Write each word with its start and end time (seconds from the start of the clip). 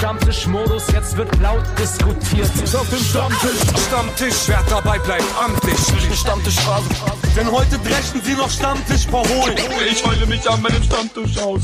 Stammtischmodus, 0.00 0.90
jetzt 0.92 1.14
wird 1.18 1.28
laut 1.42 1.62
diskutiert. 1.78 2.50
Auf 2.74 2.88
dem 2.88 2.98
Stammtisch, 3.00 3.60
Stammtisch, 3.86 4.34
wer 4.46 4.62
dabei 4.70 4.98
bleibt, 4.98 5.26
amtlich. 5.38 5.76
Stammtisch 6.18 6.58
Phase. 6.60 6.88
Denn 7.36 7.52
heute 7.52 7.78
brechen 7.80 8.22
sie 8.24 8.32
noch 8.32 8.48
Stammtisch 8.48 9.06
verholen. 9.06 9.58
Ich 9.90 10.02
heule 10.02 10.24
mich 10.24 10.48
an 10.48 10.62
meinem 10.62 10.82
Stammtisch 10.82 11.36
aus. 11.36 11.60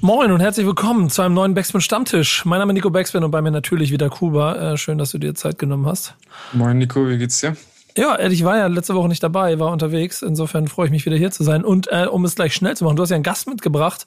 Moin 0.00 0.30
und 0.30 0.38
herzlich 0.38 0.64
willkommen 0.64 1.10
zu 1.10 1.22
einem 1.22 1.34
neuen 1.34 1.54
Backspin 1.54 1.80
Stammtisch. 1.80 2.44
Mein 2.44 2.60
Name 2.60 2.70
ist 2.70 2.74
Nico 2.74 2.90
Backspin 2.90 3.24
und 3.24 3.32
bei 3.32 3.42
mir 3.42 3.50
natürlich 3.50 3.90
wieder 3.90 4.08
Kuba. 4.08 4.74
Äh, 4.74 4.76
schön, 4.76 4.98
dass 4.98 5.10
du 5.10 5.18
dir 5.18 5.34
Zeit 5.34 5.58
genommen 5.58 5.86
hast. 5.86 6.14
Moin 6.52 6.78
Nico, 6.78 7.08
wie 7.08 7.18
geht's 7.18 7.40
dir? 7.40 7.56
Ja, 7.96 8.18
ich 8.18 8.44
war 8.44 8.56
ja 8.56 8.66
letzte 8.68 8.94
Woche 8.94 9.08
nicht 9.08 9.22
dabei, 9.22 9.58
war 9.58 9.70
unterwegs. 9.70 10.22
Insofern 10.22 10.68
freue 10.68 10.86
ich 10.86 10.92
mich 10.92 11.04
wieder 11.04 11.16
hier 11.16 11.30
zu 11.30 11.44
sein. 11.44 11.64
Und 11.64 11.88
äh, 11.90 12.06
um 12.06 12.24
es 12.24 12.34
gleich 12.34 12.54
schnell 12.54 12.76
zu 12.76 12.84
machen, 12.84 12.96
du 12.96 13.02
hast 13.02 13.10
ja 13.10 13.16
einen 13.16 13.22
Gast 13.22 13.46
mitgebracht, 13.46 14.06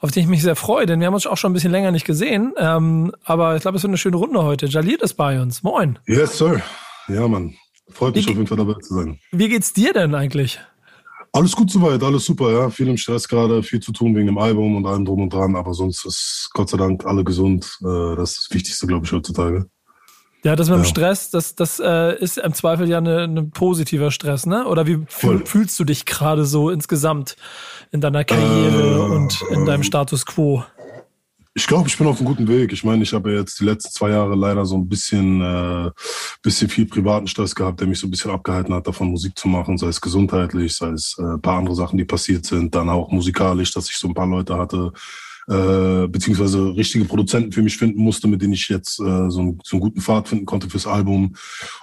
auf 0.00 0.10
den 0.10 0.24
ich 0.24 0.28
mich 0.28 0.42
sehr 0.42 0.56
freue, 0.56 0.86
denn 0.86 1.00
wir 1.00 1.06
haben 1.06 1.14
uns 1.14 1.26
auch 1.26 1.36
schon 1.36 1.50
ein 1.50 1.54
bisschen 1.54 1.72
länger 1.72 1.92
nicht 1.92 2.04
gesehen. 2.04 2.52
Ähm, 2.58 3.12
aber 3.24 3.56
ich 3.56 3.62
glaube, 3.62 3.76
es 3.76 3.82
wird 3.82 3.90
eine 3.90 3.98
schöne 3.98 4.16
Runde 4.16 4.42
heute. 4.42 4.66
Jalil 4.66 4.98
ist 5.00 5.14
bei 5.14 5.40
uns. 5.40 5.62
Moin. 5.62 5.98
Yes, 6.06 6.38
sir. 6.38 6.60
Ja, 7.08 7.26
Mann. 7.26 7.54
Freut 7.90 8.14
mich 8.14 8.26
wie, 8.26 8.30
auf 8.30 8.36
jeden 8.36 8.46
Fall 8.46 8.58
dabei 8.58 8.74
zu 8.80 8.94
sein. 8.94 9.18
Wie 9.32 9.48
geht's 9.48 9.72
dir 9.72 9.92
denn 9.92 10.14
eigentlich? 10.14 10.60
Alles 11.34 11.56
gut 11.56 11.70
soweit, 11.70 12.02
alles 12.02 12.26
super, 12.26 12.52
ja. 12.52 12.70
Viel 12.70 12.88
im 12.88 12.98
Stress 12.98 13.26
gerade, 13.26 13.62
viel 13.62 13.80
zu 13.80 13.92
tun 13.92 14.14
wegen 14.14 14.26
dem 14.26 14.36
Album 14.36 14.76
und 14.76 14.86
allem 14.86 15.06
drum 15.06 15.22
und 15.22 15.32
dran, 15.32 15.56
aber 15.56 15.72
sonst 15.72 16.04
ist 16.04 16.50
Gott 16.52 16.68
sei 16.68 16.76
Dank 16.76 17.06
alle 17.06 17.24
gesund. 17.24 17.78
Äh, 17.80 18.16
das 18.16 18.32
ist 18.32 18.48
das 18.48 18.54
Wichtigste, 18.54 18.86
glaube 18.86 19.06
ich, 19.06 19.12
heutzutage. 19.12 19.66
Ja, 20.44 20.56
das 20.56 20.68
mit 20.68 20.78
dem 20.78 20.84
Stress, 20.84 21.30
das, 21.30 21.54
das 21.54 21.78
äh, 21.78 22.18
ist 22.18 22.36
im 22.36 22.52
Zweifel 22.52 22.88
ja 22.88 22.98
ein 22.98 23.06
eine 23.06 23.44
positiver 23.44 24.10
Stress, 24.10 24.44
ne? 24.44 24.66
Oder 24.66 24.88
wie 24.88 25.04
fühl, 25.06 25.46
fühlst 25.46 25.78
du 25.78 25.84
dich 25.84 26.04
gerade 26.04 26.44
so 26.44 26.68
insgesamt 26.68 27.36
in 27.92 28.00
deiner 28.00 28.24
Karriere 28.24 28.96
äh, 28.96 29.14
und 29.14 29.40
in 29.50 29.66
deinem 29.66 29.84
Status 29.84 30.26
quo? 30.26 30.64
Ich 31.54 31.66
glaube, 31.66 31.86
ich 31.86 31.98
bin 31.98 32.06
auf 32.06 32.16
einem 32.18 32.26
guten 32.26 32.48
Weg. 32.48 32.72
Ich 32.72 32.82
meine, 32.82 33.02
ich 33.02 33.12
habe 33.12 33.32
jetzt 33.32 33.60
die 33.60 33.64
letzten 33.64 33.90
zwei 33.90 34.10
Jahre 34.10 34.34
leider 34.34 34.64
so 34.64 34.76
ein 34.76 34.88
bisschen, 34.88 35.42
äh, 35.42 35.90
bisschen 36.42 36.68
viel 36.68 36.86
privaten 36.86 37.28
Stress 37.28 37.54
gehabt, 37.54 37.78
der 37.78 37.86
mich 37.86 38.00
so 38.00 38.06
ein 38.06 38.10
bisschen 38.10 38.30
abgehalten 38.30 38.74
hat, 38.74 38.86
davon 38.86 39.10
Musik 39.10 39.38
zu 39.38 39.48
machen, 39.48 39.76
sei 39.76 39.88
es 39.88 40.00
gesundheitlich, 40.00 40.74
sei 40.74 40.88
es 40.88 41.14
äh, 41.18 41.34
ein 41.34 41.42
paar 41.42 41.58
andere 41.58 41.76
Sachen, 41.76 41.98
die 41.98 42.04
passiert 42.04 42.46
sind, 42.46 42.74
dann 42.74 42.88
auch 42.88 43.12
musikalisch, 43.12 43.70
dass 43.72 43.90
ich 43.90 43.96
so 43.96 44.08
ein 44.08 44.14
paar 44.14 44.26
Leute 44.26 44.56
hatte, 44.56 44.92
äh, 45.48 46.06
beziehungsweise 46.08 46.76
richtige 46.76 47.04
Produzenten 47.04 47.52
für 47.52 47.62
mich 47.62 47.76
finden 47.76 48.02
musste, 48.02 48.28
mit 48.28 48.42
denen 48.42 48.52
ich 48.52 48.68
jetzt 48.68 49.00
äh, 49.00 49.30
so, 49.30 49.40
einen, 49.40 49.58
so 49.64 49.76
einen 49.76 49.80
guten 49.80 50.00
Pfad 50.00 50.28
finden 50.28 50.46
konnte 50.46 50.70
fürs 50.70 50.86
Album. 50.86 51.34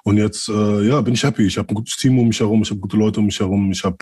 Und 0.04 0.18
jetzt, 0.18 0.50
äh, 0.50 0.88
ja, 0.88 1.02
bin 1.02 1.14
ich 1.14 1.24
happy. 1.24 1.44
Ich 1.44 1.58
habe 1.58 1.70
ein 1.70 1.76
gutes 1.76 1.98
Team 1.98 2.18
um 2.20 2.28
mich 2.28 2.40
herum, 2.40 2.62
ich 2.62 2.70
habe 2.70 2.80
gute 2.80 2.98
Leute 2.98 3.20
um 3.20 3.26
mich 3.26 3.40
herum, 3.40 3.72
ich 3.72 3.84
habe 3.84 3.98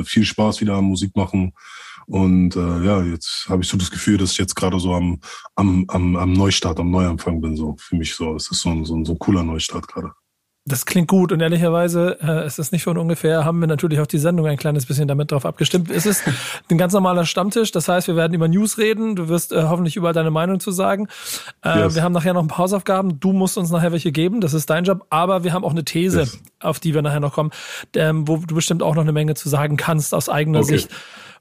äh, 0.00 0.04
viel 0.04 0.24
Spaß 0.24 0.60
wieder 0.60 0.74
am 0.74 0.86
Musik 0.86 1.14
machen. 1.16 1.52
Und 2.06 2.56
äh, 2.56 2.84
ja, 2.84 3.02
jetzt 3.02 3.46
habe 3.48 3.62
ich 3.62 3.68
so 3.68 3.76
das 3.76 3.90
Gefühl, 3.90 4.18
dass 4.18 4.32
ich 4.32 4.38
jetzt 4.38 4.56
gerade 4.56 4.78
so 4.80 4.94
am, 4.94 5.20
am, 5.54 5.84
am, 5.88 6.16
am 6.16 6.32
Neustart, 6.32 6.80
am 6.80 6.90
Neuanfang 6.90 7.40
bin. 7.40 7.56
So 7.56 7.76
für 7.78 7.96
mich 7.96 8.14
so. 8.14 8.34
Es 8.34 8.50
ist 8.50 8.60
so 8.60 8.70
ein, 8.70 8.84
so 8.84 8.96
ein, 8.96 9.04
so 9.04 9.12
ein 9.12 9.18
cooler 9.18 9.42
Neustart 9.42 9.86
gerade. 9.88 10.12
Das 10.64 10.86
klingt 10.86 11.08
gut 11.08 11.32
und 11.32 11.40
ehrlicherweise, 11.40 12.18
äh, 12.22 12.44
es 12.44 12.60
ist 12.60 12.70
nicht 12.70 12.84
von 12.84 12.96
ungefähr, 12.96 13.44
haben 13.44 13.58
wir 13.58 13.66
natürlich 13.66 13.98
auch 13.98 14.06
die 14.06 14.18
Sendung 14.18 14.46
ein 14.46 14.56
kleines 14.56 14.86
bisschen 14.86 15.08
damit 15.08 15.32
drauf 15.32 15.44
abgestimmt. 15.44 15.90
Es 15.90 16.06
ist 16.06 16.22
ein 16.70 16.78
ganz 16.78 16.92
normaler 16.92 17.26
Stammtisch, 17.26 17.72
das 17.72 17.88
heißt, 17.88 18.06
wir 18.06 18.14
werden 18.14 18.32
über 18.32 18.46
News 18.46 18.78
reden, 18.78 19.16
du 19.16 19.28
wirst 19.28 19.50
äh, 19.50 19.64
hoffentlich 19.64 19.96
überall 19.96 20.14
deine 20.14 20.30
Meinung 20.30 20.60
zu 20.60 20.70
sagen. 20.70 21.08
Äh, 21.64 21.80
yes. 21.80 21.96
Wir 21.96 22.04
haben 22.04 22.12
nachher 22.12 22.32
noch 22.32 22.42
ein 22.42 22.46
paar 22.46 22.58
Hausaufgaben, 22.58 23.18
du 23.18 23.32
musst 23.32 23.58
uns 23.58 23.70
nachher 23.72 23.90
welche 23.90 24.12
geben, 24.12 24.40
das 24.40 24.54
ist 24.54 24.70
dein 24.70 24.84
Job, 24.84 25.04
aber 25.10 25.42
wir 25.42 25.52
haben 25.52 25.64
auch 25.64 25.72
eine 25.72 25.84
These, 25.84 26.20
yes. 26.20 26.38
auf 26.60 26.78
die 26.78 26.94
wir 26.94 27.02
nachher 27.02 27.18
noch 27.18 27.32
kommen, 27.32 27.50
ähm, 27.96 28.28
wo 28.28 28.36
du 28.36 28.54
bestimmt 28.54 28.84
auch 28.84 28.94
noch 28.94 29.02
eine 29.02 29.12
Menge 29.12 29.34
zu 29.34 29.48
sagen 29.48 29.76
kannst 29.76 30.14
aus 30.14 30.28
eigener 30.28 30.60
okay. 30.60 30.76
Sicht. 30.78 30.90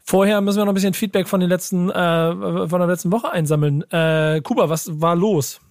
Vorher 0.03 0.41
müssen 0.41 0.57
wir 0.57 0.65
noch 0.65 0.71
ein 0.71 0.75
bisschen 0.75 0.95
Feedback 0.95 1.27
von 1.27 1.41
den 1.41 1.49
letzten, 1.49 1.91
äh, 1.91 2.67
von 2.67 2.79
der 2.79 2.87
letzten 2.87 3.11
Woche 3.11 3.31
einsammeln. 3.31 3.83
Äh, 3.91 4.41
Kuba, 4.41 4.67
was 4.67 4.99
war 4.99 5.15
los? 5.15 5.61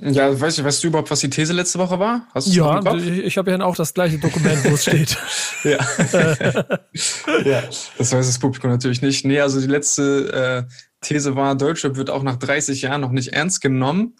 Ja, 0.00 0.40
weißt 0.40 0.58
du, 0.58 0.64
weißt 0.64 0.82
du 0.82 0.88
überhaupt, 0.88 1.10
was 1.10 1.20
die 1.20 1.30
These 1.30 1.52
letzte 1.52 1.78
Woche 1.78 1.98
war? 1.98 2.26
Hast 2.34 2.52
ja, 2.52 2.80
ich, 2.94 3.18
ich 3.18 3.38
habe 3.38 3.50
ja 3.50 3.60
auch 3.60 3.76
das 3.76 3.94
gleiche 3.94 4.18
Dokument, 4.18 4.64
wo 4.64 4.74
es 4.74 4.82
steht. 4.82 5.16
ja. 5.64 5.78
ja, 7.44 7.62
das 7.98 8.12
weiß 8.12 8.26
das 8.26 8.38
Publikum 8.38 8.70
natürlich 8.70 9.02
nicht. 9.02 9.24
Nee, 9.24 9.40
also 9.40 9.60
die 9.60 9.66
letzte 9.66 10.66
äh, 10.68 10.74
These 11.00 11.36
war, 11.36 11.54
Deutschrap 11.54 11.96
wird 11.96 12.10
auch 12.10 12.22
nach 12.22 12.36
30 12.36 12.82
Jahren 12.82 13.00
noch 13.00 13.12
nicht 13.12 13.28
ernst 13.28 13.60
genommen. 13.60 14.16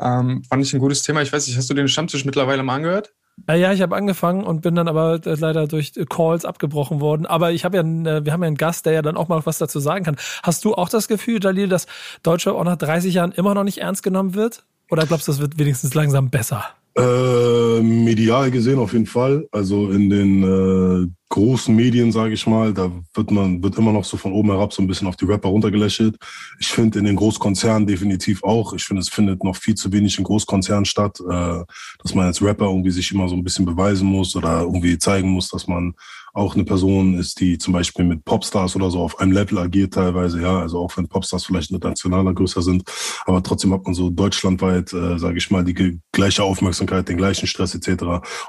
Ähm, 0.00 0.42
fand 0.48 0.64
ich 0.64 0.72
ein 0.74 0.80
gutes 0.80 1.02
Thema. 1.02 1.22
Ich 1.22 1.32
weiß 1.32 1.46
nicht, 1.46 1.56
hast 1.56 1.70
du 1.70 1.74
den 1.74 1.88
Stammtisch 1.88 2.24
mittlerweile 2.24 2.62
mal 2.62 2.76
angehört? 2.76 3.12
Äh, 3.48 3.60
ja, 3.60 3.72
ich 3.72 3.82
habe 3.82 3.96
angefangen 3.96 4.44
und 4.44 4.62
bin 4.62 4.74
dann 4.74 4.88
aber 4.88 5.20
äh, 5.26 5.34
leider 5.34 5.66
durch 5.66 5.92
Calls 6.08 6.44
abgebrochen 6.44 7.00
worden. 7.00 7.26
Aber 7.26 7.52
ich 7.52 7.64
habe 7.64 7.76
ja, 7.76 7.82
äh, 7.82 8.24
wir 8.24 8.32
haben 8.32 8.42
ja 8.42 8.46
einen 8.46 8.56
Gast, 8.56 8.86
der 8.86 8.92
ja 8.92 9.02
dann 9.02 9.16
auch 9.16 9.28
mal 9.28 9.44
was 9.44 9.58
dazu 9.58 9.80
sagen 9.80 10.04
kann. 10.04 10.16
Hast 10.42 10.64
du 10.64 10.74
auch 10.74 10.88
das 10.88 11.08
Gefühl, 11.08 11.40
Dalil, 11.40 11.68
dass 11.68 11.86
Deutschrap 12.22 12.54
auch 12.54 12.64
nach 12.64 12.76
30 12.76 13.14
Jahren 13.14 13.32
immer 13.32 13.54
noch 13.54 13.64
nicht 13.64 13.78
ernst 13.78 14.02
genommen 14.02 14.34
wird? 14.34 14.64
Oder 14.90 15.06
glaubst 15.06 15.28
du, 15.28 15.32
das 15.32 15.40
wird 15.40 15.58
wenigstens 15.58 15.94
langsam 15.94 16.30
besser? 16.30 16.64
Äh, 16.96 17.82
medial 17.82 18.52
gesehen 18.52 18.78
auf 18.78 18.92
jeden 18.92 19.06
Fall. 19.06 19.48
Also 19.50 19.90
in 19.90 20.08
den 20.08 20.42
äh, 20.44 21.08
großen 21.28 21.74
Medien, 21.74 22.12
sage 22.12 22.34
ich 22.34 22.46
mal, 22.46 22.72
da 22.72 22.88
wird 23.14 23.32
man 23.32 23.60
wird 23.60 23.76
immer 23.76 23.92
noch 23.92 24.04
so 24.04 24.16
von 24.16 24.32
oben 24.32 24.50
herab 24.50 24.72
so 24.72 24.80
ein 24.80 24.86
bisschen 24.86 25.08
auf 25.08 25.16
die 25.16 25.24
Rapper 25.24 25.48
runtergelächelt. 25.48 26.16
Ich 26.60 26.68
finde 26.68 27.00
in 27.00 27.04
den 27.04 27.16
Großkonzernen 27.16 27.88
definitiv 27.88 28.44
auch. 28.44 28.74
Ich 28.74 28.84
finde, 28.84 29.00
es 29.00 29.08
findet 29.08 29.42
noch 29.42 29.56
viel 29.56 29.74
zu 29.74 29.92
wenig 29.92 30.18
in 30.18 30.24
Großkonzernen 30.24 30.84
statt, 30.84 31.18
äh, 31.20 31.64
dass 32.00 32.14
man 32.14 32.26
als 32.26 32.40
Rapper 32.40 32.66
irgendwie 32.66 32.92
sich 32.92 33.10
immer 33.10 33.28
so 33.28 33.34
ein 33.34 33.42
bisschen 33.42 33.64
beweisen 33.64 34.06
muss 34.06 34.36
oder 34.36 34.60
irgendwie 34.60 34.96
zeigen 34.96 35.30
muss, 35.30 35.48
dass 35.48 35.66
man 35.66 35.94
auch 36.34 36.56
eine 36.56 36.64
Person 36.64 37.14
ist, 37.14 37.40
die 37.40 37.58
zum 37.58 37.72
Beispiel 37.72 38.04
mit 38.04 38.24
Popstars 38.24 38.74
oder 38.74 38.90
so 38.90 39.00
auf 39.00 39.20
einem 39.20 39.30
Level 39.30 39.58
agiert 39.58 39.94
teilweise, 39.94 40.42
ja, 40.42 40.58
also 40.58 40.80
auch 40.80 40.96
wenn 40.96 41.06
Popstars 41.06 41.46
vielleicht 41.46 41.70
internationaler 41.70 42.34
größer 42.34 42.60
sind, 42.60 42.82
aber 43.24 43.40
trotzdem 43.40 43.72
hat 43.72 43.84
man 43.84 43.94
so 43.94 44.10
deutschlandweit, 44.10 44.92
äh, 44.92 45.16
sage 45.16 45.38
ich 45.38 45.50
mal, 45.52 45.64
die 45.64 46.00
gleiche 46.10 46.42
Aufmerksamkeit, 46.42 47.08
den 47.08 47.18
gleichen 47.18 47.46
Stress 47.46 47.76
etc. 47.76 48.02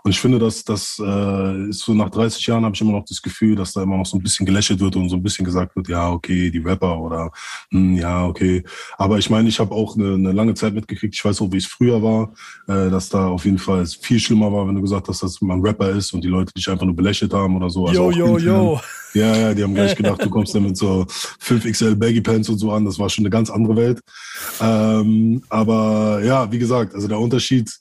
Und 0.03 0.12
ich 0.12 0.19
finde, 0.19 0.40
dass 0.40 0.63
das 0.63 1.00
äh, 1.00 1.69
ist 1.69 1.81
so 1.81 1.94
nach 1.94 2.09
30 2.09 2.47
Jahren 2.47 2.66
habe 2.66 2.73
ich 2.73 2.81
immer 2.81 2.94
noch 2.94 3.06
das 3.06 3.22
Gefühl, 3.22 3.56
dass 3.56 3.73
da 3.73 3.84
immer 3.84 3.97
noch 3.97 4.06
so 4.07 4.17
ein 4.17 4.23
bisschen 4.23 4.47
gelächelt 4.47 4.79
wird 4.79 4.96
und 4.96 5.09
so 5.09 5.16
ein 5.16 5.23
bisschen 5.23 5.46
gesagt 5.46 5.75
wird, 5.75 5.88
ja, 5.88 6.09
okay, 6.09 6.50
die 6.50 6.59
Rapper 6.59 7.00
oder 7.00 7.31
hm, 7.69 7.97
ja, 7.97 8.25
okay. 8.25 8.63
Aber 8.97 9.19
ich 9.19 9.29
meine, 9.29 9.47
ich 9.47 9.59
habe 9.59 9.75
auch 9.75 9.96
eine, 9.96 10.16
eine 10.16 10.31
lange 10.31 10.56
Zeit 10.56 10.73
mitgekriegt, 10.73 11.13
ich 11.13 11.23
weiß 11.23 11.40
auch, 11.41 11.52
wie 11.52 11.57
es 11.57 11.67
früher 11.67 12.02
war, 12.02 12.34
äh, 12.67 12.90
dass 12.90 13.09
da 13.09 13.28
auf 13.28 13.46
jeden 13.46 13.59
Fall 13.59 13.85
viel 13.85 14.19
schlimmer 14.19 14.52
war, 14.52 14.67
wenn 14.67 14.75
du 14.75 14.81
gesagt 14.81 15.07
hast, 15.07 15.22
dass 15.22 15.40
man 15.41 15.62
Rapper 15.62 15.91
ist 15.91 16.13
und 16.13 16.23
die 16.23 16.29
Leute 16.29 16.52
dich 16.53 16.67
einfach 16.67 16.85
nur 16.85 16.96
belächelt 16.96 17.31
haben 17.31 17.56
oder 17.56 17.69
so 17.69 17.75
so. 17.75 17.88
Also 17.88 18.12
yo, 18.12 18.38
yo, 18.38 18.38
yo. 18.40 18.81
Ja, 19.13 19.34
ja, 19.34 19.53
die 19.53 19.63
haben 19.63 19.74
gleich 19.74 19.96
gedacht, 19.96 20.22
du 20.24 20.30
kommst 20.30 20.53
dann 20.53 20.63
mit 20.63 20.75
so 20.75 21.06
5XL 21.41 21.96
Baggy 21.96 22.19
Pants 22.19 22.50
und 22.50 22.58
so 22.58 22.72
an. 22.72 22.84
Das 22.84 23.00
war 23.00 23.09
schon 23.09 23.24
eine 23.24 23.30
ganz 23.30 23.50
andere 23.50 23.75
Welt. 23.75 24.02
Ähm, 24.59 25.41
aber 25.50 26.22
ja, 26.24 26.52
wie 26.52 26.59
gesagt, 26.59 26.94
also 26.94 27.08
der 27.08 27.19
Unterschied, 27.19 27.72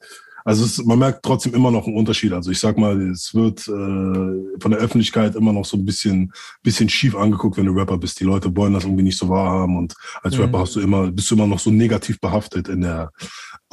also 0.45 0.65
es, 0.65 0.85
man 0.85 0.99
merkt 0.99 1.25
trotzdem 1.25 1.55
immer 1.55 1.73
noch 1.73 1.87
einen 1.87 1.97
Unterschied. 1.97 2.33
Also 2.33 2.53
ich 2.53 2.61
sag 2.61 2.79
mal, 2.79 3.01
es 3.11 3.35
wird 3.35 3.67
äh, 3.67 4.61
von 4.61 4.71
der 4.71 4.79
Öffentlichkeit 4.79 5.35
immer 5.35 5.53
noch 5.53 5.65
so 5.65 5.77
ein 5.77 5.85
bisschen, 5.85 6.33
bisschen 6.63 6.89
schief 6.89 7.17
angeguckt, 7.17 7.57
wenn 7.57 7.67
du 7.67 7.73
Rapper 7.73 7.99
bist. 7.99 8.21
Die 8.21 8.25
Leute 8.25 8.55
wollen 8.55 8.75
das 8.75 8.85
irgendwie 8.85 9.03
nicht 9.03 9.19
so 9.19 9.29
wahrhaben 9.29 9.77
und 9.77 9.95
als 10.23 10.37
mhm. 10.37 10.43
Rapper 10.43 10.61
hast 10.61 10.77
du 10.77 10.81
immer, 10.81 11.11
bist 11.11 11.31
du 11.31 11.35
immer 11.35 11.49
noch 11.49 11.59
so 11.59 11.71
negativ 11.71 12.21
behaftet 12.21 12.69
in 12.69 12.83
der 12.83 13.11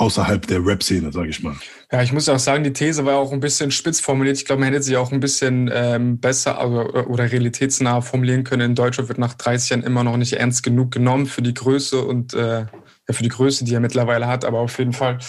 außerhalb 0.01 0.47
der 0.47 0.65
Rap-Szene, 0.65 1.13
sage 1.13 1.29
ich 1.29 1.43
mal. 1.43 1.55
Ja, 1.91 2.01
ich 2.01 2.11
muss 2.11 2.27
auch 2.27 2.39
sagen, 2.39 2.63
die 2.63 2.73
These 2.73 3.05
war 3.05 3.17
auch 3.17 3.31
ein 3.31 3.39
bisschen 3.39 3.69
spitz 3.69 3.99
formuliert. 3.99 4.35
Ich 4.35 4.45
glaube, 4.45 4.61
man 4.61 4.73
hätte 4.73 4.81
sie 4.81 4.97
auch 4.97 5.11
ein 5.11 5.19
bisschen 5.19 5.69
ähm, 5.71 6.19
besser 6.19 6.67
oder, 6.67 7.07
oder 7.07 7.31
realitätsnah 7.31 8.01
formulieren 8.01 8.43
können. 8.43 8.71
In 8.71 8.75
Deutschland 8.75 9.09
wird 9.09 9.19
nach 9.19 9.35
30 9.35 9.69
Jahren 9.69 9.83
immer 9.83 10.03
noch 10.03 10.17
nicht 10.17 10.33
ernst 10.33 10.63
genug 10.63 10.89
genommen 10.89 11.27
für 11.27 11.43
die 11.43 11.53
Größe 11.53 12.03
und 12.03 12.33
äh, 12.33 12.61
ja, 12.61 12.67
für 13.11 13.21
die 13.21 13.29
Größe, 13.29 13.63
die 13.63 13.75
er 13.75 13.79
mittlerweile 13.79 14.25
hat. 14.25 14.43
Aber 14.43 14.59
auf 14.59 14.79
jeden 14.79 14.93
Fall, 14.93 15.19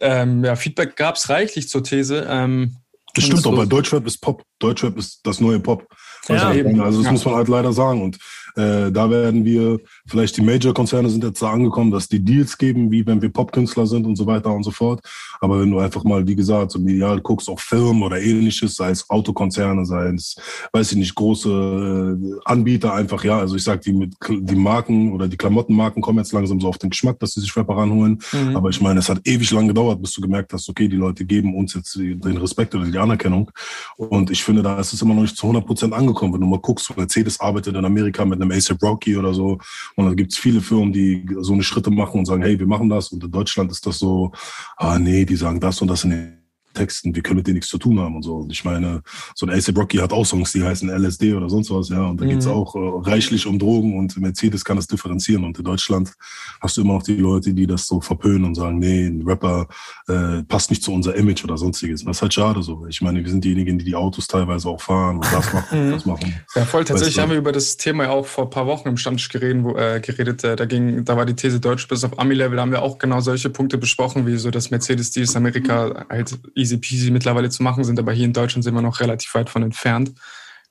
ähm, 0.00 0.44
ja, 0.44 0.56
Feedback 0.56 0.96
gab 0.96 1.14
es 1.14 1.28
reichlich 1.28 1.68
zur 1.68 1.84
These. 1.84 2.26
Ähm, 2.28 2.78
das 3.14 3.24
stimmt 3.24 3.46
auch, 3.46 3.56
weil 3.56 3.68
Deutschrap 3.68 4.04
ist 4.06 4.18
Pop. 4.18 4.42
Deutschrap 4.58 4.96
ist 4.96 5.20
das 5.22 5.40
neue 5.40 5.60
Pop. 5.60 5.86
Also, 6.28 6.46
ja, 6.46 6.54
eben. 6.54 6.80
also 6.80 6.98
das 6.98 7.06
ja. 7.06 7.12
muss 7.12 7.24
man 7.24 7.34
halt 7.34 7.48
leider 7.48 7.72
sagen. 7.72 8.02
Und 8.02 8.18
äh, 8.56 8.90
da 8.90 9.10
werden 9.10 9.44
wir, 9.44 9.80
vielleicht 10.06 10.36
die 10.36 10.42
Major-Konzerne 10.42 11.08
sind 11.10 11.24
jetzt 11.24 11.42
da 11.42 11.50
angekommen, 11.50 11.90
dass 11.90 12.08
die 12.08 12.20
Deals 12.20 12.56
geben, 12.58 12.90
wie 12.90 13.06
wenn 13.06 13.22
wir 13.22 13.30
Popkünstler 13.30 13.86
sind 13.86 14.06
und 14.06 14.16
so 14.16 14.26
weiter 14.26 14.52
und 14.52 14.62
so 14.62 14.70
fort. 14.70 15.00
Aber 15.40 15.60
wenn 15.60 15.70
du 15.70 15.78
einfach 15.78 16.04
mal, 16.04 16.26
wie 16.26 16.36
gesagt, 16.36 16.72
so 16.72 16.78
medial 16.78 17.20
guckst, 17.20 17.48
auch 17.48 17.60
Film 17.60 18.02
oder 18.02 18.20
ähnliches, 18.20 18.76
sei 18.76 18.90
es 18.90 19.08
Autokonzerne, 19.08 19.84
sei 19.86 20.08
es, 20.08 20.36
weiß 20.72 20.92
ich 20.92 20.98
nicht, 20.98 21.14
große 21.14 22.18
äh, 22.20 22.40
Anbieter 22.44 22.94
einfach, 22.94 23.24
ja, 23.24 23.38
also 23.38 23.56
ich 23.56 23.64
sag, 23.64 23.80
die 23.82 23.92
mit 23.92 24.14
die 24.28 24.54
Marken 24.54 25.12
oder 25.12 25.28
die 25.28 25.36
Klamottenmarken 25.36 26.02
kommen 26.02 26.18
jetzt 26.18 26.32
langsam 26.32 26.60
so 26.60 26.68
auf 26.68 26.78
den 26.78 26.90
Geschmack, 26.90 27.18
dass 27.18 27.32
sie 27.32 27.40
sich 27.40 27.56
Rapper 27.56 27.76
ranholen. 27.76 28.20
Mhm. 28.32 28.56
Aber 28.56 28.68
ich 28.70 28.80
meine, 28.80 29.00
es 29.00 29.08
hat 29.08 29.20
ewig 29.24 29.50
lang 29.50 29.68
gedauert, 29.68 30.00
bis 30.00 30.12
du 30.12 30.20
gemerkt 30.20 30.52
hast, 30.52 30.68
okay, 30.68 30.88
die 30.88 30.96
Leute 30.96 31.24
geben 31.24 31.54
uns 31.54 31.74
jetzt 31.74 31.96
den 31.96 32.36
Respekt 32.36 32.74
oder 32.74 32.84
die 32.84 32.98
Anerkennung. 32.98 33.50
Und 33.96 34.30
ich 34.30 34.42
finde, 34.42 34.62
da 34.62 34.78
ist 34.78 34.92
es 34.92 35.02
immer 35.02 35.14
noch 35.14 35.22
nicht 35.22 35.36
zu 35.36 35.46
100 35.46 35.66
Prozent 35.66 35.92
angekommen. 35.92 36.34
Wenn 36.34 36.40
du 36.40 36.46
mal 36.46 36.60
guckst, 36.60 36.96
Mercedes 36.96 37.40
arbeitet 37.40 37.76
in 37.76 37.84
Amerika 37.84 38.24
mit 38.24 38.39
einem 38.40 38.52
ASAP 38.52 38.82
Rocky 38.82 39.16
oder 39.16 39.34
so. 39.34 39.58
Und 39.96 40.06
dann 40.06 40.16
gibt 40.16 40.32
es 40.32 40.38
viele 40.38 40.60
Firmen, 40.60 40.92
die 40.92 41.26
so 41.40 41.52
eine 41.52 41.62
Schritte 41.62 41.90
machen 41.90 42.20
und 42.20 42.26
sagen, 42.26 42.42
hey, 42.42 42.58
wir 42.58 42.66
machen 42.66 42.88
das. 42.88 43.12
Und 43.12 43.24
in 43.24 43.30
Deutschland 43.30 43.70
ist 43.70 43.86
das 43.86 43.98
so, 43.98 44.32
ah 44.76 44.98
nee, 44.98 45.24
die 45.24 45.36
sagen 45.36 45.60
das 45.60 45.80
und 45.80 45.88
das 45.88 46.02
den 46.02 46.39
Texten, 46.80 47.14
wir 47.14 47.22
können 47.22 47.36
mit 47.36 47.46
denen 47.46 47.56
nichts 47.56 47.68
zu 47.68 47.78
tun 47.78 48.00
haben 48.00 48.16
und 48.16 48.22
so. 48.22 48.36
Und 48.36 48.50
ich 48.50 48.64
meine, 48.64 49.02
so 49.34 49.46
ein 49.46 49.52
ASAP 49.52 49.76
Rocky 49.76 49.98
hat 49.98 50.12
auch 50.12 50.24
Songs, 50.24 50.52
die 50.52 50.62
heißen 50.62 50.88
LSD 50.88 51.34
oder 51.34 51.48
sonst 51.48 51.70
was, 51.70 51.90
ja. 51.90 52.06
Und 52.06 52.20
da 52.20 52.24
mhm. 52.24 52.30
geht's 52.30 52.46
auch 52.46 52.74
äh, 52.74 53.10
reichlich 53.10 53.46
um 53.46 53.58
Drogen 53.58 53.98
und 53.98 54.16
Mercedes 54.18 54.64
kann 54.64 54.76
das 54.76 54.86
differenzieren. 54.86 55.44
Und 55.44 55.58
in 55.58 55.64
Deutschland 55.64 56.12
hast 56.60 56.76
du 56.76 56.80
immer 56.80 56.94
noch 56.94 57.02
die 57.02 57.16
Leute, 57.16 57.52
die 57.52 57.66
das 57.66 57.86
so 57.86 58.00
verpönen 58.00 58.44
und 58.44 58.54
sagen, 58.54 58.78
nee, 58.78 59.06
ein 59.06 59.22
Rapper 59.26 59.68
äh, 60.08 60.42
passt 60.44 60.70
nicht 60.70 60.82
zu 60.82 60.92
unser 60.92 61.14
Image 61.14 61.44
oder 61.44 61.58
sonstiges. 61.58 62.00
Und 62.00 62.08
das 62.08 62.16
ist 62.16 62.22
halt 62.22 62.34
schade 62.34 62.62
so. 62.62 62.86
Ich 62.88 63.02
meine, 63.02 63.22
wir 63.22 63.30
sind 63.30 63.44
diejenigen, 63.44 63.78
die 63.78 63.84
die 63.84 63.94
Autos 63.94 64.26
teilweise 64.26 64.68
auch 64.68 64.80
fahren 64.80 65.16
und 65.16 65.32
das 65.32 65.52
machen, 65.52 65.86
mhm. 65.86 65.90
das 65.92 66.06
machen. 66.06 66.34
Ja, 66.54 66.64
voll. 66.64 66.84
Tatsächlich 66.84 67.08
weißt 67.08 67.16
du? 67.18 67.22
haben 67.22 67.30
wir 67.30 67.38
über 67.38 67.52
das 67.52 67.76
Thema 67.76 68.04
ja 68.04 68.10
auch 68.10 68.26
vor 68.26 68.44
ein 68.44 68.50
paar 68.50 68.66
Wochen 68.66 68.88
im 68.88 68.96
Stammtisch 68.96 69.28
geredet, 69.28 69.62
wo, 69.64 69.76
äh, 69.76 70.00
geredet. 70.00 70.42
Äh, 70.44 70.56
da 70.56 70.64
ging, 70.64 71.04
da 71.04 71.16
war 71.16 71.26
die 71.26 71.34
These 71.34 71.60
Deutsch 71.60 71.86
bis 71.88 72.04
auf 72.04 72.18
Ami-Level, 72.18 72.58
haben 72.58 72.72
wir 72.72 72.82
auch 72.82 72.98
genau 72.98 73.20
solche 73.20 73.50
Punkte 73.50 73.76
besprochen, 73.76 74.26
wie 74.26 74.36
so 74.36 74.50
das 74.50 74.70
Mercedes-Deals 74.70 75.36
Amerika 75.36 76.06
halt 76.08 76.38
easy 76.54 76.69
peasy 76.78 77.10
mittlerweile 77.10 77.50
zu 77.50 77.62
machen 77.62 77.84
sind, 77.84 77.98
aber 77.98 78.12
hier 78.12 78.24
in 78.24 78.32
Deutschland 78.32 78.64
sind 78.64 78.74
wir 78.74 78.82
noch 78.82 79.00
relativ 79.00 79.34
weit 79.34 79.50
von 79.50 79.62
entfernt. 79.62 80.12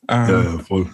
Ähm, 0.07 0.30
ja, 0.30 0.44
ja, 0.44 0.60
voll. 0.60 0.90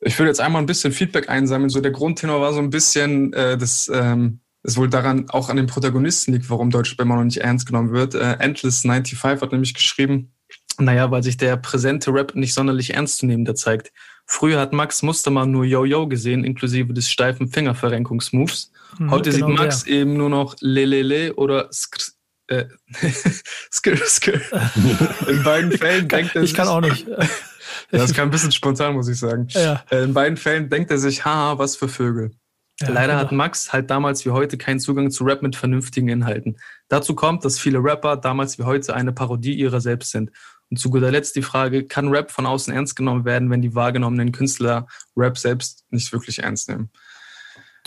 Ich 0.00 0.18
würde 0.18 0.28
jetzt 0.28 0.40
einmal 0.40 0.62
ein 0.62 0.66
bisschen 0.66 0.92
Feedback 0.92 1.28
einsammeln. 1.28 1.70
So 1.70 1.80
der 1.80 1.90
Grundtenor 1.90 2.40
war 2.40 2.52
so 2.52 2.60
ein 2.60 2.70
bisschen, 2.70 3.32
äh, 3.32 3.56
das 3.56 3.90
ähm, 3.92 4.40
es 4.62 4.76
wohl 4.76 4.90
daran 4.90 5.30
auch 5.30 5.48
an 5.48 5.56
den 5.56 5.66
Protagonisten 5.66 6.32
liegt, 6.32 6.50
warum 6.50 6.70
Deutschrap 6.70 7.00
immer 7.00 7.16
noch 7.16 7.24
nicht 7.24 7.38
ernst 7.38 7.66
genommen 7.66 7.92
wird. 7.92 8.14
Äh, 8.14 8.36
Endless 8.40 8.82
95 8.82 9.22
hat 9.22 9.52
nämlich 9.52 9.74
geschrieben, 9.74 10.32
naja, 10.78 11.10
weil 11.10 11.22
sich 11.22 11.36
der 11.36 11.56
präsente 11.56 12.12
Rap 12.12 12.34
nicht 12.34 12.52
sonderlich 12.52 12.94
ernst 12.94 13.18
zu 13.18 13.26
nehmen 13.26 13.46
zeigt. 13.56 13.92
Früher 14.26 14.60
hat 14.60 14.72
Max 14.72 15.02
Mustermann 15.02 15.52
nur 15.52 15.64
Yo-Yo 15.64 16.08
gesehen, 16.08 16.44
inklusive 16.44 16.92
des 16.92 17.08
steifen 17.08 17.48
Fingerverrenkungsmoves. 17.48 18.72
Mhm, 18.98 19.10
Heute 19.10 19.30
genau 19.30 19.48
sieht 19.48 19.56
Max 19.56 19.84
der. 19.84 19.94
eben 19.94 20.14
nur 20.14 20.28
noch 20.28 20.56
Lelele 20.60 21.34
oder 21.34 21.68
Skr 21.72 22.12
äh, 22.48 22.64
Skr 23.72 23.96
Skr. 23.96 24.40
In 25.28 25.42
beiden 25.42 25.72
Fällen 25.72 26.08
denkt 26.08 26.34
er 26.34 26.42
sich. 26.42 26.50
Ich 26.50 26.56
kann 26.56 26.68
auch 26.68 26.80
nicht. 26.80 27.06
das 27.90 28.14
kam 28.14 28.28
ein 28.28 28.30
bisschen 28.30 28.52
spontan, 28.52 28.94
muss 28.94 29.08
ich 29.08 29.18
sagen. 29.18 29.48
Ja. 29.50 29.84
Äh, 29.90 30.04
in 30.04 30.14
beiden 30.14 30.36
Fällen 30.36 30.68
denkt 30.68 30.90
er 30.90 30.98
sich, 30.98 31.24
ha, 31.24 31.58
was 31.58 31.76
für 31.76 31.88
Vögel. 31.88 32.32
Ja, 32.80 32.90
Leider 32.90 33.14
genau. 33.14 33.20
hat 33.20 33.32
Max 33.32 33.72
halt 33.72 33.90
damals 33.90 34.26
wie 34.26 34.30
heute 34.30 34.58
keinen 34.58 34.80
Zugang 34.80 35.10
zu 35.10 35.24
Rap 35.24 35.40
mit 35.42 35.56
vernünftigen 35.56 36.08
Inhalten. 36.08 36.58
Dazu 36.88 37.14
kommt, 37.14 37.44
dass 37.44 37.58
viele 37.58 37.78
Rapper 37.78 38.16
damals 38.16 38.58
wie 38.58 38.64
heute 38.64 38.94
eine 38.94 39.12
Parodie 39.12 39.54
ihrer 39.54 39.80
selbst 39.80 40.10
sind. 40.10 40.30
Und 40.68 40.78
zu 40.78 40.90
guter 40.90 41.10
Letzt 41.10 41.36
die 41.36 41.42
Frage, 41.42 41.84
kann 41.86 42.08
Rap 42.08 42.30
von 42.30 42.44
außen 42.44 42.74
ernst 42.74 42.96
genommen 42.96 43.24
werden, 43.24 43.50
wenn 43.50 43.62
die 43.62 43.74
wahrgenommenen 43.74 44.32
Künstler 44.32 44.86
Rap 45.16 45.38
selbst 45.38 45.84
nicht 45.90 46.12
wirklich 46.12 46.40
ernst 46.40 46.68
nehmen? 46.68 46.90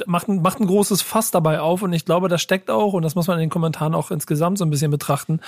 Macht 0.08 0.28
ein, 0.28 0.42
macht 0.42 0.60
ein 0.60 0.68
großes 0.68 1.02
Fass 1.02 1.32
dabei 1.32 1.60
auf 1.60 1.82
und 1.82 1.94
ich 1.94 2.06
glaube, 2.06 2.30
da 2.30 2.38
steckt 2.38 2.70
auch, 2.70 2.94
und 2.94 3.04
das 3.04 3.16
muss 3.16 3.28
man 3.28 3.38
in 3.38 3.46
den 3.46 3.50
Kommentaren 3.50 3.96
auch 3.96 4.12
insgesamt 4.12 4.58
so 4.58 4.66
ein 4.66 4.70
bisschen 4.70 4.92
betrachten, 4.92 5.40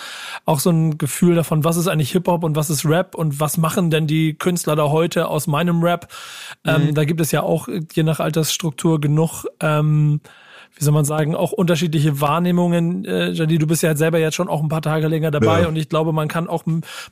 auch 0.46 0.60
so 0.60 0.70
ein 0.70 0.98
Gefühl 0.98 1.36
davon, 1.36 1.64
was 1.64 1.78
ist 1.78 1.88
eigentlich 1.88 2.12
Hip-Hop 2.12 2.44
und 2.44 2.56
was 2.56 2.70
ist 2.70 2.86
Rap 2.86 3.16
und 3.16 3.40
was 3.40 3.58
machen 3.58 3.90
denn 3.90 4.08
die 4.08 4.34
Künstler 4.34 4.76
da 4.76 4.90
heute 4.90 5.28
aus 5.28 5.48
meinem 5.48 5.84
Rap. 5.84 6.08
Ähm, 6.66 6.82
mhm. 6.82 6.88
Ähm, 6.90 6.96
da 6.96 7.06
gibt 7.06 7.22
es 7.22 7.32
ja 7.32 7.44
auch 7.44 7.68
je 7.94 8.04
nach 8.04 8.20
Altersstruktur 8.20 9.00
genug 9.00 9.46
ähm, 9.60 10.22
wie 10.76 10.84
soll 10.84 10.94
man 10.94 11.06
sagen, 11.06 11.36
auch 11.36 11.52
unterschiedliche 11.52 12.22
Wahrnehmungen. 12.22 13.06
Äh, 13.06 13.34
Jadi, 13.34 13.58
du 13.58 13.68
bist 13.68 13.84
ja 13.84 13.96
selber 13.96 14.20
jetzt 14.20 14.36
schon 14.36 14.50
auch 14.50 14.62
ein 14.62 14.70
paar 14.70 14.82
Tage 14.82 15.08
länger 15.08 15.32
dabei 15.32 15.62
ja. 15.62 15.68
und 15.68 15.76
ich 15.76 15.90
glaube, 15.90 16.14
man 16.14 16.28
kann 16.28 16.48
auch 16.48 16.64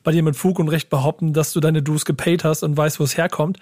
bei 0.02 0.12
dir 0.12 0.22
mit 0.22 0.36
Fug 0.36 0.58
und 0.58 0.68
Recht 0.68 0.90
behaupten, 0.90 1.32
dass 1.32 1.52
du 1.52 1.60
deine 1.60 1.82
Dues 1.82 2.04
gepaid 2.04 2.44
hast 2.44 2.62
und 2.62 2.76
weißt, 2.76 3.00
wo 3.00 3.04
es 3.04 3.16
herkommt. 3.16 3.58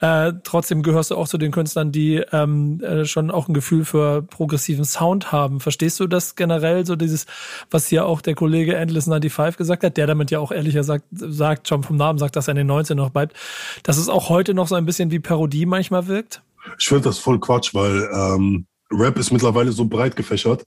Äh, 0.00 0.32
trotzdem 0.42 0.82
gehörst 0.82 1.10
du 1.10 1.16
auch 1.16 1.28
zu 1.28 1.38
den 1.38 1.52
Künstlern, 1.52 1.92
die 1.92 2.16
ähm, 2.32 2.80
äh, 2.80 3.04
schon 3.04 3.30
auch 3.30 3.48
ein 3.48 3.54
Gefühl 3.54 3.84
für 3.84 4.22
progressiven 4.22 4.84
Sound 4.84 5.32
haben. 5.32 5.60
Verstehst 5.60 6.00
du 6.00 6.06
das 6.06 6.34
generell, 6.34 6.84
so 6.86 6.96
dieses, 6.96 7.26
was 7.70 7.86
hier 7.86 8.06
auch 8.06 8.20
der 8.20 8.34
Kollege 8.34 8.74
Endless 8.76 9.04
95 9.04 9.56
gesagt 9.56 9.84
hat, 9.84 9.96
der 9.96 10.06
damit 10.06 10.30
ja 10.30 10.38
auch 10.38 10.52
ehrlicher 10.52 10.84
sagt, 10.84 11.04
sagt 11.12 11.68
schon 11.68 11.82
vom 11.82 11.96
Namen 11.96 12.18
sagt, 12.18 12.36
dass 12.36 12.48
er 12.48 12.52
in 12.52 12.58
den 12.58 12.66
19 12.66 12.96
noch 12.96 13.10
bleibt, 13.10 13.36
dass 13.82 13.98
es 13.98 14.08
auch 14.08 14.28
heute 14.28 14.54
noch 14.54 14.68
so 14.68 14.74
ein 14.74 14.86
bisschen 14.86 15.10
wie 15.10 15.20
Parodie 15.20 15.66
manchmal 15.66 16.06
wirkt? 16.06 16.42
Ich 16.78 16.88
finde 16.88 17.04
das 17.04 17.18
voll 17.18 17.38
Quatsch, 17.40 17.74
weil 17.74 18.08
ähm, 18.12 18.66
Rap 18.90 19.18
ist 19.18 19.30
mittlerweile 19.30 19.72
so 19.72 19.84
breit 19.86 20.16
gefächert 20.16 20.64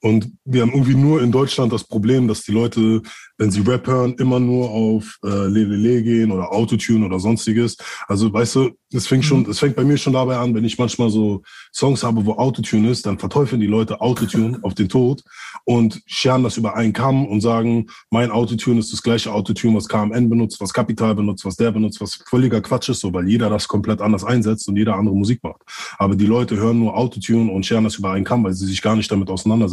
und 0.00 0.32
wir 0.44 0.62
haben 0.62 0.72
irgendwie 0.72 0.94
nur 0.94 1.22
in 1.22 1.32
Deutschland 1.32 1.72
das 1.72 1.84
Problem, 1.84 2.28
dass 2.28 2.42
die 2.42 2.52
Leute 2.52 3.02
wenn 3.38 3.50
sie 3.50 3.60
Rap 3.60 3.86
hören, 3.86 4.14
immer 4.18 4.40
nur 4.40 4.70
auf 4.70 5.18
äh, 5.24 5.46
Lelele 5.46 6.02
gehen 6.02 6.30
oder 6.30 6.52
Autotune 6.52 7.04
oder 7.04 7.18
sonstiges. 7.18 7.76
Also 8.08 8.32
weißt 8.32 8.54
du, 8.56 8.70
es 8.92 9.06
fängt 9.06 9.24
schon, 9.24 9.48
es 9.50 9.58
fängt 9.58 9.76
bei 9.76 9.84
mir 9.84 9.98
schon 9.98 10.14
dabei 10.14 10.38
an, 10.38 10.54
wenn 10.54 10.64
ich 10.64 10.78
manchmal 10.78 11.10
so 11.10 11.42
Songs 11.74 12.02
habe, 12.02 12.24
wo 12.24 12.32
Autotune 12.34 12.90
ist, 12.90 13.04
dann 13.04 13.18
verteufeln 13.18 13.60
die 13.60 13.66
Leute 13.66 14.00
Autotune 14.00 14.58
auf 14.62 14.74
den 14.74 14.88
Tod 14.88 15.22
und 15.64 16.00
scheren 16.06 16.44
das 16.44 16.56
über 16.56 16.76
einen 16.76 16.92
Kamm 16.92 17.26
und 17.26 17.40
sagen, 17.40 17.88
mein 18.10 18.30
Autotune 18.30 18.80
ist 18.80 18.92
das 18.92 19.02
gleiche 19.02 19.32
Autotune, 19.32 19.76
was 19.76 19.88
KMN 19.88 20.30
benutzt, 20.30 20.60
was 20.60 20.72
Kapital 20.72 21.14
benutzt, 21.14 21.44
was 21.44 21.56
der 21.56 21.72
benutzt, 21.72 22.00
was 22.00 22.18
völliger 22.28 22.62
Quatsch 22.62 22.88
ist, 22.88 23.00
so 23.00 23.12
weil 23.12 23.28
jeder 23.28 23.50
das 23.50 23.68
komplett 23.68 24.00
anders 24.00 24.24
einsetzt 24.24 24.66
und 24.68 24.76
jeder 24.76 24.94
andere 24.94 25.14
Musik 25.14 25.42
macht. 25.42 25.60
Aber 25.98 26.14
die 26.14 26.26
Leute 26.26 26.56
hören 26.56 26.78
nur 26.78 26.96
Autotune 26.96 27.50
und 27.50 27.66
scheren 27.66 27.84
das 27.84 27.96
über 27.96 28.12
einen 28.12 28.24
Kamm, 28.24 28.44
weil 28.44 28.54
sie 28.54 28.66
sich 28.66 28.80
gar 28.80 28.96
nicht 28.96 29.10
damit 29.10 29.28
auseinandersetzen. 29.28 29.65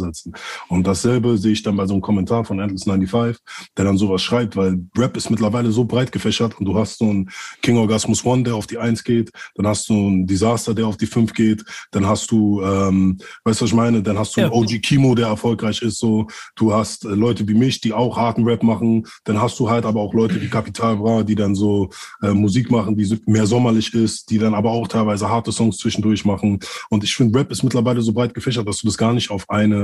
Und 0.68 0.86
dasselbe 0.86 1.38
sehe 1.38 1.52
ich 1.52 1.62
dann 1.62 1.76
bei 1.76 1.86
so 1.86 1.94
einem 1.94 2.02
Kommentar 2.02 2.44
von 2.44 2.58
Endless 2.58 2.84
95 2.84 3.40
der 3.76 3.84
dann 3.84 3.98
sowas 3.98 4.22
schreibt, 4.22 4.56
weil 4.56 4.78
Rap 4.96 5.16
ist 5.16 5.30
mittlerweile 5.30 5.70
so 5.70 5.84
breit 5.84 6.12
gefächert 6.12 6.58
und 6.58 6.66
du 6.66 6.76
hast 6.78 6.98
so 6.98 7.04
einen 7.04 7.30
King 7.62 7.76
Orgasmus 7.76 8.24
One, 8.24 8.42
der 8.42 8.54
auf 8.54 8.66
die 8.66 8.78
Eins 8.78 9.04
geht, 9.04 9.30
dann 9.54 9.66
hast 9.66 9.88
du 9.88 9.94
einen 9.94 10.26
Disaster, 10.26 10.74
der 10.74 10.86
auf 10.86 10.96
die 10.96 11.06
Fünf 11.06 11.32
geht, 11.32 11.64
dann 11.90 12.06
hast 12.06 12.30
du, 12.30 12.62
ähm, 12.62 13.18
weißt 13.44 13.60
du, 13.60 13.64
was 13.64 13.70
ich 13.70 13.76
meine, 13.76 14.02
dann 14.02 14.18
hast 14.18 14.36
du 14.36 14.40
ja. 14.40 14.46
einen 14.46 14.54
OG 14.54 14.82
Kimo, 14.82 15.14
der 15.14 15.28
erfolgreich 15.28 15.82
ist, 15.82 15.98
so, 15.98 16.26
du 16.56 16.72
hast 16.72 17.04
äh, 17.04 17.08
Leute 17.08 17.46
wie 17.48 17.54
mich, 17.54 17.80
die 17.80 17.92
auch 17.92 18.16
harten 18.16 18.44
Rap 18.44 18.62
machen, 18.62 19.06
dann 19.24 19.40
hast 19.40 19.58
du 19.58 19.68
halt 19.68 19.84
aber 19.84 20.00
auch 20.00 20.14
Leute 20.14 20.40
wie 20.40 20.48
Capital 20.48 20.96
Bra, 20.96 21.22
die 21.22 21.34
dann 21.34 21.54
so 21.54 21.90
äh, 22.22 22.32
Musik 22.32 22.70
machen, 22.70 22.96
die 22.96 23.18
mehr 23.26 23.46
sommerlich 23.46 23.92
ist, 23.94 24.30
die 24.30 24.38
dann 24.38 24.54
aber 24.54 24.70
auch 24.70 24.88
teilweise 24.88 25.28
harte 25.28 25.52
Songs 25.52 25.78
zwischendurch 25.78 26.24
machen. 26.24 26.60
Und 26.90 27.04
ich 27.04 27.14
finde, 27.14 27.38
Rap 27.38 27.50
ist 27.50 27.62
mittlerweile 27.62 28.02
so 28.02 28.12
breit 28.12 28.34
gefächert, 28.34 28.66
dass 28.68 28.78
du 28.78 28.86
das 28.86 28.96
gar 28.96 29.12
nicht 29.12 29.30
auf 29.30 29.48
eine, 29.48 29.83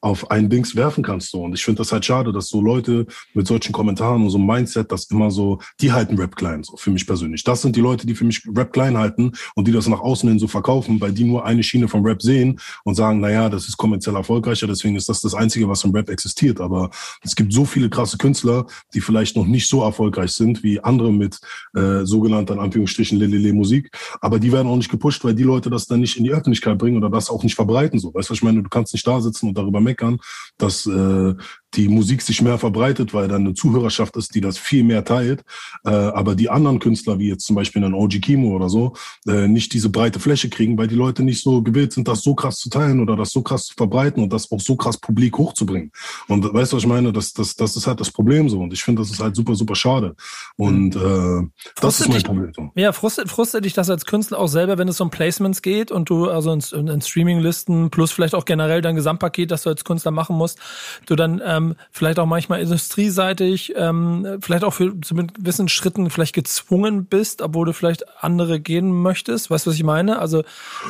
auf 0.00 0.30
ein 0.30 0.48
Dings 0.48 0.74
werfen 0.76 1.02
kannst, 1.02 1.30
so, 1.30 1.42
und 1.42 1.54
ich 1.54 1.64
finde 1.64 1.78
das 1.78 1.92
halt 1.92 2.04
schade, 2.04 2.32
dass 2.32 2.48
so 2.48 2.60
Leute 2.60 3.06
mit 3.34 3.46
solchen 3.46 3.72
Kommentaren 3.72 4.22
und 4.22 4.30
so 4.30 4.38
einem 4.38 4.46
Mindset, 4.46 4.90
das 4.90 5.04
immer 5.10 5.30
so, 5.30 5.58
die 5.80 5.92
halten 5.92 6.16
Rap 6.16 6.36
klein, 6.36 6.62
so 6.62 6.76
für 6.76 6.90
mich 6.90 7.06
persönlich. 7.06 7.44
Das 7.44 7.62
sind 7.62 7.76
die 7.76 7.80
Leute, 7.80 8.06
die 8.06 8.14
für 8.14 8.24
mich 8.24 8.42
Rap 8.56 8.72
klein 8.72 8.96
halten 8.96 9.32
und 9.54 9.68
die 9.68 9.72
das 9.72 9.88
nach 9.88 10.00
außen 10.00 10.28
hin 10.28 10.38
so 10.38 10.48
verkaufen, 10.48 11.00
weil 11.00 11.12
die 11.12 11.24
nur 11.24 11.44
eine 11.44 11.62
Schiene 11.62 11.88
vom 11.88 12.04
Rap 12.04 12.22
sehen 12.22 12.58
und 12.84 12.94
sagen, 12.94 13.20
na 13.20 13.30
ja, 13.30 13.48
das 13.48 13.68
ist 13.68 13.76
kommerziell 13.76 14.16
erfolgreicher, 14.16 14.66
deswegen 14.66 14.96
ist 14.96 15.08
das 15.08 15.20
das 15.20 15.34
Einzige, 15.34 15.68
was 15.68 15.84
im 15.84 15.92
Rap 15.92 16.08
existiert. 16.08 16.60
Aber 16.60 16.90
es 17.22 17.36
gibt 17.36 17.52
so 17.52 17.64
viele 17.64 17.90
krasse 17.90 18.18
Künstler, 18.18 18.66
die 18.94 19.00
vielleicht 19.00 19.36
noch 19.36 19.46
nicht 19.46 19.68
so 19.68 19.82
erfolgreich 19.82 20.32
sind 20.32 20.62
wie 20.62 20.80
andere 20.80 21.12
mit 21.12 21.38
äh, 21.74 22.04
sogenannter, 22.04 22.54
in 22.54 22.60
Anführungsstrichen, 22.60 23.18
Lelele 23.18 23.52
Musik, 23.52 23.90
aber 24.20 24.38
die 24.38 24.52
werden 24.52 24.68
auch 24.68 24.76
nicht 24.76 24.90
gepusht, 24.90 25.24
weil 25.24 25.34
die 25.34 25.42
Leute 25.42 25.70
das 25.70 25.86
dann 25.86 26.00
nicht 26.00 26.16
in 26.16 26.24
die 26.24 26.30
Öffentlichkeit 26.30 26.78
bringen 26.78 26.96
oder 26.96 27.10
das 27.10 27.30
auch 27.30 27.42
nicht 27.42 27.54
verbreiten. 27.54 27.98
So, 27.98 28.14
weißt 28.14 28.28
du, 28.28 28.32
was 28.32 28.38
ich 28.38 28.42
meine? 28.42 28.62
Du 28.62 28.68
kannst 28.68 28.92
nicht 28.92 29.06
da 29.06 29.19
sitzen 29.20 29.48
und 29.48 29.58
darüber 29.58 29.80
meckern, 29.80 30.18
dass 30.58 30.86
äh, 30.86 31.34
die 31.74 31.88
Musik 31.88 32.22
sich 32.22 32.42
mehr 32.42 32.58
verbreitet, 32.58 33.14
weil 33.14 33.28
dann 33.28 33.42
eine 33.42 33.54
Zuhörerschaft 33.54 34.16
ist, 34.16 34.34
die 34.34 34.40
das 34.40 34.58
viel 34.58 34.82
mehr 34.82 35.04
teilt. 35.04 35.44
Äh, 35.84 35.90
aber 35.90 36.34
die 36.34 36.50
anderen 36.50 36.78
Künstler, 36.80 37.18
wie 37.18 37.28
jetzt 37.28 37.46
zum 37.46 37.56
Beispiel 37.56 37.84
ein 37.84 37.94
OG 37.94 38.20
Kimo 38.20 38.54
oder 38.54 38.68
so, 38.68 38.94
äh, 39.26 39.46
nicht 39.46 39.72
diese 39.72 39.88
breite 39.88 40.18
Fläche 40.18 40.48
kriegen, 40.48 40.76
weil 40.76 40.88
die 40.88 40.96
Leute 40.96 41.22
nicht 41.22 41.42
so 41.42 41.62
gewillt 41.62 41.92
sind, 41.92 42.08
das 42.08 42.22
so 42.22 42.34
krass 42.34 42.56
zu 42.56 42.70
teilen 42.70 43.00
oder 43.00 43.16
das 43.16 43.30
so 43.30 43.42
krass 43.42 43.66
zu 43.66 43.74
verbreiten 43.74 44.22
und 44.22 44.32
das 44.32 44.50
auch 44.50 44.60
so 44.60 44.76
krass 44.76 44.98
publik 44.98 45.38
hochzubringen. 45.38 45.92
Und 46.28 46.44
weißt 46.52 46.72
du, 46.72 46.76
was 46.76 46.82
ich 46.82 46.88
meine? 46.88 47.12
Das, 47.12 47.32
das, 47.32 47.54
das 47.54 47.76
ist 47.76 47.86
halt 47.86 48.00
das 48.00 48.10
Problem 48.10 48.48
so. 48.48 48.60
Und 48.60 48.72
ich 48.72 48.82
finde, 48.82 49.02
das 49.02 49.10
ist 49.10 49.20
halt 49.20 49.36
super, 49.36 49.54
super 49.54 49.74
schade. 49.74 50.16
Und 50.56 50.96
äh, 50.96 51.48
das 51.80 52.00
ist 52.00 52.08
mein 52.08 52.16
dich, 52.16 52.24
Problem. 52.24 52.52
So. 52.54 52.70
Ja, 52.74 52.92
frustet, 52.92 53.28
frustet 53.28 53.64
dich 53.64 53.74
das 53.74 53.88
als 53.90 54.06
Künstler 54.06 54.38
auch 54.38 54.48
selber, 54.48 54.78
wenn 54.78 54.88
es 54.88 55.00
um 55.00 55.10
Placements 55.10 55.62
geht 55.62 55.92
und 55.92 56.10
du 56.10 56.28
also 56.28 56.52
in, 56.52 56.88
in 56.88 57.00
Streaminglisten 57.00 57.90
plus 57.90 58.10
vielleicht 58.10 58.34
auch 58.34 58.44
generell 58.44 58.82
dein 58.82 58.96
Gesamtpaket, 58.96 59.50
das 59.50 59.62
du 59.62 59.70
als 59.70 59.84
Künstler 59.84 60.10
machen 60.10 60.36
musst, 60.36 60.58
du 61.06 61.14
dann 61.14 61.38
äh, 61.40 61.59
ähm, 61.60 61.76
vielleicht 61.90 62.18
auch 62.18 62.26
manchmal 62.26 62.60
industrieseitig, 62.60 63.74
ähm, 63.76 64.38
vielleicht 64.40 64.64
auch 64.64 64.74
für 64.74 65.00
zu 65.00 65.14
gewissen 65.14 65.68
Schritten 65.68 66.10
vielleicht 66.10 66.34
gezwungen 66.34 67.04
bist, 67.04 67.42
obwohl 67.42 67.66
du 67.66 67.72
vielleicht 67.72 68.04
andere 68.22 68.60
gehen 68.60 68.90
möchtest. 68.90 69.50
Weißt 69.50 69.66
du, 69.66 69.70
was 69.70 69.76
ich 69.76 69.84
meine? 69.84 70.18
Also, 70.18 70.42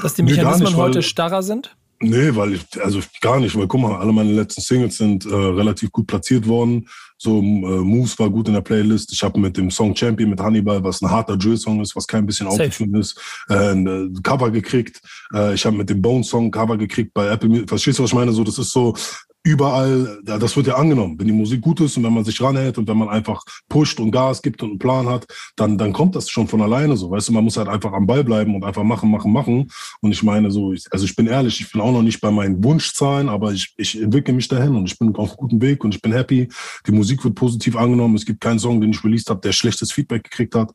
dass 0.03 0.15
die 0.15 0.23
Mechanismen 0.23 0.65
nee, 0.65 0.71
nicht, 0.71 0.77
heute 0.77 1.03
starrer 1.03 1.43
sind? 1.43 1.75
Nee, 2.03 2.35
weil 2.35 2.55
ich, 2.55 2.63
also 2.83 3.01
gar 3.21 3.39
nicht, 3.41 3.55
weil 3.55 3.67
guck 3.67 3.81
mal, 3.81 3.97
alle 3.97 4.13
meine 4.13 4.33
letzten 4.33 4.63
Singles 4.63 4.97
sind 4.97 5.27
äh, 5.27 5.35
relativ 5.35 5.93
gut 5.93 6.07
platziert 6.07 6.49
worden. 6.49 6.89
So, 7.19 7.41
äh, 7.41 7.43
Moves 7.43 8.19
war 8.19 8.31
gut 8.31 8.49
in 8.49 8.55
der 8.55 8.63
Playlist. 8.63 9.13
Ich 9.13 9.23
habe 9.23 9.39
mit 9.39 9.55
dem 9.59 9.71
Song 9.71 9.95
Champion 9.95 10.31
mit 10.31 10.41
Hannibal, 10.41 10.83
was 10.83 11.03
ein 11.03 11.11
harter 11.11 11.37
Drill-Song 11.37 11.83
ist, 11.83 11.95
was 11.95 12.07
kein 12.07 12.25
bisschen 12.25 12.47
Autotune 12.47 13.01
ist, 13.01 13.21
äh, 13.51 13.73
ein 13.73 13.87
äh, 13.87 14.21
Cover 14.23 14.51
gekriegt. 14.51 15.03
Äh, 15.35 15.53
ich 15.53 15.67
habe 15.67 15.77
mit 15.77 15.91
dem 15.91 16.01
Bone-Song 16.01 16.51
Cover 16.51 16.79
gekriegt 16.79 17.13
bei 17.13 17.27
Apple. 17.27 17.67
Verstehst 17.67 17.99
du, 17.99 18.05
was 18.05 18.11
ich 18.11 18.15
meine? 18.15 18.33
So, 18.33 18.45
das 18.45 18.57
ist 18.57 18.73
so, 18.73 18.95
überall, 19.43 20.21
das 20.23 20.55
wird 20.57 20.67
ja 20.67 20.77
angenommen. 20.77 21.19
Wenn 21.19 21.27
die 21.27 21.33
Musik 21.33 21.63
gut 21.63 21.81
ist 21.81 21.97
und 21.97 22.05
wenn 22.05 22.13
man 22.13 22.25
sich 22.25 22.41
ranhält 22.43 22.77
und 22.77 22.87
wenn 22.87 22.99
man 22.99 23.09
einfach 23.09 23.43
pusht 23.69 23.99
und 23.99 24.11
Gas 24.11 24.43
gibt 24.43 24.63
und 24.63 24.71
einen 24.71 24.79
Plan 24.79 25.09
hat, 25.09 25.27
dann, 25.57 25.79
dann 25.79 25.95
kommt 25.95 26.15
das 26.15 26.29
schon 26.29 26.47
von 26.47 26.61
alleine 26.61 26.97
so. 26.97 27.11
Weißt 27.11 27.29
du, 27.29 27.33
man 27.33 27.45
muss 27.45 27.57
halt 27.57 27.69
einfach 27.69 27.93
am 27.93 28.07
Ball 28.07 28.23
bleiben 28.23 28.55
und 28.55 28.65
einfach 28.65 28.83
machen, 28.83 29.11
machen, 29.11 29.33
machen. 29.33 29.71
Und 30.03 30.13
ich 30.13 30.23
meine 30.23 30.51
so, 30.51 30.73
ich, 30.73 30.85
also 30.91 31.07
ich 31.07 31.17
bin 31.17 31.27
ehrlich, 31.27 31.59
ich 31.61 31.73
bin 31.73 31.81
auch 31.81 31.93
noch 31.93 32.03
nicht 32.03 32.21
bei 32.21 32.31
meinen 32.31 32.63
Wunschzahlen, 32.63 33.31
aber 33.31 33.53
ich, 33.53 33.73
ich 33.79 34.01
entwickle 34.01 34.35
mich 34.35 34.49
dahin 34.49 34.77
und 34.77 34.85
ich 34.85 34.99
bin 34.99 35.15
auf 35.17 35.37
gutem 35.37 35.63
Weg 35.63 35.85
und 35.85 35.95
ich 35.95 36.03
bin 36.03 36.13
happy. 36.13 36.49
Die 36.87 36.93
Musik 36.93 37.25
wird 37.25 37.35
positiv 37.35 37.77
angenommen. 37.77 38.17
Es 38.17 38.27
gibt 38.27 38.43
keinen 38.43 38.59
Song, 38.59 38.81
den 38.81 38.91
ich 38.91 39.03
released 39.03 39.31
habe, 39.31 39.41
der 39.41 39.53
schlechtes 39.53 39.91
Feedback 39.91 40.25
gekriegt 40.25 40.55
hat. 40.55 40.71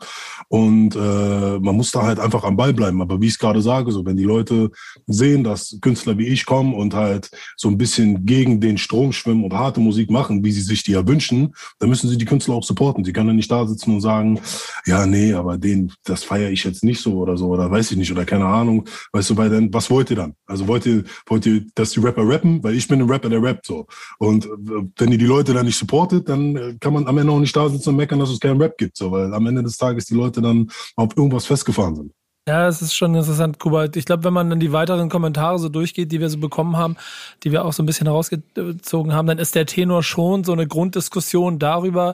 Und 0.48 0.96
äh, 0.96 1.60
man 1.60 1.76
muss 1.76 1.92
da 1.92 2.02
halt 2.02 2.20
einfach 2.20 2.44
am 2.44 2.58
Ball 2.58 2.74
bleiben. 2.74 3.00
Aber 3.02 3.22
wie 3.22 3.28
ich 3.28 3.34
es 3.34 3.40
gerade 3.40 3.62
sage, 3.62 3.92
so 3.92 4.04
wenn 4.06 4.18
die 4.18 4.24
Leute 4.24 4.72
sehen, 5.06 5.44
dass 5.44 5.78
Künstler 5.82 6.18
wie 6.18 6.28
ich 6.28 6.48
kommen 6.48 6.74
und 6.74 6.96
halt 6.96 7.30
so 7.58 7.70
ein 7.70 7.78
bisschen 7.78 8.26
gegen 8.26 8.55
gegen 8.60 8.76
den 8.76 8.78
Strom 8.78 9.12
schwimmen 9.12 9.44
und 9.44 9.54
harte 9.54 9.80
Musik 9.80 10.10
machen, 10.10 10.44
wie 10.44 10.52
sie 10.52 10.62
sich 10.62 10.84
die 10.84 10.92
ja 10.92 11.08
wünschen, 11.08 11.56
dann 11.80 11.90
müssen 11.90 12.10
sie 12.10 12.18
die 12.18 12.26
Künstler 12.26 12.56
auch 12.56 12.64
supporten. 12.64 13.04
Sie 13.04 13.14
können 13.14 13.30
ja 13.30 13.34
nicht 13.34 13.52
da 13.52 13.66
sitzen 13.66 13.96
und 13.96 14.02
sagen, 14.02 14.40
ja, 14.86 15.06
nee, 15.06 15.34
aber 15.34 15.58
den, 15.58 15.92
das 16.04 16.24
feiere 16.24 16.50
ich 16.50 16.64
jetzt 16.64 16.84
nicht 16.84 17.02
so 17.02 17.18
oder 17.18 17.38
so 17.38 17.48
oder 17.48 17.70
weiß 17.70 17.92
ich 17.92 17.98
nicht 17.98 18.12
oder 18.12 18.26
keine 18.26 18.46
Ahnung. 18.46 18.88
Weißt 19.12 19.30
du, 19.30 19.38
weil 19.38 19.50
dann, 19.50 19.74
was 19.74 19.90
wollt 19.90 20.10
ihr 20.10 20.16
dann? 20.16 20.34
Also 20.46 20.68
wollt 20.68 20.86
ihr, 20.86 21.04
wollt 21.28 21.46
ihr, 21.46 21.66
dass 21.76 21.92
die 21.92 22.00
Rapper 22.00 22.28
rappen? 22.28 22.64
Weil 22.64 22.76
ich 22.76 22.88
bin 22.88 23.02
ein 23.02 23.10
Rapper, 23.10 23.30
der 23.30 23.42
rappt 23.42 23.66
so. 23.66 23.88
Und 24.20 24.46
äh, 24.46 24.50
wenn 24.98 25.12
ihr 25.12 25.18
die 25.18 25.26
Leute 25.26 25.54
dann 25.54 25.66
nicht 25.66 25.78
supportet, 25.78 26.30
dann 26.30 26.56
äh, 26.56 26.76
kann 26.80 26.94
man 26.94 27.08
am 27.08 27.18
Ende 27.18 27.32
auch 27.32 27.40
nicht 27.40 27.56
da 27.56 27.70
sitzen 27.70 27.90
und 27.90 27.96
meckern, 27.98 28.20
dass 28.20 28.30
es 28.30 28.40
keinen 28.40 28.62
Rap 28.62 28.78
gibt, 28.78 28.98
so, 28.98 29.12
weil 29.12 29.34
am 29.34 29.46
Ende 29.48 29.64
des 29.64 29.78
Tages 29.78 30.06
die 30.06 30.16
Leute 30.16 30.42
dann 30.42 30.70
auf 30.96 31.16
irgendwas 31.16 31.46
festgefahren 31.46 31.96
sind. 31.96 32.12
Ja, 32.48 32.68
es 32.68 32.80
ist 32.84 32.94
schon 32.94 33.16
interessant, 33.16 33.58
Kuba. 33.58 33.86
Ich 33.96 34.06
glaube, 34.06 34.24
wenn 34.24 34.34
man 34.34 34.52
dann 34.52 34.60
die 34.60 34.72
weiteren 34.72 35.10
Kommentare 35.10 35.58
so 35.58 35.68
durchgeht, 35.68 36.12
die 36.12 36.20
wir 36.20 36.30
so 36.30 36.38
bekommen 36.38 36.78
haben, 36.78 36.96
die 37.44 37.52
wir 37.52 37.66
auch 37.66 37.74
so 37.74 37.82
ein 37.82 37.88
bisschen 37.88 38.06
herausgezogen 38.06 39.14
haben, 39.14 39.26
dann 39.26 39.40
ist 39.40 39.56
der 39.56 39.66
Tenor 39.66 40.04
schon 40.04 40.44
so 40.44 40.54
eine 40.54 40.68
Grunddiskussion 40.68 41.58
darüber, 41.58 42.14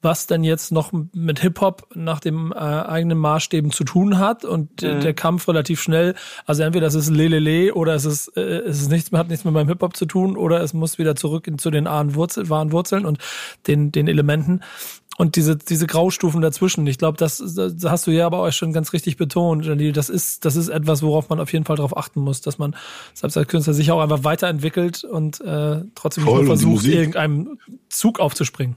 was 0.00 0.26
denn 0.26 0.42
jetzt 0.42 0.72
noch 0.72 0.90
mit 1.12 1.40
Hip-Hop 1.40 1.86
nach 1.94 2.18
dem 2.18 2.50
äh, 2.52 2.56
eigenen 2.56 3.18
Maßstäben 3.18 3.70
zu 3.72 3.84
tun 3.84 4.18
hat 4.18 4.46
und 4.46 4.80
mhm. 4.80 5.00
der 5.00 5.12
Kampf 5.12 5.46
relativ 5.46 5.82
schnell, 5.82 6.14
also 6.46 6.62
entweder 6.62 6.86
es 6.86 6.94
ist 6.94 7.10
Lelele 7.10 7.74
oder 7.74 7.94
es 7.94 8.06
ist, 8.06 8.36
äh, 8.36 8.40
es 8.40 8.80
ist 8.80 8.90
nichts 8.90 9.12
mehr, 9.12 9.20
hat 9.20 9.28
nichts 9.28 9.44
mehr 9.44 9.52
mit 9.52 9.60
meinem 9.60 9.68
Hip-Hop 9.68 9.96
zu 9.96 10.06
tun 10.06 10.38
oder 10.38 10.62
es 10.62 10.72
muss 10.72 10.98
wieder 10.98 11.14
zurück 11.14 11.46
in, 11.46 11.58
zu 11.58 11.70
den 11.70 11.84
wahren 11.84 12.14
Wurzeln 12.14 13.04
und 13.04 13.18
den, 13.66 13.92
den 13.92 14.08
Elementen 14.08 14.62
und 15.18 15.36
diese, 15.36 15.56
diese 15.56 15.86
Graustufen 15.86 16.40
dazwischen. 16.40 16.86
Ich 16.86 16.98
glaube, 16.98 17.18
das, 17.18 17.38
das 17.38 17.84
hast 17.84 18.06
du 18.06 18.10
ja 18.10 18.26
aber 18.26 18.40
euch 18.40 18.56
schon 18.56 18.72
ganz 18.72 18.92
richtig 18.92 19.16
betont, 19.16 19.64
Jalil. 19.64 19.92
Das 19.92 20.08
ist, 20.08 20.44
das 20.44 20.56
ist 20.56 20.68
etwas, 20.68 21.02
worauf 21.02 21.28
man 21.28 21.40
auf 21.40 21.52
jeden 21.52 21.64
Fall 21.64 21.76
darauf 21.76 21.96
achten 21.96 22.20
muss, 22.20 22.40
dass 22.40 22.58
man 22.58 22.74
selbst 23.14 23.36
als 23.36 23.48
Künstler 23.48 23.74
sich 23.74 23.90
auch 23.90 24.00
einfach 24.00 24.24
weiterentwickelt 24.24 25.04
und 25.04 25.40
äh, 25.40 25.82
trotzdem 25.94 26.24
Voll, 26.24 26.46
versucht, 26.46 26.86
irgendeinem 26.86 27.58
Zug 27.88 28.20
aufzuspringen. 28.20 28.76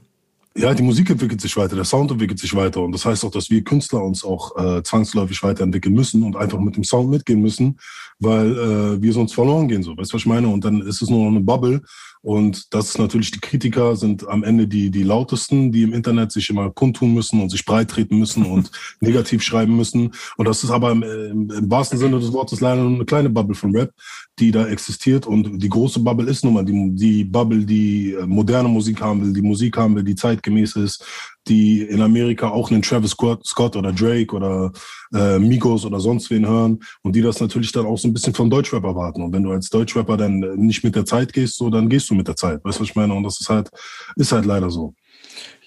Ja, 0.58 0.72
die 0.72 0.82
Musik 0.82 1.10
entwickelt 1.10 1.42
sich 1.42 1.54
weiter, 1.58 1.76
der 1.76 1.84
Sound 1.84 2.10
entwickelt 2.10 2.38
sich 2.38 2.54
weiter 2.54 2.80
und 2.80 2.92
das 2.92 3.04
heißt 3.04 3.26
auch, 3.26 3.30
dass 3.30 3.50
wir 3.50 3.62
Künstler 3.62 4.02
uns 4.02 4.24
auch 4.24 4.56
äh, 4.56 4.82
zwangsläufig 4.82 5.42
weiterentwickeln 5.42 5.94
müssen 5.94 6.22
und 6.22 6.34
einfach 6.34 6.58
mit 6.58 6.76
dem 6.76 6.84
Sound 6.84 7.10
mitgehen 7.10 7.42
müssen, 7.42 7.78
weil 8.20 8.56
äh, 8.56 9.02
wir 9.02 9.12
sonst 9.12 9.34
verloren 9.34 9.68
gehen, 9.68 9.82
so, 9.82 9.90
weißt 9.90 10.10
du, 10.10 10.14
was 10.14 10.22
ich 10.22 10.26
meine? 10.26 10.48
Und 10.48 10.64
dann 10.64 10.80
ist 10.80 11.02
es 11.02 11.10
nur 11.10 11.24
noch 11.24 11.30
eine 11.30 11.40
Bubble 11.40 11.82
und 12.26 12.74
das 12.74 12.88
ist 12.88 12.98
natürlich, 12.98 13.30
die 13.30 13.38
Kritiker 13.38 13.94
sind 13.94 14.26
am 14.26 14.42
Ende 14.42 14.66
die, 14.66 14.90
die 14.90 15.04
lautesten, 15.04 15.70
die 15.70 15.82
im 15.82 15.92
Internet 15.92 16.32
sich 16.32 16.50
immer 16.50 16.70
kundtun 16.70 17.14
müssen 17.14 17.40
und 17.40 17.50
sich 17.50 17.64
breit 17.64 17.88
treten 17.88 18.18
müssen 18.18 18.44
und 18.44 18.68
negativ 19.00 19.44
schreiben 19.44 19.76
müssen. 19.76 20.10
Und 20.36 20.48
das 20.48 20.64
ist 20.64 20.70
aber 20.70 20.90
im, 20.90 21.04
im, 21.04 21.50
im, 21.52 21.70
wahrsten 21.70 22.00
Sinne 22.00 22.18
des 22.18 22.32
Wortes 22.32 22.60
leider 22.60 22.82
nur 22.82 22.96
eine 22.96 23.04
kleine 23.04 23.30
Bubble 23.30 23.54
von 23.54 23.76
Rap, 23.76 23.92
die 24.40 24.50
da 24.50 24.66
existiert. 24.66 25.24
Und 25.24 25.62
die 25.62 25.68
große 25.68 26.00
Bubble 26.00 26.28
ist 26.28 26.44
nun 26.44 26.54
mal 26.54 26.64
die, 26.64 26.90
die 26.96 27.22
Bubble, 27.22 27.64
die 27.64 28.14
äh, 28.14 28.26
moderne 28.26 28.68
Musik 28.68 29.00
haben 29.00 29.24
will, 29.24 29.32
die 29.32 29.42
Musik 29.46 29.76
haben 29.76 29.94
will, 29.94 30.02
die 30.02 30.16
zeitgemäß 30.16 30.74
ist, 30.74 31.04
die 31.48 31.82
in 31.82 32.00
Amerika 32.00 32.48
auch 32.50 32.70
einen 32.70 32.82
Travis 32.82 33.16
Scott 33.44 33.76
oder 33.76 33.92
Drake 33.92 34.34
oder 34.34 34.72
äh, 35.14 35.38
Migos 35.38 35.84
oder 35.84 36.00
sonst 36.00 36.30
wen 36.30 36.46
hören 36.46 36.80
und 37.02 37.14
die 37.14 37.22
das 37.22 37.40
natürlich 37.40 37.72
dann 37.72 37.86
auch 37.86 37.98
so 37.98 38.08
ein 38.08 38.12
bisschen 38.12 38.34
vom 38.34 38.50
Deutschrap 38.50 38.84
erwarten. 38.84 39.22
Und 39.22 39.32
wenn 39.32 39.42
du 39.42 39.52
als 39.52 39.70
Deutschrapper 39.70 40.16
dann 40.16 40.40
nicht 40.56 40.84
mit 40.84 40.96
der 40.96 41.04
Zeit 41.04 41.32
gehst, 41.32 41.56
so 41.56 41.70
dann 41.70 41.88
gehst 41.88 42.10
du 42.10 42.14
mit 42.14 42.28
der 42.28 42.36
Zeit. 42.36 42.64
Weißt 42.64 42.78
du, 42.78 42.82
was 42.82 42.90
ich 42.90 42.96
meine? 42.96 43.14
Und 43.14 43.22
das 43.22 43.40
ist 43.40 43.48
halt, 43.48 43.70
ist 44.16 44.32
halt 44.32 44.44
leider 44.44 44.70
so. 44.70 44.94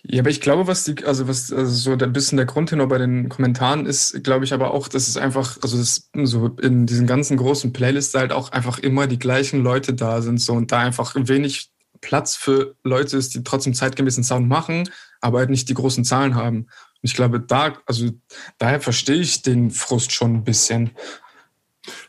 Ja, 0.03 0.21
aber 0.21 0.29
ich 0.29 0.39
glaube, 0.39 0.67
was 0.67 0.85
die, 0.85 1.03
also 1.03 1.27
was 1.27 1.51
also 1.51 1.71
so 1.71 1.91
ein 1.91 2.13
bisschen 2.13 2.37
der 2.37 2.45
Grundtenor 2.45 2.87
bei 2.87 2.97
den 2.97 3.27
Kommentaren 3.27 3.85
ist, 3.85 4.23
glaube 4.23 4.45
ich 4.45 4.53
aber 4.53 4.73
auch, 4.73 4.87
dass 4.87 5.07
es 5.07 5.17
einfach, 5.17 5.57
also 5.61 5.77
das, 5.77 6.09
so 6.23 6.47
in 6.61 6.85
diesen 6.85 7.05
ganzen 7.05 7.37
großen 7.37 7.73
Playlists 7.73 8.15
halt 8.15 8.31
auch 8.31 8.51
einfach 8.51 8.79
immer 8.79 9.07
die 9.07 9.19
gleichen 9.19 9.61
Leute 9.61 9.93
da 9.93 10.21
sind 10.21 10.39
so 10.39 10.53
und 10.53 10.71
da 10.71 10.79
einfach 10.79 11.15
wenig 11.15 11.71
Platz 12.01 12.35
für 12.35 12.75
Leute 12.83 13.17
ist, 13.17 13.33
die 13.33 13.43
trotzdem 13.43 13.73
zeitgemäßen 13.73 14.23
Sound 14.23 14.47
machen, 14.47 14.89
aber 15.21 15.39
halt 15.39 15.49
nicht 15.49 15.69
die 15.69 15.73
großen 15.73 16.05
Zahlen 16.05 16.35
haben. 16.35 16.57
Und 16.57 17.03
ich 17.03 17.13
glaube, 17.13 17.39
da, 17.39 17.73
also 17.85 18.09
daher 18.57 18.81
verstehe 18.81 19.21
ich 19.21 19.41
den 19.41 19.71
Frust 19.71 20.11
schon 20.11 20.35
ein 20.35 20.43
bisschen. 20.43 20.91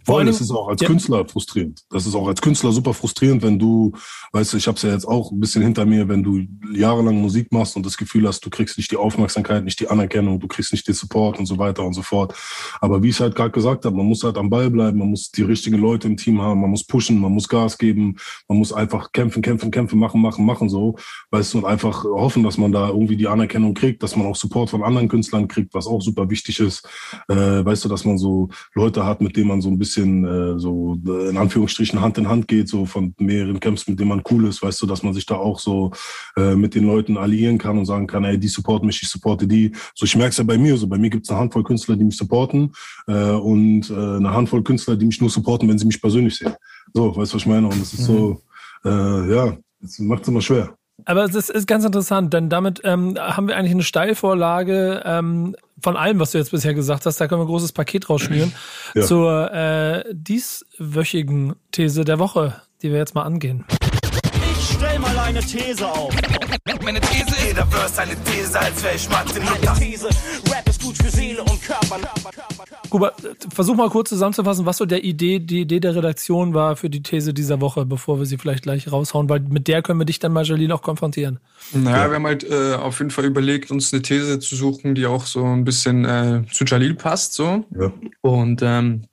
Vor 0.05 0.19
allem 0.19 0.29
ist 0.29 0.41
es 0.41 0.51
auch 0.51 0.69
als 0.69 0.81
ja. 0.81 0.89
Künstler 0.89 1.27
frustrierend. 1.29 1.83
Das 1.91 2.07
ist 2.07 2.15
auch 2.15 2.27
als 2.27 2.41
Künstler 2.41 2.73
super 2.73 2.95
frustrierend, 2.95 3.43
wenn 3.43 3.59
du, 3.59 3.93
weißt 4.33 4.53
du, 4.53 4.57
ich 4.57 4.67
habe 4.67 4.77
es 4.77 4.83
ja 4.83 4.91
jetzt 4.91 5.07
auch 5.07 5.31
ein 5.31 5.41
bisschen 5.41 5.63
hinter 5.63 5.85
mir, 5.85 6.09
wenn 6.09 6.23
du 6.23 6.41
jahrelang 6.73 7.21
Musik 7.21 7.53
machst 7.53 7.77
und 7.77 7.85
das 7.85 7.97
Gefühl 7.97 8.27
hast, 8.27 8.45
du 8.45 8.51
kriegst 8.51 8.79
nicht 8.79 8.91
die 8.91 8.97
Aufmerksamkeit, 8.97 9.65
nicht 9.65 9.79
die 9.81 9.89
Anerkennung, 9.89 10.41
du 10.41 10.49
kriegst 10.49 10.73
nicht 10.73 10.89
den 10.89 10.95
Support 10.95 11.39
und 11.39 11.47
so 11.47 11.59
weiter 11.59 11.85
und 11.85 11.93
so 11.93 12.03
fort. 12.03 12.35
Aber 12.81 13.03
wie 13.03 13.11
ich 13.11 13.21
halt 13.21 13.35
gerade 13.35 13.51
gesagt 13.51 13.85
habe, 13.85 13.97
man 13.97 14.07
muss 14.07 14.25
halt 14.25 14.39
am 14.39 14.49
Ball 14.49 14.71
bleiben, 14.71 14.99
man 14.99 15.11
muss 15.11 15.31
die 15.31 15.43
richtigen 15.43 15.79
Leute 15.79 16.09
im 16.09 16.17
Team 16.17 16.41
haben, 16.41 16.61
man 16.61 16.71
muss 16.71 16.85
pushen, 16.85 17.19
man 17.19 17.33
muss 17.33 17.49
Gas 17.49 17.77
geben, 17.77 18.17
man 18.49 18.59
muss 18.59 18.73
einfach 18.73 19.13
kämpfen, 19.13 19.43
kämpfen, 19.43 19.71
kämpfen, 19.71 19.99
machen, 19.99 20.21
machen, 20.21 20.47
machen 20.47 20.69
so, 20.69 20.97
weißt 21.31 21.55
du, 21.55 21.59
und 21.59 21.65
einfach 21.67 22.05
hoffen, 22.05 22.43
dass 22.43 22.57
man 22.57 22.73
da 22.73 22.89
irgendwie 22.89 23.17
die 23.17 23.29
Anerkennung 23.29 23.75
kriegt, 23.75 24.03
dass 24.03 24.17
man 24.17 24.27
auch 24.27 24.37
Support 24.37 24.71
von 24.71 24.83
anderen 24.83 25.09
Künstlern 25.09 25.47
kriegt, 25.47 25.75
was 25.75 25.87
auch 25.87 26.01
super 26.01 26.31
wichtig 26.31 26.59
ist. 26.61 26.89
Äh, 27.29 27.65
weißt 27.65 27.85
du, 27.85 27.89
dass 27.89 28.05
man 28.05 28.17
so 28.17 28.49
Leute 28.75 29.05
hat, 29.05 29.21
mit 29.21 29.37
denen 29.37 29.49
man 29.49 29.61
so 29.61 29.69
ein 29.69 29.79
bisschen 29.79 29.90
bisschen 29.91 30.25
äh, 30.25 30.59
so 30.59 30.95
in 31.05 31.37
Anführungsstrichen 31.37 32.01
Hand 32.01 32.19
in 32.19 32.29
Hand 32.29 32.47
geht, 32.47 32.69
so 32.69 32.87
von 32.87 33.15
mehreren 33.19 33.59
Camps, 33.59 33.89
mit 33.89 33.99
denen 33.99 34.09
man 34.09 34.23
cool 34.31 34.47
ist, 34.47 34.63
weißt 34.63 34.81
du, 34.81 34.87
dass 34.87 35.03
man 35.03 35.15
sich 35.15 35.27
da 35.27 35.35
auch 35.35 35.59
so 35.59 35.91
äh, 36.37 36.55
mit 36.55 36.75
den 36.75 36.85
Leuten 36.85 37.17
alliieren 37.17 37.59
kann 37.59 37.79
und 37.79 37.87
sagen 37.87 38.07
kann, 38.07 38.25
ey, 38.25 38.39
die 38.39 38.49
supporten 38.49 38.87
mich, 38.87 39.03
ich 39.03 39.09
supporte 39.09 39.47
die. 39.47 39.73
So, 39.95 40.05
ich 40.05 40.17
merke 40.17 40.31
es 40.31 40.39
ja 40.39 40.45
bei 40.45 40.59
mir, 40.59 40.77
so 40.77 40.87
bei 40.87 40.99
mir 40.99 41.11
gibt 41.11 41.25
es 41.25 41.31
eine 41.31 41.41
Handvoll 41.41 41.65
Künstler, 41.65 41.97
die 41.97 42.05
mich 42.05 42.17
supporten 42.17 42.73
äh, 43.09 43.33
und 43.33 43.91
äh, 43.91 43.95
eine 43.95 44.33
Handvoll 44.33 44.63
Künstler, 44.63 44.97
die 44.97 45.07
mich 45.07 45.21
nur 45.21 45.31
supporten, 45.31 45.69
wenn 45.69 45.79
sie 45.79 45.87
mich 45.87 46.01
persönlich 46.01 46.37
sehen. 46.37 46.55
So, 46.95 47.17
weißt 47.17 47.33
du, 47.33 47.37
was 47.37 47.43
ich 47.43 47.47
meine? 47.47 47.67
Und 47.67 47.83
es 47.83 47.93
ist 47.93 48.01
mhm. 48.01 48.05
so, 48.05 48.41
äh, 48.85 49.35
ja, 49.35 49.57
es 49.83 49.99
macht 49.99 50.23
es 50.23 50.29
immer 50.29 50.41
schwer. 50.41 50.75
Aber 51.05 51.25
es 51.25 51.35
ist, 51.35 51.51
ist 51.51 51.67
ganz 51.67 51.85
interessant, 51.85 52.33
denn 52.33 52.49
damit 52.49 52.81
ähm, 52.85 53.17
haben 53.19 53.49
wir 53.49 53.57
eigentlich 53.57 53.73
eine 53.73 53.83
Steilvorlage 53.83 55.03
ähm, 55.05 55.57
von 55.83 55.97
allem, 55.97 56.21
was 56.21 56.33
du 56.33 56.39
jetzt 56.39 56.51
bisher 56.51 56.75
gesagt 56.75 57.07
hast. 57.07 57.21
Da 57.21 57.29
können 57.29 57.41
wir 57.41 57.45
ein 57.45 57.49
großes 57.49 57.73
Paket 57.73 58.09
rausschnüren 58.09 58.53
ja. 58.95 59.03
zur 59.03 59.53
äh, 59.53 60.05
dieswöchigen 60.13 61.55
These 61.73 62.05
der 62.05 62.19
Woche, 62.19 62.61
die 62.83 62.91
wir 62.91 62.99
jetzt 62.99 63.15
mal 63.15 63.23
angehen. 63.23 63.65
Eine 65.31 65.43
These 65.43 65.89
auf. 65.89 66.13
Meine 66.83 67.01
These, 67.01 67.47
jeder 67.47 67.65
Verse 67.69 68.03
eine 68.03 68.17
These, 68.25 68.59
als 68.59 68.83
wäre 68.83 68.97
ich 68.97 69.09
Mathe. 69.09 69.41
Meine 69.41 69.79
These, 69.79 70.09
Rap 70.53 70.69
ist 70.69 70.83
gut 70.83 70.97
für 70.97 71.09
Seele 71.09 71.41
und 71.43 71.63
Körper. 71.63 72.01
Kuba, 72.91 73.13
versuch 73.55 73.77
mal 73.77 73.89
kurz 73.91 74.09
zusammenzufassen, 74.09 74.67
was 74.67 74.79
so 74.79 74.87
der 74.87 75.05
Idee, 75.05 75.39
die 75.39 75.61
Idee 75.61 75.79
der 75.79 75.95
Redaktion 75.95 76.53
war 76.53 76.75
für 76.75 76.91
die 76.91 77.05
These 77.05 77.33
dieser 77.33 77.61
Woche, 77.61 77.87
bevor 77.87 78.19
wir 78.19 78.27
sie 78.27 78.39
vielleicht 78.39 78.65
gleich 78.65 78.91
raushauen, 78.91 79.29
weil 79.29 79.39
mit 79.39 79.69
der 79.69 79.83
können 79.83 80.01
wir 80.01 80.05
dich 80.05 80.19
dann 80.19 80.33
mal, 80.33 80.45
Jalil, 80.45 80.73
auch 80.73 80.83
konfrontieren. 80.83 81.39
Naja, 81.73 82.11
wir 82.11 82.17
haben 82.17 82.27
halt 82.27 82.43
äh, 82.43 82.75
auf 82.75 82.99
jeden 82.99 83.13
Fall 83.13 83.27
überlegt, 83.27 83.71
uns 83.71 83.93
eine 83.93 84.03
These 84.03 84.41
zu 84.41 84.57
suchen, 84.57 84.97
die 84.97 85.07
auch 85.07 85.27
so 85.27 85.45
ein 85.45 85.63
bisschen 85.63 86.05
äh, 86.07 86.43
zu 86.53 86.65
Jalil 86.65 86.95
passt, 86.95 87.35
so. 87.35 87.65
Ja. 87.79 87.93
Und 88.21 88.63
ähm, 88.63 89.05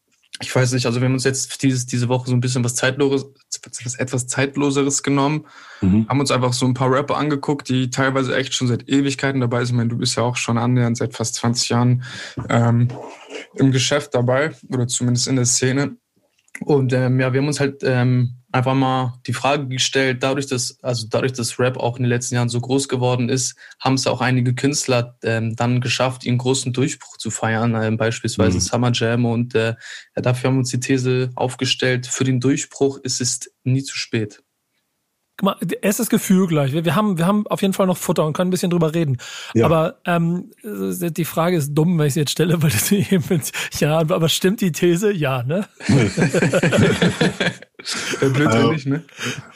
ich 0.42 0.56
weiß 0.56 0.74
nicht, 0.74 0.86
also 0.86 1.00
wir 1.02 1.06
haben 1.06 1.14
uns 1.14 1.24
jetzt 1.24 1.62
dieses, 1.64 1.86
diese 1.86 2.10
Woche 2.10 2.30
so 2.30 2.36
ein 2.36 2.42
bisschen 2.42 2.64
was 2.64 2.76
Zeitloses, 2.76 3.26
was 3.64 3.96
etwas 3.96 4.28
Zeitloseres 4.28 5.04
genommen, 5.04 5.46
mhm. 5.82 6.08
haben 6.08 6.20
uns 6.20 6.32
einfach 6.32 6.54
so 6.54 6.66
ein 6.66 6.74
paar 6.74 6.92
Rapper 6.92 7.18
angeguckt, 7.18 7.70
die 7.70 7.90
teilweise 7.90 8.36
echt 8.36 8.54
schon 8.54 8.68
seit 8.68 8.88
Ewigkeiten 8.90 9.42
dabei 9.42 9.66
sind. 9.66 9.76
Ich 9.76 9.78
meine, 9.78 9.90
du 9.90 9.98
bist 9.98 10.16
ja 10.16 10.24
auch 10.24 10.36
schon 10.36 10.58
annähernd 10.58 10.98
seit 10.98 11.14
fast 11.16 11.36
20 11.36 11.70
Jahren 11.70 12.04
ähm, 12.50 12.88
im 13.56 13.72
Geschäft 13.72 14.16
dabei 14.16 14.52
oder 14.72 14.88
zumindest 14.88 15.28
in 15.28 15.36
der 15.36 15.46
Szene. 15.46 15.98
Und 16.62 16.94
ähm, 16.94 17.20
ja, 17.20 17.34
wir 17.34 17.40
haben 17.40 17.48
uns 17.48 17.60
halt 17.60 17.84
ähm, 17.84 18.38
einfach 18.52 18.74
mal 18.74 19.20
die 19.28 19.34
Frage 19.34 19.68
gestellt, 19.68 20.24
dadurch, 20.24 20.48
dass, 20.48 20.82
also 20.82 21.08
dadurch, 21.10 21.34
dass 21.34 21.60
Rap 21.60 21.78
auch 21.78 21.98
in 21.98 22.04
den 22.04 22.10
letzten 22.10 22.36
Jahren 22.36 22.50
so 22.50 22.60
groß 22.60 22.88
geworden 22.88 23.30
ist, 23.30 23.56
haben 23.80 23.96
es 23.96 24.08
auch 24.08 24.22
einige 24.22 24.56
Künstler 24.56 25.18
ähm, 25.24 25.56
dann 25.56 25.82
geschafft, 25.82 26.26
ihren 26.26 26.38
großen 26.38 26.74
Durchbruch 26.74 27.18
zu 27.18 27.30
feiern, 27.30 27.76
ähm, 27.82 27.98
beispielsweise 27.98 28.58
mhm. 28.58 28.62
Summer 28.62 28.92
Jam. 28.94 29.26
Und 29.26 29.56
äh, 29.56 29.76
ja, 30.16 30.22
dafür 30.22 30.50
haben 30.50 30.56
wir 30.56 30.60
uns 30.60 30.72
die 30.72 30.80
These 30.80 31.32
aufgestellt, 31.36 32.08
für 32.08 32.24
den 32.24 32.40
Durchbruch 32.40 33.00
ist 33.00 33.22
es 33.22 33.52
nie 33.64 33.84
zu 33.84 33.98
spät. 33.98 34.42
Guck 35.40 35.46
mal, 35.46 35.56
es 35.84 36.00
ist 36.00 36.10
Gefühl 36.10 36.48
gleich. 36.48 36.74
Wir, 36.74 36.84
wir, 36.84 36.96
haben, 36.96 37.20
wir 37.20 37.28
haben 37.28 37.46
auf 37.46 37.62
jeden 37.62 37.76
Fall 37.76 37.86
noch 37.86 37.98
Futter 37.98 38.26
und 38.26 38.34
können 38.34 38.50
ein 38.50 38.52
bisschen 38.52 38.72
drüber 38.72 38.96
reden. 38.96 39.18
Ja. 39.54 39.66
Aber 39.66 40.00
ähm, 40.06 40.50
die 40.64 41.26
Frage 41.26 41.58
ist 41.58 41.76
dumm, 41.76 42.00
wenn 42.00 42.08
ich 42.08 42.16
sie 42.16 42.22
jetzt 42.22 42.32
stelle, 42.32 42.62
weil 42.64 42.72
das 42.72 42.92
eben 42.92 43.24
mit, 43.30 43.52
ja, 43.80 44.00
aber 44.00 44.30
stimmt 44.30 44.62
die 44.62 44.72
These? 44.72 45.14
Ja, 45.14 45.44
ne? 45.44 45.68
Der 48.22 48.30
blöd 48.30 48.48
Also, 48.48 48.90
ne? 48.90 49.04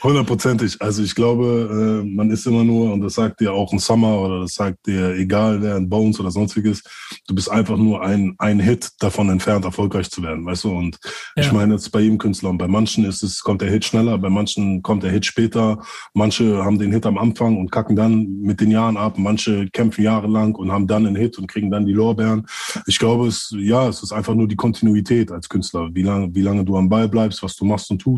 Hundertprozentig. 0.03 0.77
Also 0.79 1.01
ich 1.01 1.15
glaube, 1.15 2.03
äh, 2.03 2.07
man 2.07 2.29
ist 2.29 2.45
immer 2.45 2.63
nur, 2.63 2.93
und 2.93 3.01
das 3.01 3.15
sagt 3.15 3.39
dir 3.39 3.51
auch 3.51 3.73
ein 3.73 3.79
Summer 3.79 4.19
oder 4.19 4.41
das 4.41 4.53
sagt 4.53 4.85
dir 4.85 5.15
egal 5.15 5.61
wer, 5.61 5.75
ein 5.75 5.89
Bones 5.89 6.19
oder 6.19 6.29
sonstiges, 6.29 6.83
du 7.27 7.33
bist 7.33 7.49
einfach 7.49 7.77
nur 7.77 8.03
ein, 8.03 8.35
ein 8.37 8.59
Hit 8.59 8.91
davon 8.99 9.29
entfernt, 9.29 9.65
erfolgreich 9.65 10.11
zu 10.11 10.21
werden, 10.21 10.45
weißt 10.45 10.65
du? 10.65 10.71
Und 10.71 10.99
Ja. 11.35 11.43
ich 11.43 11.51
meine 11.51 11.73
jetzt 11.73 11.91
bei 11.91 12.01
jedem 12.01 12.19
Künstler 12.19 12.51
und 12.51 12.59
bei 12.59 12.67
manchen 12.67 13.05
ist 13.05 13.23
es, 13.23 13.41
kommt 13.41 13.61
der 13.61 13.71
Hit 13.71 13.85
schneller, 13.85 14.17
bei 14.19 14.29
manchen 14.29 14.83
kommt 14.83 15.01
der 15.01 15.11
Hit 15.11 15.25
später, 15.25 15.81
manche 16.13 16.63
haben 16.63 16.77
den 16.77 16.91
Hit 16.91 17.07
am 17.07 17.17
Anfang 17.17 17.57
und 17.57 17.71
kacken 17.71 17.95
dann 17.95 18.41
mit 18.41 18.61
den 18.61 18.69
Jahren 18.69 18.97
ab, 18.97 19.17
manche 19.17 19.67
kämpfen 19.69 20.03
jahrelang 20.03 20.53
und 20.55 20.71
haben 20.71 20.85
dann 20.85 21.07
einen 21.07 21.15
Hit 21.15 21.39
und 21.39 21.47
kriegen 21.47 21.71
dann 21.71 21.87
die 21.87 21.93
Lorbeeren. 21.93 22.45
Ich 22.85 22.99
glaube, 22.99 23.27
es, 23.27 23.51
ja, 23.57 23.87
es 23.87 24.03
ist 24.03 24.11
einfach 24.11 24.35
nur 24.35 24.47
die 24.47 24.55
Kontinuität 24.55 25.31
als 25.31 25.49
Künstler, 25.49 25.89
wie 25.93 26.03
lange, 26.03 26.33
wie 26.35 26.41
lange 26.43 26.63
du 26.63 26.77
am 26.77 26.87
Ball 26.87 27.09
bleibst, 27.09 27.41
was 27.41 27.55
du 27.55 27.65
machst 27.65 27.89
und 27.89 27.99
tust. 27.99 28.10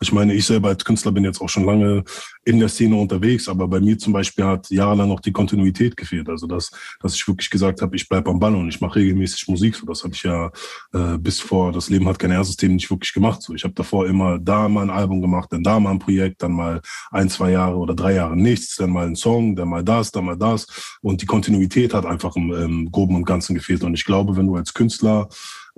Ich 0.00 0.12
meine, 0.12 0.34
ich 0.34 0.46
selber 0.46 0.68
als 0.68 0.84
Künstler 0.84 1.12
bin 1.12 1.24
jetzt 1.24 1.40
auch 1.40 1.48
schon 1.48 1.64
lange 1.64 2.04
in 2.44 2.58
der 2.58 2.68
Szene 2.68 2.96
unterwegs, 2.96 3.48
aber 3.48 3.68
bei 3.68 3.80
mir 3.80 3.98
zum 3.98 4.12
Beispiel 4.12 4.44
hat 4.44 4.70
jahrelang 4.70 5.10
auch 5.10 5.20
die 5.20 5.32
Kontinuität 5.32 5.96
gefehlt. 5.96 6.28
Also 6.28 6.46
dass, 6.46 6.70
dass 7.00 7.14
ich 7.14 7.26
wirklich 7.28 7.50
gesagt 7.50 7.82
habe, 7.82 7.94
ich 7.96 8.08
bleib 8.08 8.26
am 8.28 8.38
Ball 8.38 8.54
und 8.54 8.68
ich 8.68 8.80
mache 8.80 8.96
regelmäßig 8.96 9.48
Musik. 9.48 9.76
So, 9.76 9.86
das 9.86 10.02
habe 10.02 10.14
ich 10.14 10.22
ja 10.22 10.50
äh, 10.94 11.18
bis 11.18 11.40
vor 11.40 11.72
das 11.72 11.90
Leben 11.90 12.08
hat 12.08 12.18
kein 12.18 12.30
Ersystem 12.30 12.74
nicht 12.74 12.90
wirklich 12.90 13.12
gemacht. 13.12 13.42
So, 13.42 13.54
ich 13.54 13.64
habe 13.64 13.74
davor 13.74 14.06
immer 14.06 14.38
da 14.38 14.68
mal 14.68 14.82
ein 14.82 14.90
Album 14.90 15.20
gemacht, 15.20 15.52
dann 15.52 15.62
da 15.62 15.78
mal 15.78 15.90
ein 15.90 15.98
Projekt, 15.98 16.42
dann 16.42 16.52
mal 16.52 16.80
ein, 17.10 17.28
zwei 17.28 17.50
Jahre 17.50 17.76
oder 17.76 17.94
drei 17.94 18.14
Jahre 18.14 18.36
nichts, 18.36 18.76
dann 18.76 18.90
mal 18.90 19.06
ein 19.06 19.16
Song, 19.16 19.54
dann 19.54 19.68
mal 19.68 19.84
das, 19.84 20.10
dann 20.10 20.24
mal 20.24 20.36
das. 20.36 20.66
Und 21.02 21.22
die 21.22 21.26
Kontinuität 21.26 21.94
hat 21.94 22.06
einfach 22.06 22.34
im, 22.36 22.52
im 22.52 22.90
Groben 22.90 23.16
und 23.16 23.24
Ganzen 23.24 23.54
gefehlt. 23.54 23.84
Und 23.84 23.94
ich 23.94 24.04
glaube, 24.04 24.36
wenn 24.36 24.46
du 24.46 24.56
als 24.56 24.74
Künstler 24.74 25.28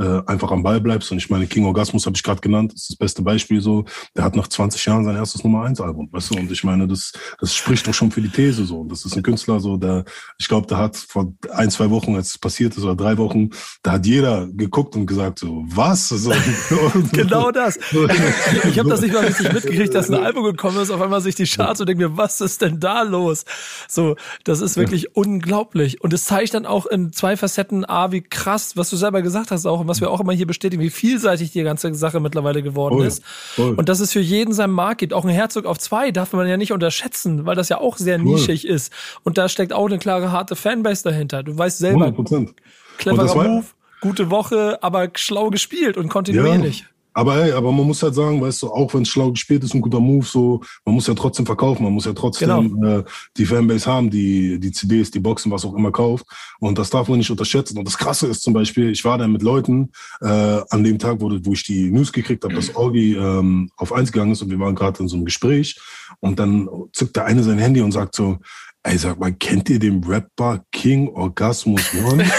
äh, 0.01 0.23
einfach 0.27 0.51
am 0.51 0.63
Ball 0.63 0.81
bleibst. 0.81 1.13
Und 1.13 1.19
ich 1.19 1.29
meine, 1.29 1.47
King 1.47 1.67
Orgasmus 1.67 2.07
habe 2.07 2.17
ich 2.17 2.23
gerade 2.23 2.41
genannt, 2.41 2.73
ist 2.73 2.89
das 2.89 2.97
beste 2.97 3.23
Beispiel 3.23 3.61
so. 3.61 3.85
Der 4.17 4.25
hat 4.25 4.35
nach 4.35 4.49
20 4.49 4.85
Jahren 4.87 5.05
sein 5.05 5.15
erstes 5.15 5.45
Nummer 5.45 5.65
1 5.65 5.81
Album, 5.81 6.09
weißt 6.11 6.31
du? 6.31 6.39
Und 6.39 6.51
ich 6.51 6.65
meine, 6.65 6.89
das, 6.89 7.13
das 7.39 7.55
spricht 7.55 7.87
doch 7.87 7.93
schon 7.93 8.11
für 8.11 8.23
die 8.23 8.31
These 8.31 8.65
so. 8.65 8.81
Und 8.81 8.91
das 8.91 9.05
ist 9.05 9.15
ein 9.15 9.23
Künstler 9.23 9.61
so, 9.61 9.77
der, 9.77 10.05
ich 10.39 10.49
glaube, 10.49 10.67
der 10.67 10.79
hat 10.79 10.97
vor 10.97 11.35
ein, 11.53 11.71
zwei 11.71 11.91
Wochen, 11.91 12.17
als 12.17 12.31
es 12.31 12.39
passiert 12.39 12.77
ist, 12.77 12.85
oder 12.85 12.97
drei 12.97 13.19
Wochen, 13.19 13.51
da 13.83 13.93
hat 13.93 14.07
jeder 14.07 14.47
geguckt 14.47 14.97
und 14.97 15.05
gesagt 15.07 15.39
so, 15.39 15.65
was? 15.67 16.09
So, 16.09 16.33
Genau 17.13 17.51
das. 17.51 17.79
Ich 18.71 18.79
habe 18.79 18.89
das 18.89 19.01
nicht 19.01 19.13
mal 19.13 19.25
richtig 19.25 19.53
mitgekriegt, 19.53 19.95
dass 19.95 20.11
ein 20.11 20.23
Album 20.23 20.45
gekommen 20.45 20.79
ist, 20.81 20.91
auf 20.91 21.01
einmal 21.01 21.21
sich 21.21 21.35
die 21.35 21.45
Charts 21.45 21.81
und 21.81 21.89
denke 21.89 22.09
mir, 22.09 22.17
was 22.17 22.41
ist 22.41 22.63
denn 22.63 22.81
da 22.81 23.03
los? 23.03 23.45
So, 23.89 24.17
das 24.45 24.61
ist 24.61 24.77
wirklich 24.77 25.17
unglaublich. 25.17 26.01
Und 26.01 26.13
es 26.13 26.25
zeigt 26.25 26.55
dann 26.55 26.67
auch 26.67 26.87
in 26.87 27.13
zwei 27.13 27.37
Facetten, 27.37 27.85
A, 27.85 28.13
wie 28.13 28.23
krass, 28.23 28.77
was 28.77 28.91
du 28.91 28.97
selber 28.97 29.23
gesagt 29.23 29.51
hast 29.51 29.67
auch 29.67 29.81
und 29.81 29.90
was 29.91 30.01
wir 30.01 30.11
auch 30.11 30.21
immer 30.21 30.33
hier 30.33 30.47
bestätigen, 30.47 30.83
wie 30.83 30.91
vielseitig 30.91 31.53
die 31.53 31.63
ganze 31.63 31.93
Sache 31.95 32.21
mittlerweile 32.21 32.63
geworden 32.63 32.97
Voll, 32.97 33.07
ist. 33.07 33.25
voll. 33.25 33.75
Und 33.75 33.89
dass 33.89 34.01
es 34.01 34.13
für 34.13 34.21
jeden 34.21 34.55
seinen 34.55 34.73
Markt 34.73 35.01
gibt. 35.01 35.13
Auch 35.13 35.25
ein 35.25 35.31
Herzog 35.31 35.67
auf 35.67 35.79
zwei 35.79 36.11
darf 36.11 36.33
man 36.33 36.47
ja 36.49 36.57
nicht 36.57 36.73
unterschätzen, 36.73 37.45
weil 37.45 37.57
das 37.57 37.69
ja 37.69 37.79
auch 37.79 37.99
sehr 37.99 38.19
nischig 38.19 38.67
ist. 38.67 38.93
Und 39.25 39.37
da 39.37 39.49
steckt 39.49 39.73
auch 39.73 39.87
eine 39.87 39.99
klare, 39.99 40.33
harte 40.33 40.57
Fanbase 40.57 41.03
dahinter. 41.03 41.43
Du 41.43 41.59
weißt 41.59 41.79
selber, 41.79 42.07
100 42.07 42.17
Prozent. 42.17 42.55
Cleverer 42.99 43.49
Move, 43.49 43.67
gute 44.01 44.31
Woche, 44.31 44.79
aber 44.83 45.11
schlau 45.15 45.51
gespielt 45.51 45.97
und 45.97 46.09
kontinuierlich. 46.09 46.87
Aber 47.13 47.37
ey, 47.37 47.53
aber 47.53 47.73
man 47.73 47.87
muss 47.87 48.03
halt 48.03 48.15
sagen, 48.15 48.41
weißt 48.41 48.63
du, 48.63 48.71
auch 48.71 48.95
wenn 48.95 49.03
es 49.03 49.09
schlau 49.09 49.31
gespielt 49.31 49.65
ist, 49.65 49.75
ein 49.75 49.81
guter 49.81 50.01
Move, 50.01 50.25
so, 50.25 50.61
man 50.85 50.95
muss 50.95 51.07
ja 51.07 51.15
trotzdem 51.15 51.45
verkaufen, 51.47 51.83
man 51.83 51.93
muss 51.93 52.05
ja 52.05 52.13
trotzdem 52.13 52.83
äh, 52.85 53.03
die 53.37 53.47
Fanbase 53.47 53.91
haben, 53.91 54.11
die 54.11 54.59
die 54.61 54.73
CDs, 54.73 55.11
die 55.11 55.21
Boxen, 55.21 55.51
was 55.51 55.65
auch 55.65 55.75
immer 55.75 55.91
kauft. 55.91 56.25
Und 56.61 56.79
das 56.79 56.91
darf 56.91 57.09
man 57.09 57.19
nicht 57.19 57.31
unterschätzen. 57.31 57.79
Und 57.79 57.85
das 57.85 57.99
Krasse 57.99 58.29
ist 58.29 58.43
zum 58.43 58.53
Beispiel, 58.53 58.91
ich 58.91 59.05
war 59.05 59.19
da 59.19 59.27
mit 59.27 59.43
Leuten 59.43 59.91
äh, 60.21 60.61
an 60.71 60.85
dem 60.85 60.99
Tag, 60.99 61.21
wo, 61.21 61.31
wo 61.31 61.53
ich 61.53 61.65
die 61.65 61.91
News 61.91 62.13
gekriegt 62.13 62.45
habe, 62.45 62.55
dass 62.55 62.75
Orgi 62.77 63.17
ähm, 63.17 63.71
auf 63.77 63.93
eins 63.93 64.13
gegangen 64.13 64.33
ist 64.33 64.43
und 64.43 64.51
wir 64.51 64.61
waren 64.61 64.75
gerade 64.75 65.03
in 65.03 65.09
so 65.09 65.17
einem 65.17 65.25
Gespräch. 65.25 65.81
Und 66.21 66.39
dann 66.39 66.69
zückt 66.93 67.17
der 67.17 67.25
eine 67.25 67.43
sein 67.43 67.59
Handy 67.59 67.81
und 67.81 67.93
sagt 67.93 68.15
so, 68.15 68.39
Ey, 68.83 68.97
sag 68.97 69.19
mal, 69.21 69.31
kennt 69.35 69.69
ihr 69.69 69.79
den 69.79 70.03
Rapper 70.03 70.65
King 70.73 71.09
Orgasmus 71.09 71.83
One? 72.03 72.25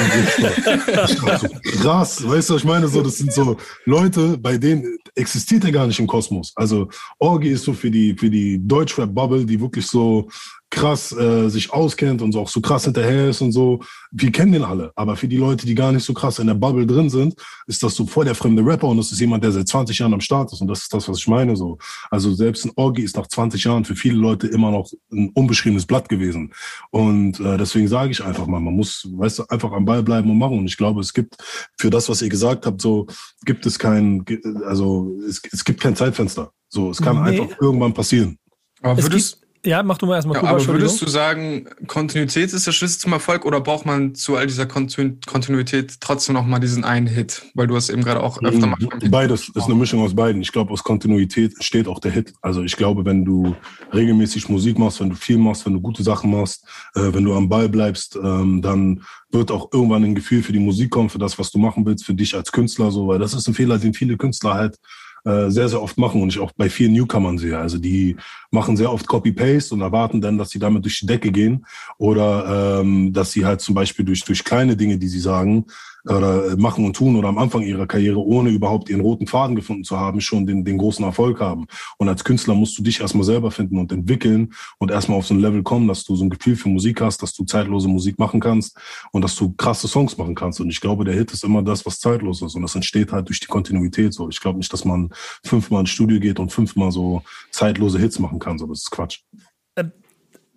Ich 1.08 1.22
war 1.22 1.38
so, 1.38 1.48
krass, 1.64 2.28
weißt 2.28 2.50
du, 2.50 2.54
was 2.56 2.62
ich 2.62 2.68
meine? 2.68 2.88
So, 2.88 3.04
das 3.04 3.18
sind 3.18 3.32
so 3.32 3.58
Leute, 3.86 4.40
bei 4.40 4.58
denen 4.58 4.98
existiert 5.14 5.64
er 5.66 5.72
gar 5.72 5.86
nicht 5.86 6.00
im 6.00 6.08
Kosmos. 6.08 6.52
Also 6.56 6.90
Orgi 7.20 7.50
ist 7.50 7.64
so 7.64 7.74
für 7.74 7.92
die, 7.92 8.16
für 8.18 8.30
die 8.30 8.60
Deutschrap-Bubble, 8.60 9.46
die 9.46 9.62
wirklich 9.62 9.86
so 9.86 10.30
krass 10.72 11.12
äh, 11.12 11.50
sich 11.50 11.72
auskennt 11.74 12.22
und 12.22 12.32
so 12.32 12.40
auch 12.40 12.48
so 12.48 12.62
krass 12.62 12.86
hinterher 12.86 13.30
ist 13.30 13.42
und 13.42 13.52
so. 13.52 13.82
Wir 14.12 14.32
kennen 14.32 14.54
den 14.54 14.64
alle. 14.64 14.92
Aber 14.96 15.16
für 15.18 15.28
die 15.28 15.38
Leute, 15.38 15.66
die 15.66 15.76
gar 15.76 15.92
nicht 15.92 16.04
so 16.04 16.14
krass 16.14 16.40
in 16.40 16.48
der 16.48 16.54
Bubble 16.56 16.88
drin 16.88 17.10
sind, 17.10 17.36
ist 17.68 17.84
das 17.84 17.94
so 17.94 18.06
voll 18.08 18.26
der 18.26 18.36
fremde 18.36 18.66
Rapper 18.66 18.88
und 18.88 18.98
das 18.98 19.12
ist 19.12 19.20
jemand, 19.20 19.44
der 19.44 19.52
seit 19.52 19.68
20 19.68 20.00
Jahren 20.00 20.14
am 20.14 20.22
Start 20.22 20.52
ist. 20.52 20.62
Und 20.62 20.68
das 20.68 20.84
ist 20.84 20.94
das, 20.94 21.08
was 21.08 21.18
ich 21.20 21.28
meine. 21.28 21.56
So. 21.56 21.78
Also 22.10 22.34
selbst 22.34 22.66
ein 22.66 22.72
Orgi 22.78 23.04
ist 23.04 23.18
nach 23.18 23.28
20 23.28 23.64
Jahren 23.66 23.86
für 23.86 23.96
viele 23.96 24.16
Leute 24.16 24.48
immer 24.48 24.72
noch 24.72 24.90
ein 25.12 25.30
unbeschriebenes 25.36 25.86
Blatt 25.86 26.08
gewesen. 26.10 26.54
Und 26.90 27.40
äh, 27.42 27.58
deswegen 27.58 27.88
sage 27.90 28.12
ich 28.12 28.24
einfach 28.24 28.48
mal, 28.48 28.62
man 28.62 28.74
muss, 28.76 29.08
weißt 29.12 29.40
du, 29.40 29.44
einfach 29.50 29.74
am 29.74 29.86
Ball 29.86 30.02
bleiben 30.04 30.32
und 30.32 30.38
machen. 30.38 30.58
Und 30.58 30.66
ich 30.66 30.78
glaube, 30.78 31.02
es 31.02 31.14
gibt 31.14 31.36
für 31.78 31.90
das, 31.90 32.08
was 32.10 32.22
ihr 32.22 32.30
gesagt 32.30 32.66
habt, 32.66 32.82
so 32.82 33.08
gibt 33.46 33.66
es 33.66 33.78
kein, 33.78 34.26
also 34.66 35.14
es, 35.28 35.42
es 35.52 35.66
gibt 35.66 35.82
kein 35.82 35.96
Zeitfenster. 35.98 36.52
So, 36.70 36.90
es 36.92 37.02
kann 37.02 37.22
Nee. 37.24 37.42
einfach 37.42 37.60
irgendwann 37.60 37.94
passieren. 37.94 38.38
Aber 38.82 38.98
Es 38.98 39.06
würdest, 39.06 39.42
ja, 39.64 39.84
mach 39.84 39.98
du 39.98 40.06
mal 40.08 40.16
erstmal 40.16 40.36
ja, 40.36 40.40
Kuba, 40.42 40.52
aber 40.54 40.68
würdest 40.68 41.02
du 41.02 41.08
sagen, 41.08 41.68
Kontinuität 41.88 42.52
ist 42.52 42.66
der 42.66 42.72
Schlüssel 42.72 43.00
zum 43.00 43.14
Erfolg 43.14 43.46
oder 43.46 43.62
braucht 43.62 43.86
man 43.86 44.16
zu 44.16 44.36
all 44.36 44.48
dieser 44.48 44.66
Kontinu 44.66 45.18
Kontinuität 45.28 46.00
trotzdem 46.00 46.34
noch 46.34 46.46
mal 46.46 46.60
diesen 46.60 46.84
einen 46.84 47.08
Hit? 47.08 47.44
Weil 47.54 47.68
du 47.68 47.76
hast 47.76 47.90
eben 47.90 48.04
gerade 48.04 48.24
auch 48.24 48.42
öfter 48.42 48.68
mal 48.68 48.78
vom 48.80 48.92
Hit 48.92 49.04
Mhm. 49.04 49.12
Beides 49.12 49.50
ist 49.50 49.66
eine. 49.66 49.76
Mischung 49.76 50.02
aus 50.02 50.16
beiden. 50.16 50.42
Ich 50.42 50.52
glaube, 50.52 50.72
aus 50.72 50.84
Kontinuität 50.84 51.54
steht 51.64 51.88
auch 51.88 52.00
der 52.00 52.12
Hit. 52.12 52.34
Also 52.42 52.64
ich 52.64 52.76
glaube, 52.76 53.06
wenn 53.06 53.26
du 53.26 53.56
regelmäßig 53.94 54.50
Musik 54.50 54.78
machst, 54.78 55.00
wenn 55.00 55.10
du 55.10 55.16
viel 55.16 55.38
machst, 55.38 55.66
wenn 55.66 55.74
du 55.74 55.82
gute 55.82 56.04
Sachen 56.04 56.32
machst, 56.32 56.66
äh, 56.96 57.14
wenn 57.14 57.24
du 57.24 57.34
am 57.36 57.50
Ball 57.50 57.70
bleibst, 57.70 58.16
ähm, 58.16 58.62
dann 58.62 59.04
wird 59.32 59.52
auch 59.52 59.70
irgendwann 59.72 60.04
ein 60.04 60.16
Gefühl 60.16 60.44
für 60.44 60.54
die 60.54 60.60
Musik 60.60 60.92
kommen, 60.92 61.10
für 61.10 61.20
das, 61.20 61.38
was 61.40 61.52
du 61.52 61.58
machen 61.58 61.86
willst, 61.86 62.06
für 62.06 62.14
dich 62.14 62.36
als 62.36 62.52
Künstler, 62.52 62.92
so, 62.92 63.08
weil 63.08 63.20
das 63.20 63.34
ist 63.34 63.48
ein 63.48 63.54
Fehler, 63.54 63.78
den 63.78 63.94
viele 63.94 64.18
Künstler 64.18 64.56
halt 64.56 64.78
äh, 65.24 65.50
sehr, 65.50 65.70
sehr 65.70 65.82
oft 65.82 65.98
machen 65.98 66.22
und 66.22 66.30
ich 66.30 66.40
auch 66.40 66.52
bei 66.52 66.70
vielen 66.70 66.94
Newcomern 66.94 67.38
sehe. 67.38 67.58
Also 67.58 67.78
die 67.78 68.16
machen 68.50 68.78
sehr 68.78 68.92
oft 68.92 69.08
Copy-Paste 69.08 69.76
und 69.76 69.82
erwarten 69.82 70.22
dann, 70.22 70.38
dass 70.38 70.50
sie 70.50 70.60
damit 70.60 70.84
durch 70.84 71.00
die 71.00 71.06
Decke 71.06 71.32
gehen 71.32 71.66
oder 71.98 72.82
ähm, 72.82 73.14
dass 73.14 73.32
sie 73.32 73.46
halt 73.46 73.62
zum 73.62 73.76
Beispiel 73.76 74.06
durch, 74.06 74.24
durch 74.24 74.44
kleine 74.44 74.76
Dinge, 74.76 74.98
die 74.98 75.08
sie 75.08 75.20
sagen, 75.20 75.66
oder 76.06 76.58
machen 76.58 76.86
und 76.86 76.96
tun 76.96 77.16
oder 77.16 77.30
am 77.30 77.38
Anfang 77.38 77.62
ihrer 77.62 77.88
Karriere, 77.88 78.20
ohne 78.20 78.50
überhaupt 78.50 78.90
ihren 78.90 79.02
roten 79.02 79.28
Faden 79.28 79.56
gefunden 79.56 79.84
zu 79.84 80.00
haben, 80.00 80.22
schon 80.22 80.46
den, 80.46 80.66
den 80.66 80.78
großen 80.78 81.04
Erfolg 81.06 81.40
haben. 81.40 81.66
Und 81.98 82.10
als 82.10 82.24
Künstler 82.24 82.56
musst 82.56 82.78
du 82.78 82.84
dich 82.84 83.02
erstmal 83.02 83.24
selber 83.24 83.52
finden 83.52 83.78
und 83.78 83.92
entwickeln 83.92 84.54
und 84.80 84.92
erstmal 84.92 85.18
auf 85.18 85.28
so 85.28 85.34
ein 85.34 85.40
Level 85.40 85.64
kommen, 85.64 85.88
dass 85.88 86.04
du 86.04 86.16
so 86.16 86.24
ein 86.24 86.30
Gefühl 86.30 86.56
für 86.56 86.70
Musik 86.70 87.02
hast, 87.02 87.22
dass 87.22 87.34
du 87.34 87.44
zeitlose 87.44 87.88
Musik 87.88 88.18
machen 88.20 88.40
kannst 88.40 88.78
und 89.12 89.22
dass 89.24 89.36
du 89.36 89.54
krasse 89.54 89.88
Songs 89.88 90.18
machen 90.18 90.36
kannst. 90.36 90.60
Und 90.60 90.70
ich 90.70 90.82
glaube, 90.82 91.06
der 91.06 91.14
Hit 91.14 91.32
ist 91.32 91.44
immer 91.44 91.62
das, 91.62 91.86
was 91.86 92.00
zeitlos 92.00 92.42
ist. 92.42 92.56
Und 92.56 92.62
das 92.64 92.76
entsteht 92.76 93.12
halt 93.12 93.28
durch 93.28 93.40
die 93.40 93.48
Kontinuität 93.48 94.14
so. 94.14 94.30
Ich 94.30 94.40
glaube 94.40 94.58
nicht, 94.58 94.72
dass 94.74 94.86
man 94.86 95.10
fünfmal 95.44 95.82
ins 95.82 95.90
Studio 95.90 96.20
geht 96.20 96.40
und 96.40 96.52
fünfmal 96.52 96.92
so 96.92 97.22
zeitlose 97.52 98.00
Hits 98.00 98.20
machen 98.20 98.40
kann. 98.40 98.58
So, 98.58 98.68
das 98.68 98.80
ist 98.80 98.92
Quatsch. 98.92 99.22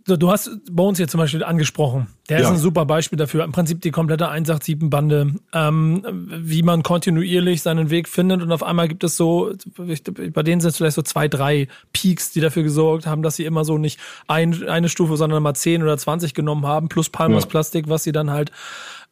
So, 0.07 0.19
du 0.19 0.31
hast 0.31 0.51
Bones 0.71 0.99
jetzt 0.99 1.13
zum 1.13 1.19
Beispiel 1.19 1.43
angesprochen. 1.43 2.09
Der 2.29 2.39
ist 2.39 2.45
Ja. 2.45 2.51
ein 2.51 2.59
super 2.59 2.85
Beispiel 2.85 3.17
dafür. 3.19 3.43
Im 3.43 3.53
Prinzip 3.53 3.81
die 3.81 3.91
komplette 3.91 4.31
187-Bande, 4.31 5.35
ähm, 5.55 6.03
wie 6.43 6.63
man 6.63 6.83
kontinuierlich 6.83 7.63
seinen 7.63 7.89
Weg 7.89 8.07
findet 8.09 8.43
und 8.43 8.53
auf 8.53 8.63
einmal 8.63 8.87
gibt 8.89 9.03
es 9.03 9.17
so, 9.17 9.53
bei 9.79 10.43
denen 10.43 10.61
sind 10.61 10.71
es 10.71 10.77
vielleicht 10.77 10.97
so 10.97 11.01
zwei, 11.03 11.27
drei 11.27 11.69
Peaks, 11.95 12.33
die 12.33 12.41
dafür 12.41 12.63
gesorgt 12.65 13.07
haben, 13.07 13.23
dass 13.23 13.37
sie 13.37 13.45
immer 13.47 13.65
so 13.65 13.79
nicht 13.79 13.99
ein, 14.29 14.69
eine 14.69 14.91
Stufe, 14.91 15.17
sondern 15.17 15.43
mal 15.43 15.55
10 15.55 15.83
oder 15.83 15.97
20 15.97 16.35
genommen 16.35 16.67
haben, 16.67 16.89
plus 16.91 17.09
Palmas 17.09 17.45
Ja. 17.45 17.49
Plastik, 17.51 17.89
was 17.89 18.05
sie 18.05 18.13
dann 18.13 18.31
halt 18.31 18.53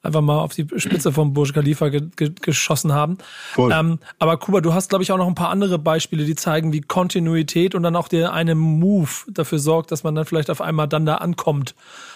einfach 0.02 0.20
mal 0.20 0.38
auf 0.40 0.52
die 0.54 0.66
Spitze 0.76 1.12
vom 1.12 1.32
Burj 1.32 1.52
Khalifa 1.52 1.88
ge 1.88 2.02
ge 2.16 2.32
geschossen 2.40 2.92
haben. 2.92 3.18
Voll. 3.52 3.72
Ähm, 3.72 3.98
aber 4.18 4.36
Kuba, 4.36 4.60
du 4.60 4.74
hast, 4.74 4.88
glaube 4.90 5.04
ich, 5.04 5.12
auch 5.12 5.16
noch 5.16 5.28
ein 5.28 5.34
paar 5.34 5.50
andere 5.50 5.78
Beispiele, 5.78 6.24
die 6.24 6.34
zeigen, 6.34 6.72
wie 6.72 6.80
Kontinuität 6.80 7.74
und 7.74 7.82
dann 7.82 7.96
auch 7.96 8.08
der 8.08 8.32
eine 8.32 8.54
Move 8.54 9.10
dafür 9.28 9.58
sorgt, 9.58 9.92
dass 9.92 10.02
man 10.04 10.14
dann 10.14 10.24
vielleicht 10.24 10.50
auf 10.50 10.60
einmal 10.60 10.88
dann 10.88 11.06
da 11.06 11.16
ankommt, 11.16 11.74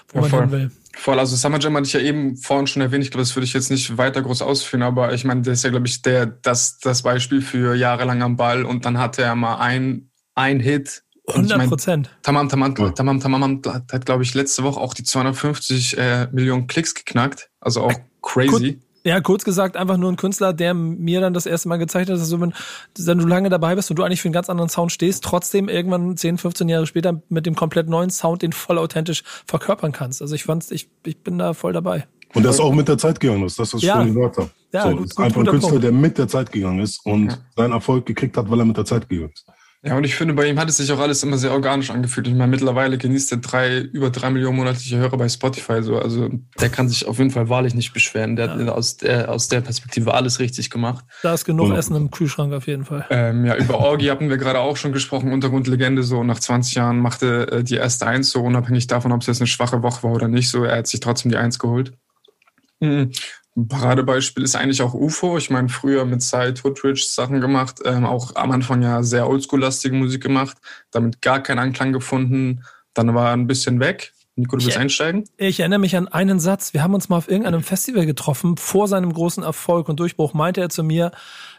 wo 0.09 0.17
Ja, 0.19 0.21
man 0.23 0.31
voll. 0.31 0.41
hin 0.43 0.51
will. 0.51 0.71
Voll, 0.99 1.19
also 1.19 1.37
Summer 1.37 1.61
Jam 1.61 1.77
hatte 1.77 1.87
ich 1.87 1.93
ja 1.93 2.01
eben 2.01 2.37
vorhin 2.37 2.67
schon 2.67 2.81
erwähnt. 2.83 3.05
Ich 3.05 3.11
glaube, 3.11 3.23
das 3.23 3.37
würde 3.37 3.45
ich 3.45 3.53
jetzt 3.53 3.71
nicht 3.71 3.99
weiter 3.99 4.23
groß 4.23 4.43
ausführen, 4.43 4.83
aber 4.83 5.13
ich 5.13 5.25
meine, 5.25 5.43
der 5.43 5.53
ist 5.53 5.63
ja, 5.63 5.71
glaube 5.71 5.87
ich, 5.87 6.01
der, 6.03 6.27
das, 6.27 6.79
das 6.79 7.03
Beispiel 7.03 7.43
für 7.43 7.75
jahrelang 7.75 8.23
am 8.23 8.37
Ball 8.37 8.65
und 8.65 8.85
dann 8.87 8.99
hatte 8.99 9.23
er 9.23 9.35
mal 9.35 9.57
ein, 9.59 10.11
ein 10.35 10.59
Hit. 10.59 11.03
Und 11.27 11.33
ich 11.33 11.37
100 11.53 11.59
mein, 11.59 11.69
Prozent. 11.69 12.11
Tamam, 12.23 12.49
Tamam. 12.49 12.75
Tamam, 12.95 13.21
Tamam 13.21 13.63
hat, 13.93 14.07
glaube 14.07 14.23
ich, 14.23 14.35
letzte 14.35 14.63
Woche 14.63 14.81
auch 14.81 14.95
die 14.95 15.03
250 15.03 15.99
äh, 15.99 16.29
Millionen 16.33 16.67
Klicks 16.69 16.95
geknackt. 16.95 17.51
Also 17.61 17.83
auch 17.83 17.93
crazy. 18.23 18.79
Ja, 19.05 19.21
kurz 19.21 19.45
gesagt, 19.45 19.77
einfach 19.77 19.97
nur 19.99 20.11
ein 20.11 20.17
Künstler, 20.17 20.53
der 20.53 20.75
mir 20.75 21.21
dann 21.21 21.33
das 21.33 21.47
erste 21.47 21.69
Mal 21.69 21.77
gezeigt 21.77 22.11
hat, 22.11 22.19
dass 22.19 22.29
du, 22.29 22.41
wenn, 22.41 22.55
wenn 22.99 23.19
du 23.19 23.27
lange 23.27 23.49
dabei 23.51 23.77
bist 23.77 23.89
und 23.91 23.97
du 23.99 24.03
eigentlich 24.03 24.21
für 24.21 24.27
einen 24.27 24.33
ganz 24.33 24.51
anderen 24.51 24.69
Sound 24.69 24.91
stehst, 24.91 25.23
trotzdem 25.23 25.69
irgendwann 25.69 26.17
10, 26.17 26.39
15 26.39 26.69
Jahre 26.69 26.87
später 26.89 27.21
mit 27.29 27.47
dem 27.47 27.55
komplett 27.55 27.89
neuen 27.89 28.11
Sound 28.11 28.43
den 28.43 28.53
voll 28.53 28.79
authentisch 28.79 29.23
verkörpern 29.47 29.93
kannst. 29.93 30.23
Also 30.23 30.35
ich 30.35 30.43
fand's, 30.45 30.73
ich, 30.73 30.89
ich 31.05 31.19
bin 31.19 31.39
da 31.39 31.55
voll 31.55 31.73
dabei. 31.73 32.07
Und 32.35 32.45
ist 32.45 32.59
auch 32.61 32.75
mit 32.75 32.89
der 32.89 32.99
Zeit 32.99 33.21
gegangen, 33.21 33.43
das 33.43 33.53
ist 33.53 33.59
das, 33.61 33.75
was 33.75 33.83
ich 33.83 33.87
Ja. 33.87 33.95
vorhin 33.95 34.15
gesagt 34.15 34.39
habe. 34.39 34.51
Ja, 34.73 34.83
so, 34.83 34.89
gut- 34.91 34.99
das 34.99 35.07
ist 35.07 35.17
gut- 35.17 35.25
einfach 35.25 35.41
ein 35.41 35.47
Künstler, 35.47 35.69
Punkt. 35.71 35.85
der 35.85 35.93
mit 35.93 36.19
der 36.19 36.29
Zeit 36.29 36.53
gegangen 36.53 36.81
ist 36.81 37.07
und 37.07 37.31
Ja. 37.31 37.39
seinen 37.57 37.73
Erfolg 37.73 38.07
gekriegt 38.07 38.37
hat, 38.37 38.51
weil 38.51 38.59
er 38.59 38.65
mit 38.65 38.77
der 38.77 38.85
Zeit 38.85 39.09
gegangen 39.09 39.31
ist. 39.33 39.47
Ja, 39.87 39.97
und 39.97 40.03
ich 40.03 40.17
finde, 40.17 40.35
bei 40.35 40.47
ihm 40.47 40.59
hat 40.59 40.69
es 40.69 40.79
sich 40.79 40.91
auch 40.91 40.99
alles 40.99 41.23
immer 41.23 41.39
sehr 41.39 41.53
organisch 41.53 41.91
angefühlt. 41.91 42.27
Ich 42.27 42.35
meine, 42.35 42.51
mittlerweile 42.51 42.99
genießt 42.99 43.31
er 43.31 43.39
drei, 43.39 43.79
über 43.79 44.11
drei 44.11 44.31
Millionen 44.31 44.57
monatliche 44.57 44.97
Hörer 44.97 45.17
bei 45.17 45.29
Spotify. 45.29 45.81
So. 45.81 45.97
Also 45.97 46.29
der 46.61 46.71
kann 46.71 46.89
sich 46.89 47.07
auf 47.07 47.19
jeden 47.19 47.31
Fall 47.31 47.49
wahrlich 47.49 47.73
nicht 47.73 47.93
beschweren. 47.93 48.35
Der 48.35 48.47
ja. 48.47 48.53
hat 48.57 48.69
aus 48.69 48.97
der, 48.97 49.31
aus 49.31 49.47
der 49.47 49.61
Perspektive 49.61 50.13
alles 50.15 50.41
richtig 50.41 50.71
gemacht. 50.71 51.05
Da 51.23 51.35
ist 51.35 51.45
genug 51.45 51.69
und, 51.69 51.77
Essen 51.77 51.95
im 51.95 52.11
Kühlschrank 52.11 52.53
auf 52.53 52.67
jeden 52.67 52.85
Fall. 52.85 53.07
Ähm, 53.11 53.45
ja, 53.45 53.55
über 53.57 53.79
Orgi 53.79 54.07
hatten 54.07 54.29
wir 54.29 54.39
gerade 54.39 54.59
auch 54.59 54.77
schon 54.77 54.93
gesprochen, 54.93 55.33
Untergrundlegende. 55.33 56.03
So 56.03 56.25
nach 56.25 56.41
20 56.41 56.75
Jahren 56.75 56.99
machte 56.99 57.53
äh, 57.53 57.63
die 57.63 57.77
erste 57.77 58.09
Eins, 58.09 58.31
so 58.31 58.43
unabhängig 58.43 58.89
davon, 58.89 59.13
ob 59.13 59.21
es 59.21 59.29
jetzt 59.29 59.41
eine 59.41 59.47
schwache 59.47 59.85
Woche 59.85 60.03
war 60.03 60.11
oder 60.11 60.27
nicht. 60.27 60.51
So, 60.51 60.65
er 60.65 60.79
hat 60.79 60.89
sich 60.89 60.99
trotzdem 60.99 61.31
die 61.31 61.37
Eins 61.37 61.61
geholt. 61.61 61.93
Mhm. 62.81 63.13
Ein 63.57 63.69
Paradebeispiel 63.69 64.45
ist 64.45 64.55
eigentlich 64.55 64.83
auch 64.83 64.93
UFO. 64.93 65.39
Ich 65.39 65.49
meine, 65.49 65.71
früher 65.71 66.05
mit 66.05 66.23
Side 66.23 66.63
Hoodridge 66.63 67.05
Sachen 67.09 67.41
gemacht, 67.41 67.81
ähm, 67.87 68.05
auch 68.05 68.37
am 68.37 68.51
Anfang 68.51 68.83
ja 68.83 69.03
sehr 69.03 69.29
oldschool-lastige 69.29 69.97
Musik 69.97 70.23
gemacht, 70.23 70.59
damit 70.91 71.23
gar 71.23 71.43
keinen 71.43 71.61
Anklang 71.61 71.95
gefunden. 71.95 72.63
Dann 72.93 73.15
war 73.15 73.29
er 73.29 73.33
ein 73.33 73.47
bisschen 73.47 73.81
weg. 73.81 74.13
Nico, 74.39 74.59
du 74.59 74.65
willst 74.67 74.77
einsteigen? 74.77 75.25
Ich 75.39 75.61
erinnere 75.61 75.79
mich 75.79 75.97
an 75.97 76.09
einen 76.09 76.39
Satz. 76.39 76.75
Wir 76.75 76.83
haben 76.83 76.93
uns 76.93 77.09
mal 77.09 77.17
auf 77.17 77.31
irgendeinem 77.31 77.63
Festival 77.63 78.05
getroffen. 78.05 78.59
Vor 78.59 78.87
seinem 78.87 79.11
großen 79.11 79.43
Erfolg 79.43 79.89
und 79.89 79.99
Durchbruch 79.99 80.35
meinte 80.35 80.61
er 80.61 80.69
zu 80.69 80.85
mir, 80.85 81.11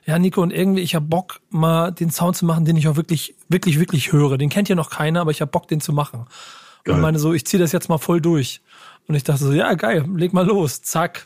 ja, 0.05 0.19
Nico, 0.19 0.43
und 0.43 0.53
irgendwie, 0.53 0.81
ich 0.81 0.93
habe 0.93 1.07
Bock, 1.07 1.41
mal 1.49 1.89
den 1.89 2.11
Sound 2.11 2.37
zu 2.37 2.45
machen, 2.45 2.65
den 2.65 2.77
ich 2.77 2.87
auch 2.87 2.95
wirklich, 2.95 3.33
wirklich, 3.49 3.79
wirklich 3.79 4.11
höre. 4.11 4.37
Den 4.37 4.49
kennt 4.49 4.69
ja 4.69 4.75
noch 4.75 4.91
keiner, 4.91 5.21
aber 5.21 5.31
ich 5.31 5.41
habe 5.41 5.49
Bock, 5.49 5.67
den 5.67 5.81
zu 5.81 5.91
machen. 5.91 6.27
Geil. 6.83 6.93
Und 6.93 7.01
meine 7.01 7.17
so, 7.17 7.33
ich 7.33 7.45
ziehe 7.47 7.59
das 7.59 7.71
jetzt 7.71 7.89
mal 7.89 7.97
voll 7.97 8.21
durch. 8.21 8.61
Und 9.07 9.15
ich 9.15 9.23
dachte 9.23 9.43
so, 9.43 9.53
ja, 9.53 9.73
geil, 9.73 10.05
leg 10.15 10.33
mal 10.33 10.45
los. 10.45 10.83
Zack, 10.83 11.25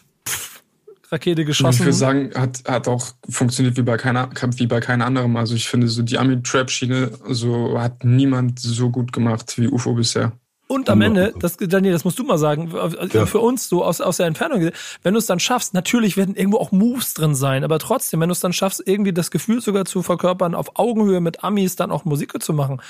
Rakete 1.12 1.44
geschossen. 1.44 1.74
Ich 1.74 1.86
würde 1.86 1.94
sagen, 1.94 2.32
hat, 2.36 2.64
hat 2.68 2.88
auch 2.88 3.08
funktioniert 3.30 3.78
wie 3.78 3.82
bei 3.82 3.98
keiner, 3.98 4.30
wie 4.56 4.68
bei 4.68 4.80
keiner 4.80 5.06
anderen. 5.06 5.36
Also 5.36 5.56
ich 5.56 5.68
finde, 5.68 5.88
so 5.88 6.04
die 6.04 6.18
Ami-Trap-Schiene, 6.18 7.12
so 7.30 7.80
hat 7.80 8.04
niemand 8.04 8.60
so 8.60 8.90
gut 8.90 9.12
gemacht 9.12 9.58
wie 9.58 9.68
UFO 9.68 9.94
bisher. 9.94 10.32
Und 10.72 10.90
am 10.90 11.02
Ende, 11.02 11.34
das, 11.38 11.58
Daniel, 11.58 11.92
das 11.92 12.06
musst 12.06 12.18
du 12.18 12.24
mal 12.24 12.38
sagen, 12.38 12.72
ja. 13.12 13.26
für 13.26 13.40
uns 13.40 13.68
so 13.68 13.84
aus, 13.84 14.00
aus 14.00 14.16
der 14.16 14.28
Entfernung, 14.28 14.72
wenn 15.04 15.14
du 15.14 15.18
es 15.18 15.26
dann 15.26 15.42
schaffst, 15.42 15.74
natürlich 15.74 16.16
werden 16.16 16.34
irgendwo 16.34 16.60
auch 16.60 16.72
Moves 16.72 17.14
drin 17.14 17.36
sein, 17.36 17.66
aber 17.66 17.78
trotzdem, 17.78 18.22
wenn 18.22 18.30
du 18.30 18.32
es 18.32 18.40
dann 18.40 18.54
schaffst, 18.54 18.82
irgendwie 18.86 19.12
das 19.12 19.32
Gefühl 19.32 19.60
sogar 19.60 19.84
zu 19.84 20.02
verkörpern, 20.02 20.56
auf 20.56 20.80
Augenhöhe 20.80 21.20
mit 21.20 21.44
Amis 21.44 21.76
dann 21.76 21.92
auch 21.92 22.06
Musik 22.06 22.42
zu 22.42 22.54
machen, 22.54 22.82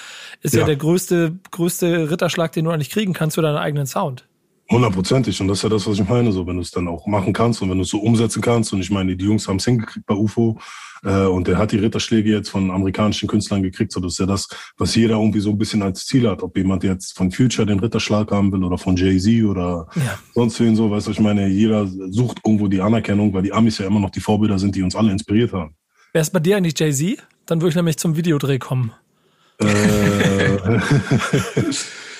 ist 0.43 0.53
ja, 0.53 0.59
ja 0.59 0.67
der 0.67 0.75
größte, 0.75 1.39
größte 1.49 2.11
Ritterschlag, 2.11 2.51
den 2.51 2.65
du 2.65 2.71
eigentlich 2.71 2.91
kriegen 2.91 3.13
kannst 3.13 3.33
für 3.33 3.41
deinen 3.41 3.57
eigenen 3.57 3.87
Sound. 3.87 4.25
Hundertprozentig. 4.71 5.39
Und 5.41 5.49
das 5.49 5.57
ist 5.57 5.63
ja 5.63 5.69
das, 5.69 5.85
was 5.85 5.99
ich 5.99 6.07
meine. 6.07 6.31
So, 6.31 6.47
wenn 6.47 6.55
du 6.55 6.61
es 6.61 6.71
dann 6.71 6.87
auch 6.87 7.05
machen 7.05 7.33
kannst 7.33 7.61
und 7.61 7.69
wenn 7.69 7.77
du 7.77 7.83
es 7.83 7.89
so 7.89 7.99
umsetzen 7.99 8.41
kannst. 8.41 8.71
Und 8.71 8.79
ich 8.79 8.89
meine, 8.89 9.17
die 9.17 9.25
Jungs 9.25 9.47
haben 9.47 9.57
es 9.57 9.65
hingekriegt 9.65 10.05
bei 10.05 10.15
UFO. 10.15 10.57
Äh, 11.03 11.25
und 11.25 11.47
der 11.47 11.57
hat 11.57 11.73
die 11.73 11.77
Ritterschläge 11.77 12.31
jetzt 12.31 12.49
von 12.49 12.71
amerikanischen 12.71 13.27
Künstlern 13.27 13.63
gekriegt. 13.63 13.91
So, 13.91 13.99
das 13.99 14.13
ist 14.13 14.19
ja 14.19 14.25
das, 14.25 14.47
was 14.77 14.95
jeder 14.95 15.15
irgendwie 15.15 15.41
so 15.41 15.49
ein 15.49 15.57
bisschen 15.57 15.81
als 15.81 16.05
Ziel 16.05 16.29
hat. 16.29 16.41
Ob 16.41 16.55
jemand 16.55 16.83
jetzt 16.83 17.17
von 17.17 17.31
Future 17.31 17.65
den 17.65 17.79
Ritterschlag 17.79 18.31
haben 18.31 18.51
will 18.53 18.63
oder 18.63 18.77
von 18.77 18.95
Jay-Z 18.95 19.43
oder 19.43 19.87
ja. 19.95 20.17
sonst 20.33 20.59
wen 20.61 20.75
so. 20.75 20.89
Weißt 20.89 21.07
du, 21.07 21.11
ich 21.11 21.19
meine, 21.19 21.47
jeder 21.47 21.85
sucht 21.85 22.39
irgendwo 22.45 22.69
die 22.69 22.79
Anerkennung, 22.79 23.33
weil 23.33 23.43
die 23.43 23.51
Amis 23.51 23.77
ja 23.77 23.87
immer 23.87 23.99
noch 23.99 24.11
die 24.11 24.21
Vorbilder 24.21 24.57
sind, 24.57 24.75
die 24.75 24.83
uns 24.83 24.95
alle 24.95 25.11
inspiriert 25.11 25.51
haben. 25.51 25.75
Wer 26.13 26.21
ist 26.21 26.31
bei 26.31 26.39
dir 26.39 26.55
eigentlich 26.55 26.79
Jay-Z? 26.79 27.17
Dann 27.45 27.59
würde 27.59 27.69
ich 27.69 27.75
nämlich 27.75 27.97
zum 27.97 28.15
Videodreh 28.15 28.57
kommen. 28.57 28.93
Äh, 29.59 29.67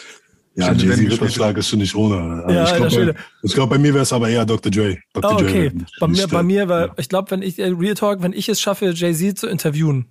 Ja, 0.56 0.74
Jay-Z-Ritterschlag 0.74 1.58
ist 1.58 1.70
schon 1.70 1.80
nicht 1.80 1.96
ohne. 1.96 2.44
Also 2.44 2.56
ja, 2.56 2.64
ich 2.66 2.94
glaube, 2.94 3.14
bei, 3.14 3.50
glaub, 3.54 3.70
bei 3.70 3.78
mir 3.78 3.94
wäre 3.94 4.04
es 4.04 4.12
aber 4.12 4.28
eher 4.28 4.46
Dr. 4.46 4.70
Dre. 4.70 4.98
Dr. 5.14 5.32
Oh, 5.32 5.36
okay. 5.36 5.70
Dre 5.70 5.86
bei 6.00 6.08
mir, 6.08 6.28
bei 6.28 6.44
mir 6.44 6.68
war, 6.68 6.88
ja. 6.88 6.94
ich 6.98 7.08
glaube, 7.08 7.32
wenn 7.32 7.42
ich, 7.42 7.58
äh, 7.58 7.68
Real 7.68 7.94
Talk, 7.94 8.22
wenn 8.22 8.34
ich 8.34 8.50
es 8.50 8.60
schaffe, 8.60 8.92
Jay-Z 8.92 9.40
zu 9.40 9.48
interviewen, 9.48 10.08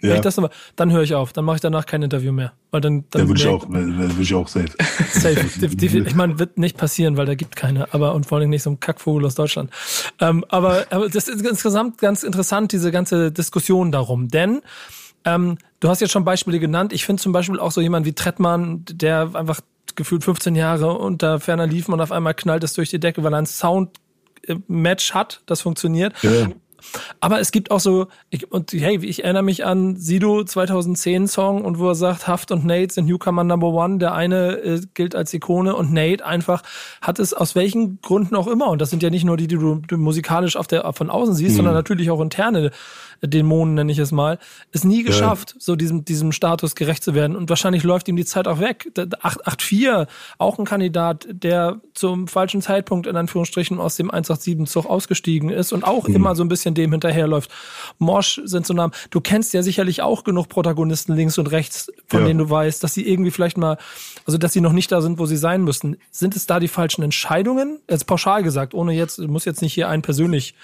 ja. 0.00 0.14
ich 0.14 0.20
das 0.20 0.38
aber, 0.38 0.50
dann 0.76 0.92
höre 0.92 1.02
ich 1.02 1.14
auf. 1.14 1.32
Dann 1.32 1.44
mache 1.44 1.56
ich 1.56 1.60
danach 1.60 1.86
kein 1.86 2.02
Interview 2.02 2.32
mehr. 2.32 2.52
Weil 2.70 2.80
dann, 2.80 3.04
dann 3.10 3.22
ja, 3.22 3.28
würde 3.28 3.40
ich 3.40 3.46
auch, 3.48 3.68
würde 3.68 4.22
ich 4.22 4.34
auch 4.34 4.48
safe. 4.48 4.68
Safe. 5.10 5.46
ich 5.56 6.14
meine, 6.14 6.38
wird 6.38 6.58
nicht 6.58 6.76
passieren, 6.76 7.16
weil 7.16 7.26
da 7.26 7.34
gibt 7.34 7.56
keine, 7.56 7.92
aber 7.92 8.14
und 8.14 8.26
vor 8.26 8.38
allem 8.38 8.50
nicht 8.50 8.62
so 8.62 8.70
ein 8.70 8.80
Kackvogel 8.80 9.24
aus 9.26 9.34
Deutschland. 9.34 9.70
Ähm, 10.20 10.44
aber, 10.48 10.86
aber 10.90 11.08
das 11.08 11.28
ist 11.28 11.44
insgesamt 11.44 11.98
ganz 11.98 12.22
interessant, 12.22 12.72
diese 12.72 12.92
ganze 12.92 13.32
Diskussion 13.32 13.90
darum. 13.90 14.28
Denn 14.28 14.60
ähm, 15.24 15.58
du 15.80 15.88
hast 15.88 16.00
jetzt 16.00 16.12
schon 16.12 16.24
Beispiele 16.24 16.58
genannt. 16.58 16.92
Ich 16.92 17.04
finde 17.04 17.22
zum 17.22 17.32
Beispiel 17.32 17.58
auch 17.58 17.72
so 17.72 17.80
jemand 17.80 18.06
wie 18.06 18.12
Trettmann, 18.12 18.84
der 18.90 19.30
einfach 19.34 19.60
gefühlt 19.94 20.24
15 20.24 20.54
Jahre 20.54 20.98
unter 20.98 21.40
ferner 21.40 21.66
liefen 21.66 21.92
und 21.92 22.00
auf 22.00 22.12
einmal 22.12 22.34
knallt 22.34 22.64
es 22.64 22.74
durch 22.74 22.90
die 22.90 23.00
Decke, 23.00 23.22
weil 23.22 23.34
er 23.34 23.38
ein 23.38 23.46
Sound-Match 23.46 25.14
hat, 25.14 25.42
das 25.46 25.60
funktioniert. 25.60 26.14
Ja. 26.22 26.48
Aber 27.20 27.40
es 27.40 27.52
gibt 27.52 27.70
auch 27.70 27.80
so, 27.80 28.06
ich, 28.30 28.50
und 28.50 28.72
hey, 28.72 28.98
ich 29.04 29.24
erinnere 29.24 29.42
mich 29.42 29.64
an 29.64 29.96
Sido 29.96 30.44
2010 30.44 31.28
Song 31.28 31.64
und 31.64 31.78
wo 31.78 31.88
er 31.88 31.94
sagt, 31.94 32.28
Haft 32.28 32.50
und 32.50 32.64
Nate 32.64 32.92
sind 32.92 33.06
Newcomer 33.06 33.44
Number 33.44 33.68
One. 33.68 33.98
Der 33.98 34.14
eine 34.14 34.52
äh, 34.58 34.80
gilt 34.94 35.14
als 35.14 35.32
Ikone 35.34 35.74
und 35.74 35.92
Nate 35.92 36.24
einfach 36.24 36.62
hat 37.02 37.18
es 37.18 37.34
aus 37.34 37.54
welchen 37.54 38.00
Gründen 38.00 38.36
auch 38.36 38.46
immer, 38.46 38.68
und 38.68 38.80
das 38.80 38.90
sind 38.90 39.02
ja 39.02 39.10
nicht 39.10 39.24
nur 39.24 39.36
die, 39.36 39.46
die 39.46 39.56
du, 39.56 39.76
du 39.76 39.96
musikalisch 39.96 40.56
auf 40.56 40.66
der, 40.66 40.92
von 40.92 41.10
außen 41.10 41.34
siehst, 41.34 41.52
mhm. 41.52 41.56
sondern 41.56 41.74
natürlich 41.74 42.10
auch 42.10 42.20
interne 42.20 42.70
Dämonen, 43.22 43.74
nenne 43.74 43.90
ich 43.90 43.98
es 43.98 44.12
mal, 44.12 44.38
es 44.72 44.84
nie 44.84 45.02
geschafft, 45.02 45.54
ja. 45.54 45.60
so 45.60 45.76
diesem, 45.76 46.04
diesem 46.04 46.32
Status 46.32 46.74
gerecht 46.74 47.02
zu 47.02 47.14
werden. 47.14 47.36
Und 47.36 47.48
wahrscheinlich 47.48 47.82
läuft 47.82 48.08
ihm 48.08 48.16
die 48.16 48.24
Zeit 48.24 48.46
auch 48.46 48.60
weg. 48.60 48.90
884, 48.96 50.06
auch 50.38 50.58
ein 50.58 50.64
Kandidat, 50.64 51.26
der 51.30 51.80
zum 51.94 52.28
falschen 52.28 52.62
Zeitpunkt 52.62 53.06
in 53.06 53.16
Anführungsstrichen 53.16 53.80
aus 53.80 53.96
dem 53.96 54.10
187-Zug 54.10 54.86
ausgestiegen 54.86 55.50
ist 55.50 55.72
und 55.72 55.84
auch 55.84 56.06
mhm. 56.06 56.14
immer 56.14 56.34
so 56.36 56.44
ein 56.44 56.48
bisschen 56.48 56.67
dem 56.74 56.92
hinterherläuft. 56.92 57.50
Mosch 57.98 58.40
sind 58.44 58.66
so 58.66 58.74
Namen. 58.74 58.92
Du 59.10 59.20
kennst 59.20 59.54
ja 59.54 59.62
sicherlich 59.62 60.02
auch 60.02 60.24
genug 60.24 60.48
Protagonisten 60.48 61.14
links 61.14 61.38
und 61.38 61.50
rechts, 61.50 61.92
von 62.06 62.20
ja. 62.20 62.26
denen 62.26 62.38
du 62.38 62.50
weißt, 62.50 62.82
dass 62.82 62.94
sie 62.94 63.08
irgendwie 63.08 63.30
vielleicht 63.30 63.58
mal, 63.58 63.78
also 64.26 64.38
dass 64.38 64.52
sie 64.52 64.60
noch 64.60 64.72
nicht 64.72 64.90
da 64.92 65.00
sind, 65.00 65.18
wo 65.18 65.26
sie 65.26 65.36
sein 65.36 65.62
müssen. 65.64 65.96
Sind 66.10 66.36
es 66.36 66.46
da 66.46 66.60
die 66.60 66.68
falschen 66.68 67.02
Entscheidungen? 67.02 67.80
Jetzt 67.88 68.06
pauschal 68.06 68.42
gesagt, 68.42 68.74
ohne 68.74 68.92
jetzt, 68.92 69.18
du 69.18 69.28
musst 69.28 69.46
jetzt 69.46 69.62
nicht 69.62 69.74
hier 69.74 69.88
einen 69.88 70.02
persönlich 70.02 70.54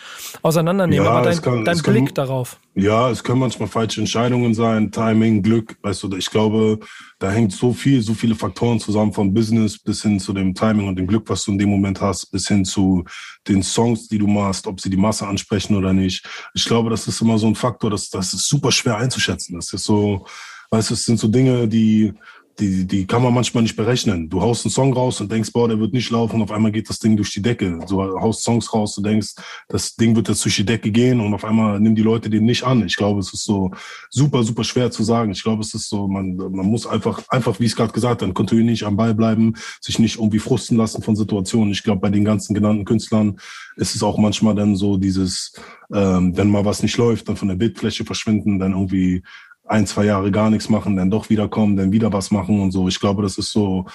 auseinandernehmen, 0.43 1.05
ja, 1.05 1.11
aber 1.11 1.29
dein, 1.29 1.41
kann, 1.41 1.65
dein 1.65 1.79
Blick 1.79 2.07
kann, 2.07 2.15
darauf. 2.15 2.59
Ja, 2.75 3.11
es 3.11 3.23
können 3.23 3.39
manchmal 3.39 3.69
falsche 3.69 4.01
Entscheidungen 4.01 4.55
sein, 4.55 4.91
Timing, 4.91 5.43
Glück. 5.43 5.77
Weißt 5.83 6.03
du, 6.03 6.17
ich 6.17 6.31
glaube, 6.31 6.81
da 7.25 7.31
hängt 7.31 7.53
so 7.53 7.73
viel, 7.73 8.03
so 8.03 8.13
viele 8.13 8.35
Faktoren 8.35 8.79
zusammen, 8.79 9.11
vom 9.11 9.33
Business 9.33 9.79
bis 9.79 10.03
hin 10.03 10.21
zu 10.21 10.35
dem 10.35 10.53
Timing 10.53 10.89
und 10.89 10.97
dem 10.97 11.07
Glück, 11.07 11.27
was 11.31 11.43
du 11.45 11.53
in 11.53 11.59
dem 11.59 11.71
Moment 11.71 11.99
hast, 11.99 12.27
bis 12.27 12.49
hin 12.49 12.67
zu 12.67 13.03
den 13.49 13.63
Songs, 13.63 14.09
die 14.09 14.19
du 14.19 14.27
machst, 14.27 14.67
ob 14.67 14.79
sie 14.79 14.91
die 14.91 14.99
Masse 14.99 15.27
ansprechen 15.27 15.75
oder 15.75 15.95
nicht. 15.95 16.23
Ich 16.53 16.67
glaube, 16.67 16.91
das 16.91 17.09
ist 17.09 17.23
immer 17.23 17.39
so 17.39 17.47
ein 17.47 17.55
Faktor, 17.55 17.89
das, 17.89 18.11
das 18.11 18.35
ist 18.35 18.47
super 18.47 18.71
schwer 18.71 18.99
einzuschätzen. 18.99 19.55
Das 19.55 19.73
ist 19.73 19.85
so, 19.85 20.27
weißt 20.69 20.91
du, 20.91 20.95
es 20.95 21.07
sind 21.07 21.19
so 21.19 21.29
Dinge, 21.29 21.67
die, 21.67 22.13
die, 22.59 22.87
die 22.87 23.07
kann 23.07 23.23
man 23.23 23.35
manchmal 23.35 23.63
nicht 23.63 23.77
berechnen. 23.77 24.29
Du 24.29 24.41
haust 24.41 24.65
einen 24.65 24.71
Song 24.71 24.93
raus 24.93 25.21
und 25.21 25.31
denkst, 25.31 25.53
boah, 25.53 25.69
der 25.69 25.79
wird 25.79 25.93
nicht 25.93 26.11
laufen, 26.11 26.41
auf 26.41 26.51
einmal 26.53 26.71
geht 26.71 26.89
das 26.89 26.99
Ding 26.99 27.17
durch 27.17 27.33
die 27.33 27.43
Decke. 27.43 27.81
Du 27.89 28.01
haust 28.03 28.43
Songs 28.43 28.73
raus, 28.73 28.95
du 28.95 29.03
denkst, 29.03 29.35
das 29.69 29.97
Ding 29.97 30.15
wird 30.15 30.29
jetzt 30.29 30.45
durch 30.45 30.57
die 30.57 30.65
Decke 30.65 30.91
gehen 30.91 31.21
und 31.21 31.35
auf 31.35 31.45
einmal 31.45 31.81
nehmen 31.81 31.97
die 31.97 32.03
Leute 32.03 32.31
den 32.31 32.45
nicht 32.45 32.63
an. 32.63 32.85
Ich 32.87 32.97
glaube, 32.97 33.21
es 33.21 33.33
ist 33.33 33.45
so 33.45 33.73
super, 34.11 34.45
super 34.45 34.63
schwer 34.63 34.91
zu 34.91 35.03
sagen. 35.03 35.33
Ich 35.33 35.43
glaube, 35.43 35.63
es 35.63 35.75
ist 35.75 35.89
so, 35.89 36.07
man, 36.07 36.37
man 36.37 36.67
muss 36.67 36.87
einfach, 36.87 37.23
einfach, 37.29 37.59
wie 37.59 37.65
ich 37.65 37.73
es 37.73 37.77
gerade 37.77 37.93
gesagt 37.93 38.23
habe, 38.23 38.33
kontinuierlich 38.33 38.87
am 38.87 38.97
Ball 38.97 39.15
bleiben, 39.15 39.55
sich 39.81 39.99
nicht 39.99 40.19
irgendwie 40.19 40.39
frusten 40.39 40.77
lassen 40.77 41.03
von 41.03 41.17
Situationen. 41.17 41.73
Ich 41.73 41.83
glaube, 41.83 42.01
bei 42.01 42.11
den 42.11 42.25
ganzen 42.25 42.55
genannten 42.55 42.85
Künstlern 42.85 43.37
ist 43.77 43.95
es 43.97 44.03
auch 44.03 44.19
manchmal 44.19 44.55
dann 44.55 44.77
so 44.77 44.97
dieses, 44.97 45.53
ähm, 45.93 46.37
wenn 46.37 46.51
mal 46.51 46.65
was 46.65 46.83
nicht 46.83 46.97
läuft, 46.97 47.29
dann 47.29 47.37
von 47.37 47.49
der 47.49 47.57
Bildfläche 47.57 48.05
verschwinden, 48.05 48.59
dann 48.59 48.73
irgendwie 48.73 49.23
ein, 49.67 49.87
zwei 49.87 50.05
Jahre 50.05 50.31
gar 50.31 50.51
nichts 50.51 50.69
machen, 50.69 50.97
dann 50.97 51.11
doch 51.11 51.31
wiederkommen, 51.31 51.77
dann 51.77 51.93
wieder 51.93 52.13
was 52.13 52.31
machen 52.31 52.61
und 52.61 52.71
so. 52.71 52.89
Ich 52.89 53.01
glaube, 53.01 53.23
das 53.23 53.39
ist 53.39 53.51
so, 53.51 53.87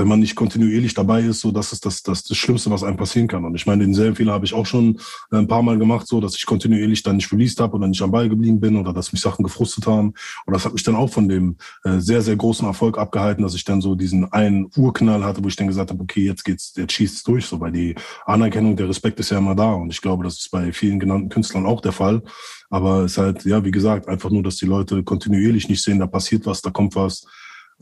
wenn 0.00 0.08
man 0.08 0.18
nicht 0.18 0.34
kontinuierlich 0.34 0.94
dabei 0.94 1.20
ist, 1.20 1.40
so 1.40 1.52
das 1.52 1.74
ist 1.74 1.84
das, 1.84 2.02
das, 2.02 2.24
das 2.24 2.36
Schlimmste, 2.36 2.70
was 2.70 2.82
einem 2.82 2.96
passieren 2.96 3.28
kann. 3.28 3.44
Und 3.44 3.54
ich 3.54 3.66
meine, 3.66 3.84
denselben 3.84 4.16
Fehler 4.16 4.32
habe 4.32 4.46
ich 4.46 4.54
auch 4.54 4.64
schon 4.64 4.98
äh, 5.30 5.36
ein 5.36 5.46
paar 5.46 5.62
Mal 5.62 5.78
gemacht, 5.78 6.06
so 6.06 6.22
dass 6.22 6.36
ich 6.36 6.46
kontinuierlich 6.46 7.02
dann 7.02 7.16
nicht 7.16 7.30
released 7.30 7.60
habe 7.60 7.76
oder 7.76 7.86
nicht 7.86 8.00
am 8.00 8.10
Ball 8.10 8.30
geblieben 8.30 8.60
bin 8.60 8.78
oder 8.78 8.94
dass 8.94 9.12
mich 9.12 9.20
Sachen 9.20 9.42
gefrustet 9.42 9.86
haben. 9.86 10.14
Und 10.46 10.54
das 10.54 10.64
hat 10.64 10.72
mich 10.72 10.82
dann 10.84 10.96
auch 10.96 11.10
von 11.10 11.28
dem 11.28 11.56
äh, 11.84 11.98
sehr, 11.98 12.22
sehr 12.22 12.34
großen 12.34 12.66
Erfolg 12.66 12.96
abgehalten, 12.96 13.42
dass 13.42 13.54
ich 13.54 13.64
dann 13.64 13.82
so 13.82 13.94
diesen 13.94 14.32
einen 14.32 14.70
Urknall 14.74 15.22
hatte, 15.22 15.44
wo 15.44 15.48
ich 15.48 15.56
dann 15.56 15.66
gesagt 15.66 15.90
habe, 15.90 16.02
okay, 16.02 16.24
jetzt 16.24 16.44
geht's, 16.46 16.72
jetzt 16.76 16.94
schießt 16.94 17.16
es 17.16 17.22
durch, 17.22 17.44
so 17.44 17.60
weil 17.60 17.72
die 17.72 17.94
Anerkennung, 18.24 18.76
der 18.76 18.88
Respekt 18.88 19.20
ist 19.20 19.30
ja 19.30 19.36
immer 19.36 19.54
da. 19.54 19.74
Und 19.74 19.90
ich 19.90 20.00
glaube, 20.00 20.24
das 20.24 20.38
ist 20.38 20.50
bei 20.50 20.72
vielen 20.72 20.98
genannten 20.98 21.28
Künstlern 21.28 21.66
auch 21.66 21.82
der 21.82 21.92
Fall. 21.92 22.22
Aber 22.70 23.00
es 23.00 23.12
ist 23.12 23.18
halt, 23.18 23.44
ja, 23.44 23.62
wie 23.66 23.70
gesagt, 23.70 24.08
einfach 24.08 24.30
nur, 24.30 24.42
dass 24.42 24.56
die 24.56 24.66
Leute 24.66 25.02
kontinuierlich 25.02 25.68
nicht 25.68 25.82
sehen, 25.82 25.98
da 25.98 26.06
passiert 26.06 26.46
was, 26.46 26.62
da 26.62 26.70
kommt 26.70 26.96
was. 26.96 27.26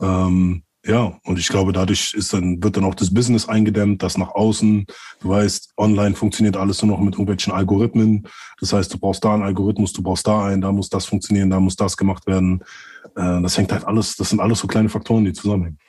Ähm, 0.01 0.63
ja, 0.85 1.19
und 1.25 1.37
ich 1.37 1.49
glaube, 1.49 1.73
dadurch 1.73 2.13
ist 2.13 2.31
dann, 2.31 2.63
wird 2.63 2.77
dann 2.77 2.85
auch 2.85 2.95
das 2.95 3.13
Business 3.13 3.49
eingedämmt, 3.49 4.01
das 4.01 4.17
nach 4.17 4.29
außen. 4.29 4.85
Du 5.19 5.29
weißt, 5.29 5.73
online 5.77 6.15
funktioniert 6.15 6.55
alles 6.55 6.81
nur 6.81 6.95
noch 6.95 7.03
mit 7.03 7.15
irgendwelchen 7.15 7.51
Algorithmen. 7.51 8.27
Das 8.61 8.71
heißt, 8.71 8.93
du 8.93 8.97
brauchst 8.97 9.23
da 9.25 9.33
einen 9.33 9.43
Algorithmus, 9.43 9.91
du 9.91 10.01
brauchst 10.01 10.25
da 10.25 10.45
einen, 10.45 10.61
da 10.61 10.71
muss 10.71 10.89
das 10.89 11.05
funktionieren, 11.05 11.49
da 11.49 11.59
muss 11.59 11.75
das 11.75 11.97
gemacht 11.97 12.25
werden. 12.27 12.63
Äh, 13.15 13.41
das 13.41 13.57
hängt 13.57 13.73
halt 13.73 13.85
alles, 13.85 14.15
das 14.15 14.29
sind 14.29 14.39
alles 14.39 14.59
so 14.59 14.67
kleine 14.67 14.87
Faktoren, 14.87 15.25
die 15.25 15.33
zusammenhängen. 15.33 15.79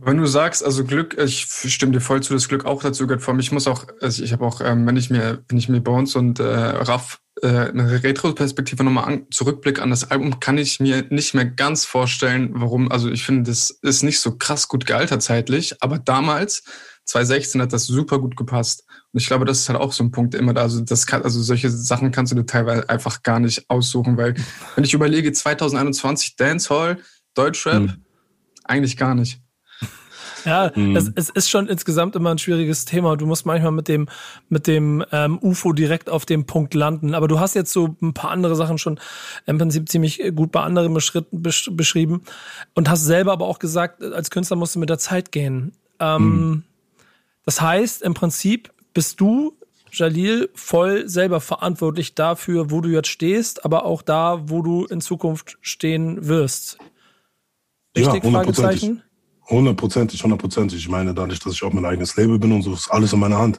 Wenn 0.00 0.16
du 0.16 0.26
sagst, 0.26 0.64
also 0.64 0.84
Glück, 0.84 1.16
ich 1.18 1.46
stimme 1.46 1.92
dir 1.92 2.00
voll 2.00 2.20
zu, 2.20 2.34
das 2.34 2.48
Glück 2.48 2.64
auch 2.64 2.82
dazu 2.82 3.06
gehört. 3.06 3.22
Vor 3.22 3.32
allem, 3.32 3.40
ich 3.40 3.52
muss 3.52 3.68
auch, 3.68 3.86
also 4.00 4.24
ich 4.24 4.32
habe 4.32 4.44
auch, 4.44 4.60
ähm, 4.60 4.86
wenn 4.86 4.96
ich 4.96 5.08
mir, 5.08 5.44
wenn 5.48 5.58
ich 5.58 5.68
mir 5.68 5.80
Bones 5.80 6.16
und 6.16 6.40
äh, 6.40 6.44
Raff 6.44 7.20
äh, 7.42 7.46
eine 7.68 8.02
Retroperspektive 8.02 8.82
nochmal 8.82 9.04
an, 9.04 9.26
zurückblick 9.30 9.80
an 9.80 9.90
das 9.90 10.10
Album, 10.10 10.40
kann 10.40 10.58
ich 10.58 10.80
mir 10.80 11.04
nicht 11.10 11.34
mehr 11.34 11.44
ganz 11.44 11.84
vorstellen, 11.84 12.50
warum. 12.54 12.90
Also 12.90 13.08
ich 13.08 13.24
finde, 13.24 13.48
das 13.50 13.70
ist 13.70 14.02
nicht 14.02 14.18
so 14.18 14.36
krass 14.36 14.66
gut 14.66 14.84
gealtert 14.84 15.22
zeitlich, 15.22 15.80
aber 15.80 15.98
damals, 15.98 16.64
2016, 17.04 17.62
hat 17.62 17.72
das 17.72 17.86
super 17.86 18.18
gut 18.18 18.36
gepasst. 18.36 18.84
Und 19.12 19.20
ich 19.20 19.28
glaube, 19.28 19.44
das 19.44 19.60
ist 19.60 19.68
halt 19.68 19.78
auch 19.78 19.92
so 19.92 20.02
ein 20.02 20.10
Punkt 20.10 20.34
immer 20.34 20.54
da. 20.54 20.62
Also 20.62 20.80
das 20.80 21.06
kann, 21.06 21.22
also 21.22 21.40
solche 21.40 21.70
Sachen 21.70 22.10
kannst 22.10 22.32
du 22.32 22.36
dir 22.36 22.46
teilweise 22.46 22.88
einfach 22.88 23.22
gar 23.22 23.38
nicht 23.38 23.70
aussuchen, 23.70 24.16
weil 24.16 24.34
wenn 24.74 24.82
ich 24.82 24.94
überlege, 24.94 25.32
2021 25.32 26.34
Dancehall, 26.34 26.98
Deutschrap, 27.34 27.82
mhm. 27.82 28.04
eigentlich 28.64 28.96
gar 28.96 29.14
nicht. 29.14 29.43
Ja, 30.44 30.70
mhm. 30.74 30.96
es, 30.96 31.10
es, 31.14 31.30
ist 31.30 31.50
schon 31.50 31.68
insgesamt 31.68 32.16
immer 32.16 32.30
ein 32.30 32.38
schwieriges 32.38 32.84
Thema. 32.84 33.16
Du 33.16 33.26
musst 33.26 33.46
manchmal 33.46 33.72
mit 33.72 33.88
dem, 33.88 34.08
mit 34.48 34.66
dem 34.66 35.04
ähm, 35.12 35.38
UFO 35.40 35.72
direkt 35.72 36.10
auf 36.10 36.26
dem 36.26 36.46
Punkt 36.46 36.74
landen. 36.74 37.14
Aber 37.14 37.28
du 37.28 37.40
hast 37.40 37.54
jetzt 37.54 37.72
so 37.72 37.96
ein 38.02 38.14
paar 38.14 38.30
andere 38.30 38.56
Sachen 38.56 38.78
schon 38.78 38.98
im 39.46 39.58
Prinzip 39.58 39.88
ziemlich 39.88 40.22
gut 40.34 40.52
bei 40.52 40.60
anderen 40.60 40.92
Beschritten 40.92 41.42
besch 41.42 41.70
beschrieben 41.72 42.22
und 42.74 42.88
hast 42.88 43.04
selber 43.04 43.32
aber 43.32 43.46
auch 43.46 43.58
gesagt, 43.58 44.02
als 44.02 44.30
Künstler 44.30 44.56
musst 44.56 44.74
du 44.74 44.78
mit 44.78 44.90
der 44.90 44.98
Zeit 44.98 45.32
gehen. 45.32 45.72
Ähm, 46.00 46.22
mhm. 46.22 46.62
Das 47.44 47.60
heißt, 47.60 48.02
im 48.02 48.14
Prinzip 48.14 48.72
bist 48.92 49.20
du 49.20 49.56
Jalil 49.92 50.50
voll 50.54 51.08
selber 51.08 51.40
verantwortlich 51.40 52.14
dafür, 52.14 52.70
wo 52.70 52.80
du 52.80 52.88
jetzt 52.88 53.08
stehst, 53.08 53.64
aber 53.64 53.84
auch 53.84 54.02
da, 54.02 54.48
wo 54.48 54.62
du 54.62 54.86
in 54.86 55.00
Zukunft 55.00 55.58
stehen 55.60 56.26
wirst. 56.26 56.78
Richtig? 57.96 58.24
Ja, 58.24 58.30
Fragezeichen? 58.30 59.02
Hundertprozentig, 59.48 60.22
hundertprozentig. 60.22 60.78
Ich 60.78 60.88
meine, 60.88 61.12
dadurch, 61.12 61.38
dass 61.38 61.52
ich 61.52 61.62
auch 61.62 61.72
mein 61.72 61.84
eigenes 61.84 62.16
Label 62.16 62.38
bin 62.38 62.52
und 62.52 62.62
so, 62.62 62.72
ist 62.72 62.90
alles 62.90 63.12
in 63.12 63.20
meiner 63.20 63.38
Hand. 63.38 63.58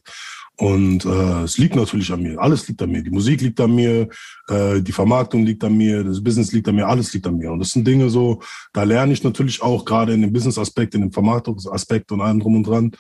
Und 0.58 1.04
äh, 1.04 1.44
es 1.44 1.58
liegt 1.58 1.76
natürlich 1.76 2.12
an 2.14 2.24
mir. 2.24 2.40
Alles 2.40 2.68
liegt 2.68 2.82
an 2.82 2.90
mir. 2.90 3.04
Die 3.04 3.10
Musik 3.10 3.42
liegt 3.42 3.60
an 3.60 3.76
mir, 3.76 4.08
äh, 4.48 4.82
die 4.82 4.92
Vermarktung 4.94 5.46
liegt 5.46 5.64
an 5.66 5.76
mir, 5.76 6.04
das 6.04 6.24
Business 6.24 6.54
liegt 6.54 6.68
an 6.70 6.76
mir, 6.76 6.88
alles 6.88 7.14
liegt 7.14 7.28
an 7.28 7.38
mir. 7.38 7.52
Und 7.52 7.60
das 7.60 7.72
sind 7.72 7.86
Dinge 7.86 8.10
so, 8.10 8.42
da 8.72 8.84
lerne 8.84 9.12
ich 9.12 9.24
natürlich 9.24 9.62
auch 9.62 9.84
gerade 9.84 10.14
in 10.14 10.22
dem 10.22 10.32
Business-Aspekt, 10.32 10.96
in 10.96 11.02
dem 11.02 11.12
Vermarktungsaspekt 11.12 12.12
und 12.14 12.22
allem 12.22 12.40
drum 12.40 12.56
und 12.56 12.68
dran. 12.68 12.92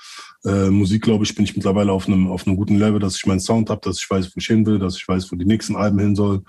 Äh, 0.43 0.69
Musik, 0.69 1.03
glaube 1.03 1.23
ich, 1.23 1.33
bin 1.33 1.45
ich 1.45 1.55
mittlerweile 1.55 1.93
auf 1.93 2.07
einem, 2.07 2.27
auf 2.27 2.45
einem 2.45 2.57
guten 2.57 2.77
Level, 2.77 2.99
dass 2.99 3.15
ich 3.15 3.25
meinen 3.25 3.39
Sound 3.39 3.69
habe, 3.69 3.81
dass 3.81 3.99
ich 3.99 4.09
weiß, 4.09 4.27
wo 4.27 4.37
ich 4.37 4.47
hin 4.47 4.65
will, 4.65 4.77
dass 4.77 4.97
ich 4.97 5.07
weiß, 5.07 5.31
wo 5.31 5.37
die 5.37 5.45
nächsten 5.45 5.77
Alben 5.77 5.99
hin 5.99 6.15
sollen. 6.15 6.41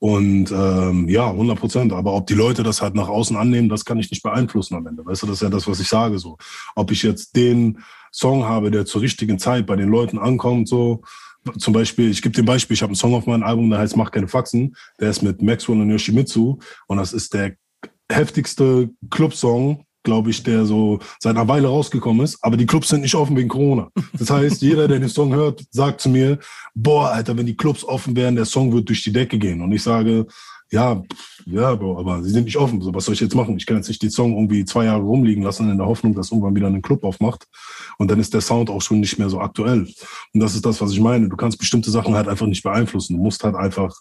Und 0.00 0.52
ähm, 0.52 1.08
ja, 1.08 1.28
100 1.28 1.58
Prozent. 1.58 1.92
Aber 1.92 2.14
ob 2.14 2.26
die 2.26 2.34
Leute 2.34 2.62
das 2.62 2.82
halt 2.82 2.94
nach 2.94 3.08
außen 3.08 3.36
annehmen, 3.36 3.68
das 3.68 3.84
kann 3.84 3.98
ich 3.98 4.10
nicht 4.10 4.22
beeinflussen 4.22 4.74
am 4.74 4.86
Ende. 4.86 5.04
Weißt 5.04 5.22
du, 5.22 5.26
das 5.26 5.36
ist 5.36 5.42
ja 5.42 5.50
das, 5.50 5.66
was 5.66 5.80
ich 5.80 5.88
sage. 5.88 6.18
So, 6.18 6.36
ob 6.74 6.90
ich 6.92 7.02
jetzt 7.02 7.34
den 7.34 7.78
Song 8.12 8.44
habe, 8.44 8.70
der 8.70 8.86
zur 8.86 9.02
richtigen 9.02 9.38
Zeit 9.38 9.66
bei 9.66 9.76
den 9.76 9.88
Leuten 9.88 10.18
ankommt, 10.18 10.68
so 10.68 11.02
zum 11.58 11.72
Beispiel, 11.72 12.10
ich 12.10 12.20
gebe 12.20 12.34
dir 12.34 12.42
ein 12.42 12.46
Beispiel, 12.46 12.74
ich 12.74 12.82
habe 12.82 12.90
einen 12.90 12.96
Song 12.96 13.14
auf 13.14 13.26
meinem 13.26 13.42
Album, 13.42 13.70
der 13.70 13.78
heißt 13.78 13.96
Mach 13.96 14.10
keine 14.10 14.28
Faxen. 14.28 14.76
Der 15.00 15.10
ist 15.10 15.22
mit 15.22 15.40
Maxwell 15.40 15.80
und 15.80 15.90
Yoshimitsu 15.90 16.58
und 16.86 16.96
das 16.96 17.12
ist 17.12 17.32
der 17.34 17.54
heftigste 18.10 18.90
Clubsong, 19.10 19.84
glaube 20.02 20.30
ich, 20.30 20.42
der 20.42 20.64
so 20.64 20.98
seit 21.20 21.36
einer 21.36 21.48
Weile 21.48 21.68
rausgekommen 21.68 22.24
ist. 22.24 22.38
Aber 22.42 22.56
die 22.56 22.66
Clubs 22.66 22.88
sind 22.88 23.02
nicht 23.02 23.14
offen 23.14 23.36
wegen 23.36 23.48
Corona. 23.48 23.90
Das 24.14 24.30
heißt, 24.30 24.62
jeder, 24.62 24.88
der 24.88 24.98
den 24.98 25.08
Song 25.08 25.34
hört, 25.34 25.64
sagt 25.70 26.00
zu 26.00 26.08
mir, 26.08 26.38
boah, 26.74 27.10
Alter, 27.10 27.36
wenn 27.36 27.46
die 27.46 27.56
Clubs 27.56 27.84
offen 27.84 28.16
wären, 28.16 28.36
der 28.36 28.46
Song 28.46 28.72
wird 28.72 28.88
durch 28.88 29.02
die 29.02 29.12
Decke 29.12 29.38
gehen. 29.38 29.60
Und 29.60 29.72
ich 29.72 29.82
sage, 29.82 30.26
ja, 30.70 31.02
ja, 31.46 31.74
Bro, 31.74 31.98
aber 31.98 32.22
sie 32.22 32.30
sind 32.30 32.44
nicht 32.44 32.58
offen. 32.58 32.80
So, 32.82 32.94
was 32.94 33.06
soll 33.06 33.14
ich 33.14 33.20
jetzt 33.20 33.34
machen? 33.34 33.56
Ich 33.56 33.64
kann 33.64 33.78
jetzt 33.78 33.88
nicht 33.88 34.02
den 34.02 34.10
Song 34.10 34.32
irgendwie 34.32 34.64
zwei 34.66 34.84
Jahre 34.84 35.02
rumliegen 35.02 35.42
lassen 35.42 35.70
in 35.70 35.78
der 35.78 35.86
Hoffnung, 35.86 36.14
dass 36.14 36.30
irgendwann 36.30 36.54
wieder 36.54 36.66
ein 36.66 36.82
Club 36.82 37.04
aufmacht. 37.04 37.46
Und 37.96 38.10
dann 38.10 38.20
ist 38.20 38.34
der 38.34 38.42
Sound 38.42 38.68
auch 38.68 38.82
schon 38.82 39.00
nicht 39.00 39.18
mehr 39.18 39.30
so 39.30 39.40
aktuell. 39.40 39.88
Und 40.34 40.40
das 40.40 40.54
ist 40.54 40.66
das, 40.66 40.80
was 40.80 40.92
ich 40.92 41.00
meine. 41.00 41.28
Du 41.28 41.36
kannst 41.36 41.58
bestimmte 41.58 41.90
Sachen 41.90 42.14
halt 42.14 42.28
einfach 42.28 42.46
nicht 42.46 42.62
beeinflussen. 42.62 43.16
Du 43.16 43.22
musst 43.22 43.44
halt 43.44 43.54
einfach 43.54 43.98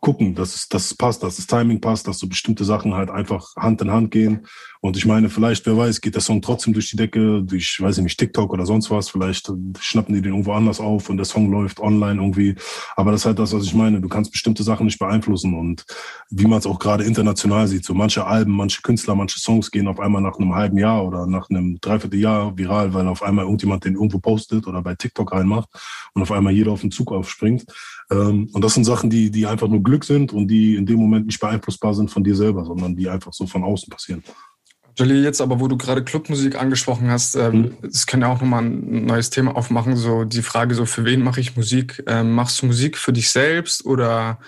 gucken, 0.00 0.34
dass 0.34 0.54
es, 0.54 0.68
dass 0.68 0.86
es 0.86 0.94
passt, 0.96 1.22
dass 1.22 1.36
das 1.36 1.46
Timing 1.46 1.80
passt, 1.80 2.08
dass 2.08 2.18
so 2.18 2.26
bestimmte 2.26 2.64
Sachen 2.64 2.94
halt 2.94 3.10
einfach 3.10 3.54
Hand 3.56 3.82
in 3.82 3.90
Hand 3.90 4.10
gehen. 4.10 4.46
Und 4.80 4.96
ich 4.96 5.04
meine, 5.04 5.28
vielleicht, 5.28 5.66
wer 5.66 5.76
weiß, 5.76 6.00
geht 6.00 6.14
der 6.14 6.22
Song 6.22 6.40
trotzdem 6.40 6.72
durch 6.72 6.88
die 6.88 6.96
Decke, 6.96 7.42
durch, 7.42 7.78
weiß 7.80 7.98
ich 7.98 8.02
nicht, 8.02 8.18
TikTok 8.18 8.50
oder 8.50 8.64
sonst 8.64 8.90
was. 8.90 9.10
Vielleicht 9.10 9.52
schnappen 9.78 10.14
die 10.14 10.22
den 10.22 10.32
irgendwo 10.32 10.52
anders 10.52 10.80
auf 10.80 11.10
und 11.10 11.18
der 11.18 11.26
Song 11.26 11.50
läuft 11.50 11.80
online 11.80 12.18
irgendwie. 12.18 12.54
Aber 12.96 13.12
das 13.12 13.20
ist 13.22 13.26
halt 13.26 13.38
das, 13.38 13.52
was 13.52 13.64
ich 13.64 13.74
meine. 13.74 14.00
Du 14.00 14.08
kannst 14.08 14.32
bestimmte 14.32 14.62
Sachen 14.62 14.86
nicht 14.86 14.98
beeinflussen. 14.98 15.52
Und 15.52 15.84
wie 16.30 16.46
man 16.46 16.58
es 16.58 16.66
auch 16.66 16.78
gerade 16.78 17.04
international 17.04 17.68
sieht, 17.68 17.84
so 17.84 17.92
manche 17.92 18.26
Alben, 18.26 18.52
manche 18.52 18.80
Künstler, 18.80 19.14
manche 19.14 19.38
Songs 19.38 19.70
gehen 19.70 19.86
auf 19.86 20.00
einmal 20.00 20.22
nach 20.22 20.38
einem 20.38 20.54
halben 20.54 20.78
Jahr 20.78 21.04
oder 21.04 21.26
nach 21.26 21.50
einem 21.50 21.78
Dreivierteljahr 21.78 22.56
viral, 22.56 22.94
weil 22.94 23.06
auf 23.06 23.22
einmal 23.22 23.44
irgendjemand 23.44 23.84
den 23.84 23.94
irgendwo 23.94 24.18
postet 24.18 24.66
oder 24.66 24.80
bei 24.80 24.94
TikTok 24.94 25.32
reinmacht 25.32 25.68
und 26.14 26.22
auf 26.22 26.32
einmal 26.32 26.54
jeder 26.54 26.72
auf 26.72 26.80
den 26.80 26.90
Zug 26.90 27.12
aufspringt. 27.12 27.66
Ähm, 28.10 28.48
und 28.52 28.64
das 28.64 28.74
sind 28.74 28.84
Sachen, 28.84 29.10
die, 29.10 29.30
die 29.30 29.46
einfach 29.46 29.68
nur 29.68 29.82
Glück 29.82 30.04
sind 30.04 30.32
und 30.32 30.48
die 30.48 30.76
in 30.76 30.86
dem 30.86 30.98
Moment 30.98 31.26
nicht 31.26 31.40
beeinflussbar 31.40 31.94
sind 31.94 32.10
von 32.10 32.24
dir 32.24 32.34
selber, 32.34 32.64
sondern 32.64 32.96
die 32.96 33.08
einfach 33.08 33.32
so 33.32 33.46
von 33.46 33.62
außen 33.62 33.88
passieren. 33.88 34.22
Jolie, 34.96 35.22
jetzt 35.22 35.40
aber, 35.40 35.60
wo 35.60 35.68
du 35.68 35.76
gerade 35.76 36.04
Clubmusik 36.04 36.56
angesprochen 36.60 37.10
hast, 37.10 37.36
ähm, 37.36 37.52
mhm. 37.52 37.76
das 37.82 38.06
kann 38.06 38.20
ja 38.20 38.28
auch 38.28 38.40
nochmal 38.40 38.64
ein 38.64 39.06
neues 39.06 39.30
Thema 39.30 39.56
aufmachen, 39.56 39.96
so 39.96 40.24
die 40.24 40.42
Frage 40.42 40.74
so, 40.74 40.84
für 40.84 41.04
wen 41.04 41.22
mache 41.22 41.40
ich 41.40 41.56
Musik? 41.56 42.02
Ähm, 42.06 42.32
machst 42.32 42.60
du 42.60 42.66
Musik 42.66 42.98
für 42.98 43.12
dich 43.12 43.30
selbst 43.30 43.86
oder 43.86 44.40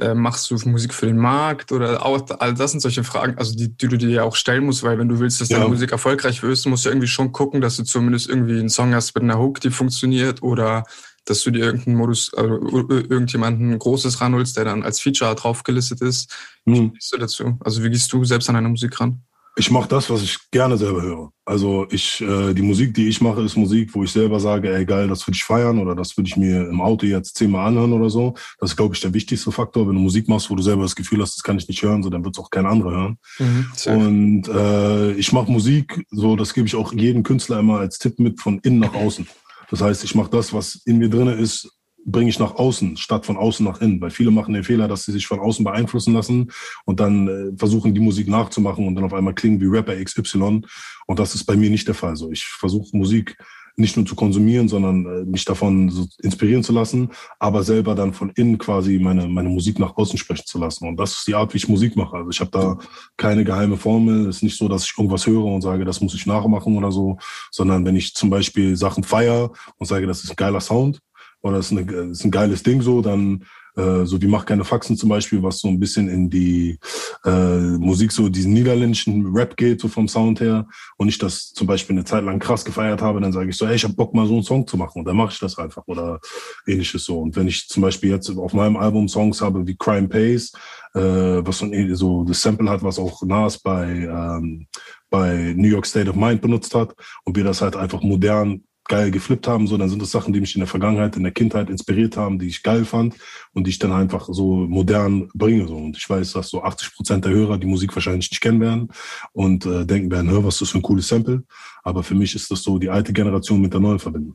äh, 0.00 0.14
machst 0.14 0.50
du 0.50 0.56
Musik 0.68 0.94
für 0.94 1.06
den 1.06 1.18
Markt 1.18 1.72
oder 1.72 2.06
auch, 2.06 2.24
all 2.38 2.54
das 2.54 2.70
sind 2.70 2.80
solche 2.80 3.04
Fragen, 3.04 3.36
also 3.36 3.54
die, 3.54 3.76
die 3.76 3.88
du 3.88 3.98
dir 3.98 4.08
ja 4.08 4.22
auch 4.22 4.36
stellen 4.36 4.64
musst, 4.64 4.84
weil 4.84 4.98
wenn 4.98 5.08
du 5.08 5.18
willst, 5.18 5.40
dass 5.40 5.48
deine 5.48 5.68
Musik 5.68 5.92
erfolgreich 5.92 6.42
wirst, 6.42 6.66
musst 6.66 6.84
du 6.84 6.88
irgendwie 6.88 7.08
schon 7.08 7.32
gucken, 7.32 7.60
dass 7.60 7.76
du 7.76 7.82
zumindest 7.82 8.28
irgendwie 8.28 8.58
einen 8.58 8.70
Song 8.70 8.94
hast 8.94 9.14
mit 9.14 9.24
einer 9.24 9.38
Hook, 9.38 9.60
die 9.60 9.70
funktioniert 9.70 10.42
oder 10.42 10.84
dass 11.24 11.42
du 11.42 11.50
dir 11.50 11.64
irgendeinen 11.64 11.96
Modus, 11.96 12.32
also 12.34 12.88
irgendjemanden 12.88 13.78
Großes 13.78 14.20
ranholst, 14.20 14.56
der 14.56 14.64
dann 14.64 14.82
als 14.82 15.00
Feature 15.00 15.34
draufgelistet 15.34 16.00
ist. 16.00 16.34
Mhm. 16.64 16.74
Wie 16.74 16.90
gehst 16.90 17.12
du 17.12 17.18
dazu? 17.18 17.58
Also 17.60 17.82
wie 17.84 17.90
gehst 17.90 18.12
du 18.12 18.24
selbst 18.24 18.48
an 18.48 18.54
deine 18.54 18.68
Musik 18.68 19.00
ran? 19.00 19.22
Ich 19.56 19.70
mache 19.70 19.88
das, 19.88 20.08
was 20.08 20.22
ich 20.22 20.38
gerne 20.52 20.78
selber 20.78 21.02
höre. 21.02 21.32
Also 21.44 21.86
ich, 21.90 22.20
äh, 22.20 22.54
die 22.54 22.62
Musik, 22.62 22.94
die 22.94 23.08
ich 23.08 23.20
mache, 23.20 23.42
ist 23.42 23.56
Musik, 23.56 23.90
wo 23.94 24.04
ich 24.04 24.12
selber 24.12 24.38
sage, 24.38 24.72
ey 24.72 24.84
geil, 24.84 25.08
das 25.08 25.26
würde 25.26 25.36
ich 25.36 25.44
feiern 25.44 25.80
oder 25.80 25.96
das 25.96 26.16
würde 26.16 26.28
ich 26.28 26.36
mir 26.36 26.68
im 26.68 26.80
Auto 26.80 27.04
jetzt 27.04 27.36
zehnmal 27.36 27.66
anhören 27.66 27.92
oder 27.92 28.08
so. 28.08 28.34
Das 28.60 28.70
ist, 28.70 28.76
glaube 28.76 28.94
ich, 28.94 29.00
der 29.00 29.12
wichtigste 29.12 29.50
Faktor. 29.50 29.88
Wenn 29.88 29.96
du 29.96 30.00
Musik 30.00 30.28
machst, 30.28 30.50
wo 30.50 30.54
du 30.54 30.62
selber 30.62 30.82
das 30.82 30.94
Gefühl 30.94 31.20
hast, 31.20 31.36
das 31.36 31.42
kann 31.42 31.58
ich 31.58 31.66
nicht 31.66 31.82
hören, 31.82 32.02
so 32.02 32.10
dann 32.10 32.24
wird 32.24 32.36
es 32.36 32.42
auch 32.42 32.50
kein 32.50 32.64
anderer 32.64 32.92
hören. 32.92 33.18
Mhm, 33.38 33.66
und 33.86 34.48
äh, 34.48 35.12
ich 35.14 35.32
mache 35.32 35.50
Musik, 35.50 36.06
so 36.10 36.36
das 36.36 36.54
gebe 36.54 36.68
ich 36.68 36.76
auch 36.76 36.92
jedem 36.92 37.24
Künstler 37.24 37.58
immer 37.58 37.80
als 37.80 37.98
Tipp 37.98 38.20
mit 38.20 38.40
von 38.40 38.60
innen 38.60 38.78
nach 38.78 38.94
außen. 38.94 39.26
Das 39.70 39.80
heißt, 39.80 40.04
ich 40.04 40.14
mache 40.14 40.30
das, 40.30 40.52
was 40.52 40.82
in 40.84 40.98
mir 40.98 41.08
drinne 41.08 41.34
ist, 41.34 41.70
bringe 42.04 42.30
ich 42.30 42.38
nach 42.38 42.54
außen, 42.54 42.96
statt 42.96 43.26
von 43.26 43.36
außen 43.36 43.64
nach 43.64 43.80
innen. 43.80 44.00
Weil 44.00 44.10
viele 44.10 44.30
machen 44.30 44.54
den 44.54 44.64
Fehler, 44.64 44.88
dass 44.88 45.04
sie 45.04 45.12
sich 45.12 45.26
von 45.26 45.38
außen 45.38 45.64
beeinflussen 45.64 46.14
lassen 46.14 46.50
und 46.84 47.00
dann 47.00 47.28
äh, 47.28 47.56
versuchen, 47.56 47.94
die 47.94 48.00
Musik 48.00 48.28
nachzumachen 48.28 48.86
und 48.86 48.94
dann 48.94 49.04
auf 49.04 49.12
einmal 49.12 49.34
klingen 49.34 49.60
wie 49.60 49.66
Rapper 49.66 50.02
XY. 50.02 50.62
Und 51.06 51.18
das 51.18 51.34
ist 51.34 51.44
bei 51.44 51.56
mir 51.56 51.70
nicht 51.70 51.86
der 51.86 51.94
Fall. 51.94 52.16
So, 52.16 52.30
ich 52.30 52.44
versuche 52.44 52.96
Musik 52.96 53.36
nicht 53.76 53.96
nur 53.96 54.06
zu 54.06 54.14
konsumieren, 54.14 54.68
sondern 54.68 55.06
äh, 55.06 55.24
mich 55.24 55.44
davon 55.44 55.88
so 55.88 56.06
inspirieren 56.22 56.62
zu 56.62 56.72
lassen, 56.72 57.10
aber 57.38 57.62
selber 57.62 57.94
dann 57.94 58.12
von 58.12 58.30
innen 58.30 58.58
quasi 58.58 58.98
meine, 58.98 59.28
meine 59.28 59.48
Musik 59.48 59.78
nach 59.78 59.96
außen 59.96 60.18
sprechen 60.18 60.46
zu 60.46 60.58
lassen. 60.58 60.86
Und 60.88 60.96
das 60.96 61.12
ist 61.12 61.26
die 61.26 61.34
Art, 61.34 61.52
wie 61.52 61.58
ich 61.58 61.68
Musik 61.68 61.96
mache. 61.96 62.16
Also 62.16 62.30
ich 62.30 62.40
habe 62.40 62.50
da 62.50 62.78
keine 63.16 63.44
geheime 63.44 63.76
Formel. 63.76 64.28
Es 64.28 64.36
ist 64.36 64.42
nicht 64.42 64.58
so, 64.58 64.68
dass 64.68 64.84
ich 64.84 64.94
irgendwas 64.96 65.26
höre 65.26 65.44
und 65.44 65.62
sage, 65.62 65.84
das 65.84 66.00
muss 66.00 66.14
ich 66.14 66.26
nachmachen 66.26 66.76
oder 66.76 66.92
so, 66.92 67.18
sondern 67.50 67.84
wenn 67.84 67.96
ich 67.96 68.14
zum 68.14 68.30
Beispiel 68.30 68.76
Sachen 68.76 69.04
feier 69.04 69.50
und 69.78 69.86
sage, 69.86 70.06
das 70.06 70.24
ist 70.24 70.30
ein 70.30 70.36
geiler 70.36 70.60
Sound 70.60 71.00
oder 71.42 71.56
das 71.56 71.70
ist, 71.70 71.78
eine, 71.78 71.86
das 71.86 72.18
ist 72.18 72.24
ein 72.24 72.30
geiles 72.30 72.62
Ding 72.62 72.82
so, 72.82 73.00
dann 73.00 73.44
äh, 73.76 74.04
so 74.04 74.20
wie 74.20 74.26
Mach 74.26 74.46
keine 74.46 74.64
Faxen 74.64 74.96
zum 74.96 75.08
Beispiel, 75.08 75.42
was 75.42 75.58
so 75.58 75.68
ein 75.68 75.80
bisschen 75.80 76.08
in 76.08 76.30
die 76.30 76.78
äh, 77.24 77.78
Musik, 77.78 78.12
so 78.12 78.28
diesen 78.28 78.52
niederländischen 78.52 79.26
Rap 79.34 79.56
geht, 79.56 79.80
so 79.80 79.88
vom 79.88 80.08
Sound 80.08 80.40
her. 80.40 80.66
Und 80.96 81.08
ich 81.08 81.18
das 81.18 81.52
zum 81.52 81.66
Beispiel 81.66 81.96
eine 81.96 82.04
Zeit 82.04 82.24
lang 82.24 82.38
krass 82.38 82.64
gefeiert 82.64 83.02
habe, 83.02 83.20
dann 83.20 83.32
sage 83.32 83.50
ich 83.50 83.56
so, 83.56 83.66
ey, 83.66 83.74
ich 83.74 83.84
hab 83.84 83.96
Bock 83.96 84.14
mal 84.14 84.26
so 84.26 84.34
einen 84.34 84.42
Song 84.42 84.66
zu 84.66 84.76
machen. 84.76 85.00
Und 85.00 85.04
dann 85.04 85.16
mache 85.16 85.32
ich 85.32 85.38
das 85.38 85.58
einfach 85.58 85.82
oder 85.86 86.20
ähnliches 86.66 87.04
so. 87.04 87.20
Und 87.20 87.36
wenn 87.36 87.48
ich 87.48 87.68
zum 87.68 87.82
Beispiel 87.82 88.10
jetzt 88.10 88.30
auf 88.30 88.52
meinem 88.52 88.76
Album 88.76 89.08
Songs 89.08 89.40
habe 89.40 89.66
wie 89.66 89.76
Crime 89.76 90.08
Pays, 90.08 90.52
äh, 90.94 91.00
was 91.00 91.58
so, 91.58 91.70
so 91.94 92.24
das 92.24 92.42
Sample 92.42 92.68
hat, 92.68 92.82
was 92.82 92.98
auch 92.98 93.22
Nas 93.22 93.58
bei 93.58 93.86
ähm, 93.86 94.66
bei 95.10 95.54
New 95.56 95.68
York 95.68 95.86
State 95.86 96.08
of 96.08 96.16
Mind 96.16 96.40
benutzt 96.40 96.74
hat 96.74 96.94
und 97.24 97.36
wir 97.36 97.44
das 97.44 97.60
halt 97.60 97.76
einfach 97.76 98.00
modern 98.00 98.62
geil 98.90 99.12
geflippt 99.12 99.46
haben, 99.46 99.68
so, 99.68 99.78
dann 99.78 99.88
sind 99.88 100.02
das 100.02 100.10
Sachen, 100.10 100.32
die 100.32 100.40
mich 100.40 100.56
in 100.56 100.60
der 100.60 100.66
Vergangenheit, 100.66 101.16
in 101.16 101.22
der 101.22 101.32
Kindheit 101.32 101.70
inspiriert 101.70 102.16
haben, 102.16 102.40
die 102.40 102.48
ich 102.48 102.62
geil 102.64 102.84
fand 102.84 103.14
und 103.54 103.66
die 103.66 103.70
ich 103.70 103.78
dann 103.78 103.92
einfach 103.92 104.28
so 104.30 104.66
modern 104.66 105.28
bringe. 105.32 105.66
So. 105.68 105.76
Und 105.76 105.96
ich 105.96 106.10
weiß, 106.10 106.32
dass 106.32 106.50
so 106.50 106.62
80 106.62 106.94
Prozent 106.94 107.24
der 107.24 107.32
Hörer 107.32 107.56
die 107.56 107.68
Musik 107.68 107.94
wahrscheinlich 107.94 108.30
nicht 108.30 108.40
kennen 108.40 108.60
werden 108.60 108.88
und 109.32 109.64
äh, 109.64 109.86
denken 109.86 110.10
werden, 110.10 110.28
hör, 110.28 110.44
was 110.44 110.56
ist 110.56 110.62
das 110.62 110.70
für 110.70 110.78
ein 110.78 110.82
cooles 110.82 111.06
Sample. 111.06 111.44
Aber 111.84 112.02
für 112.02 112.16
mich 112.16 112.34
ist 112.34 112.50
das 112.50 112.64
so 112.64 112.78
die 112.78 112.90
alte 112.90 113.12
Generation 113.12 113.60
mit 113.60 113.72
der 113.72 113.80
neuen 113.80 114.00
verbinden. 114.00 114.34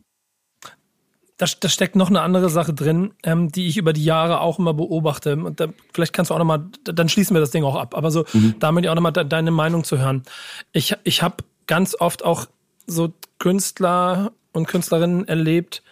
Da, 1.38 1.48
da 1.60 1.68
steckt 1.68 1.98
noch 1.98 2.10
eine 2.10 2.22
andere 2.22 2.50
Sache 2.50 2.74
drin, 2.74 3.12
ähm, 3.24 3.52
die 3.52 3.68
ich 3.68 3.76
über 3.76 3.92
die 3.92 4.06
Jahre 4.06 4.40
auch 4.40 4.58
immer 4.58 4.74
beobachte. 4.74 5.36
Und 5.36 5.60
da, 5.60 5.68
vielleicht 5.94 6.14
kannst 6.14 6.32
du 6.32 6.34
auch 6.34 6.40
nochmal, 6.40 6.66
dann 6.86 7.10
schließen 7.10 7.36
wir 7.36 7.42
das 7.42 7.52
Ding 7.52 7.66
auch 7.66 7.76
ab. 7.76 7.94
Aber 7.94 8.10
so, 8.10 8.24
mhm. 8.32 8.56
damit 8.60 8.88
auch 8.88 8.96
nochmal 8.96 9.12
de 9.12 9.26
deine 9.26 9.52
Meinung 9.52 9.84
zu 9.84 9.98
hören. 9.98 10.24
Ich, 10.72 10.96
ich 11.04 11.22
habe 11.22 11.44
ganz 11.68 11.94
oft 12.00 12.24
auch 12.24 12.46
so 12.88 13.12
Künstler 13.40 14.32
und 14.56 14.68
Künstlerinnen 14.68 15.28
erlebt, 15.28 15.84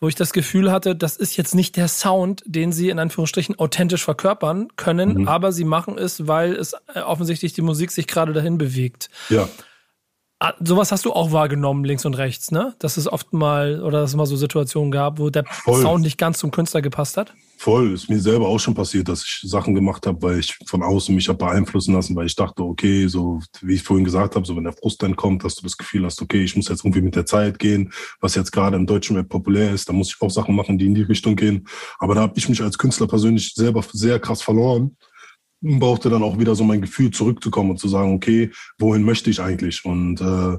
wo 0.00 0.08
ich 0.08 0.14
das 0.14 0.32
Gefühl 0.32 0.70
hatte, 0.70 0.94
das 0.94 1.16
ist 1.16 1.36
jetzt 1.36 1.54
nicht 1.54 1.76
der 1.76 1.88
Sound, 1.88 2.42
den 2.46 2.72
sie 2.72 2.88
in 2.88 2.98
Anführungsstrichen 2.98 3.58
authentisch 3.58 4.04
verkörpern 4.04 4.68
können, 4.76 5.22
mhm. 5.22 5.28
aber 5.28 5.50
sie 5.50 5.64
machen 5.64 5.98
es, 5.98 6.28
weil 6.28 6.54
es 6.54 6.74
äh, 6.94 7.00
offensichtlich 7.00 7.52
die 7.52 7.62
Musik 7.62 7.90
sich 7.90 8.06
gerade 8.06 8.32
dahin 8.32 8.58
bewegt. 8.58 9.10
Ja. 9.28 9.48
Ah, 10.40 10.54
sowas 10.60 10.92
hast 10.92 11.04
du 11.04 11.12
auch 11.12 11.32
wahrgenommen, 11.32 11.84
links 11.84 12.04
und 12.04 12.14
rechts, 12.14 12.52
ne? 12.52 12.72
Dass 12.78 12.96
es 12.96 13.10
oft 13.10 13.32
mal 13.32 13.82
oder 13.82 14.02
dass 14.02 14.10
es 14.10 14.16
mal 14.16 14.26
so 14.26 14.36
Situationen 14.36 14.92
gab, 14.92 15.18
wo 15.18 15.30
der 15.30 15.44
Voll. 15.44 15.82
Sound 15.82 16.04
nicht 16.04 16.16
ganz 16.16 16.38
zum 16.38 16.52
Künstler 16.52 16.80
gepasst 16.80 17.16
hat? 17.16 17.34
Voll, 17.56 17.92
ist 17.92 18.08
mir 18.08 18.20
selber 18.20 18.46
auch 18.46 18.60
schon 18.60 18.74
passiert, 18.74 19.08
dass 19.08 19.24
ich 19.24 19.40
Sachen 19.42 19.74
gemacht 19.74 20.06
habe, 20.06 20.22
weil 20.22 20.38
ich 20.38 20.56
von 20.64 20.84
außen 20.84 21.12
mich 21.12 21.28
habe 21.28 21.38
beeinflussen 21.38 21.92
lassen, 21.92 22.14
weil 22.14 22.26
ich 22.26 22.36
dachte, 22.36 22.62
okay, 22.62 23.08
so 23.08 23.40
wie 23.62 23.74
ich 23.74 23.82
vorhin 23.82 24.04
gesagt 24.04 24.36
habe, 24.36 24.46
so 24.46 24.54
wenn 24.54 24.62
der 24.62 24.74
Frust 24.74 25.02
dann 25.02 25.16
kommt, 25.16 25.42
dass 25.42 25.56
du 25.56 25.64
das 25.64 25.76
Gefühl 25.76 26.04
hast, 26.04 26.22
okay, 26.22 26.44
ich 26.44 26.54
muss 26.54 26.68
jetzt 26.68 26.84
irgendwie 26.84 27.02
mit 27.02 27.16
der 27.16 27.26
Zeit 27.26 27.58
gehen, 27.58 27.92
was 28.20 28.36
jetzt 28.36 28.52
gerade 28.52 28.76
im 28.76 28.86
deutschen 28.86 29.16
Rap 29.16 29.28
populär 29.28 29.72
ist, 29.72 29.88
da 29.88 29.92
muss 29.92 30.14
ich 30.14 30.22
auch 30.22 30.30
Sachen 30.30 30.54
machen, 30.54 30.78
die 30.78 30.86
in 30.86 30.94
die 30.94 31.02
Richtung 31.02 31.34
gehen. 31.34 31.66
Aber 31.98 32.14
da 32.14 32.20
habe 32.20 32.34
ich 32.36 32.48
mich 32.48 32.62
als 32.62 32.78
Künstler 32.78 33.08
persönlich 33.08 33.54
selber 33.54 33.82
sehr 33.92 34.20
krass 34.20 34.40
verloren 34.40 34.96
brauchte 35.60 36.08
dann 36.08 36.22
auch 36.22 36.38
wieder 36.38 36.54
so 36.54 36.62
mein 36.62 36.80
Gefühl 36.80 37.10
zurückzukommen 37.10 37.70
und 37.70 37.78
zu 37.78 37.88
sagen, 37.88 38.14
okay, 38.14 38.50
wohin 38.78 39.02
möchte 39.02 39.30
ich 39.30 39.40
eigentlich? 39.40 39.84
Und 39.84 40.20
äh, 40.20 40.58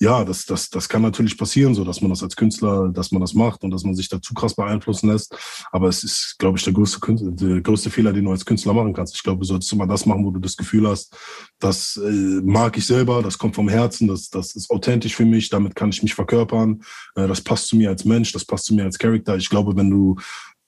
ja, 0.00 0.24
das, 0.24 0.44
das, 0.44 0.70
das 0.70 0.88
kann 0.88 1.02
natürlich 1.02 1.38
passieren, 1.38 1.74
so 1.74 1.84
dass 1.84 2.00
man 2.00 2.10
das 2.10 2.22
als 2.22 2.34
Künstler, 2.34 2.88
dass 2.88 3.12
man 3.12 3.20
das 3.20 3.34
macht 3.34 3.62
und 3.62 3.70
dass 3.70 3.84
man 3.84 3.94
sich 3.94 4.08
da 4.08 4.20
zu 4.20 4.34
krass 4.34 4.54
beeinflussen 4.54 5.10
lässt. 5.10 5.36
Aber 5.70 5.88
es 5.88 6.02
ist, 6.02 6.36
glaube 6.38 6.58
ich, 6.58 6.64
der 6.64 6.72
größte, 6.72 7.00
der 7.08 7.60
größte 7.60 7.90
Fehler, 7.90 8.12
den 8.12 8.24
du 8.24 8.32
als 8.32 8.44
Künstler 8.44 8.74
machen 8.74 8.92
kannst. 8.92 9.14
Ich 9.14 9.22
glaube, 9.22 9.40
du 9.40 9.46
solltest 9.46 9.72
immer 9.72 9.86
das 9.86 10.04
machen, 10.04 10.24
wo 10.24 10.30
du 10.30 10.40
das 10.40 10.56
Gefühl 10.56 10.88
hast, 10.88 11.16
das 11.60 11.96
äh, 11.96 12.40
mag 12.42 12.76
ich 12.76 12.86
selber, 12.86 13.22
das 13.22 13.38
kommt 13.38 13.54
vom 13.54 13.68
Herzen, 13.68 14.08
das, 14.08 14.30
das 14.30 14.56
ist 14.56 14.70
authentisch 14.70 15.14
für 15.14 15.24
mich, 15.24 15.48
damit 15.48 15.76
kann 15.76 15.90
ich 15.90 16.02
mich 16.02 16.14
verkörpern, 16.14 16.82
äh, 17.14 17.28
das 17.28 17.40
passt 17.40 17.68
zu 17.68 17.76
mir 17.76 17.90
als 17.90 18.04
Mensch, 18.04 18.32
das 18.32 18.44
passt 18.44 18.64
zu 18.64 18.74
mir 18.74 18.84
als 18.84 18.98
Charakter. 18.98 19.36
Ich 19.36 19.48
glaube, 19.48 19.76
wenn 19.76 19.90
du 19.90 20.16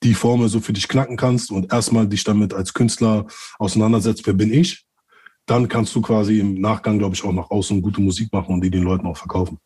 die 0.02 0.14
Formel 0.14 0.48
so 0.48 0.60
für 0.60 0.72
dich 0.72 0.88
knacken 0.88 1.16
kannst 1.16 1.50
und 1.50 1.72
erstmal 1.72 2.06
dich 2.06 2.24
damit 2.24 2.54
als 2.54 2.74
Künstler 2.74 3.26
auseinandersetzt, 3.58 4.26
wer 4.26 4.34
bin 4.34 4.52
ich, 4.52 4.84
dann 5.46 5.68
kannst 5.68 5.94
du 5.94 6.00
quasi 6.00 6.40
im 6.40 6.60
Nachgang, 6.60 6.98
glaube 6.98 7.14
ich, 7.14 7.24
auch 7.24 7.32
nach 7.32 7.50
außen 7.50 7.82
gute 7.82 8.00
Musik 8.00 8.32
machen 8.32 8.54
und 8.54 8.60
die 8.62 8.70
den 8.70 8.82
Leuten 8.82 9.06
auch 9.06 9.16
verkaufen. 9.16 9.58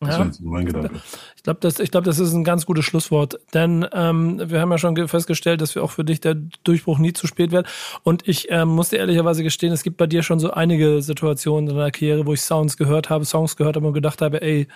Das 0.00 0.16
ja. 0.16 0.30
mein 0.42 0.64
Gedanke. 0.64 1.00
Ich 1.34 1.42
glaube, 1.42 1.58
das, 1.60 1.76
glaub, 1.76 2.04
das 2.04 2.20
ist 2.20 2.32
ein 2.32 2.44
ganz 2.44 2.66
gutes 2.66 2.84
Schlusswort. 2.84 3.40
Denn 3.52 3.84
ähm, 3.92 4.40
wir 4.48 4.60
haben 4.60 4.70
ja 4.70 4.78
schon 4.78 5.08
festgestellt, 5.08 5.60
dass 5.60 5.74
wir 5.74 5.82
auch 5.82 5.90
für 5.90 6.04
dich 6.04 6.20
der 6.20 6.36
Durchbruch 6.62 6.98
nie 6.98 7.12
zu 7.12 7.26
spät 7.26 7.50
wird. 7.50 7.66
Und 8.04 8.28
ich 8.28 8.46
ähm, 8.50 8.68
muss 8.68 8.90
dir 8.90 8.98
ehrlicherweise 8.98 9.42
gestehen, 9.42 9.72
es 9.72 9.82
gibt 9.82 9.96
bei 9.96 10.06
dir 10.06 10.22
schon 10.22 10.38
so 10.38 10.52
einige 10.52 11.02
Situationen 11.02 11.70
in 11.70 11.76
deiner 11.76 11.90
Karriere, 11.90 12.26
wo 12.26 12.32
ich 12.32 12.42
Sounds 12.42 12.76
gehört 12.76 13.10
habe, 13.10 13.24
Songs 13.24 13.56
gehört 13.56 13.74
habe 13.74 13.88
und 13.88 13.92
gedacht 13.92 14.22
habe, 14.22 14.40
ey, 14.40 14.68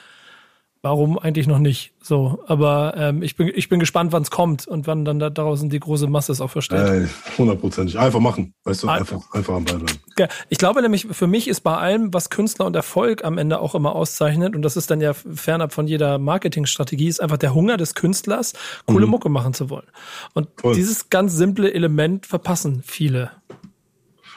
warum 0.82 1.18
eigentlich 1.18 1.46
noch 1.46 1.58
nicht? 1.58 1.92
So, 2.02 2.42
aber 2.46 2.94
ähm, 2.96 3.22
ich 3.22 3.36
bin 3.36 3.50
ich 3.54 3.68
bin 3.68 3.78
gespannt, 3.78 4.12
wann 4.12 4.22
es 4.22 4.30
kommt 4.30 4.66
und 4.66 4.88
wann 4.88 5.04
dann 5.04 5.20
da 5.20 5.30
draußen 5.30 5.70
die 5.70 5.78
große 5.78 6.08
Masse 6.08 6.32
es 6.32 6.40
auch 6.40 6.50
versteht. 6.50 7.08
Hundertprozentig. 7.38 7.98
Einfach 7.98 8.18
machen, 8.18 8.52
weißt 8.64 8.82
du, 8.82 8.88
einfach 8.88 9.20
einfach 9.32 9.54
am 9.54 9.64
Ball 9.64 9.78
bleiben. 9.78 9.98
Ich 10.48 10.58
glaube 10.58 10.82
nämlich, 10.82 11.06
für 11.10 11.28
mich 11.28 11.48
ist 11.48 11.60
bei 11.60 11.76
allem, 11.76 12.12
was 12.12 12.28
Künstler 12.28 12.66
und 12.66 12.74
Erfolg 12.74 13.24
am 13.24 13.38
Ende 13.38 13.60
auch 13.60 13.74
immer 13.74 13.94
auszeichnet, 13.94 14.56
und 14.56 14.62
das 14.62 14.76
ist 14.76 14.90
dann 14.90 15.00
ja 15.00 15.14
fernab 15.14 15.72
von 15.72 15.86
jeder 15.86 16.18
Marketingstrategie, 16.18 17.08
ist 17.08 17.20
einfach 17.20 17.38
der 17.38 17.54
Hunger 17.54 17.76
des 17.76 17.94
Künstlers, 17.94 18.52
coole 18.86 19.06
mhm. 19.06 19.12
Mucke 19.12 19.28
machen 19.28 19.54
zu 19.54 19.70
wollen. 19.70 19.86
Und 20.34 20.48
Voll. 20.56 20.74
dieses 20.74 21.08
ganz 21.08 21.34
simple 21.34 21.72
Element 21.72 22.26
verpassen 22.26 22.82
viele. 22.84 23.30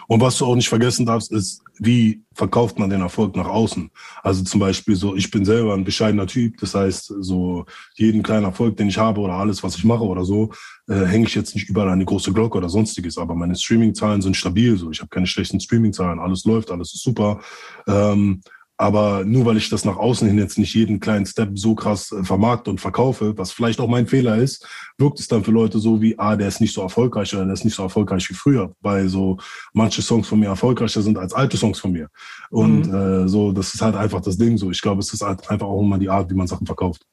Und 0.08 0.22
was 0.22 0.38
du 0.38 0.46
auch 0.46 0.56
nicht 0.56 0.70
vergessen 0.70 1.06
darfst, 1.06 1.32
ist, 1.32 1.62
wie 1.80 2.22
verkauft 2.34 2.80
man 2.80 2.90
den 2.90 3.02
Erfolg 3.02 3.36
nach 3.36 3.48
außen? 3.48 3.90
Also 4.24 4.44
zum 4.44 4.60
Beispiel 4.60 4.96
so, 4.96 5.16
ich 5.16 5.30
bin 5.32 5.46
selber 5.46 5.74
ein 5.74 5.84
bescheidener 5.84 6.28
Typ. 6.28 6.58
Das 6.60 6.76
heißt, 6.76 7.14
so 7.20 7.66
jeden 7.96 8.24
kleinen 8.24 8.46
Erfolg, 8.46 8.78
den 8.78 8.90
ich 8.90 8.98
habe 8.98 9.20
oder 9.22 9.34
alles, 9.34 9.64
was 9.64 9.78
ich 9.78 9.84
mache 9.84 10.04
oder 10.04 10.24
so, 10.24 10.52
äh, 10.88 11.06
hänge 11.06 11.28
ich 11.28 11.36
jetzt 11.36 11.56
nicht 11.56 11.70
überall 11.70 11.98
die 11.98 12.06
große 12.06 12.34
Glocke 12.34 12.58
oder 12.58 12.70
sonstiges. 12.70 13.18
Aber 13.18 13.36
meine 13.36 13.56
Streaming-Zahlen 13.56 14.22
sind 14.22 14.38
stabil. 14.38 14.78
So, 14.78 14.92
ich 14.92 15.00
habe 15.00 15.10
keine 15.10 15.28
schlechten 15.28 15.60
Streaming-Zahlen. 15.60 16.20
Alles 16.20 16.46
läuft, 16.46 16.72
alles 16.72 16.94
ist 16.94 17.04
super. 17.04 17.40
Ähm, 17.88 18.42
aber 18.78 19.24
nur 19.24 19.46
weil 19.46 19.58
ich 19.58 19.70
das 19.70 19.86
nach 19.86 19.98
außen 19.98 20.28
hin 20.28 20.38
jetzt 20.38 20.58
nicht 20.58 20.74
jeden 20.76 21.00
kleinen 21.00 21.26
Step 21.26 21.58
so 21.58 21.76
krass 21.76 22.12
äh, 22.12 22.24
vermarkte 22.24 22.70
und 22.70 22.82
verkaufe, 22.82 23.38
was 23.38 23.52
vielleicht 23.52 23.80
auch 23.80 23.88
mein 23.88 24.08
Fehler 24.08 24.38
ist, 24.38 24.68
wirkt 24.98 25.20
es 25.20 25.28
dann 25.28 25.44
für 25.44 25.52
Leute 25.52 25.80
so 25.80 26.02
wie, 26.02 26.18
ah, 26.20 26.36
der 26.36 26.48
ist 26.48 26.62
nicht 26.62 26.74
so 26.74 26.82
erfolgreich 26.82 27.34
oder 27.34 27.46
der 27.46 27.54
ist 27.54 27.64
nicht 27.64 27.76
so 27.76 27.84
erfolgreich 27.84 28.30
wie 28.30 28.34
früher, 28.34 28.74
weil 28.82 29.08
so 29.08 29.38
manche 29.74 30.02
Songs 30.02 30.28
von 30.28 30.40
mir 30.40 30.48
erfolgreicher 30.48 31.02
sind 31.02 31.18
als 31.18 31.34
alte 31.34 31.58
Songs 31.58 31.80
von 31.80 31.92
mir. 31.92 32.10
Und 32.50 32.88
mhm. 32.88 32.94
äh, 32.94 33.28
so, 33.28 33.52
das 33.52 33.74
ist 33.74 33.82
halt 33.82 33.96
einfach 33.96 34.22
das 34.22 34.38
Ding 34.38 34.58
so. 34.58 34.72
Ich 34.72 34.82
glaube, 34.82 35.00
es 35.00 35.14
ist 35.14 35.22
halt 35.22 35.50
einfach 35.50 35.68
auch 35.68 35.82
immer 35.82 35.98
die 35.98 36.10
Art, 36.10 36.30
wie 36.30 36.36
man 36.36 36.48
Sachen 36.48 36.66
verkauft. 36.66 37.06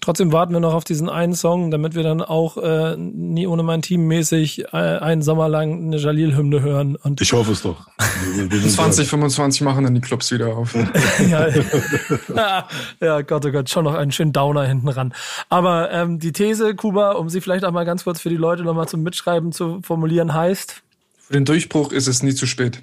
Trotzdem 0.00 0.32
warten 0.32 0.52
wir 0.52 0.60
noch 0.60 0.74
auf 0.74 0.84
diesen 0.84 1.08
einen 1.08 1.34
Song, 1.34 1.70
damit 1.70 1.94
wir 1.94 2.02
dann 2.02 2.20
auch 2.20 2.56
äh, 2.56 2.96
nie 2.96 3.46
ohne 3.46 3.62
mein 3.62 3.82
Team 3.82 4.06
mäßig 4.06 4.64
äh, 4.72 4.76
einen 4.76 5.22
Sommer 5.22 5.48
lang 5.48 5.86
eine 5.86 5.96
Jalil-Hymne 5.96 6.62
hören. 6.62 6.96
Und 6.96 7.20
ich 7.20 7.32
hoffe 7.32 7.52
es 7.52 7.62
doch. 7.62 7.86
2025 7.98 9.62
machen 9.62 9.84
dann 9.84 9.94
die 9.94 10.00
Clubs 10.00 10.30
wieder 10.30 10.56
auf. 10.56 10.74
ja, 11.28 11.48
ja, 13.00 13.20
Gott, 13.22 13.46
oh 13.46 13.50
Gott, 13.50 13.68
schon 13.68 13.84
noch 13.84 13.94
einen 13.94 14.12
schönen 14.12 14.32
Downer 14.32 14.64
hinten 14.64 14.88
ran. 14.88 15.14
Aber 15.48 15.90
ähm, 15.90 16.18
die 16.18 16.32
These, 16.32 16.74
Kuba, 16.74 17.12
um 17.12 17.28
sie 17.28 17.40
vielleicht 17.40 17.64
auch 17.64 17.72
mal 17.72 17.84
ganz 17.84 18.04
kurz 18.04 18.20
für 18.20 18.28
die 18.28 18.36
Leute 18.36 18.62
nochmal 18.62 18.88
zum 18.88 19.02
Mitschreiben 19.02 19.52
zu 19.52 19.80
formulieren, 19.82 20.34
heißt? 20.34 20.82
Für 21.18 21.32
den 21.32 21.44
Durchbruch 21.44 21.92
ist 21.92 22.08
es 22.08 22.22
nie 22.22 22.34
zu 22.34 22.46
spät. 22.46 22.82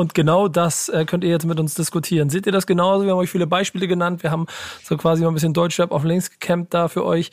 Und 0.00 0.14
genau 0.14 0.48
das 0.48 0.88
äh, 0.88 1.04
könnt 1.04 1.24
ihr 1.24 1.30
jetzt 1.30 1.44
mit 1.44 1.60
uns 1.60 1.74
diskutieren. 1.74 2.30
Seht 2.30 2.46
ihr 2.46 2.52
das 2.52 2.66
genauso? 2.66 3.04
Wir 3.04 3.12
haben 3.12 3.18
euch 3.18 3.30
viele 3.30 3.46
Beispiele 3.46 3.86
genannt. 3.86 4.22
Wir 4.22 4.30
haben 4.30 4.46
so 4.82 4.96
quasi 4.96 5.22
mal 5.22 5.28
ein 5.28 5.34
bisschen 5.34 5.52
Deutschrap 5.52 5.92
auf 5.92 6.04
links 6.04 6.30
gecampt 6.30 6.72
da 6.72 6.88
für 6.88 7.04
euch. 7.04 7.30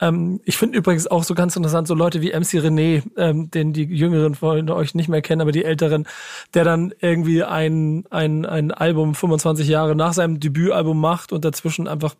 Ähm, 0.00 0.38
ich 0.44 0.58
finde 0.58 0.76
übrigens 0.76 1.06
auch 1.06 1.24
so 1.24 1.34
ganz 1.34 1.56
interessant, 1.56 1.88
so 1.88 1.94
Leute 1.94 2.20
wie 2.20 2.28
MC 2.28 2.60
René, 2.60 3.02
ähm, 3.16 3.50
den 3.50 3.72
die 3.72 3.84
Jüngeren 3.84 4.34
von 4.34 4.68
euch 4.68 4.94
nicht 4.94 5.08
mehr 5.08 5.22
kennen, 5.22 5.40
aber 5.40 5.50
die 5.50 5.64
Älteren, 5.64 6.06
der 6.52 6.64
dann 6.64 6.92
irgendwie 7.00 7.42
ein, 7.42 8.04
ein, 8.10 8.44
ein 8.44 8.70
Album 8.70 9.14
25 9.14 9.66
Jahre 9.66 9.96
nach 9.96 10.12
seinem 10.12 10.40
Debütalbum 10.40 11.00
macht 11.00 11.32
und 11.32 11.42
dazwischen 11.46 11.88
einfach 11.88 12.16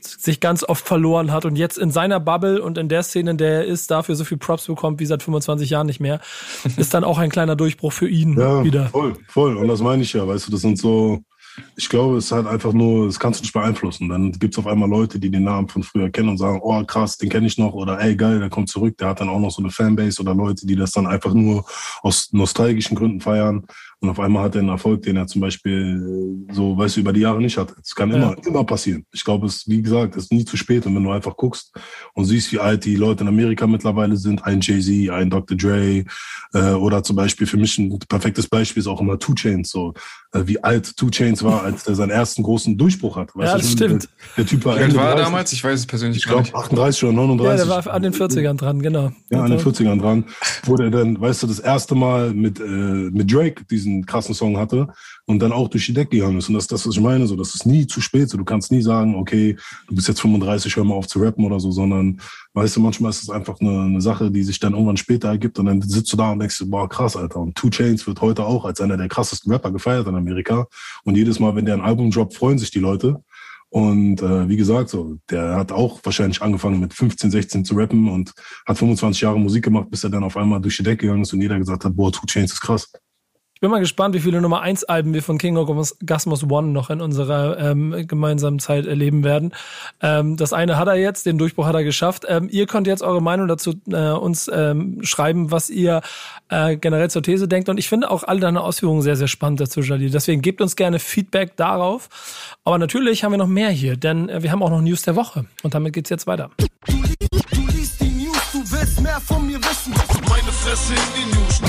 sich 0.00 0.40
ganz 0.40 0.64
oft 0.64 0.86
verloren 0.86 1.32
hat 1.32 1.44
und 1.44 1.56
jetzt 1.56 1.78
in 1.78 1.90
seiner 1.90 2.20
Bubble 2.20 2.62
und 2.62 2.78
in 2.78 2.88
der 2.88 3.02
Szene, 3.02 3.32
in 3.32 3.38
der 3.38 3.52
er 3.52 3.64
ist, 3.64 3.90
dafür 3.90 4.14
so 4.16 4.24
viel 4.24 4.38
Props 4.38 4.66
bekommt 4.66 5.00
wie 5.00 5.06
seit 5.06 5.22
25 5.22 5.70
Jahren 5.70 5.86
nicht 5.86 6.00
mehr, 6.00 6.20
ist 6.76 6.94
dann 6.94 7.04
auch 7.04 7.18
ein 7.18 7.30
kleiner 7.30 7.56
Durchbruch 7.56 7.92
für 7.92 8.08
ihn 8.08 8.38
ja, 8.38 8.64
wieder. 8.64 8.86
Voll, 8.88 9.14
voll. 9.28 9.56
Und 9.56 9.68
das 9.68 9.80
meine 9.80 10.02
ich 10.02 10.12
ja, 10.12 10.26
weißt 10.26 10.48
du, 10.48 10.52
das 10.52 10.60
sind 10.60 10.78
so, 10.78 11.22
ich 11.76 11.88
glaube, 11.88 12.16
es 12.16 12.26
ist 12.26 12.32
halt 12.32 12.46
einfach 12.46 12.72
nur, 12.72 13.06
das 13.06 13.18
kannst 13.18 13.40
du 13.40 13.44
nicht 13.44 13.52
beeinflussen. 13.52 14.08
Dann 14.08 14.32
gibt's 14.32 14.58
auf 14.58 14.66
einmal 14.66 14.88
Leute, 14.88 15.18
die 15.18 15.30
den 15.30 15.44
Namen 15.44 15.68
von 15.68 15.82
früher 15.82 16.10
kennen 16.10 16.28
und 16.30 16.38
sagen, 16.38 16.60
oh 16.62 16.84
krass, 16.84 17.16
den 17.16 17.28
kenne 17.28 17.46
ich 17.46 17.58
noch 17.58 17.72
oder 17.72 18.00
ey 18.00 18.16
geil, 18.16 18.40
der 18.40 18.50
kommt 18.50 18.68
zurück, 18.68 18.96
der 18.98 19.08
hat 19.08 19.20
dann 19.20 19.28
auch 19.28 19.40
noch 19.40 19.50
so 19.50 19.62
eine 19.62 19.70
Fanbase 19.70 20.20
oder 20.20 20.34
Leute, 20.34 20.66
die 20.66 20.76
das 20.76 20.92
dann 20.92 21.06
einfach 21.06 21.32
nur 21.32 21.64
aus 22.02 22.28
nostalgischen 22.32 22.96
Gründen 22.96 23.20
feiern. 23.20 23.66
Und 24.06 24.12
auf 24.12 24.20
einmal 24.20 24.44
hat 24.44 24.54
er 24.54 24.60
einen 24.60 24.68
Erfolg, 24.68 25.02
den 25.02 25.16
er 25.16 25.26
zum 25.26 25.40
Beispiel 25.40 26.46
so, 26.52 26.78
weißt 26.78 26.96
du, 26.96 27.00
über 27.00 27.12
die 27.12 27.20
Jahre 27.20 27.40
nicht 27.40 27.58
hat. 27.58 27.74
Es 27.82 27.92
kann 27.92 28.12
immer, 28.12 28.36
ja. 28.36 28.46
immer 28.46 28.62
passieren. 28.62 29.04
Ich 29.12 29.24
glaube, 29.24 29.46
es, 29.46 29.66
wie 29.66 29.82
gesagt, 29.82 30.14
ist 30.14 30.30
nie 30.30 30.44
zu 30.44 30.56
spät. 30.56 30.86
Und 30.86 30.94
wenn 30.94 31.02
du 31.02 31.10
einfach 31.10 31.36
guckst 31.36 31.72
und 32.14 32.24
siehst, 32.24 32.52
wie 32.52 32.60
alt 32.60 32.84
die 32.84 32.94
Leute 32.94 33.24
in 33.24 33.28
Amerika 33.28 33.66
mittlerweile 33.66 34.16
sind, 34.16 34.44
ein 34.44 34.60
Jay-Z, 34.60 35.10
ein 35.10 35.28
Dr. 35.28 35.56
Dre, 35.56 36.04
äh, 36.54 36.72
oder 36.74 37.02
zum 37.02 37.16
Beispiel 37.16 37.48
für 37.48 37.56
mich 37.56 37.76
ein 37.78 37.98
perfektes 38.08 38.46
Beispiel 38.46 38.80
ist 38.80 38.86
auch 38.86 39.00
immer 39.00 39.18
Two 39.18 39.34
Chains, 39.34 39.70
so, 39.70 39.92
äh, 40.32 40.42
wie 40.44 40.62
alt 40.62 40.96
Two 40.96 41.10
Chains 41.10 41.42
war, 41.42 41.64
als 41.64 41.86
er 41.88 41.96
seinen 41.96 42.10
ersten 42.10 42.44
großen 42.44 42.78
Durchbruch 42.78 43.16
hat. 43.16 43.34
Weißt 43.34 43.52
ja, 43.52 43.58
das 43.58 43.72
stimmt. 43.72 44.04
Der, 44.04 44.44
der 44.44 44.46
Typ 44.46 44.64
war, 44.64 44.78
Wie 44.78 44.82
alt 44.84 44.94
war 44.94 45.10
er 45.10 45.16
damals? 45.16 45.52
Ich 45.52 45.64
weiß 45.64 45.80
es 45.80 45.86
persönlich 45.86 46.18
ich 46.18 46.24
glaube 46.24 46.48
38 46.54 47.04
oder 47.04 47.12
39. 47.12 47.50
Ja, 47.50 47.56
der 47.56 47.84
war 47.84 47.92
an 47.92 48.02
den 48.02 48.12
40ern 48.12 48.56
dran, 48.56 48.80
genau. 48.80 49.10
Ja, 49.30 49.42
an 49.42 49.50
den 49.50 49.60
40ern 49.60 50.00
dran. 50.00 50.24
Wo 50.64 50.76
der 50.76 50.90
dann, 50.90 51.20
weißt 51.20 51.42
du, 51.42 51.46
das 51.46 51.58
erste 51.58 51.94
Mal 51.94 52.32
mit, 52.32 52.60
äh, 52.60 52.62
mit 52.62 53.32
Drake 53.32 53.64
diesen 53.64 53.95
krassen 54.04 54.34
Song 54.34 54.58
hat 54.58 54.66
hatte 54.66 54.88
und 55.24 55.40
dann 55.40 55.52
auch 55.52 55.68
durch 55.68 55.86
die 55.86 55.94
Decke 55.94 56.16
gegangen 56.16 56.38
ist. 56.38 56.48
Und 56.48 56.54
das 56.54 56.64
ist 56.64 56.72
das, 56.72 56.86
was 56.86 56.94
ich 56.94 57.00
meine. 57.00 57.26
So, 57.26 57.36
das 57.36 57.54
ist 57.54 57.66
nie 57.66 57.86
zu 57.86 58.00
spät. 58.00 58.28
So, 58.28 58.38
du 58.38 58.44
kannst 58.44 58.70
nie 58.70 58.82
sagen, 58.82 59.14
okay, 59.14 59.56
du 59.88 59.94
bist 59.94 60.08
jetzt 60.08 60.20
35, 60.20 60.74
hör 60.76 60.84
mal 60.84 60.94
auf 60.94 61.06
zu 61.06 61.20
rappen 61.20 61.44
oder 61.44 61.58
so, 61.60 61.70
sondern 61.70 62.20
weißt 62.54 62.76
du, 62.76 62.80
manchmal 62.80 63.10
ist 63.10 63.22
es 63.22 63.30
einfach 63.30 63.60
eine, 63.60 63.82
eine 63.82 64.00
Sache, 64.00 64.30
die 64.30 64.42
sich 64.42 64.58
dann 64.58 64.72
irgendwann 64.72 64.96
später 64.96 65.28
ergibt 65.28 65.58
und 65.58 65.66
dann 65.66 65.82
sitzt 65.82 66.12
du 66.12 66.16
da 66.16 66.32
und 66.32 66.40
denkst, 66.40 66.62
boah, 66.66 66.88
krass, 66.88 67.16
Alter. 67.16 67.40
Und 67.40 67.54
Two 67.54 67.70
Chains 67.70 68.06
wird 68.06 68.20
heute 68.20 68.44
auch 68.44 68.64
als 68.64 68.80
einer 68.80 68.96
der 68.96 69.08
krassesten 69.08 69.52
Rapper 69.52 69.70
gefeiert 69.70 70.06
in 70.06 70.14
Amerika. 70.14 70.66
Und 71.04 71.16
jedes 71.16 71.40
Mal, 71.40 71.54
wenn 71.54 71.64
der 71.64 71.74
ein 71.74 71.80
Album 71.80 72.10
droppt, 72.10 72.34
freuen 72.34 72.58
sich 72.58 72.70
die 72.70 72.80
Leute. 72.80 73.22
Und 73.68 74.22
äh, 74.22 74.48
wie 74.48 74.56
gesagt, 74.56 74.90
so, 74.90 75.18
der 75.28 75.56
hat 75.56 75.72
auch 75.72 75.98
wahrscheinlich 76.04 76.40
angefangen 76.40 76.78
mit 76.78 76.94
15, 76.94 77.30
16 77.30 77.64
zu 77.64 77.74
rappen 77.74 78.08
und 78.08 78.32
hat 78.64 78.78
25 78.78 79.20
Jahre 79.20 79.40
Musik 79.40 79.64
gemacht, 79.64 79.90
bis 79.90 80.04
er 80.04 80.10
dann 80.10 80.22
auf 80.22 80.36
einmal 80.36 80.60
durch 80.60 80.76
die 80.76 80.84
Decke 80.84 80.98
gegangen 80.98 81.22
ist 81.22 81.32
und 81.32 81.42
jeder 81.42 81.58
gesagt 81.58 81.84
hat, 81.84 81.96
boah, 81.96 82.12
Two 82.12 82.26
Chains 82.26 82.52
ist 82.52 82.60
krass. 82.60 82.90
Ich 83.56 83.60
bin 83.60 83.70
mal 83.70 83.80
gespannt, 83.80 84.14
wie 84.14 84.20
viele 84.20 84.42
Nummer 84.42 84.60
1 84.60 84.84
Alben 84.84 85.14
wir 85.14 85.22
von 85.22 85.38
King 85.38 85.56
Orgasmus 85.56 86.44
One 86.44 86.68
noch 86.68 86.90
in 86.90 87.00
unserer 87.00 87.58
ähm, 87.58 88.06
gemeinsamen 88.06 88.58
Zeit 88.58 88.84
erleben 88.84 89.24
werden. 89.24 89.54
Ähm, 90.02 90.36
das 90.36 90.52
eine 90.52 90.76
hat 90.76 90.88
er 90.88 90.96
jetzt, 90.96 91.24
den 91.24 91.38
Durchbruch 91.38 91.64
hat 91.64 91.74
er 91.74 91.82
geschafft. 91.82 92.26
Ähm, 92.28 92.50
ihr 92.52 92.66
könnt 92.66 92.86
jetzt 92.86 93.02
eure 93.02 93.22
Meinung 93.22 93.48
dazu 93.48 93.72
äh, 93.90 94.10
uns 94.10 94.50
ähm, 94.52 94.98
schreiben, 95.04 95.52
was 95.52 95.70
ihr 95.70 96.02
äh, 96.50 96.76
generell 96.76 97.08
zur 97.08 97.22
These 97.22 97.48
denkt. 97.48 97.70
Und 97.70 97.78
ich 97.78 97.88
finde 97.88 98.10
auch 98.10 98.24
alle 98.24 98.40
deine 98.40 98.60
Ausführungen 98.60 99.00
sehr, 99.00 99.16
sehr 99.16 99.26
spannend 99.26 99.58
dazu, 99.58 99.80
Jalil. 99.80 100.10
Deswegen 100.10 100.42
gebt 100.42 100.60
uns 100.60 100.76
gerne 100.76 100.98
Feedback 100.98 101.56
darauf. 101.56 102.10
Aber 102.62 102.76
natürlich 102.76 103.24
haben 103.24 103.32
wir 103.32 103.38
noch 103.38 103.46
mehr 103.46 103.70
hier, 103.70 103.96
denn 103.96 104.28
äh, 104.28 104.42
wir 104.42 104.52
haben 104.52 104.62
auch 104.62 104.68
noch 104.68 104.82
News 104.82 105.00
der 105.00 105.16
Woche. 105.16 105.46
Und 105.62 105.72
damit 105.72 105.94
geht's 105.94 106.10
jetzt 106.10 106.26
weiter. 106.26 106.50
Du, 106.58 107.66
liest 107.68 108.02
die 108.02 108.10
News, 108.10 108.36
du 108.52 108.58
willst 108.70 109.00
mehr 109.00 109.18
von 109.18 109.46
mir 109.46 109.58
wissen. 109.60 109.94
Meine 110.38 110.52
Fresse 110.52 110.92
in 110.92 111.00
die 111.16 111.34
News. 111.34 111.62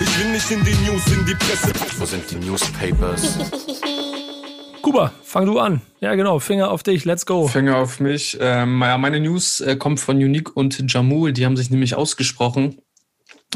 Ich 0.00 0.18
will 0.20 0.32
nicht 0.32 0.50
in 0.50 0.64
die 0.64 0.88
News, 0.88 1.06
in 1.08 1.26
die 1.26 1.34
Presse. 1.34 1.72
Wo 1.98 2.04
sind 2.04 2.30
die 2.30 2.36
Newspapers? 2.36 3.38
Kuba, 4.82 5.12
fang 5.24 5.46
du 5.46 5.58
an. 5.58 5.80
Ja, 5.98 6.14
genau. 6.14 6.38
Finger 6.38 6.70
auf 6.70 6.84
dich. 6.84 7.04
Let's 7.04 7.26
go. 7.26 7.48
Finger 7.48 7.78
auf 7.78 7.98
mich. 7.98 8.38
Ähm, 8.40 8.80
ja, 8.82 8.98
meine 8.98 9.18
News 9.18 9.60
äh, 9.60 9.74
kommt 9.74 9.98
von 9.98 10.16
Unique 10.18 10.56
und 10.56 10.92
Jamul. 10.92 11.32
Die 11.32 11.44
haben 11.44 11.56
sich 11.56 11.70
nämlich 11.70 11.96
ausgesprochen. 11.96 12.78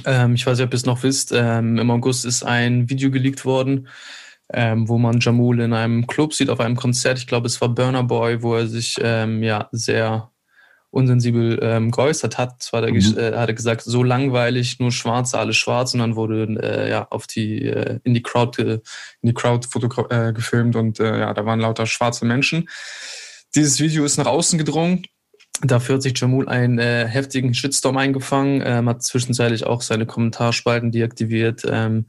Ähm, 0.05 0.35
ich 0.35 0.45
weiß 0.45 0.59
nicht, 0.59 0.67
ob 0.67 0.73
ihr 0.73 0.77
es 0.77 0.87
noch 0.87 1.05
wisst. 1.05 1.31
Ähm, 1.33 1.79
Im 1.79 1.91
August 1.93 2.25
ist 2.25 2.43
ein 2.43 2.91
Video 2.91 3.13
geleakt 3.13 3.45
worden, 3.45 3.87
ähm, 4.53 4.89
wo 4.89 4.99
man 4.99 5.21
Jamul 5.21 5.61
in 5.61 5.73
einem 5.73 6.09
Club 6.09 6.35
sieht, 6.35 6.51
auf 6.51 6.59
einem 6.59 6.77
Konzert. 6.77 7.19
Ich 7.19 7.29
glaube, 7.29 7.47
es 7.47 7.61
war 7.61 7.69
Burner 7.69 8.03
Boy, 8.03 8.43
wo 8.43 8.57
er 8.57 8.67
sich 8.67 8.97
ähm, 9.01 9.41
ja 9.45 9.69
sehr 9.71 10.33
unsensibel 10.91 11.59
ähm, 11.62 11.91
geäußert 11.91 12.39
hat. 12.39 12.62
Zwar 12.62 12.89
mhm. 12.89 12.97
äh, 12.97 13.36
hat 13.36 13.49
er 13.49 13.55
gesagt, 13.55 13.82
so 13.82 14.03
langweilig, 14.03 14.78
nur 14.78 14.91
Schwarze, 14.91 15.39
alles 15.39 15.57
schwarz, 15.57 15.95
und 15.95 16.01
dann 16.01 16.16
wurde 16.16 16.45
äh, 16.62 16.91
ja 16.91 17.07
auf 17.11 17.26
die 17.26 17.64
äh, 17.64 18.01
in 18.05 18.14
die 18.14 18.22
Crowd 18.22 18.61
in 18.62 18.80
die 19.22 19.34
Crowd 19.34 19.68
äh, 20.11 20.32
gefilmt 20.32 20.76
und 20.76 21.01
äh, 21.01 21.20
ja, 21.20 21.34
da 21.34 21.45
waren 21.45 21.61
lauter 21.61 21.86
schwarze 21.86 22.24
Menschen. 22.24 22.68
Dieses 23.55 23.80
Video 23.80 24.05
ist 24.05 24.18
nach 24.18 24.26
außen 24.26 24.59
gedrungen. 24.59 25.05
Dafür 25.62 25.97
hat 25.97 26.03
sich 26.03 26.18
Jamul 26.18 26.49
einen 26.49 26.78
äh, 26.78 27.07
heftigen 27.09 27.53
Shitstorm 27.53 27.97
eingefangen, 27.97 28.62
ähm, 28.64 28.89
hat 28.89 29.03
zwischenzeitlich 29.03 29.66
auch 29.66 29.82
seine 29.82 30.07
Kommentarspalten 30.07 30.93
deaktiviert. 30.93 31.62
Ähm, 31.68 32.07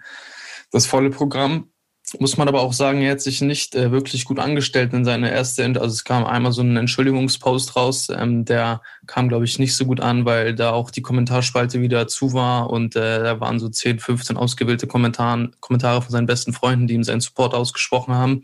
das 0.71 0.85
volle 0.85 1.09
Programm 1.09 1.71
muss 2.17 2.37
man 2.37 2.47
aber 2.47 2.61
auch 2.61 2.73
sagen, 2.73 3.01
er 3.01 3.11
hat 3.11 3.21
sich 3.21 3.41
nicht 3.41 3.75
äh, 3.75 3.91
wirklich 3.91 4.25
gut 4.25 4.39
angestellt 4.39 4.93
in 4.93 5.05
seine 5.05 5.31
erste, 5.31 5.63
also 5.65 5.85
es 5.85 6.03
kam 6.03 6.25
einmal 6.25 6.51
so 6.51 6.61
ein 6.61 6.77
Entschuldigungspost 6.77 7.75
raus, 7.75 8.07
ähm, 8.09 8.45
der 8.45 8.81
kam, 9.05 9.29
glaube 9.29 9.45
ich, 9.45 9.59
nicht 9.59 9.75
so 9.75 9.85
gut 9.85 9.99
an, 9.99 10.25
weil 10.25 10.55
da 10.55 10.71
auch 10.71 10.91
die 10.91 11.01
Kommentarspalte 11.01 11.81
wieder 11.81 12.07
zu 12.07 12.33
war 12.33 12.69
und 12.69 12.95
äh, 12.95 13.23
da 13.23 13.39
waren 13.39 13.59
so 13.59 13.69
10, 13.69 13.99
15 13.99 14.37
ausgewählte 14.37 14.87
Kommentaren, 14.87 15.55
Kommentare 15.59 16.01
von 16.01 16.11
seinen 16.11 16.27
besten 16.27 16.53
Freunden, 16.53 16.87
die 16.87 16.95
ihm 16.95 17.03
seinen 17.03 17.21
Support 17.21 17.53
ausgesprochen 17.53 18.13
haben. 18.13 18.43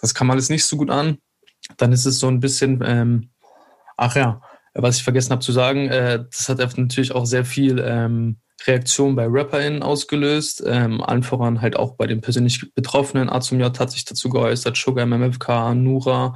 Das 0.00 0.14
kam 0.14 0.30
alles 0.30 0.50
nicht 0.50 0.64
so 0.64 0.76
gut 0.76 0.90
an. 0.90 1.18
Dann 1.76 1.92
ist 1.92 2.06
es 2.06 2.18
so 2.18 2.28
ein 2.28 2.40
bisschen, 2.40 2.82
ähm, 2.84 3.30
ach 3.96 4.16
ja, 4.16 4.42
was 4.74 4.96
ich 4.96 5.04
vergessen 5.04 5.30
habe 5.32 5.42
zu 5.42 5.52
sagen, 5.52 5.88
äh, 5.88 6.24
das 6.30 6.48
hat 6.48 6.58
natürlich 6.76 7.12
auch 7.12 7.26
sehr 7.26 7.44
viel 7.44 7.82
ähm, 7.84 8.38
Reaktion 8.66 9.14
bei 9.16 9.26
RapperInnen 9.28 9.82
ausgelöst, 9.82 10.62
ähm, 10.66 11.02
allen 11.02 11.22
voran 11.22 11.60
halt 11.60 11.76
auch 11.76 11.96
bei 11.96 12.06
den 12.06 12.20
persönlich 12.20 12.72
Betroffenen. 12.74 13.28
Azum 13.28 13.60
J 13.60 13.78
hat 13.78 13.90
sich 13.90 14.04
dazu 14.04 14.28
geäußert, 14.28 14.76
Sugar 14.76 15.06
MMFK, 15.06 15.74
Nura 15.74 16.34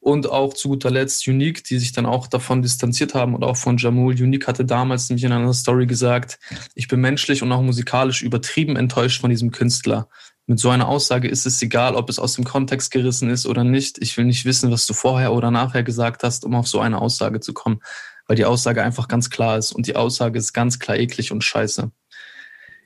und 0.00 0.28
auch 0.28 0.52
zu 0.52 0.68
guter 0.68 0.90
Letzt 0.90 1.28
Unique, 1.28 1.62
die 1.62 1.78
sich 1.78 1.92
dann 1.92 2.06
auch 2.06 2.26
davon 2.26 2.60
distanziert 2.60 3.14
haben 3.14 3.34
und 3.34 3.44
auch 3.44 3.56
von 3.56 3.76
Jamul. 3.76 4.14
Unique 4.14 4.48
hatte 4.48 4.64
damals 4.64 5.08
nämlich 5.08 5.24
in 5.24 5.32
einer 5.32 5.54
Story 5.54 5.86
gesagt, 5.86 6.40
ich 6.74 6.88
bin 6.88 7.00
menschlich 7.00 7.42
und 7.42 7.52
auch 7.52 7.62
musikalisch 7.62 8.22
übertrieben 8.22 8.76
enttäuscht 8.76 9.20
von 9.20 9.30
diesem 9.30 9.52
Künstler. 9.52 10.08
Mit 10.46 10.58
so 10.58 10.70
einer 10.70 10.88
Aussage 10.88 11.28
ist 11.28 11.46
es 11.46 11.62
egal, 11.62 11.94
ob 11.94 12.10
es 12.10 12.18
aus 12.18 12.34
dem 12.34 12.44
Kontext 12.44 12.90
gerissen 12.90 13.30
ist 13.30 13.46
oder 13.46 13.62
nicht. 13.62 13.98
Ich 14.02 14.16
will 14.16 14.24
nicht 14.24 14.44
wissen, 14.44 14.72
was 14.72 14.86
du 14.86 14.92
vorher 14.92 15.32
oder 15.32 15.52
nachher 15.52 15.84
gesagt 15.84 16.24
hast, 16.24 16.44
um 16.44 16.56
auf 16.56 16.66
so 16.66 16.80
eine 16.80 17.00
Aussage 17.00 17.38
zu 17.38 17.52
kommen 17.52 17.80
weil 18.26 18.36
die 18.36 18.44
Aussage 18.44 18.82
einfach 18.82 19.08
ganz 19.08 19.30
klar 19.30 19.58
ist 19.58 19.72
und 19.72 19.86
die 19.86 19.96
Aussage 19.96 20.38
ist 20.38 20.52
ganz 20.52 20.78
klar 20.78 20.96
eklig 20.96 21.32
und 21.32 21.42
scheiße. 21.42 21.90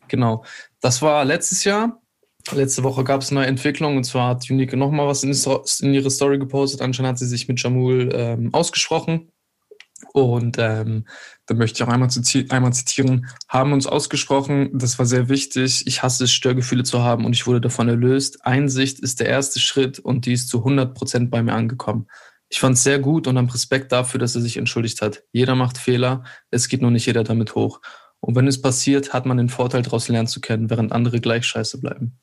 Genau. 0.08 0.44
Das 0.80 1.02
war 1.02 1.24
letztes 1.24 1.64
Jahr. 1.64 2.00
Letzte 2.52 2.84
Woche 2.84 3.02
gab 3.02 3.22
es 3.22 3.32
neue 3.32 3.46
Entwicklungen 3.46 3.96
und 3.96 4.04
zwar 4.04 4.28
hat 4.28 4.48
Unique 4.48 4.74
nochmal 4.74 5.08
was 5.08 5.24
in, 5.24 5.32
in, 5.32 5.94
ihre 5.94 6.10
Story 6.10 6.38
gepostet. 6.38 6.80
Anscheinend 6.80 7.10
hat 7.10 7.18
sie 7.18 7.26
sich 7.26 7.48
mit 7.48 7.60
Jamul 7.60 8.10
ähm, 8.12 8.54
ausgesprochen. 8.54 9.32
Und 10.12 10.56
ähm, 10.58 11.06
da 11.46 11.54
möchte 11.54 11.78
ich 11.78 11.88
auch 11.88 11.92
einmal, 11.92 12.10
ziti 12.10 12.46
einmal 12.50 12.72
zitieren, 12.72 13.26
haben 13.48 13.72
uns 13.72 13.86
ausgesprochen, 13.86 14.70
das 14.74 14.98
war 14.98 15.06
sehr 15.06 15.28
wichtig, 15.28 15.86
ich 15.86 16.02
hasse 16.02 16.24
es, 16.24 16.32
Störgefühle 16.32 16.84
zu 16.84 17.02
haben 17.02 17.24
und 17.24 17.32
ich 17.32 17.46
wurde 17.46 17.62
davon 17.62 17.88
erlöst. 17.88 18.44
Einsicht 18.44 19.00
ist 19.00 19.20
der 19.20 19.28
erste 19.28 19.58
Schritt 19.58 19.98
und 19.98 20.26
die 20.26 20.34
ist 20.34 20.48
zu 20.48 20.58
100 20.58 20.94
Prozent 20.94 21.30
bei 21.30 21.42
mir 21.42 21.54
angekommen. 21.54 22.08
Ich 22.48 22.60
fand 22.60 22.76
es 22.76 22.84
sehr 22.84 22.98
gut 22.98 23.26
und 23.26 23.36
am 23.38 23.48
Respekt 23.48 23.92
dafür, 23.92 24.20
dass 24.20 24.34
er 24.34 24.40
sich 24.40 24.56
entschuldigt 24.56 25.02
hat. 25.02 25.22
Jeder 25.32 25.54
macht 25.54 25.78
Fehler, 25.78 26.24
es 26.50 26.68
geht 26.68 26.82
nur 26.82 26.90
nicht 26.90 27.06
jeder 27.06 27.24
damit 27.24 27.54
hoch. 27.54 27.80
Und 28.20 28.34
wenn 28.36 28.46
es 28.46 28.60
passiert, 28.60 29.12
hat 29.12 29.26
man 29.26 29.36
den 29.36 29.48
Vorteil, 29.48 29.82
daraus 29.82 30.08
lernen 30.08 30.28
zu 30.28 30.40
können, 30.40 30.70
während 30.70 30.92
andere 30.92 31.20
gleich 31.20 31.46
scheiße 31.46 31.80
bleiben. 31.80 32.18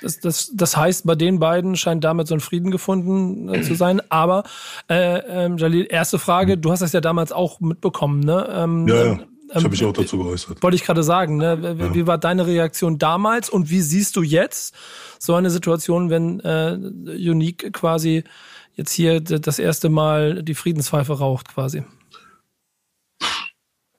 Das, 0.00 0.20
das, 0.20 0.52
das 0.54 0.76
heißt, 0.76 1.06
bei 1.06 1.14
den 1.14 1.38
beiden 1.38 1.76
scheint 1.76 2.04
damit 2.04 2.28
so 2.28 2.34
ein 2.34 2.40
Frieden 2.40 2.70
gefunden 2.70 3.52
äh, 3.52 3.62
zu 3.62 3.74
sein. 3.74 4.00
Aber 4.10 4.44
äh, 4.88 5.18
ähm, 5.18 5.58
Jalil, 5.58 5.86
erste 5.88 6.18
Frage, 6.18 6.56
du 6.56 6.70
hast 6.70 6.80
das 6.80 6.92
ja 6.92 7.00
damals 7.00 7.32
auch 7.32 7.60
mitbekommen, 7.60 8.20
ne? 8.20 8.48
Ähm, 8.50 8.86
ja, 8.86 9.04
ja. 9.04 9.18
Ich 9.50 9.56
habe 9.56 9.70
mich 9.70 9.84
auch 9.84 9.94
dazu 9.94 10.18
geäußert. 10.18 10.62
Wollte 10.62 10.74
ich 10.74 10.84
gerade 10.84 11.02
sagen, 11.02 11.38
ne? 11.38 11.78
Wie, 11.78 11.82
ja. 11.82 11.94
wie 11.94 12.06
war 12.06 12.18
deine 12.18 12.46
Reaktion 12.46 12.98
damals 12.98 13.48
und 13.48 13.70
wie 13.70 13.80
siehst 13.80 14.14
du 14.16 14.22
jetzt 14.22 14.74
so 15.18 15.34
eine 15.34 15.50
Situation, 15.50 16.10
wenn 16.10 16.40
äh, 16.40 16.78
Unique 17.06 17.72
quasi 17.72 18.24
jetzt 18.78 18.92
hier 18.92 19.20
das 19.20 19.58
erste 19.58 19.90
Mal 19.90 20.42
die 20.42 20.54
Friedenspfeife 20.54 21.18
raucht 21.18 21.48
quasi? 21.48 21.82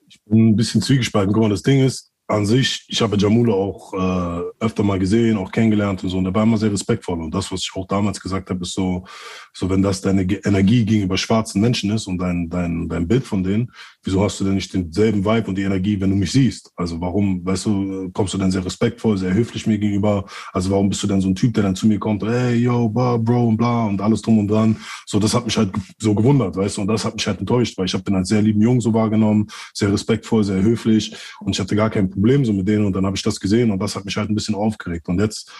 Ich 0.07 0.23
bin 0.25 0.49
ein 0.49 0.55
bisschen 0.55 0.81
zwiegespalten. 0.81 1.33
Guck 1.33 1.43
mal, 1.43 1.49
das 1.49 1.61
Ding 1.61 1.85
ist, 1.85 2.09
an 2.29 2.45
sich, 2.45 2.85
ich 2.87 3.01
habe 3.01 3.17
Jamula 3.17 3.53
auch 3.53 3.93
äh, 3.93 4.43
öfter 4.59 4.83
mal 4.83 4.99
gesehen, 4.99 5.35
auch 5.35 5.51
kennengelernt 5.51 6.03
und 6.03 6.09
so. 6.09 6.17
Und 6.19 6.27
er 6.27 6.33
war 6.33 6.43
immer 6.43 6.57
sehr 6.57 6.71
respektvoll. 6.71 7.19
Und 7.19 7.33
das, 7.33 7.51
was 7.51 7.61
ich 7.61 7.71
auch 7.75 7.87
damals 7.87 8.21
gesagt 8.21 8.51
habe, 8.51 8.61
ist 8.61 8.73
so, 8.73 9.03
so 9.51 9.67
wenn 9.69 9.81
das 9.81 10.01
deine 10.01 10.21
Energie 10.21 10.85
gegenüber 10.85 11.17
schwarzen 11.17 11.59
Menschen 11.59 11.89
ist 11.89 12.05
und 12.05 12.19
dein, 12.19 12.47
dein, 12.47 12.87
dein 12.87 13.07
Bild 13.07 13.25
von 13.25 13.43
denen, 13.43 13.71
wieso 14.09 14.23
hast 14.23 14.39
du 14.39 14.43
denn 14.43 14.55
nicht 14.55 14.73
denselben 14.73 15.23
Vibe 15.23 15.47
und 15.47 15.55
die 15.55 15.61
Energie, 15.61 16.01
wenn 16.01 16.09
du 16.09 16.15
mich 16.15 16.31
siehst? 16.31 16.71
Also 16.75 16.99
warum, 16.99 17.45
weißt 17.45 17.67
du, 17.67 18.09
kommst 18.11 18.33
du 18.33 18.39
denn 18.39 18.49
sehr 18.49 18.65
respektvoll, 18.65 19.19
sehr 19.19 19.33
höflich 19.35 19.67
mir 19.67 19.77
gegenüber? 19.77 20.25
Also 20.51 20.71
warum 20.71 20.89
bist 20.89 21.03
du 21.03 21.07
denn 21.07 21.21
so 21.21 21.27
ein 21.27 21.35
Typ, 21.35 21.53
der 21.53 21.61
dann 21.61 21.75
zu 21.75 21.85
mir 21.85 21.99
kommt, 21.99 22.23
hey, 22.23 22.55
yo, 22.55 22.89
blah, 22.89 23.17
Bro 23.17 23.49
und 23.49 23.57
bla 23.57 23.85
und 23.85 24.01
alles 24.01 24.23
drum 24.23 24.39
und 24.39 24.47
dran? 24.47 24.77
So, 25.05 25.19
das 25.19 25.35
hat 25.35 25.45
mich 25.45 25.55
halt 25.57 25.71
so 25.99 26.15
gewundert, 26.15 26.55
weißt 26.55 26.77
du, 26.77 26.81
und 26.81 26.87
das 26.87 27.05
hat 27.05 27.13
mich 27.13 27.27
halt 27.27 27.39
enttäuscht, 27.39 27.77
weil 27.77 27.85
ich 27.85 27.93
habe 27.93 28.03
den 28.03 28.15
als 28.15 28.29
sehr 28.29 28.41
lieben 28.41 28.61
Jungen 28.61 28.81
so 28.81 28.91
wahrgenommen, 28.95 29.47
sehr 29.75 29.93
respektvoll, 29.93 30.43
sehr 30.43 30.61
höflich 30.63 31.15
und 31.41 31.53
ich 31.53 31.59
hatte 31.59 31.75
gar 31.75 31.91
kein 31.91 32.09
Problem 32.09 32.43
so 32.45 32.51
mit 32.51 32.67
denen 32.67 32.85
und 32.85 32.93
dann 32.93 33.05
habe 33.05 33.15
ich 33.15 33.21
das 33.21 33.39
gesehen 33.39 33.69
und 33.69 33.79
das 33.79 33.95
hat 33.95 34.05
mich 34.05 34.17
halt 34.17 34.29
ein 34.29 34.35
bisschen 34.35 34.55
aufgeregt. 34.55 35.07
Und 35.07 35.19
jetzt 35.19 35.51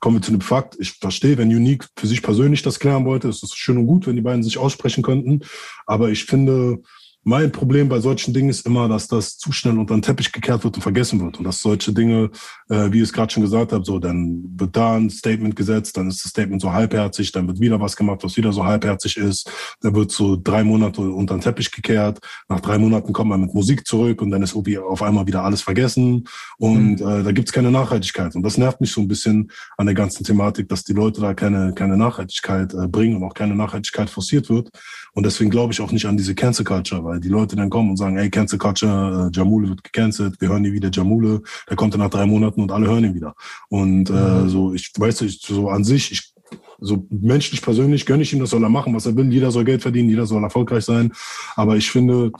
kommen 0.00 0.16
wir 0.16 0.22
zu 0.22 0.32
dem 0.32 0.42
Fakt, 0.42 0.76
ich 0.78 0.92
verstehe, 0.92 1.38
wenn 1.38 1.48
Unique 1.48 1.86
für 1.96 2.06
sich 2.06 2.22
persönlich 2.22 2.60
das 2.60 2.78
klären 2.78 3.06
wollte, 3.06 3.28
ist 3.28 3.42
es 3.42 3.54
schön 3.54 3.78
und 3.78 3.86
gut, 3.86 4.06
wenn 4.06 4.16
die 4.16 4.22
beiden 4.22 4.42
sich 4.42 4.58
aussprechen 4.58 5.02
könnten. 5.02 5.40
Aber 5.86 6.10
ich 6.10 6.26
finde, 6.26 6.82
mein 7.24 7.50
Problem 7.50 7.88
bei 7.88 8.00
solchen 8.00 8.34
Dingen 8.34 8.50
ist 8.50 8.66
immer, 8.66 8.86
dass 8.88 9.08
das 9.08 9.38
zu 9.38 9.50
schnell 9.50 9.78
unter 9.78 9.94
den 9.94 10.02
Teppich 10.02 10.30
gekehrt 10.30 10.62
wird 10.62 10.76
und 10.76 10.82
vergessen 10.82 11.20
wird. 11.20 11.38
Und 11.38 11.44
dass 11.44 11.60
solche 11.60 11.92
Dinge, 11.92 12.30
äh, 12.68 12.92
wie 12.92 12.98
ich 12.98 13.04
es 13.04 13.12
gerade 13.12 13.32
schon 13.32 13.42
gesagt 13.42 13.72
habe, 13.72 13.84
so, 13.84 13.98
dann 13.98 14.44
wird 14.56 14.76
da 14.76 14.96
ein 14.96 15.08
Statement 15.08 15.56
gesetzt, 15.56 15.96
dann 15.96 16.08
ist 16.08 16.22
das 16.22 16.30
Statement 16.30 16.60
so 16.60 16.72
halbherzig, 16.72 17.32
dann 17.32 17.46
wird 17.48 17.60
wieder 17.60 17.80
was 17.80 17.96
gemacht, 17.96 18.20
was 18.22 18.36
wieder 18.36 18.52
so 18.52 18.64
halbherzig 18.64 19.16
ist. 19.16 19.50
Dann 19.80 19.94
wird 19.94 20.12
so 20.12 20.36
drei 20.36 20.64
Monate 20.64 21.00
unter 21.00 21.36
den 21.36 21.40
Teppich 21.40 21.72
gekehrt. 21.72 22.18
Nach 22.48 22.60
drei 22.60 22.76
Monaten 22.78 23.12
kommt 23.14 23.30
man 23.30 23.40
mit 23.40 23.54
Musik 23.54 23.86
zurück 23.86 24.20
und 24.20 24.30
dann 24.30 24.42
ist 24.42 24.54
irgendwie 24.54 24.78
auf 24.78 25.02
einmal 25.02 25.26
wieder 25.26 25.44
alles 25.44 25.62
vergessen. 25.62 26.24
Und 26.58 27.00
mhm. 27.00 27.08
äh, 27.08 27.22
da 27.22 27.32
gibt's 27.32 27.52
keine 27.52 27.70
Nachhaltigkeit. 27.70 28.36
Und 28.36 28.42
das 28.42 28.58
nervt 28.58 28.82
mich 28.82 28.92
so 28.92 29.00
ein 29.00 29.08
bisschen 29.08 29.50
an 29.78 29.86
der 29.86 29.94
ganzen 29.94 30.24
Thematik, 30.24 30.68
dass 30.68 30.84
die 30.84 30.92
Leute 30.92 31.22
da 31.22 31.32
keine, 31.32 31.72
keine 31.74 31.96
Nachhaltigkeit 31.96 32.74
äh, 32.74 32.86
bringen 32.86 33.16
und 33.16 33.24
auch 33.24 33.34
keine 33.34 33.54
Nachhaltigkeit 33.54 34.10
forciert 34.10 34.50
wird. 34.50 34.68
Und 35.14 35.24
deswegen 35.24 35.50
glaube 35.50 35.72
ich 35.72 35.80
auch 35.80 35.92
nicht 35.92 36.06
an 36.06 36.16
diese 36.16 36.34
Cancel 36.34 36.64
Culture, 36.64 37.04
weil 37.04 37.20
die 37.20 37.28
Leute 37.28 37.56
dann 37.56 37.70
kommen 37.70 37.90
und 37.90 37.96
sagen, 37.96 38.18
ey, 38.18 38.28
Cancel 38.30 38.58
Culture, 38.58 39.30
äh, 39.32 39.36
Jamule 39.36 39.68
wird 39.68 39.84
gecancelt, 39.84 40.40
wir 40.40 40.48
hören 40.48 40.62
nie 40.62 40.72
wieder 40.72 40.90
Jamule, 40.92 41.40
der 41.68 41.76
kommt 41.76 41.94
dann 41.94 42.00
nach 42.00 42.10
drei 42.10 42.26
Monaten 42.26 42.60
und 42.60 42.72
alle 42.72 42.88
hören 42.88 43.04
ihn 43.04 43.14
wieder. 43.14 43.34
Und 43.68 44.10
äh, 44.10 44.12
mhm. 44.12 44.48
so, 44.48 44.74
ich 44.74 44.92
weiß 44.96 45.22
nicht, 45.22 45.46
so 45.46 45.68
an 45.68 45.84
sich, 45.84 46.10
ich 46.12 46.33
so 46.84 47.06
menschlich 47.10 47.62
persönlich 47.62 48.04
gönne 48.04 48.22
ich 48.22 48.32
ihm, 48.32 48.40
das 48.40 48.50
soll 48.50 48.62
er 48.62 48.68
machen, 48.68 48.94
was 48.94 49.06
er 49.06 49.16
will. 49.16 49.32
Jeder 49.32 49.50
soll 49.50 49.64
Geld 49.64 49.82
verdienen, 49.82 50.10
jeder 50.10 50.26
soll 50.26 50.42
erfolgreich 50.42 50.84
sein. 50.84 51.12
Aber 51.56 51.76
ich 51.76 51.90
finde, 51.90 52.30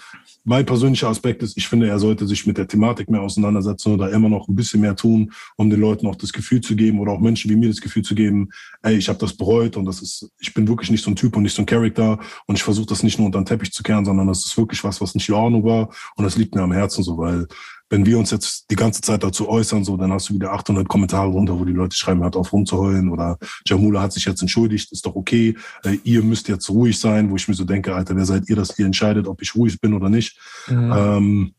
mein 0.45 0.67
persönlicher 0.67 1.09
Aspekt 1.09 1.43
ist, 1.43 1.57
ich 1.57 1.67
finde, 1.67 1.89
er 1.89 1.99
sollte 1.99 2.27
sich 2.27 2.47
mit 2.47 2.59
der 2.59 2.69
Thematik 2.69 3.09
mehr 3.09 3.23
auseinandersetzen 3.23 3.95
oder 3.95 4.11
immer 4.11 4.29
noch 4.29 4.47
ein 4.47 4.55
bisschen 4.55 4.83
mehr 4.83 4.95
tun, 4.95 5.33
um 5.57 5.71
den 5.71 5.81
Leuten 5.81 6.07
auch 6.07 6.17
das 6.17 6.33
Gefühl 6.33 6.61
zu 6.61 6.77
geben 6.77 7.01
oder 7.01 7.13
auch 7.13 7.21
Menschen 7.21 7.51
wie 7.51 7.57
mir 7.57 7.69
das 7.69 7.81
Gefühl 7.81 8.03
zu 8.03 8.15
geben, 8.15 8.51
ey, 8.83 8.97
ich 8.97 9.09
habe 9.09 9.19
das 9.19 9.35
bereut 9.35 9.77
und 9.79 9.87
das 9.87 10.03
ist, 10.03 10.31
ich 10.39 10.53
bin 10.53 10.69
wirklich 10.69 10.91
nicht 10.91 11.03
so 11.03 11.11
ein 11.11 11.17
Typ 11.17 11.35
und 11.37 11.45
nicht 11.45 11.55
so 11.55 11.63
ein 11.63 11.67
Charakter 11.67 12.19
und 12.47 12.57
ich 12.57 12.63
versuche 12.63 12.87
das 12.87 13.03
nicht 13.03 13.19
nur 13.19 13.27
unter 13.27 13.41
den 13.41 13.47
Teppich 13.47 13.73
zu 13.73 13.83
kehren, 13.83 14.05
sondern 14.05 14.27
das 14.27 14.45
ist 14.45 14.57
wirklich 14.59 14.85
was, 14.85 15.01
was 15.01 15.15
nicht 15.15 15.29
in 15.29 15.35
Ordnung 15.35 15.65
war 15.65 15.89
und 16.17 16.25
das 16.25 16.37
liegt 16.37 16.55
mir 16.55 16.63
am 16.63 16.73
Herzen 16.73 17.03
so, 17.03 17.17
weil 17.17 17.47
wenn 17.91 18.07
wir 18.07 18.19
uns 18.19 18.31
jetzt 18.31 18.71
die 18.71 18.77
ganze 18.77 19.01
Zeit 19.01 19.23
dazu 19.23 19.49
äußern, 19.49 19.85
so, 19.85 19.97
dann 19.97 20.13
hast 20.13 20.29
du 20.29 20.35
wieder 20.35 20.53
800 20.53 20.89
Kommentare 20.89 21.29
runter, 21.29 21.59
wo 21.59 21.65
die 21.65 21.73
Leute 21.73 21.97
schreiben, 21.97 22.23
hört 22.23 22.37
auf 22.37 22.53
rumzuheulen 22.53 23.11
oder 23.11 23.39
Jamula 23.67 24.03
hat 24.03 24.13
sich 24.13 24.25
jetzt 24.25 24.41
entschuldigt, 24.41 24.91
ist 24.93 25.07
doch 25.07 25.15
okay, 25.15 25.57
äh, 25.85 25.99
ihr 26.05 26.23
müsst 26.23 26.49
jetzt 26.49 26.69
ruhig 26.71 26.99
sein, 26.99 27.31
wo 27.31 27.37
ich 27.37 27.47
mir 27.47 27.55
so 27.55 27.65
denke, 27.65 27.95
Alter, 27.95 28.17
wer 28.17 28.27
seid 28.27 28.49
ihr, 28.49 28.57
dass 28.57 28.79
ihr 28.79 28.87
entscheidet, 28.87 29.29
ob 29.29 29.43
ich 29.43 29.55
ruhig 29.55 29.81
bin 29.81 29.95
oder 29.95 30.09
nicht. 30.09 30.39
Mhm. 30.69 30.93
Ähm, 30.93 31.55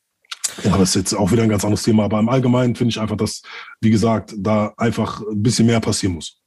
ja, 0.63 0.77
das 0.77 0.89
ist 0.89 0.95
jetzt 0.95 1.13
auch 1.13 1.31
wieder 1.31 1.43
ein 1.43 1.49
ganz 1.49 1.63
anderes 1.63 1.83
Thema, 1.83 2.05
aber 2.05 2.19
im 2.19 2.29
Allgemeinen 2.29 2.75
finde 2.75 2.89
ich 2.89 2.99
einfach, 2.99 3.17
dass, 3.17 3.41
wie 3.81 3.89
gesagt, 3.89 4.33
da 4.37 4.73
einfach 4.77 5.21
ein 5.21 5.41
bisschen 5.41 5.65
mehr 5.65 5.79
passieren 5.79 6.15
muss 6.15 6.44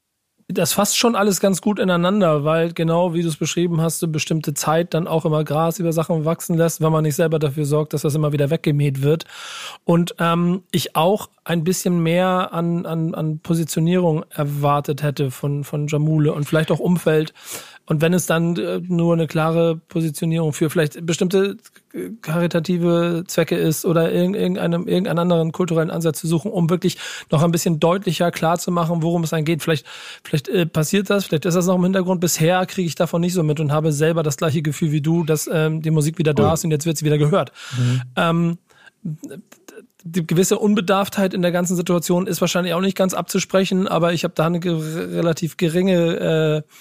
das 0.50 0.72
fasst 0.72 0.96
schon 0.96 1.14
alles 1.14 1.40
ganz 1.40 1.60
gut 1.60 1.78
ineinander, 1.78 2.42
weil 2.42 2.72
genau 2.72 3.12
wie 3.12 3.20
du 3.20 3.28
es 3.28 3.36
beschrieben 3.36 3.82
hast, 3.82 4.02
eine 4.02 4.10
bestimmte 4.10 4.54
Zeit 4.54 4.94
dann 4.94 5.06
auch 5.06 5.26
immer 5.26 5.44
Gras 5.44 5.78
über 5.78 5.92
Sachen 5.92 6.24
wachsen 6.24 6.56
lässt, 6.56 6.80
wenn 6.80 6.90
man 6.90 7.04
nicht 7.04 7.16
selber 7.16 7.38
dafür 7.38 7.66
sorgt, 7.66 7.92
dass 7.92 8.00
das 8.00 8.14
immer 8.14 8.32
wieder 8.32 8.48
weggemäht 8.48 9.02
wird. 9.02 9.26
Und 9.84 10.14
ähm, 10.18 10.62
ich 10.70 10.96
auch 10.96 11.28
ein 11.44 11.64
bisschen 11.64 12.02
mehr 12.02 12.54
an, 12.54 12.86
an, 12.86 13.14
an 13.14 13.40
Positionierung 13.40 14.24
erwartet 14.30 15.02
hätte 15.02 15.30
von, 15.30 15.64
von 15.64 15.86
Jamule 15.86 16.32
und 16.32 16.44
vielleicht 16.44 16.70
auch 16.70 16.78
Umfeld. 16.78 17.34
Und 17.88 18.02
wenn 18.02 18.12
es 18.12 18.26
dann 18.26 18.54
äh, 18.56 18.80
nur 18.86 19.14
eine 19.14 19.26
klare 19.26 19.76
Positionierung 19.76 20.52
für 20.52 20.68
vielleicht 20.68 21.06
bestimmte 21.06 21.56
äh, 21.94 22.10
karitative 22.20 23.24
Zwecke 23.26 23.56
ist 23.56 23.86
oder 23.86 24.12
irgendeinem, 24.12 24.86
irgendeinen 24.86 25.18
anderen 25.18 25.52
kulturellen 25.52 25.90
Ansatz 25.90 26.20
zu 26.20 26.26
suchen, 26.26 26.50
um 26.50 26.68
wirklich 26.68 26.98
noch 27.30 27.42
ein 27.42 27.50
bisschen 27.50 27.80
deutlicher 27.80 28.30
klar 28.30 28.58
zu 28.58 28.70
machen, 28.70 29.02
worum 29.02 29.24
es 29.24 29.30
dann 29.30 29.46
geht. 29.46 29.62
Vielleicht, 29.62 29.86
vielleicht 30.22 30.48
äh, 30.48 30.66
passiert 30.66 31.08
das, 31.08 31.24
vielleicht 31.24 31.46
ist 31.46 31.54
das 31.54 31.66
noch 31.66 31.76
im 31.76 31.84
Hintergrund. 31.84 32.20
Bisher 32.20 32.66
kriege 32.66 32.86
ich 32.86 32.94
davon 32.94 33.22
nicht 33.22 33.32
so 33.32 33.42
mit 33.42 33.58
und 33.58 33.72
habe 33.72 33.90
selber 33.90 34.22
das 34.22 34.36
gleiche 34.36 34.60
Gefühl 34.60 34.92
wie 34.92 35.00
du, 35.00 35.24
dass 35.24 35.48
ähm, 35.50 35.80
die 35.80 35.90
Musik 35.90 36.18
wieder 36.18 36.34
da 36.34 36.52
ist 36.52 36.64
und 36.64 36.70
jetzt 36.70 36.84
wird 36.84 36.98
sie 36.98 37.06
wieder 37.06 37.18
gehört. 37.18 37.52
Mhm. 37.78 38.02
Ähm, 38.16 38.58
die 40.04 40.26
gewisse 40.26 40.58
Unbedarftheit 40.58 41.32
in 41.32 41.40
der 41.40 41.52
ganzen 41.52 41.74
Situation 41.74 42.26
ist 42.26 42.42
wahrscheinlich 42.42 42.74
auch 42.74 42.80
nicht 42.80 42.96
ganz 42.96 43.14
abzusprechen, 43.14 43.88
aber 43.88 44.12
ich 44.12 44.24
habe 44.24 44.34
da 44.34 44.46
eine 44.46 44.62
relativ 44.62 45.56
geringe 45.56 46.64
äh, 46.66 46.72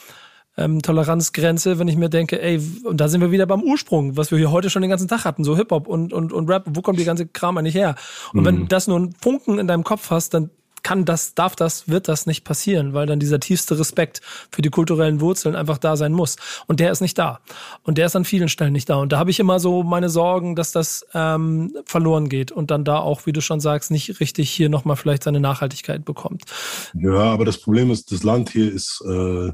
ähm, 0.58 0.82
Toleranzgrenze, 0.82 1.80
wenn 1.80 1.88
ich 1.88 1.96
mir 1.96 2.10
denke, 2.10 2.42
ey, 2.42 2.60
und 2.84 2.98
da 3.00 3.08
sind 3.08 3.22
wir 3.22 3.32
wieder 3.32 3.46
beim 3.46 3.62
Ursprung, 3.62 4.18
was 4.18 4.32
wir 4.32 4.38
hier 4.38 4.52
heute 4.52 4.70
schon 4.70 4.82
den 4.82 4.90
ganzen 4.90 5.08
Tag 5.08 5.24
hatten, 5.24 5.44
so 5.44 5.56
Hip-Hop 5.56 5.88
und, 5.88 6.14
und, 6.14 6.34
und 6.34 6.50
Rap, 6.50 6.64
wo 6.68 6.82
kommt 6.82 7.00
die 7.00 7.06
ganze 7.06 7.28
Kram 7.28 7.58
eigentlich 7.58 7.76
her? 7.76 7.96
Und 8.34 8.42
mhm. 8.42 8.46
wenn 8.46 8.68
das 8.68 8.88
nur 8.88 8.98
einen 8.98 9.14
Funken 9.14 9.60
in 9.60 9.68
deinem 9.68 9.84
Kopf 9.84 10.10
hast, 10.10 10.34
dann 10.34 10.50
kann 10.88 11.04
das, 11.04 11.36
darf 11.36 11.56
das, 11.56 11.90
wird 11.90 12.08
das 12.08 12.28
nicht 12.28 12.46
passieren, 12.46 12.94
weil 12.94 13.08
dann 13.08 13.20
dieser 13.20 13.42
tiefste 13.42 13.78
Respekt 13.78 14.22
für 14.52 14.62
die 14.62 14.70
kulturellen 14.70 15.20
Wurzeln 15.20 15.54
einfach 15.54 15.78
da 15.78 15.98
sein 15.98 16.14
muss. 16.14 16.38
Und 16.66 16.80
der 16.80 16.92
ist 16.92 17.02
nicht 17.02 17.18
da. 17.18 17.42
Und 17.84 17.98
der 17.98 18.06
ist 18.06 18.16
an 18.16 18.24
vielen 18.24 18.48
Stellen 18.48 18.72
nicht 18.72 18.90
da. 18.90 18.96
Und 18.96 19.12
da 19.12 19.20
habe 19.20 19.30
ich 19.30 19.40
immer 19.42 19.60
so 19.60 19.84
meine 19.84 20.08
Sorgen, 20.08 20.56
dass 20.56 20.72
das 20.72 21.06
ähm, 21.14 21.76
verloren 21.86 22.30
geht 22.30 22.54
und 22.54 22.72
dann 22.72 22.86
da 22.86 23.00
auch, 23.00 23.26
wie 23.26 23.34
du 23.34 23.42
schon 23.42 23.60
sagst, 23.60 23.92
nicht 23.92 24.22
richtig 24.22 24.50
hier 24.50 24.70
nochmal 24.70 24.96
vielleicht 24.96 25.24
seine 25.24 25.42
Nachhaltigkeit 25.42 26.06
bekommt. 26.06 26.44
Ja, 26.94 27.34
aber 27.34 27.44
das 27.44 27.58
Problem 27.58 27.92
ist, 27.92 28.12
das 28.14 28.24
Land 28.24 28.52
hier 28.52 28.72
ist 28.72 29.04
äh, 29.06 29.52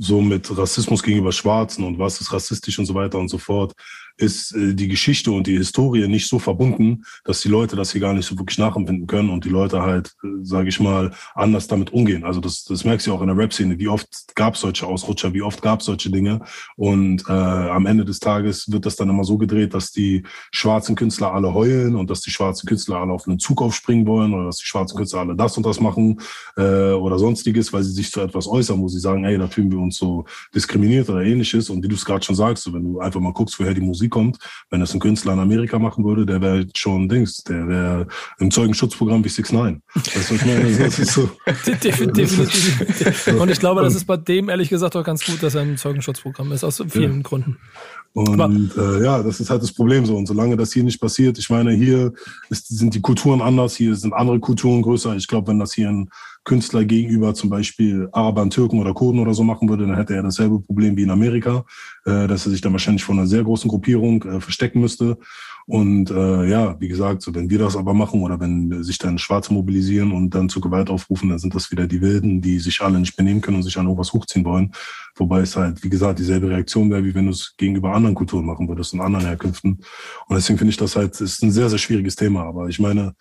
so 0.00 0.22
mit 0.22 0.56
Rassismus 0.56 1.02
gegenüber 1.02 1.30
Schwarzen 1.30 1.84
und 1.84 1.98
was 1.98 2.20
ist 2.20 2.32
rassistisch 2.32 2.78
und 2.78 2.86
so 2.86 2.94
weiter 2.94 3.18
und 3.18 3.28
so 3.28 3.36
fort 3.36 3.74
ist 4.20 4.54
äh, 4.54 4.74
die 4.74 4.88
Geschichte 4.88 5.30
und 5.30 5.46
die 5.46 5.56
Historie 5.56 6.06
nicht 6.06 6.28
so 6.28 6.38
verbunden, 6.38 7.04
dass 7.24 7.40
die 7.40 7.48
Leute 7.48 7.76
das 7.76 7.92
hier 7.92 8.00
gar 8.00 8.12
nicht 8.12 8.26
so 8.26 8.38
wirklich 8.38 8.58
nachempfinden 8.58 9.06
können 9.06 9.30
und 9.30 9.44
die 9.44 9.48
Leute 9.48 9.82
halt, 9.82 10.12
äh, 10.22 10.28
sage 10.42 10.68
ich 10.68 10.80
mal, 10.80 11.12
anders 11.34 11.66
damit 11.66 11.92
umgehen. 11.92 12.24
Also 12.24 12.40
das, 12.40 12.64
das 12.64 12.84
merkst 12.84 13.06
du 13.06 13.14
auch 13.14 13.22
in 13.22 13.28
der 13.28 13.36
Rap-Szene. 13.36 13.78
Wie 13.78 13.88
oft 13.88 14.08
gab 14.34 14.54
es 14.54 14.60
solche 14.60 14.86
Ausrutscher, 14.86 15.32
wie 15.32 15.42
oft 15.42 15.62
gab 15.62 15.80
es 15.80 15.86
solche 15.86 16.10
Dinge 16.10 16.40
und 16.76 17.24
äh, 17.28 17.32
am 17.32 17.86
Ende 17.86 18.04
des 18.04 18.20
Tages 18.20 18.70
wird 18.70 18.86
das 18.86 18.96
dann 18.96 19.08
immer 19.08 19.24
so 19.24 19.38
gedreht, 19.38 19.74
dass 19.74 19.90
die 19.90 20.24
schwarzen 20.52 20.96
Künstler 20.96 21.32
alle 21.32 21.54
heulen 21.54 21.96
und 21.96 22.10
dass 22.10 22.20
die 22.20 22.30
schwarzen 22.30 22.66
Künstler 22.66 22.96
alle 22.96 23.12
auf 23.12 23.26
einen 23.26 23.38
Zug 23.38 23.62
aufspringen 23.62 24.06
wollen 24.06 24.34
oder 24.34 24.46
dass 24.46 24.58
die 24.58 24.66
schwarzen 24.66 24.96
Künstler 24.96 25.20
alle 25.20 25.36
das 25.36 25.56
und 25.56 25.64
das 25.64 25.80
machen 25.80 26.20
äh, 26.56 26.92
oder 26.92 27.18
sonstiges, 27.18 27.72
weil 27.72 27.82
sie 27.82 27.92
sich 27.92 28.10
zu 28.10 28.20
etwas 28.20 28.46
äußern, 28.46 28.80
wo 28.80 28.88
sie 28.88 29.00
sagen, 29.00 29.24
ey, 29.24 29.38
da 29.38 29.48
fühlen 29.48 29.70
wir 29.70 29.78
uns 29.78 29.89
so 29.94 30.24
diskriminiert 30.54 31.08
oder 31.08 31.22
ähnliches. 31.22 31.70
Und 31.70 31.82
wie 31.82 31.88
du 31.88 31.94
es 31.94 32.04
gerade 32.04 32.24
schon 32.24 32.34
sagst, 32.34 32.64
so, 32.64 32.72
wenn 32.72 32.84
du 32.84 33.00
einfach 33.00 33.20
mal 33.20 33.32
guckst, 33.32 33.58
woher 33.58 33.74
die 33.74 33.80
Musik 33.80 34.10
kommt. 34.10 34.38
Wenn 34.70 34.80
das 34.80 34.94
ein 34.94 35.00
Künstler 35.00 35.32
in 35.32 35.38
Amerika 35.38 35.78
machen 35.78 36.04
würde, 36.04 36.26
der 36.26 36.40
wäre 36.40 36.66
schon 36.74 37.08
Dings, 37.08 37.42
der 37.44 37.68
wäre 37.68 38.06
im 38.38 38.50
Zeugenschutzprogramm 38.50 39.24
wie 39.24 39.28
6 39.28 39.52
9 39.52 39.82
Weißt 39.94 40.30
du, 40.30 40.34
ich 40.34 40.44
meine? 40.44 40.76
Das 40.76 40.98
ist 40.98 41.12
so. 41.12 41.30
Definitiv. 41.82 43.30
Und 43.38 43.50
ich 43.50 43.60
glaube, 43.60 43.82
das 43.82 43.94
ist 43.94 44.06
bei 44.06 44.16
dem 44.16 44.48
ehrlich 44.48 44.68
gesagt 44.68 44.96
auch 44.96 45.04
ganz 45.04 45.24
gut, 45.24 45.42
dass 45.42 45.54
er 45.54 45.62
im 45.62 45.76
Zeugenschutzprogramm 45.76 46.52
ist, 46.52 46.64
aus 46.64 46.82
vielen 46.88 47.16
ja. 47.18 47.22
Gründen. 47.22 47.58
Und 48.12 48.76
äh, 48.76 49.04
ja, 49.04 49.22
das 49.22 49.38
ist 49.38 49.50
halt 49.50 49.62
das 49.62 49.72
Problem 49.72 50.04
so. 50.04 50.16
Und 50.16 50.26
solange 50.26 50.56
das 50.56 50.72
hier 50.72 50.82
nicht 50.82 51.00
passiert, 51.00 51.38
ich 51.38 51.48
meine, 51.48 51.72
hier 51.72 52.12
ist, 52.48 52.66
sind 52.68 52.94
die 52.94 53.00
Kulturen 53.00 53.40
anders, 53.40 53.76
hier 53.76 53.94
sind 53.94 54.12
andere 54.12 54.40
Kulturen 54.40 54.82
größer. 54.82 55.14
Ich 55.14 55.28
glaube, 55.28 55.48
wenn 55.48 55.60
das 55.60 55.72
hier 55.72 55.88
ein 55.88 56.10
Künstler 56.44 56.84
gegenüber 56.84 57.34
zum 57.34 57.50
Beispiel 57.50 58.08
Arabern, 58.12 58.50
Türken 58.50 58.80
oder 58.80 58.94
Kurden 58.94 59.20
oder 59.20 59.34
so 59.34 59.44
machen 59.44 59.68
würde, 59.68 59.86
dann 59.86 59.96
hätte 59.96 60.14
er 60.14 60.22
dasselbe 60.22 60.60
Problem 60.60 60.96
wie 60.96 61.02
in 61.02 61.10
Amerika, 61.10 61.64
äh, 62.06 62.26
dass 62.26 62.46
er 62.46 62.50
sich 62.50 62.60
dann 62.60 62.72
wahrscheinlich 62.72 63.04
von 63.04 63.18
einer 63.18 63.26
sehr 63.26 63.44
großen 63.44 63.68
Gruppierung 63.68 64.22
äh, 64.24 64.40
verstecken 64.40 64.80
müsste. 64.80 65.18
Und 65.70 66.10
äh, 66.10 66.48
ja, 66.48 66.74
wie 66.80 66.88
gesagt, 66.88 67.22
so 67.22 67.32
wenn 67.32 67.48
wir 67.48 67.60
das 67.60 67.76
aber 67.76 67.94
machen 67.94 68.22
oder 68.22 68.40
wenn 68.40 68.82
sich 68.82 68.98
dann 68.98 69.18
Schwarze 69.18 69.54
mobilisieren 69.54 70.10
und 70.10 70.34
dann 70.34 70.48
zur 70.48 70.62
Gewalt 70.62 70.90
aufrufen, 70.90 71.28
dann 71.28 71.38
sind 71.38 71.54
das 71.54 71.70
wieder 71.70 71.86
die 71.86 72.00
Wilden, 72.00 72.40
die 72.40 72.58
sich 72.58 72.80
alle 72.80 72.98
nicht 72.98 73.16
benehmen 73.16 73.40
können 73.40 73.58
und 73.58 73.62
sich 73.62 73.78
an 73.78 73.84
irgendwas 73.84 74.12
hochziehen 74.12 74.44
wollen. 74.44 74.72
Wobei 75.14 75.42
es 75.42 75.54
halt, 75.54 75.84
wie 75.84 75.88
gesagt, 75.88 76.18
dieselbe 76.18 76.48
Reaktion 76.48 76.90
wäre, 76.90 77.04
wie 77.04 77.14
wenn 77.14 77.26
du 77.26 77.30
es 77.30 77.54
gegenüber 77.56 77.94
anderen 77.94 78.16
Kulturen 78.16 78.46
machen 78.46 78.66
würdest 78.66 78.94
und 78.94 79.00
anderen 79.00 79.26
Herkünften. 79.26 79.78
Und 80.26 80.34
deswegen 80.34 80.58
finde 80.58 80.70
ich 80.70 80.76
das 80.76 80.96
halt, 80.96 81.20
ist 81.20 81.40
ein 81.44 81.52
sehr, 81.52 81.70
sehr 81.70 81.78
schwieriges 81.78 82.16
Thema. 82.16 82.42
Aber 82.46 82.66
ich 82.66 82.80
meine, 82.80 83.14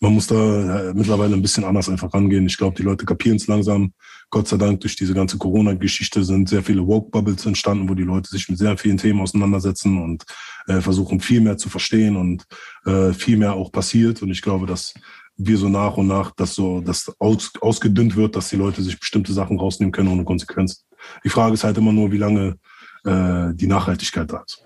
man 0.00 0.14
muss 0.14 0.26
da 0.26 0.88
äh, 0.88 0.94
mittlerweile 0.94 1.34
ein 1.34 1.42
bisschen 1.42 1.62
anders 1.62 1.88
einfach 1.88 2.12
rangehen. 2.12 2.46
Ich 2.46 2.58
glaube, 2.58 2.74
die 2.76 2.82
Leute 2.82 3.04
kapieren 3.06 3.36
es 3.36 3.46
langsam. 3.46 3.92
Gott 4.30 4.48
sei 4.48 4.56
Dank 4.56 4.80
durch 4.80 4.96
diese 4.96 5.14
ganze 5.14 5.38
Corona-Geschichte 5.38 6.24
sind 6.24 6.48
sehr 6.48 6.64
viele 6.64 6.84
Woke-Bubbles 6.84 7.46
entstanden, 7.46 7.88
wo 7.88 7.94
die 7.94 8.02
Leute 8.02 8.30
sich 8.30 8.48
mit 8.48 8.58
sehr 8.58 8.76
vielen 8.76 8.96
Themen 8.96 9.20
auseinandersetzen 9.20 10.02
und 10.02 10.24
äh, 10.66 10.80
versuchen 10.80 11.20
viel 11.20 11.40
mehr 11.40 11.56
zu 11.56 11.68
verstehen 11.68 12.16
und 12.16 12.44
äh, 12.84 13.12
viel 13.12 13.36
mehr 13.36 13.54
auch 13.54 13.70
passiert. 13.72 14.22
Und 14.22 14.30
ich 14.30 14.42
glaube, 14.42 14.66
dass 14.66 14.94
wir 15.36 15.58
so 15.58 15.68
nach 15.68 15.96
und 15.96 16.06
nach, 16.06 16.30
dass 16.32 16.54
so 16.54 16.80
das 16.80 17.12
aus, 17.18 17.52
ausgedünnt 17.60 18.16
wird, 18.16 18.36
dass 18.36 18.50
die 18.50 18.56
Leute 18.56 18.82
sich 18.82 18.98
bestimmte 18.98 19.32
Sachen 19.32 19.58
rausnehmen 19.58 19.92
können 19.92 20.08
ohne 20.08 20.24
Konsequenzen. 20.24 20.84
Die 21.24 21.28
Frage 21.28 21.54
ist 21.54 21.64
halt 21.64 21.76
immer 21.76 21.92
nur, 21.92 22.12
wie 22.12 22.18
lange 22.18 22.56
äh, 23.04 23.52
die 23.54 23.66
Nachhaltigkeit 23.66 24.32
da 24.32 24.42
ist. 24.46 24.64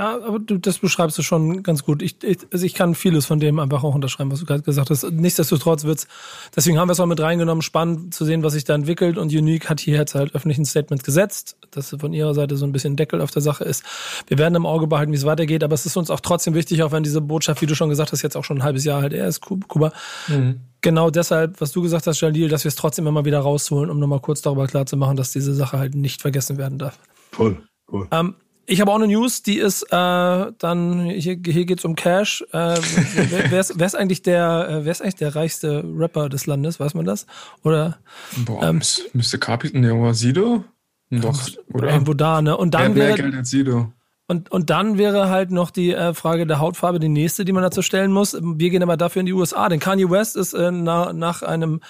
Ja, 0.00 0.14
aber 0.14 0.38
du, 0.38 0.56
das 0.56 0.78
beschreibst 0.78 1.18
du 1.18 1.22
schon 1.22 1.62
ganz 1.62 1.84
gut. 1.84 2.00
Ich, 2.00 2.24
ich, 2.24 2.38
also 2.50 2.64
ich 2.64 2.72
kann 2.72 2.94
vieles 2.94 3.26
von 3.26 3.38
dem 3.38 3.58
einfach 3.58 3.84
auch 3.84 3.94
unterschreiben, 3.94 4.32
was 4.32 4.40
du 4.40 4.46
gerade 4.46 4.62
gesagt 4.62 4.88
hast. 4.88 5.04
Nichtsdestotrotz 5.10 5.84
wird's, 5.84 6.08
deswegen 6.56 6.78
haben 6.78 6.88
wir 6.88 6.94
es 6.94 7.00
auch 7.00 7.06
mit 7.06 7.20
reingenommen, 7.20 7.60
spannend 7.60 8.14
zu 8.14 8.24
sehen, 8.24 8.42
was 8.42 8.54
sich 8.54 8.64
da 8.64 8.74
entwickelt. 8.74 9.18
Und 9.18 9.30
Unique 9.30 9.68
hat 9.68 9.78
hier 9.78 9.98
jetzt 9.98 10.14
halt 10.14 10.34
öffentlich 10.34 10.56
ein 10.56 10.64
Statement 10.64 11.04
gesetzt, 11.04 11.58
dass 11.70 11.94
von 12.00 12.14
ihrer 12.14 12.32
Seite 12.32 12.56
so 12.56 12.64
ein 12.64 12.72
bisschen 12.72 12.96
Deckel 12.96 13.20
auf 13.20 13.30
der 13.30 13.42
Sache 13.42 13.64
ist. 13.64 13.84
Wir 14.26 14.38
werden 14.38 14.54
im 14.54 14.64
Auge 14.64 14.86
behalten, 14.86 15.12
wie 15.12 15.16
es 15.16 15.26
weitergeht, 15.26 15.62
aber 15.62 15.74
es 15.74 15.84
ist 15.84 15.98
uns 15.98 16.08
auch 16.08 16.20
trotzdem 16.20 16.54
wichtig, 16.54 16.82
auch 16.82 16.92
wenn 16.92 17.02
diese 17.02 17.20
Botschaft, 17.20 17.60
wie 17.60 17.66
du 17.66 17.74
schon 17.74 17.90
gesagt 17.90 18.10
hast, 18.12 18.22
jetzt 18.22 18.38
auch 18.38 18.44
schon 18.44 18.56
ein 18.60 18.62
halbes 18.62 18.84
Jahr 18.86 19.02
halt 19.02 19.12
er 19.12 19.28
ist, 19.28 19.42
Kuba. 19.42 19.92
Mhm. 20.28 20.60
Genau 20.80 21.10
deshalb, 21.10 21.60
was 21.60 21.72
du 21.72 21.82
gesagt 21.82 22.06
hast, 22.06 22.22
Jalil, 22.22 22.48
dass 22.48 22.64
wir 22.64 22.70
es 22.70 22.76
trotzdem 22.76 23.06
immer 23.06 23.26
wieder 23.26 23.40
rausholen, 23.40 23.90
um 23.90 23.98
nochmal 23.98 24.20
kurz 24.20 24.40
darüber 24.40 24.66
klarzumachen, 24.66 25.18
dass 25.18 25.30
diese 25.30 25.52
Sache 25.52 25.78
halt 25.78 25.94
nicht 25.94 26.22
vergessen 26.22 26.56
werden 26.56 26.78
darf. 26.78 26.98
Voll, 27.32 27.58
voll. 27.86 28.08
Ähm, 28.12 28.36
ich 28.70 28.80
habe 28.80 28.92
auch 28.92 28.96
eine 28.96 29.08
News, 29.08 29.42
die 29.42 29.58
ist 29.58 29.82
äh, 29.82 29.86
dann, 29.90 31.04
hier, 31.04 31.36
hier 31.44 31.64
geht's 31.64 31.84
um 31.84 31.96
Cash. 31.96 32.44
Äh, 32.52 32.78
wer, 33.14 33.50
wer, 33.50 33.60
ist, 33.60 33.78
wer 33.78 33.86
ist 33.86 33.96
eigentlich 33.96 34.22
der, 34.22 34.68
äh, 34.70 34.84
wer 34.84 34.92
ist 34.92 35.02
eigentlich 35.02 35.16
der 35.16 35.34
reichste 35.34 35.84
Rapper 35.84 36.28
des 36.28 36.46
Landes, 36.46 36.78
weiß 36.78 36.94
man 36.94 37.04
das? 37.04 37.26
Oder 37.64 37.98
Boah, 38.44 38.62
ähm, 38.62 38.80
müsste 39.12 39.38
Capit, 39.38 39.74
ne, 39.74 39.92
oder 39.92 40.14
Sido? 40.14 40.64
Doch, 41.10 41.48
oder? 41.72 41.90
Irgendwo 41.90 42.14
da, 42.14 42.40
ne? 42.40 42.56
Und 42.56 42.72
dann 42.72 42.94
wäre, 42.94 43.16
Geld 43.16 43.34
als 43.34 43.50
Sido. 43.50 43.92
Und, 44.30 44.48
und 44.52 44.70
dann 44.70 44.96
wäre 44.96 45.28
halt 45.28 45.50
noch 45.50 45.72
die 45.72 45.92
äh, 45.92 46.14
Frage 46.14 46.46
der 46.46 46.60
Hautfarbe 46.60 47.00
die 47.00 47.08
nächste, 47.08 47.44
die 47.44 47.50
man 47.50 47.64
dazu 47.64 47.82
stellen 47.82 48.12
muss. 48.12 48.38
Wir 48.40 48.70
gehen 48.70 48.80
aber 48.80 48.96
dafür 48.96 49.18
in 49.18 49.26
die 49.26 49.32
USA, 49.32 49.68
denn 49.68 49.80
Kanye 49.80 50.08
West 50.08 50.36
ist 50.36 50.52
äh, 50.52 50.70
na, 50.70 51.12
nach 51.12 51.42
einem 51.42 51.80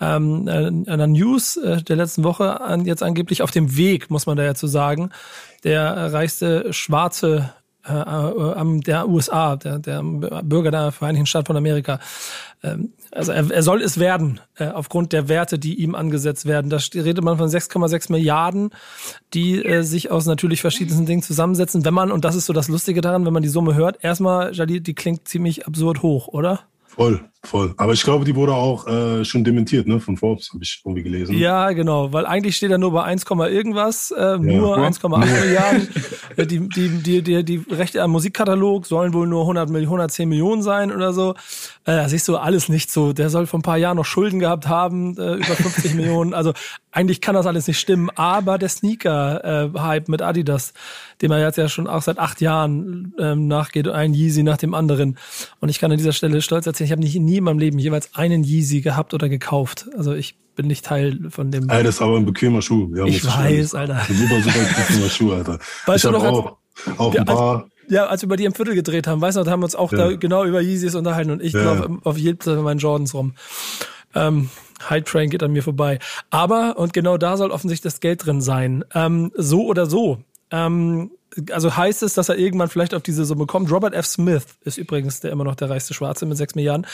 ähm, 0.00 0.48
äh, 0.48 0.90
einer 0.90 1.06
News 1.06 1.58
äh, 1.58 1.82
der 1.82 1.96
letzten 1.96 2.24
Woche 2.24 2.62
an, 2.62 2.86
jetzt 2.86 3.02
angeblich 3.02 3.42
auf 3.42 3.50
dem 3.50 3.76
Weg, 3.76 4.08
muss 4.08 4.24
man 4.24 4.38
da 4.38 4.42
ja 4.42 4.54
zu 4.54 4.68
sagen, 4.68 5.10
der 5.64 6.14
reichste 6.14 6.72
Schwarze 6.72 7.52
äh, 7.86 7.92
äh, 7.92 8.80
der 8.80 9.08
USA, 9.08 9.56
der, 9.56 9.78
der 9.78 10.02
Bürger 10.02 10.70
der 10.70 10.92
Vereinigten 10.92 11.26
Staaten 11.26 11.46
von 11.46 11.56
Amerika. 11.56 11.98
Ähm, 12.62 12.92
also 13.10 13.32
er, 13.32 13.50
er 13.50 13.62
soll 13.62 13.82
es 13.82 13.98
werden, 13.98 14.40
äh, 14.56 14.68
aufgrund 14.68 15.12
der 15.12 15.28
Werte, 15.28 15.58
die 15.58 15.74
ihm 15.82 15.94
angesetzt 15.94 16.46
werden. 16.46 16.70
Da 16.70 16.78
redet 16.94 17.24
man 17.24 17.38
von 17.38 17.48
6,6 17.48 18.12
Milliarden, 18.12 18.70
die 19.34 19.64
äh, 19.64 19.82
sich 19.82 20.10
aus 20.10 20.26
natürlich 20.26 20.60
verschiedensten 20.60 21.06
Dingen 21.06 21.22
zusammensetzen. 21.22 21.84
Wenn 21.84 21.94
man, 21.94 22.12
und 22.12 22.24
das 22.24 22.36
ist 22.36 22.46
so 22.46 22.52
das 22.52 22.68
Lustige 22.68 23.00
daran, 23.00 23.26
wenn 23.26 23.32
man 23.32 23.42
die 23.42 23.48
Summe 23.48 23.74
hört, 23.74 24.02
erstmal, 24.02 24.54
Jalil, 24.54 24.80
die 24.80 24.94
klingt 24.94 25.26
ziemlich 25.26 25.66
absurd 25.66 26.02
hoch, 26.02 26.28
oder? 26.28 26.60
Voll, 26.84 27.20
Voll. 27.44 27.74
Aber 27.76 27.92
ich 27.92 28.04
glaube, 28.04 28.24
die 28.24 28.36
wurde 28.36 28.54
auch 28.54 28.86
äh, 28.86 29.24
schon 29.24 29.42
dementiert, 29.42 29.88
ne? 29.88 29.98
Von 29.98 30.16
Forbes, 30.16 30.50
habe 30.52 30.62
ich 30.62 30.80
irgendwie 30.84 31.02
gelesen. 31.02 31.36
Ja, 31.36 31.72
genau, 31.72 32.12
weil 32.12 32.24
eigentlich 32.24 32.56
steht 32.56 32.70
er 32.70 32.78
nur 32.78 32.92
bei 32.92 33.02
1, 33.02 33.24
irgendwas, 33.28 34.12
äh, 34.12 34.38
nur 34.38 34.78
1,8 34.78 35.26
Milliarden. 35.26 35.88
Äh, 36.36 36.46
die, 36.46 36.68
die, 36.68 36.88
die, 36.88 37.22
die, 37.22 37.44
die 37.44 37.64
Rechte 37.68 38.00
am 38.00 38.12
Musikkatalog 38.12 38.86
sollen 38.86 39.12
wohl 39.12 39.26
nur 39.26 39.42
100, 39.42 39.68
110 39.70 40.28
Millionen 40.28 40.62
sein 40.62 40.92
oder 40.92 41.12
so. 41.12 41.32
Äh, 41.84 41.96
da 41.96 42.08
siehst 42.08 42.28
du 42.28 42.36
alles 42.36 42.68
nicht 42.68 42.92
so. 42.92 43.12
Der 43.12 43.28
soll 43.28 43.46
vor 43.46 43.58
ein 43.58 43.62
paar 43.62 43.76
Jahren 43.76 43.96
noch 43.96 44.04
Schulden 44.04 44.38
gehabt 44.38 44.68
haben, 44.68 45.18
äh, 45.18 45.34
über 45.34 45.56
50 45.56 45.94
Millionen. 45.96 46.34
Also 46.34 46.52
eigentlich 46.92 47.20
kann 47.20 47.34
das 47.34 47.46
alles 47.46 47.66
nicht 47.66 47.80
stimmen. 47.80 48.08
Aber 48.14 48.56
der 48.56 48.68
Sneaker-Hype 48.68 50.08
äh, 50.08 50.10
mit 50.10 50.22
Adidas, 50.22 50.74
dem 51.20 51.32
er 51.32 51.40
jetzt 51.40 51.58
ja 51.58 51.68
schon 51.68 51.88
auch 51.88 52.02
seit 52.02 52.18
acht 52.18 52.40
Jahren 52.40 53.14
ähm, 53.18 53.48
nachgeht, 53.48 53.88
ein 53.88 54.14
Yeezy 54.14 54.42
nach 54.42 54.58
dem 54.58 54.74
anderen. 54.74 55.18
Und 55.60 55.70
ich 55.70 55.80
kann 55.80 55.90
an 55.90 55.98
dieser 55.98 56.12
Stelle 56.12 56.40
stolz 56.40 56.66
erzählen, 56.66 56.86
ich 56.86 56.92
habe 56.92 57.02
nicht 57.02 57.18
nie 57.18 57.31
in 57.38 57.44
meinem 57.44 57.58
Leben 57.58 57.78
jeweils 57.78 58.14
einen 58.14 58.44
Yeezy 58.44 58.80
gehabt 58.80 59.14
oder 59.14 59.28
gekauft. 59.28 59.88
Also 59.96 60.12
ich 60.14 60.36
bin 60.54 60.66
nicht 60.66 60.84
Teil 60.84 61.18
von 61.30 61.50
dem. 61.50 61.68
Ey, 61.68 61.82
das 61.82 61.96
ist 61.96 62.02
aber 62.02 62.16
ein 62.16 62.26
bequemer 62.26 62.62
Schuh. 62.62 62.94
Ja, 62.94 63.04
ich 63.04 63.24
weiß, 63.24 63.74
Alter. 63.74 64.02
Ein 64.08 64.14
super, 64.14 64.40
super 64.40 64.58
bequemer 64.58 65.08
Schuh, 65.08 65.32
Alter. 65.32 65.58
Weißt 65.86 66.04
ich 66.04 66.10
du 66.10 66.16
noch, 66.16 66.24
auch, 66.24 66.56
auch 66.98 67.14
ein 67.14 67.24
paar 67.24 67.68
ja, 67.88 68.06
als 68.06 68.22
wir 68.22 68.28
bei 68.28 68.36
dir 68.36 68.46
im 68.46 68.54
Viertel 68.54 68.74
gedreht 68.74 69.06
haben, 69.06 69.20
weißt 69.20 69.36
du, 69.36 69.42
da 69.42 69.50
haben 69.50 69.60
wir 69.60 69.64
uns 69.64 69.74
auch 69.74 69.92
ja. 69.92 69.98
da 69.98 70.16
genau 70.16 70.44
über 70.44 70.60
Yeezys 70.60 70.94
unterhalten 70.94 71.30
und 71.30 71.42
ich 71.42 71.52
ja. 71.52 71.60
glaube 71.60 71.98
auf 72.04 72.16
jeden 72.16 72.40
Fall 72.40 72.56
meinen 72.56 72.78
Jordans 72.78 73.12
rum. 73.12 73.34
Ähm, 74.14 74.48
Hype 74.88 75.04
Train 75.06 75.30
geht 75.30 75.42
an 75.42 75.52
mir 75.52 75.62
vorbei. 75.62 75.98
Aber, 76.30 76.78
und 76.78 76.92
genau 76.92 77.16
da 77.18 77.36
soll 77.36 77.50
offensichtlich 77.50 77.92
das 77.92 78.00
Geld 78.00 78.24
drin 78.24 78.40
sein. 78.40 78.84
Ähm, 78.94 79.30
so 79.34 79.66
oder 79.66 79.86
so. 79.86 80.18
Ähm, 80.52 81.10
also 81.50 81.76
heißt 81.76 82.02
es, 82.02 82.14
dass 82.14 82.28
er 82.28 82.36
irgendwann 82.36 82.68
vielleicht 82.68 82.94
auf 82.94 83.02
diese 83.02 83.24
Summe 83.24 83.46
kommt. 83.46 83.70
Robert 83.70 83.94
F. 83.94 84.06
Smith 84.06 84.44
ist 84.64 84.76
übrigens 84.76 85.20
der 85.20 85.32
immer 85.32 85.44
noch 85.44 85.54
der 85.54 85.70
reichste 85.70 85.94
Schwarze 85.94 86.26
mit 86.26 86.36
sechs 86.36 86.54
Milliarden. 86.54 86.86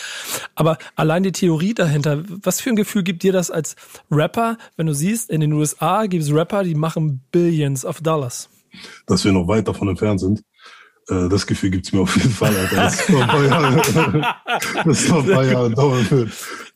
Aber 0.54 0.78
allein 0.94 1.24
die 1.24 1.32
Theorie 1.32 1.74
dahinter, 1.74 2.22
was 2.42 2.60
für 2.60 2.70
ein 2.70 2.76
Gefühl 2.76 3.02
gibt 3.02 3.22
dir 3.22 3.32
das 3.32 3.50
als 3.50 3.74
Rapper, 4.10 4.56
wenn 4.76 4.86
du 4.86 4.94
siehst, 4.94 5.28
in 5.28 5.40
den 5.40 5.52
USA 5.52 6.06
gibt 6.06 6.22
es 6.22 6.32
Rapper, 6.32 6.62
die 6.62 6.76
machen 6.76 7.20
Billions 7.32 7.84
of 7.84 8.00
Dollars? 8.00 8.48
Dass 9.06 9.24
wir 9.24 9.32
noch 9.32 9.48
weit 9.48 9.66
davon 9.66 9.88
entfernt 9.88 10.20
sind. 10.20 10.42
Äh, 11.08 11.28
das 11.28 11.46
Gefühl 11.46 11.70
gibt's 11.70 11.92
mir 11.92 12.00
auf 12.00 12.16
jeden 12.16 12.30
Fall, 12.30 12.56
Alter. 12.56 12.76
Das 12.76 13.00
ist 13.00 13.10
noch 13.10 13.22
ein 13.22 13.28
paar 13.28 13.44
Jahre, 13.44 14.34
das 14.84 15.00
ist 15.00 15.08
noch 15.08 15.24
ein 15.24 15.30
paar 15.30 15.44
Jahre 15.44 15.70
dauern 15.70 16.30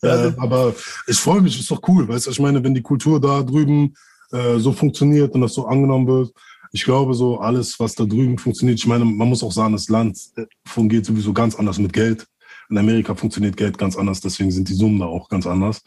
aber 0.04 0.74
ich 1.06 1.16
freue 1.16 1.40
mich, 1.40 1.60
ist 1.60 1.70
doch 1.70 1.80
cool. 1.86 2.08
Weißt 2.08 2.26
du, 2.26 2.32
ich 2.32 2.40
meine, 2.40 2.64
wenn 2.64 2.74
die 2.74 2.82
Kultur 2.82 3.20
da 3.20 3.42
drüben 3.42 3.94
äh, 4.32 4.58
so 4.58 4.72
funktioniert 4.72 5.32
und 5.34 5.42
das 5.42 5.54
so 5.54 5.66
angenommen 5.66 6.08
wird, 6.08 6.32
ich 6.72 6.84
glaube, 6.84 7.14
so 7.14 7.38
alles, 7.38 7.78
was 7.78 7.94
da 7.94 8.04
drüben 8.04 8.38
funktioniert, 8.38 8.78
ich 8.78 8.86
meine, 8.86 9.04
man 9.04 9.28
muss 9.28 9.42
auch 9.42 9.52
sagen, 9.52 9.74
das 9.74 9.88
Land 9.88 10.18
äh, 10.36 10.46
fungiert 10.64 11.04
sowieso 11.04 11.32
ganz 11.32 11.54
anders 11.54 11.78
mit 11.78 11.92
Geld. 11.92 12.26
In 12.70 12.78
Amerika 12.78 13.14
funktioniert 13.14 13.56
Geld 13.56 13.76
ganz 13.76 13.96
anders, 13.96 14.20
deswegen 14.20 14.50
sind 14.50 14.68
die 14.68 14.74
Summen 14.74 14.98
da 14.98 15.06
auch 15.06 15.28
ganz 15.28 15.46
anders. 15.46 15.82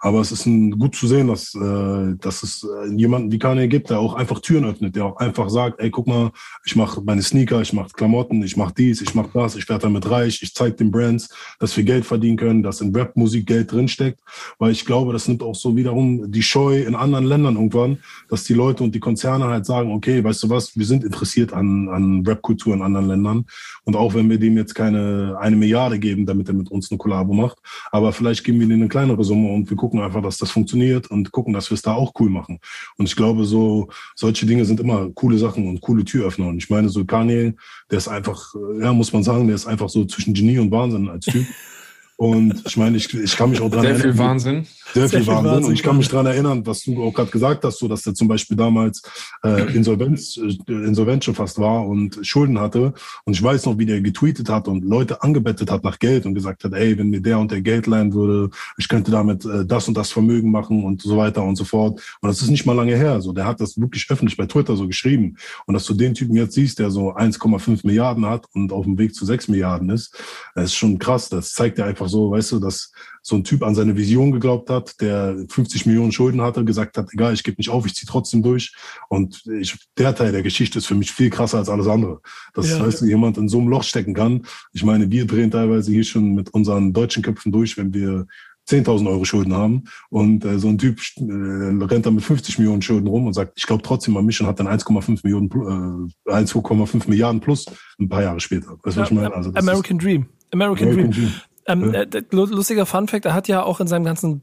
Aber 0.00 0.20
es 0.20 0.32
ist 0.32 0.46
ein, 0.46 0.78
gut 0.78 0.94
zu 0.94 1.06
sehen, 1.06 1.28
dass, 1.28 1.54
äh, 1.54 2.14
dass 2.20 2.42
es 2.42 2.64
äh, 2.64 2.92
jemanden 2.94 3.32
wie 3.32 3.38
Kanye 3.38 3.68
gibt, 3.68 3.90
der 3.90 3.98
auch 3.98 4.14
einfach 4.14 4.40
Türen 4.40 4.64
öffnet, 4.64 4.96
der 4.96 5.06
auch 5.06 5.16
einfach 5.16 5.50
sagt, 5.50 5.80
ey, 5.80 5.90
guck 5.90 6.06
mal, 6.06 6.30
ich 6.64 6.76
mache 6.76 7.00
meine 7.02 7.22
Sneaker, 7.22 7.60
ich 7.60 7.72
mache 7.72 7.90
Klamotten, 7.92 8.42
ich 8.42 8.56
mache 8.56 8.74
dies, 8.76 9.00
ich 9.00 9.14
mache 9.14 9.30
das, 9.34 9.56
ich 9.56 9.68
werde 9.68 9.82
damit 9.82 10.08
reich, 10.10 10.40
ich 10.42 10.54
zeige 10.54 10.76
den 10.76 10.90
Brands, 10.90 11.28
dass 11.58 11.76
wir 11.76 11.84
Geld 11.84 12.04
verdienen 12.04 12.36
können, 12.36 12.62
dass 12.62 12.80
in 12.80 12.94
Rap-Musik 12.94 13.46
Geld 13.46 13.72
drinsteckt. 13.72 14.20
Weil 14.58 14.72
ich 14.72 14.84
glaube, 14.84 15.12
das 15.12 15.28
nimmt 15.28 15.42
auch 15.42 15.54
so 15.54 15.76
wiederum 15.76 16.30
die 16.30 16.42
Scheu 16.42 16.82
in 16.82 16.94
anderen 16.94 17.24
Ländern 17.24 17.56
irgendwann, 17.56 17.98
dass 18.28 18.44
die 18.44 18.54
Leute 18.54 18.84
und 18.84 18.94
die 18.94 19.00
Konzerne 19.00 19.46
halt 19.46 19.66
sagen, 19.66 19.92
okay, 19.92 20.22
weißt 20.22 20.42
du 20.44 20.50
was, 20.50 20.76
wir 20.76 20.86
sind 20.86 21.04
interessiert 21.04 21.52
an, 21.52 21.88
an 21.88 22.24
Rap-Kultur 22.26 22.74
in 22.74 22.82
anderen 22.82 23.08
Ländern. 23.08 23.46
Und 23.84 23.96
auch 23.96 24.14
wenn 24.14 24.28
wir 24.28 24.38
dem 24.38 24.56
jetzt 24.56 24.74
keine 24.74 25.36
eine 25.40 25.56
Milliarde 25.56 25.98
geben, 25.98 26.26
damit 26.26 26.48
er 26.48 26.54
mit 26.54 26.70
uns 26.70 26.90
eine 26.90 26.98
Kollabo 26.98 27.32
macht, 27.32 27.58
aber 27.90 28.12
vielleicht 28.12 28.44
geben 28.44 28.60
wir 28.60 28.68
denen 28.68 28.82
eine 28.82 28.88
kleinere 28.88 29.24
Summe 29.24 29.48
und 29.50 29.68
wir 29.68 29.76
gucken 29.78 30.00
einfach, 30.00 30.22
dass 30.22 30.36
das 30.36 30.50
funktioniert 30.50 31.10
und 31.10 31.32
gucken, 31.32 31.54
dass 31.54 31.70
wir 31.70 31.74
es 31.74 31.82
da 31.82 31.94
auch 31.94 32.12
cool 32.20 32.28
machen. 32.28 32.60
Und 32.98 33.06
ich 33.06 33.16
glaube, 33.16 33.44
so 33.46 33.88
solche 34.14 34.44
Dinge 34.44 34.66
sind 34.66 34.80
immer 34.80 35.08
coole 35.14 35.38
Sachen 35.38 35.66
und 35.66 35.80
coole 35.80 36.04
Türöffner. 36.04 36.48
Und 36.48 36.58
ich 36.58 36.68
meine, 36.68 36.90
so 36.90 37.06
Kanye, 37.06 37.54
der 37.90 37.98
ist 37.98 38.08
einfach, 38.08 38.54
ja, 38.78 38.92
muss 38.92 39.12
man 39.14 39.22
sagen, 39.22 39.46
der 39.46 39.56
ist 39.56 39.66
einfach 39.66 39.88
so 39.88 40.04
zwischen 40.04 40.34
Genie 40.34 40.58
und 40.58 40.70
Wahnsinn 40.70 41.08
als 41.08 41.24
Typ. 41.24 41.46
Und 42.20 42.64
ich 42.66 42.76
meine, 42.76 42.96
ich, 42.96 43.14
ich 43.14 43.36
kann 43.36 43.50
mich 43.50 43.60
auch 43.60 43.70
dran 43.70 43.82
Sehr 43.82 43.90
erinnern. 43.90 44.12
Viel 44.12 44.18
Wahnsinn. 44.18 44.66
Sehr, 44.92 45.06
sehr 45.06 45.20
viel 45.20 45.28
Wahnsinn. 45.28 45.52
Wahnsinn. 45.52 45.64
Und 45.66 45.72
ich 45.74 45.84
kann 45.84 45.96
mich 45.96 46.08
dran 46.08 46.26
erinnern, 46.26 46.66
was 46.66 46.82
du 46.82 47.00
auch 47.00 47.14
gerade 47.14 47.30
gesagt 47.30 47.64
hast, 47.64 47.78
so 47.78 47.86
dass 47.86 48.02
der 48.02 48.12
zum 48.12 48.26
Beispiel 48.26 48.56
damals 48.56 49.02
äh, 49.44 49.72
Insolvenz, 49.72 50.36
äh, 50.36 50.72
Insolvenz 50.72 51.26
schon 51.26 51.36
fast 51.36 51.60
war 51.60 51.86
und 51.86 52.18
Schulden 52.22 52.58
hatte. 52.58 52.92
Und 53.24 53.34
ich 53.34 53.42
weiß 53.42 53.66
noch, 53.66 53.78
wie 53.78 53.86
der 53.86 54.00
getweetet 54.00 54.48
hat 54.48 54.66
und 54.66 54.84
Leute 54.84 55.22
angebettet 55.22 55.70
hat 55.70 55.84
nach 55.84 55.96
Geld 56.00 56.26
und 56.26 56.34
gesagt 56.34 56.64
hat, 56.64 56.72
ey, 56.72 56.98
wenn 56.98 57.08
mir 57.08 57.20
der 57.20 57.38
und 57.38 57.52
der 57.52 57.60
Geld 57.60 57.86
leihen 57.86 58.12
würde, 58.12 58.50
ich 58.78 58.88
könnte 58.88 59.12
damit 59.12 59.44
äh, 59.44 59.64
das 59.64 59.86
und 59.86 59.96
das 59.96 60.10
Vermögen 60.10 60.50
machen 60.50 60.82
und 60.82 61.00
so 61.00 61.16
weiter 61.16 61.44
und 61.44 61.54
so 61.54 61.64
fort. 61.64 62.00
Und 62.20 62.28
das 62.28 62.42
ist 62.42 62.50
nicht 62.50 62.66
mal 62.66 62.72
lange 62.72 62.96
her. 62.96 63.20
So, 63.20 63.32
der 63.32 63.46
hat 63.46 63.60
das 63.60 63.80
wirklich 63.80 64.10
öffentlich 64.10 64.36
bei 64.36 64.46
Twitter 64.46 64.74
so 64.74 64.88
geschrieben. 64.88 65.36
Und 65.66 65.74
dass 65.74 65.84
du 65.84 65.94
den 65.94 66.14
Typen 66.14 66.34
jetzt 66.34 66.54
siehst, 66.54 66.80
der 66.80 66.90
so 66.90 67.14
1,5 67.14 67.86
Milliarden 67.86 68.26
hat 68.26 68.46
und 68.54 68.72
auf 68.72 68.86
dem 68.86 68.98
Weg 68.98 69.14
zu 69.14 69.24
6 69.24 69.46
Milliarden 69.46 69.90
ist, 69.90 70.20
das 70.56 70.64
ist 70.64 70.74
schon 70.74 70.98
krass. 70.98 71.28
Das 71.28 71.52
zeigt 71.52 71.78
ja 71.78 71.84
einfach 71.84 72.07
einfach 72.08 72.10
so, 72.10 72.30
weißt 72.30 72.52
du, 72.52 72.58
dass 72.58 72.92
so 73.22 73.36
ein 73.36 73.44
Typ 73.44 73.62
an 73.62 73.74
seine 73.74 73.96
Vision 73.96 74.32
geglaubt 74.32 74.70
hat, 74.70 75.00
der 75.00 75.36
50 75.48 75.86
Millionen 75.86 76.12
Schulden 76.12 76.40
hatte, 76.40 76.64
gesagt 76.64 76.96
hat, 76.96 77.08
egal, 77.12 77.34
ich 77.34 77.44
gebe 77.44 77.56
nicht 77.58 77.70
auf, 77.70 77.86
ich 77.86 77.94
ziehe 77.94 78.08
trotzdem 78.08 78.42
durch. 78.42 78.74
Und 79.08 79.42
ich, 79.60 79.76
der 79.96 80.14
Teil 80.14 80.32
der 80.32 80.42
Geschichte 80.42 80.78
ist 80.78 80.86
für 80.86 80.94
mich 80.94 81.12
viel 81.12 81.30
krasser 81.30 81.58
als 81.58 81.68
alles 81.68 81.86
andere. 81.86 82.20
Dass, 82.54 82.70
ja. 82.70 82.80
weißt 82.80 83.02
du, 83.02 83.06
jemand 83.06 83.38
in 83.38 83.48
so 83.48 83.58
einem 83.58 83.68
Loch 83.68 83.82
stecken 83.82 84.14
kann. 84.14 84.46
Ich 84.72 84.84
meine, 84.84 85.10
wir 85.10 85.26
drehen 85.26 85.50
teilweise 85.50 85.92
hier 85.92 86.04
schon 86.04 86.34
mit 86.34 86.50
unseren 86.50 86.92
deutschen 86.92 87.22
Köpfen 87.22 87.52
durch, 87.52 87.76
wenn 87.76 87.92
wir 87.92 88.26
10.000 88.68 89.08
Euro 89.08 89.24
Schulden 89.24 89.54
haben 89.54 89.84
und 90.10 90.44
äh, 90.44 90.58
so 90.58 90.68
ein 90.68 90.76
Typ 90.76 91.00
äh, 91.16 91.84
rennt 91.84 92.04
dann 92.04 92.16
mit 92.16 92.24
50 92.24 92.58
Millionen 92.58 92.82
Schulden 92.82 93.06
rum 93.06 93.26
und 93.26 93.32
sagt, 93.32 93.54
ich 93.56 93.66
glaube 93.66 93.82
trotzdem 93.82 94.14
an 94.18 94.26
mich 94.26 94.38
und 94.42 94.46
hat 94.46 94.60
dann 94.60 94.68
1,5 94.68 95.20
Millionen, 95.22 96.10
äh, 96.26 96.30
1,5 96.30 97.08
Milliarden 97.08 97.40
plus 97.40 97.64
ein 97.98 98.10
paar 98.10 98.22
Jahre 98.22 98.40
später. 98.40 98.76
Weißt 98.82 98.96
du, 98.96 99.00
ja, 99.00 99.02
was 99.04 99.10
ich 99.10 99.16
meine? 99.16 99.34
Also 99.34 99.52
American 99.54 99.98
Dream. 99.98 100.26
American, 100.52 100.88
American 100.88 101.10
Dream. 101.10 101.30
Dream. 101.30 101.40
Ähm, 101.68 101.92
äh, 101.92 102.06
lustiger 102.30 102.86
Funfact, 102.86 103.26
er 103.26 103.34
hat 103.34 103.46
ja 103.46 103.62
auch 103.62 103.78
in 103.78 103.86
seinem 103.86 104.04
ganzen 104.04 104.42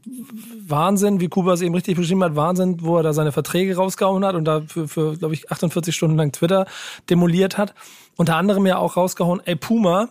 Wahnsinn, 0.66 1.20
wie 1.20 1.28
Kuba 1.28 1.54
es 1.54 1.60
eben 1.60 1.74
richtig 1.74 1.96
beschrieben 1.96 2.22
hat, 2.22 2.36
Wahnsinn, 2.36 2.78
wo 2.82 2.96
er 2.96 3.02
da 3.02 3.12
seine 3.12 3.32
Verträge 3.32 3.76
rausgehauen 3.76 4.24
hat 4.24 4.36
und 4.36 4.44
da 4.44 4.62
für, 4.66 4.86
für 4.86 5.16
glaube 5.16 5.34
ich, 5.34 5.50
48 5.50 5.94
Stunden 5.94 6.16
lang 6.16 6.30
Twitter 6.30 6.66
demoliert 7.10 7.58
hat. 7.58 7.74
Unter 8.16 8.36
anderem 8.36 8.64
ja 8.64 8.78
auch 8.78 8.96
rausgehauen, 8.96 9.42
ey 9.44 9.56
Puma, 9.56 10.10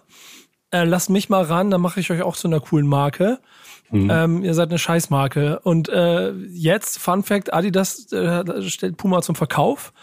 äh, 0.71 0.83
lasst 0.83 1.09
mich 1.09 1.29
mal 1.29 1.43
ran, 1.43 1.71
dann 1.71 1.79
mache 1.79 2.01
ich 2.01 2.11
euch 2.11 2.21
auch 2.21 2.35
zu 2.35 2.49
einer 2.49 2.59
coolen 2.59 2.87
Marke. 2.87 3.39
Mhm. 3.91 4.09
Ähm, 4.11 4.43
ihr 4.43 4.53
seid 4.53 4.69
eine 4.69 4.79
Scheißmarke. 4.79 5.59
Und 5.61 5.87
äh, 5.87 6.31
jetzt, 6.31 6.99
Fun 6.99 7.23
Fact, 7.23 7.53
Adidas 7.53 8.11
äh, 8.11 8.61
stellt 8.63 8.97
Puma 8.97 9.21
zum 9.21 9.35
Verkauf. 9.35 9.93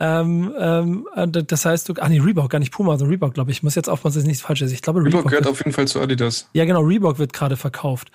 Ähm, 0.00 0.54
ähm, 0.58 1.06
das 1.46 1.64
heißt, 1.64 1.88
du, 1.88 1.94
ah 1.98 2.08
nee, 2.08 2.20
Reebok, 2.20 2.50
gar 2.50 2.58
nicht 2.58 2.72
Puma, 2.72 2.92
sondern 2.92 3.10
Reebok, 3.10 3.34
glaube 3.34 3.50
ich. 3.50 3.58
Ich 3.58 3.62
muss 3.62 3.74
jetzt 3.74 3.88
aufpassen, 3.88 4.16
dass 4.16 4.22
ich 4.24 4.28
nichts 4.28 4.42
falsch 4.42 4.62
ist. 4.62 4.72
Ich 4.72 4.82
glaube, 4.82 5.00
Reebok, 5.00 5.20
Reebok 5.20 5.30
gehört 5.30 5.44
wird, 5.46 5.52
auf 5.52 5.58
jeden 5.58 5.72
Fall 5.72 5.88
zu 5.88 6.00
Adidas. 6.00 6.48
Ja, 6.52 6.64
genau, 6.64 6.82
Reebok 6.82 7.18
wird 7.18 7.32
gerade 7.32 7.56
verkauft. 7.56 8.10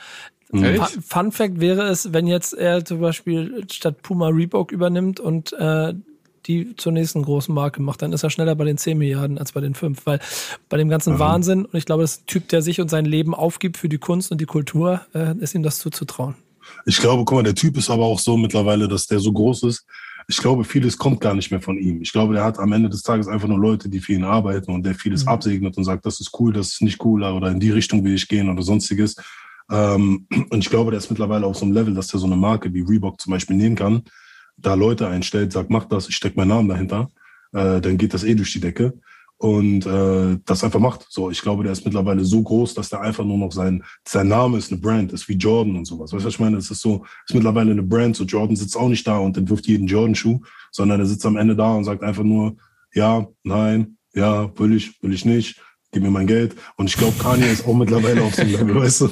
Mhm. 0.51 0.75
Fun, 0.75 1.03
Fun 1.05 1.31
Fact 1.31 1.59
wäre 1.59 1.83
es, 1.83 2.13
wenn 2.13 2.27
jetzt 2.27 2.53
er 2.53 2.85
zum 2.85 3.01
Beispiel 3.01 3.65
statt 3.69 4.01
Puma 4.01 4.29
Reebok 4.29 4.71
übernimmt 4.71 5.19
und 5.19 5.51
äh, 5.53 5.93
die 6.45 6.75
zur 6.75 6.91
nächsten 6.91 7.23
großen 7.23 7.53
Marke 7.53 7.81
macht, 7.81 8.01
dann 8.01 8.13
ist 8.13 8.23
er 8.23 8.29
schneller 8.29 8.55
bei 8.55 8.65
den 8.65 8.77
10 8.77 8.97
Milliarden 8.97 9.37
als 9.37 9.53
bei 9.53 9.61
den 9.61 9.75
5. 9.75 10.05
Weil 10.05 10.19
bei 10.69 10.77
dem 10.77 10.89
ganzen 10.89 11.13
mhm. 11.13 11.19
Wahnsinn, 11.19 11.65
und 11.65 11.75
ich 11.75 11.85
glaube, 11.85 12.03
das 12.03 12.11
ist 12.11 12.23
ein 12.23 12.27
Typ, 12.27 12.47
der 12.49 12.61
sich 12.61 12.81
und 12.81 12.89
sein 12.89 13.05
Leben 13.05 13.33
aufgibt 13.33 13.77
für 13.77 13.89
die 13.89 13.97
Kunst 13.97 14.31
und 14.31 14.39
die 14.39 14.45
Kultur, 14.45 15.01
äh, 15.13 15.35
ist 15.37 15.55
ihm 15.55 15.63
das 15.63 15.79
zuzutrauen. 15.79 16.35
Ich 16.85 16.97
glaube, 16.97 17.25
guck 17.25 17.37
mal, 17.37 17.43
der 17.43 17.55
Typ 17.55 17.77
ist 17.77 17.89
aber 17.89 18.05
auch 18.05 18.19
so 18.19 18.37
mittlerweile, 18.37 18.87
dass 18.87 19.07
der 19.07 19.19
so 19.19 19.33
groß 19.33 19.63
ist, 19.63 19.85
ich 20.27 20.37
glaube, 20.37 20.63
vieles 20.63 20.97
kommt 20.97 21.21
gar 21.21 21.33
nicht 21.33 21.51
mehr 21.51 21.61
von 21.61 21.77
ihm. 21.77 22.01
Ich 22.01 22.11
glaube, 22.11 22.33
der 22.33 22.43
hat 22.43 22.59
am 22.59 22.71
Ende 22.71 22.89
des 22.89 23.01
Tages 23.01 23.27
einfach 23.27 23.47
nur 23.47 23.59
Leute, 23.59 23.89
die 23.89 23.99
für 23.99 24.13
ihn 24.13 24.23
arbeiten 24.23 24.71
und 24.71 24.85
der 24.85 24.95
vieles 24.95 25.23
mhm. 25.23 25.29
absegnet 25.29 25.77
und 25.77 25.83
sagt, 25.83 26.05
das 26.05 26.19
ist 26.19 26.31
cool, 26.39 26.53
das 26.53 26.73
ist 26.73 26.81
nicht 26.81 27.03
cool 27.03 27.23
oder 27.23 27.49
in 27.49 27.59
die 27.59 27.71
Richtung 27.71 28.03
will 28.03 28.15
ich 28.15 28.27
gehen 28.27 28.49
oder 28.49 28.63
sonstiges. 28.63 29.15
Ähm, 29.71 30.27
und 30.49 30.59
ich 30.59 30.69
glaube, 30.69 30.91
der 30.91 30.99
ist 30.99 31.09
mittlerweile 31.09 31.45
auf 31.45 31.57
so 31.57 31.65
einem 31.65 31.73
Level, 31.73 31.93
dass 31.93 32.07
der 32.07 32.19
so 32.19 32.25
eine 32.25 32.35
Marke 32.35 32.73
wie 32.73 32.81
Reebok 32.81 33.19
zum 33.19 33.31
Beispiel 33.31 33.55
nehmen 33.55 33.75
kann, 33.75 34.03
da 34.57 34.73
Leute 34.73 35.07
einstellt, 35.07 35.51
sagt, 35.51 35.69
mach 35.69 35.85
das, 35.85 36.09
ich 36.09 36.15
stecke 36.15 36.37
meinen 36.37 36.49
Namen 36.49 36.69
dahinter, 36.69 37.09
äh, 37.53 37.81
dann 37.81 37.97
geht 37.97 38.13
das 38.13 38.23
eh 38.23 38.35
durch 38.35 38.53
die 38.53 38.59
Decke 38.59 38.93
und 39.43 39.85
äh, 39.85 40.39
das 40.45 40.63
einfach 40.63 40.79
macht. 40.79 41.05
So, 41.09 41.29
ich 41.29 41.41
glaube, 41.41 41.63
der 41.63 41.73
ist 41.73 41.83
mittlerweile 41.83 42.23
so 42.23 42.41
groß, 42.41 42.75
dass 42.75 42.87
der 42.87 43.01
einfach 43.01 43.25
nur 43.25 43.37
noch 43.37 43.51
sein 43.51 43.83
sein 44.07 44.29
Name 44.29 44.57
ist 44.57 44.71
eine 44.71 44.79
Brand, 44.79 45.11
ist 45.11 45.27
wie 45.27 45.33
Jordan 45.33 45.75
und 45.75 45.83
sowas. 45.83 46.13
Weißt 46.13 46.23
du, 46.23 46.27
was 46.27 46.33
ich 46.35 46.39
meine? 46.39 46.55
Es 46.55 46.71
ist 46.71 46.79
so, 46.79 47.03
ist 47.27 47.33
mittlerweile 47.33 47.71
eine 47.71 47.83
Brand. 47.83 48.15
So 48.15 48.23
Jordan 48.23 48.55
sitzt 48.55 48.77
auch 48.77 48.87
nicht 48.87 49.05
da 49.05 49.17
und 49.17 49.35
entwirft 49.35 49.67
jeden 49.67 49.85
Jordan-Schuh, 49.85 50.39
sondern 50.71 51.01
er 51.01 51.05
sitzt 51.07 51.25
am 51.25 51.35
Ende 51.35 51.57
da 51.57 51.73
und 51.73 51.83
sagt 51.83 52.03
einfach 52.03 52.23
nur, 52.23 52.55
ja, 52.93 53.27
nein, 53.43 53.97
ja, 54.13 54.49
will 54.57 54.77
ich, 54.77 55.03
will 55.03 55.11
ich 55.11 55.25
nicht. 55.25 55.61
Gib 55.93 56.03
mir 56.03 56.11
mein 56.11 56.27
Geld. 56.27 56.55
Und 56.75 56.87
ich 56.87 56.97
glaube, 56.97 57.13
Kanye 57.17 57.45
ist 57.45 57.65
auch 57.65 57.73
mittlerweile 57.73 58.23
auf 58.23 58.35
dem 58.35 58.51
Level, 58.51 58.75
weißt 58.75 59.01
du? 59.01 59.09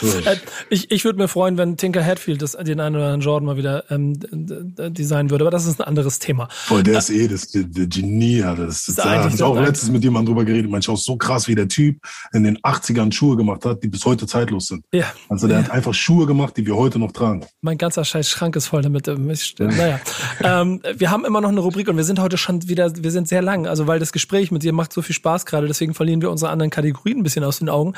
So. 0.00 0.18
Äh, 0.18 0.36
ich, 0.70 0.90
ich 0.90 1.04
würde 1.04 1.18
mir 1.18 1.28
freuen, 1.28 1.56
wenn 1.56 1.76
Tinker 1.76 2.04
Hatfield 2.04 2.42
das, 2.42 2.52
den 2.52 2.80
einen 2.80 2.96
oder 2.96 3.04
anderen 3.04 3.20
Jordan 3.20 3.46
mal 3.46 3.56
wieder 3.56 3.90
ähm, 3.90 4.18
designen 4.18 5.30
würde, 5.30 5.44
aber 5.44 5.50
das 5.50 5.66
ist 5.66 5.80
ein 5.80 5.86
anderes 5.86 6.18
Thema. 6.18 6.48
Voll, 6.50 6.82
der 6.82 6.98
ist 6.98 7.10
eh 7.10 7.28
das, 7.28 7.48
der, 7.48 7.62
der 7.62 7.86
Genie, 7.86 8.42
Alter. 8.42 8.66
Das, 8.66 8.84
das, 8.86 8.96
da 8.96 9.22
habe 9.22 9.32
ich 9.32 9.42
auch 9.42 9.58
letztens 9.58 9.92
mit 9.92 10.02
jemandem 10.02 10.34
drüber 10.34 10.44
geredet. 10.44 10.70
Manchmal 10.70 10.96
auch 10.96 11.00
so 11.00 11.16
krass, 11.16 11.46
wie 11.46 11.54
der 11.54 11.68
Typ 11.68 11.98
in 12.32 12.42
den 12.42 12.58
80ern 12.58 13.12
Schuhe 13.12 13.36
gemacht 13.36 13.64
hat, 13.64 13.82
die 13.82 13.88
bis 13.88 14.04
heute 14.04 14.26
zeitlos 14.26 14.66
sind. 14.66 14.84
Ja. 14.92 15.06
Also 15.28 15.46
der 15.46 15.58
ja. 15.58 15.64
hat 15.64 15.70
einfach 15.70 15.94
Schuhe 15.94 16.26
gemacht, 16.26 16.56
die 16.56 16.66
wir 16.66 16.76
heute 16.76 16.98
noch 16.98 17.12
tragen. 17.12 17.46
Mein 17.60 17.78
ganzer 17.78 18.04
scheiß 18.04 18.28
Schrank 18.28 18.56
ist 18.56 18.66
voll 18.66 18.82
damit. 18.82 19.06
Ähm, 19.08 19.32
naja. 19.58 20.00
ähm, 20.42 20.82
wir 20.96 21.10
haben 21.10 21.24
immer 21.24 21.40
noch 21.40 21.50
eine 21.50 21.60
Rubrik 21.60 21.88
und 21.88 21.96
wir 21.96 22.04
sind 22.04 22.18
heute 22.18 22.36
schon 22.36 22.68
wieder, 22.68 22.92
wir 22.96 23.10
sind 23.12 23.28
sehr 23.28 23.42
lang, 23.42 23.66
also 23.66 23.86
weil 23.86 24.00
das 24.00 24.12
Gespräch 24.12 24.50
mit 24.50 24.62
dir 24.64 24.72
macht 24.72 24.92
so 24.92 25.02
viel 25.02 25.14
Spaß 25.14 25.46
gerade, 25.46 25.68
deswegen 25.68 25.91
verlieren 25.94 26.22
wir 26.22 26.30
unsere 26.30 26.50
anderen 26.50 26.70
Kategorien 26.70 27.18
ein 27.18 27.22
bisschen 27.22 27.44
aus 27.44 27.58
den 27.58 27.68
Augen. 27.68 27.94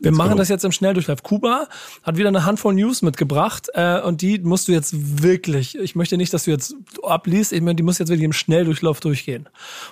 Wir 0.00 0.12
machen 0.12 0.36
das 0.36 0.48
jetzt 0.48 0.64
im 0.64 0.72
Schnelldurchlauf. 0.72 1.22
Kuba 1.22 1.68
hat 2.02 2.16
wieder 2.16 2.28
eine 2.28 2.44
Handvoll 2.44 2.74
News 2.74 3.02
mitgebracht 3.02 3.68
äh, 3.74 4.00
und 4.00 4.22
die 4.22 4.38
musst 4.38 4.68
du 4.68 4.72
jetzt 4.72 5.22
wirklich, 5.22 5.78
ich 5.78 5.94
möchte 5.94 6.16
nicht, 6.16 6.32
dass 6.32 6.44
du 6.44 6.50
jetzt 6.50 6.74
abliest, 7.02 7.52
ich 7.52 7.60
meine, 7.60 7.76
die 7.76 7.82
muss 7.82 7.98
jetzt 7.98 8.08
wirklich 8.08 8.24
im 8.24 8.32
Schnelldurchlauf 8.32 9.00
durchgehen. 9.00 9.48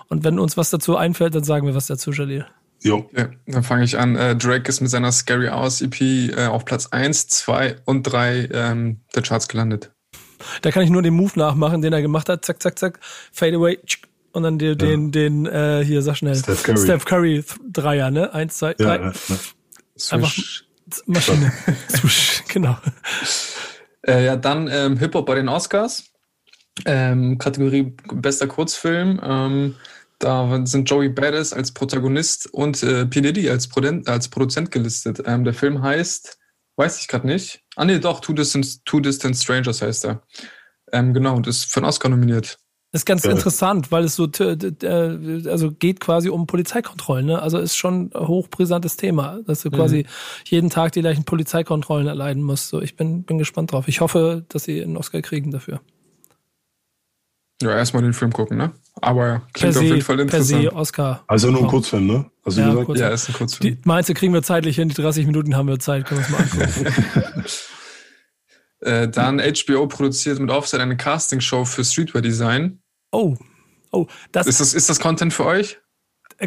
Und 0.08 0.24
wenn 0.24 0.38
uns 0.38 0.56
was 0.56 0.70
dazu 0.70 0.96
einfällt, 0.96 1.34
dann 1.34 1.44
sagen 1.44 1.66
wir 1.66 1.74
was 1.74 1.86
dazu, 1.86 2.12
Jalil. 2.12 2.46
Jo. 2.82 3.08
Ja, 3.16 3.30
dann 3.46 3.62
fange 3.62 3.84
ich 3.84 3.98
an. 3.98 4.16
Äh, 4.16 4.36
Drake 4.36 4.68
ist 4.68 4.80
mit 4.80 4.90
seiner 4.90 5.12
Scary 5.12 5.48
Hours 5.48 5.80
EP 5.80 6.00
äh, 6.00 6.46
auf 6.46 6.64
Platz 6.64 6.86
1, 6.86 7.28
2 7.28 7.76
und 7.84 8.02
3 8.02 8.48
ähm, 8.52 9.00
der 9.14 9.22
Charts 9.22 9.48
gelandet. 9.48 9.92
Da 10.62 10.70
kann 10.70 10.82
ich 10.82 10.90
nur 10.90 11.02
den 11.02 11.14
Move 11.14 11.32
nachmachen, 11.36 11.82
den 11.82 11.92
er 11.92 12.02
gemacht 12.02 12.28
hat. 12.28 12.44
Zack, 12.44 12.62
zack, 12.62 12.78
zack. 12.78 13.00
Fade 13.32 13.56
away. 13.56 13.78
Und 14.36 14.42
dann 14.42 14.58
den, 14.58 14.68
ja. 14.68 14.74
den, 14.74 15.12
den 15.12 15.46
äh, 15.46 15.82
hier, 15.82 16.02
sag 16.02 16.18
schnell. 16.18 16.34
Steph 16.34 16.62
Curry. 16.62 16.76
Steph 16.76 17.04
Curry 17.06 17.44
Dreier, 17.72 18.10
ne? 18.10 18.34
Eins, 18.34 18.58
zwei, 18.58 18.74
drei. 18.74 18.96
Ja, 18.96 19.12
Einfach 20.10 20.36
Maschine. 21.06 21.52
genau. 22.48 22.76
Äh, 24.06 24.26
ja, 24.26 24.36
dann 24.36 24.68
ähm, 24.70 24.98
Hip-Hop 24.98 25.24
bei 25.24 25.36
den 25.36 25.48
Oscars. 25.48 26.04
Ähm, 26.84 27.38
Kategorie 27.38 27.94
bester 28.12 28.46
Kurzfilm. 28.46 29.18
Ähm, 29.24 29.76
da 30.18 30.60
sind 30.66 30.90
Joey 30.90 31.08
Badass 31.08 31.54
als 31.54 31.72
Protagonist 31.72 32.52
und 32.52 32.82
äh, 32.82 33.06
P. 33.06 33.22
Diddy 33.22 33.48
als, 33.48 33.66
Produzent, 33.68 34.06
als 34.06 34.28
Produzent 34.28 34.70
gelistet. 34.70 35.22
Ähm, 35.24 35.44
der 35.44 35.54
Film 35.54 35.80
heißt, 35.80 36.38
weiß 36.76 37.00
ich 37.00 37.08
gerade 37.08 37.26
nicht. 37.26 37.62
Ah 37.74 37.86
nee, 37.86 37.98
doch, 38.00 38.20
Two 38.20 38.34
Distant, 38.34 38.84
Two 38.84 39.00
Distant 39.00 39.34
Strangers 39.34 39.80
heißt 39.80 40.04
er. 40.04 40.20
Ähm, 40.92 41.14
genau, 41.14 41.36
und 41.36 41.46
ist 41.46 41.72
für 41.72 41.78
einen 41.78 41.86
Oscar 41.86 42.10
nominiert. 42.10 42.58
Das 42.96 43.02
ist 43.02 43.04
ganz 43.04 43.24
ja. 43.24 43.30
interessant, 43.32 43.92
weil 43.92 44.04
es 44.04 44.16
so 44.16 44.26
äh, 44.26 45.50
also 45.50 45.70
geht 45.70 46.00
quasi 46.00 46.30
um 46.30 46.46
Polizeikontrollen. 46.46 47.26
Ne? 47.26 47.42
Also 47.42 47.58
ist 47.58 47.76
schon 47.76 48.10
ein 48.14 48.26
hochbrisantes 48.26 48.96
Thema, 48.96 49.40
dass 49.46 49.60
du 49.60 49.68
mhm. 49.68 49.74
quasi 49.74 50.06
jeden 50.46 50.70
Tag 50.70 50.92
die 50.92 51.02
gleichen 51.02 51.24
Polizeikontrollen 51.24 52.06
erleiden 52.06 52.42
musst. 52.42 52.68
So, 52.68 52.80
ich 52.80 52.96
bin, 52.96 53.24
bin 53.24 53.36
gespannt 53.36 53.72
drauf. 53.72 53.86
Ich 53.86 54.00
hoffe, 54.00 54.46
dass 54.48 54.64
sie 54.64 54.82
einen 54.82 54.96
Oscar 54.96 55.20
kriegen 55.20 55.50
dafür. 55.50 55.82
Ja, 57.60 57.76
erstmal 57.76 58.02
den 58.02 58.14
Film 58.14 58.32
gucken, 58.32 58.56
ne? 58.56 58.72
Aber 59.02 59.42
klingt 59.52 59.74
per 59.74 59.82
auf 59.82 59.86
jeden 59.86 60.00
Fall 60.00 60.20
interessant. 60.20 60.62
Per 60.62 60.70
se 60.70 60.74
Oscar. 60.74 61.24
Also 61.26 61.50
nur 61.50 61.60
ein 61.60 61.66
Kurzfilm, 61.66 62.06
ne? 62.06 62.30
Du 62.46 62.50
ja, 62.50 62.70
gesagt? 62.72 62.98
Ja, 62.98 63.08
ist 63.10 63.28
ein 63.28 63.34
Kurzfilm. 63.34 63.74
Die, 63.74 63.80
meinst 63.84 64.08
du, 64.08 64.14
kriegen 64.14 64.32
wir 64.32 64.42
zeitlich 64.42 64.76
hin? 64.76 64.88
Die 64.88 64.94
30 64.94 65.26
Minuten 65.26 65.54
haben 65.54 65.68
wir 65.68 65.78
Zeit, 65.78 66.06
können 66.06 66.24
wir 66.26 66.38
uns 66.38 66.56
mal 66.56 66.62
angucken. 66.62 67.44
äh, 68.80 69.08
dann 69.08 69.38
HBO 69.38 69.86
produziert 69.86 70.38
mit 70.38 70.48
Offset 70.48 70.80
eine 70.80 70.96
Castingshow 70.96 71.66
für 71.66 71.84
Streetwear 71.84 72.22
Design. 72.22 72.80
Oh, 73.12 73.36
oh, 73.92 74.06
das 74.32 74.46
ist 74.46 74.60
das, 74.60 74.74
ist 74.74 74.88
das 74.90 75.00
Content 75.00 75.32
für 75.32 75.46
euch? 75.46 75.78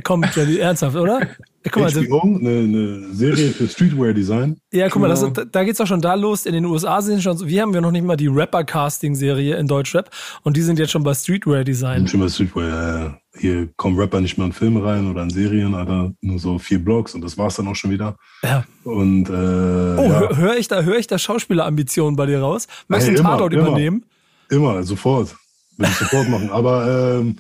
Kommt 0.04 0.36
ja 0.36 0.44
ernsthaft, 0.60 0.96
oder? 0.96 1.28
Guck 1.72 1.84
mal, 1.84 1.92
HBO, 1.92 2.22
eine, 2.22 2.50
eine 2.50 3.14
Serie 3.14 3.50
für 3.50 3.68
Streetwear-Design. 3.68 4.58
Ja, 4.72 4.88
guck 4.88 5.02
mal, 5.02 5.10
das, 5.10 5.22
genau. 5.22 5.44
da 5.52 5.64
geht's 5.64 5.78
doch 5.78 5.88
schon 5.88 6.00
da 6.00 6.14
los. 6.14 6.46
In 6.46 6.54
den 6.54 6.66
USA 6.66 7.02
sind 7.02 7.22
schon, 7.22 7.46
wir 7.46 7.62
haben 7.62 7.74
ja 7.74 7.82
noch 7.82 7.92
nicht 7.92 8.06
mal 8.06 8.16
die 8.16 8.28
Rapper-Casting-Serie 8.28 9.58
in 9.58 9.68
Deutschrap 9.68 10.10
und 10.44 10.56
die 10.56 10.62
sind 10.62 10.80
jetzt 10.80 10.92
schon 10.92 11.04
bei 11.04 11.14
Streetwear-Design. 11.14 12.08
Schon 12.08 12.20
bei 12.20 12.30
Streetwear, 12.30 12.68
ja. 12.68 13.18
Hier 13.38 13.70
kommen 13.78 13.98
Rapper 13.98 14.22
nicht 14.22 14.38
mehr 14.38 14.48
in 14.48 14.54
Filme 14.54 14.84
rein 14.84 15.10
oder 15.10 15.24
in 15.24 15.30
Serien, 15.30 15.76
aber 15.76 16.12
nur 16.22 16.40
so 16.40 16.58
vier 16.60 16.84
Blogs 16.84 17.14
und 17.14 17.22
das 17.22 17.38
war's 17.38 17.56
dann 17.56 17.68
auch 17.68 17.76
schon 17.76 17.92
wieder. 17.92 18.16
Ja. 18.44 18.64
Und, 18.84 19.30
äh, 19.30 19.34
Oh, 19.34 20.10
ja. 20.10 20.36
höre 20.36 20.58
ich 20.58 20.68
da, 20.68 20.82
höre 20.82 20.98
ich 20.98 21.08
da 21.08 21.18
Schauspielerambitionen 21.18 22.16
bei 22.16 22.26
dir 22.26 22.40
raus? 22.40 22.68
Möchtest 22.88 23.10
du 23.10 23.14
hey, 23.14 23.20
einen 23.20 23.28
Tatort 23.28 23.54
übernehmen? 23.54 24.06
Immer, 24.50 24.84
sofort. 24.84 25.36
Will 25.80 25.88
ich 25.90 25.96
sofort 25.96 26.30
machen. 26.30 26.50
Aber 26.52 27.20
ähm, 27.20 27.38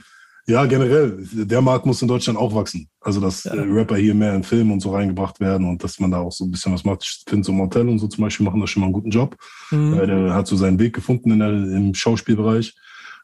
ja, 0.47 0.65
generell, 0.65 1.27
der 1.31 1.61
Markt 1.61 1.85
muss 1.85 2.01
in 2.01 2.07
Deutschland 2.07 2.39
auch 2.39 2.55
wachsen. 2.55 2.89
Also, 3.01 3.21
dass 3.21 3.43
ja. 3.43 3.53
Rapper 3.53 3.97
hier 3.97 4.15
mehr 4.15 4.33
in 4.33 4.43
Filme 4.43 4.73
und 4.73 4.79
so 4.79 4.91
reingebracht 4.91 5.39
werden 5.39 5.67
und 5.67 5.83
dass 5.83 5.99
man 5.99 6.09
da 6.09 6.19
auch 6.19 6.31
so 6.31 6.45
ein 6.45 6.51
bisschen 6.51 6.73
was 6.73 6.83
macht. 6.83 7.03
Ich 7.03 7.23
finde, 7.27 7.45
so 7.45 7.51
Mortel 7.51 7.87
und 7.87 7.99
so 7.99 8.07
zum 8.07 8.23
Beispiel 8.23 8.45
machen 8.45 8.59
da 8.59 8.65
schon 8.65 8.81
mal 8.81 8.87
einen 8.87 8.93
guten 8.93 9.11
Job. 9.11 9.35
Mhm. 9.69 9.95
Der 9.95 10.33
hat 10.33 10.47
so 10.47 10.55
seinen 10.55 10.79
Weg 10.79 10.95
gefunden 10.95 11.31
in 11.31 11.39
der, 11.39 11.49
im 11.49 11.93
Schauspielbereich. 11.93 12.73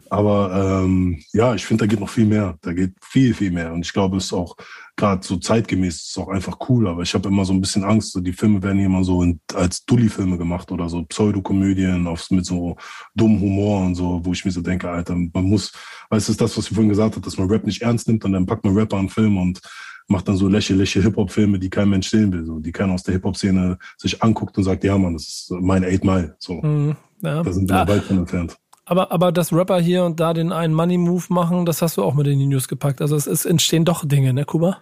Aber 0.09 0.83
ähm, 0.83 1.21
ja, 1.33 1.55
ich 1.55 1.65
finde, 1.65 1.83
da 1.83 1.87
geht 1.87 1.99
noch 1.99 2.09
viel 2.09 2.25
mehr. 2.25 2.57
Da 2.61 2.73
geht 2.73 2.93
viel, 3.01 3.33
viel 3.33 3.51
mehr. 3.51 3.73
Und 3.73 3.85
ich 3.85 3.93
glaube, 3.93 4.17
es 4.17 4.25
ist 4.25 4.33
auch 4.33 4.55
gerade 4.95 5.25
so 5.25 5.37
zeitgemäß, 5.37 5.95
ist 5.95 6.17
auch 6.17 6.29
einfach 6.29 6.57
cool. 6.69 6.87
Aber 6.87 7.01
ich 7.01 7.13
habe 7.13 7.29
immer 7.29 7.45
so 7.45 7.53
ein 7.53 7.61
bisschen 7.61 7.83
Angst, 7.83 8.11
so 8.11 8.19
die 8.19 8.33
Filme 8.33 8.61
werden 8.61 8.77
hier 8.77 8.87
immer 8.87 9.03
so 9.03 9.23
in, 9.23 9.39
als 9.53 9.85
Dulli-Filme 9.85 10.37
gemacht 10.37 10.71
oder 10.71 10.89
so 10.89 11.03
Pseudokomödien 11.03 12.07
auf, 12.07 12.29
mit 12.31 12.45
so 12.45 12.75
dummem 13.15 13.41
Humor 13.41 13.85
und 13.85 13.95
so, 13.95 14.21
wo 14.23 14.31
ich 14.33 14.45
mir 14.45 14.51
so 14.51 14.61
denke, 14.61 14.89
Alter, 14.89 15.15
man 15.15 15.43
muss, 15.43 15.71
weißt 16.09 16.29
du, 16.29 16.33
das, 16.33 16.57
was 16.57 16.67
ich 16.67 16.73
vorhin 16.73 16.89
gesagt 16.89 17.15
habe, 17.15 17.25
dass 17.25 17.37
man 17.37 17.49
Rap 17.49 17.65
nicht 17.65 17.81
ernst 17.81 18.07
nimmt 18.07 18.23
und 18.25 18.33
dann 18.33 18.45
packt 18.45 18.63
man 18.63 18.75
Rapper 18.75 18.97
einen 18.97 19.09
Film 19.09 19.37
und 19.37 19.59
macht 20.07 20.27
dann 20.27 20.37
so 20.37 20.47
lächerliche 20.47 21.01
Hip-Hop-Filme, 21.01 21.57
die 21.59 21.69
kein 21.69 21.89
Mensch 21.89 22.09
sehen 22.09 22.31
will, 22.31 22.45
so, 22.45 22.59
die 22.59 22.71
keiner 22.71 22.93
aus 22.93 23.03
der 23.03 23.15
Hip-Hop-Szene 23.15 23.77
sich 23.97 24.21
anguckt 24.21 24.57
und 24.57 24.63
sagt, 24.63 24.83
ja, 24.83 24.97
Mann, 24.97 25.13
das 25.13 25.23
ist 25.23 25.51
mein 25.51 25.83
Eight 25.83 26.03
Mile, 26.03 26.35
so. 26.39 26.61
Mhm, 26.61 26.95
ja. 27.21 27.43
Da 27.43 27.51
sind 27.51 27.69
wir 27.69 27.75
ja. 27.75 27.87
weit 27.87 28.03
von 28.03 28.19
entfernt. 28.19 28.55
Aber, 28.85 29.11
aber 29.11 29.31
dass 29.31 29.51
Rapper 29.51 29.79
hier 29.79 30.03
und 30.03 30.19
da 30.19 30.33
den 30.33 30.51
einen 30.51 30.73
Money-Move 30.73 31.25
machen, 31.29 31.65
das 31.65 31.81
hast 31.81 31.97
du 31.97 32.03
auch 32.03 32.13
mit 32.13 32.27
in 32.27 32.39
die 32.39 32.45
News 32.45 32.67
gepackt. 32.67 33.01
Also 33.01 33.15
es, 33.15 33.25
es 33.25 33.45
entstehen 33.45 33.83
doch 33.83 34.05
Dinge, 34.07 34.31
ne, 34.33 34.45
Kuba? 34.45 34.79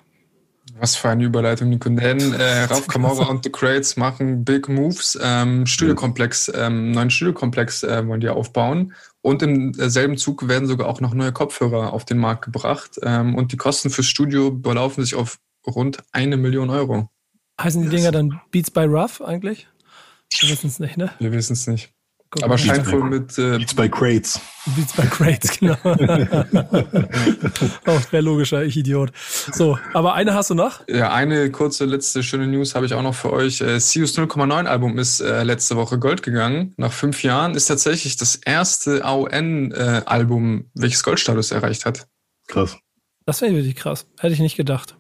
Was 0.80 0.96
für 0.96 1.10
eine 1.10 1.24
Überleitung, 1.24 1.70
Nico. 1.70 1.90
Denn 1.90 2.34
äh, 2.34 2.64
Ralf 2.64 2.88
Kamora 2.88 3.26
und 3.28 3.44
The 3.44 3.52
Crates 3.52 3.98
machen 3.98 4.44
Big 4.44 4.70
Moves. 4.70 5.18
Ähm, 5.22 5.66
Studiokomplex, 5.66 6.52
ähm, 6.56 6.92
neuen 6.92 7.10
Studiokomplex 7.10 7.84
äh, 7.84 8.08
wollen 8.08 8.22
die 8.22 8.30
aufbauen. 8.30 8.94
Und 9.22 9.42
im 9.44 9.74
selben 9.74 10.18
Zug 10.18 10.48
werden 10.48 10.68
sogar 10.68 10.88
auch 10.88 11.00
noch 11.00 11.14
neue 11.14 11.32
Kopfhörer 11.32 11.94
auf 11.94 12.06
den 12.06 12.18
Markt 12.18 12.46
gebracht. 12.46 13.00
Ähm, 13.04 13.36
und 13.36 13.52
die 13.52 13.58
Kosten 13.58 13.90
fürs 13.90 14.08
Studio 14.08 14.52
belaufen 14.52 15.04
sich 15.04 15.16
auf 15.16 15.38
rund 15.68 15.98
eine 16.12 16.38
Million 16.38 16.70
Euro. 16.70 17.10
Heißen 17.62 17.82
die 17.82 17.90
Dinger 17.90 18.12
dann 18.12 18.42
Beats 18.52 18.72
by 18.72 18.86
Rough 18.86 19.22
eigentlich? 19.22 19.68
Wir 20.40 20.50
wissen 20.50 20.68
es 20.68 20.80
nicht, 20.80 20.98
ne? 20.98 21.12
Wir 21.20 21.32
wissen 21.32 21.54
es 21.54 21.68
nicht. 21.68 21.93
Guck 22.34 22.44
Aber 22.46 22.58
scheint 22.58 22.92
wohl 22.92 23.04
mit. 23.04 23.38
Äh, 23.38 23.60
Beats 23.60 23.76
by 23.76 23.88
Crates. 23.88 24.42
Beats 24.76 24.94
by 24.94 25.04
Crates, 25.04 25.60
genau. 25.60 25.78
oh, 27.86 28.00
wäre 28.10 28.24
logischer, 28.24 28.64
ich 28.64 28.76
Idiot. 28.76 29.12
So, 29.52 29.78
aber 29.94 30.16
eine 30.16 30.34
hast 30.34 30.50
du 30.50 30.56
noch? 30.56 30.82
Ja, 30.88 31.14
eine 31.14 31.52
kurze 31.52 31.86
letzte 31.86 32.24
schöne 32.24 32.48
News 32.48 32.74
habe 32.74 32.88
ich 32.88 32.96
auch 32.96 33.04
noch 33.04 33.14
für 33.14 33.32
euch. 33.32 33.62
Äh, 33.62 33.80
Sius 33.80 34.18
0,9 34.18 34.66
Album 34.66 34.98
ist 34.98 35.20
äh, 35.20 35.44
letzte 35.44 35.76
Woche 35.76 36.00
Gold 36.00 36.24
gegangen. 36.24 36.74
Nach 36.78 36.92
fünf 36.92 37.22
Jahren 37.22 37.54
ist 37.54 37.68
tatsächlich 37.68 38.18
das 38.18 38.36
erste 38.36 39.06
AON-Album, 39.06 40.60
äh, 40.60 40.64
welches 40.74 41.04
Goldstatus 41.04 41.52
erreicht 41.52 41.86
hat. 41.86 42.08
Krass. 42.48 42.80
Das 43.28 43.42
wäre 43.42 43.54
wirklich 43.54 43.76
krass. 43.76 44.08
Hätte 44.18 44.34
ich 44.34 44.40
nicht 44.40 44.58
gedacht. 44.58 44.98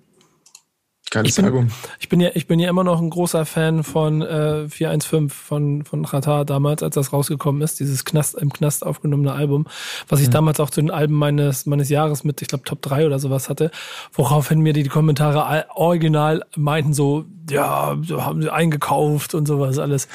Geiles 1.13 1.29
ich 1.29 1.35
bin, 1.35 1.45
Album. 1.45 1.67
Ich 1.99 2.09
bin 2.09 2.19
ja, 2.19 2.31
ich 2.33 2.47
bin 2.47 2.59
ja 2.59 2.69
immer 2.69 2.83
noch 2.83 2.99
ein 2.99 3.11
großer 3.11 3.45
Fan 3.45 3.83
von 3.83 4.23
äh, 4.23 4.67
415 4.67 5.29
von 5.29 5.85
von 5.85 6.05
Rata 6.05 6.43
damals, 6.43 6.81
als 6.81 6.95
das 6.95 7.13
rausgekommen 7.13 7.61
ist, 7.61 7.79
dieses 7.79 8.03
Knast 8.03 8.33
im 8.33 8.51
Knast 8.51 8.83
aufgenommene 8.83 9.31
Album, 9.31 9.67
was 10.07 10.21
ich 10.21 10.27
mhm. 10.27 10.31
damals 10.31 10.59
auch 10.59 10.71
zu 10.71 10.81
den 10.81 10.89
Alben 10.89 11.13
meines 11.13 11.67
meines 11.67 11.89
Jahres 11.89 12.23
mit, 12.23 12.41
ich 12.41 12.47
glaube 12.47 12.63
Top 12.63 12.81
3 12.81 13.05
oder 13.05 13.19
sowas 13.19 13.47
hatte, 13.47 13.69
woraufhin 14.11 14.61
mir 14.61 14.73
die, 14.73 14.81
die 14.81 14.89
Kommentare 14.89 15.67
original 15.75 16.43
meinten 16.55 16.93
so, 16.93 17.25
ja, 17.47 17.95
haben 18.09 18.41
sie 18.41 18.51
eingekauft 18.51 19.35
und 19.35 19.47
sowas 19.47 19.77
alles. 19.77 20.07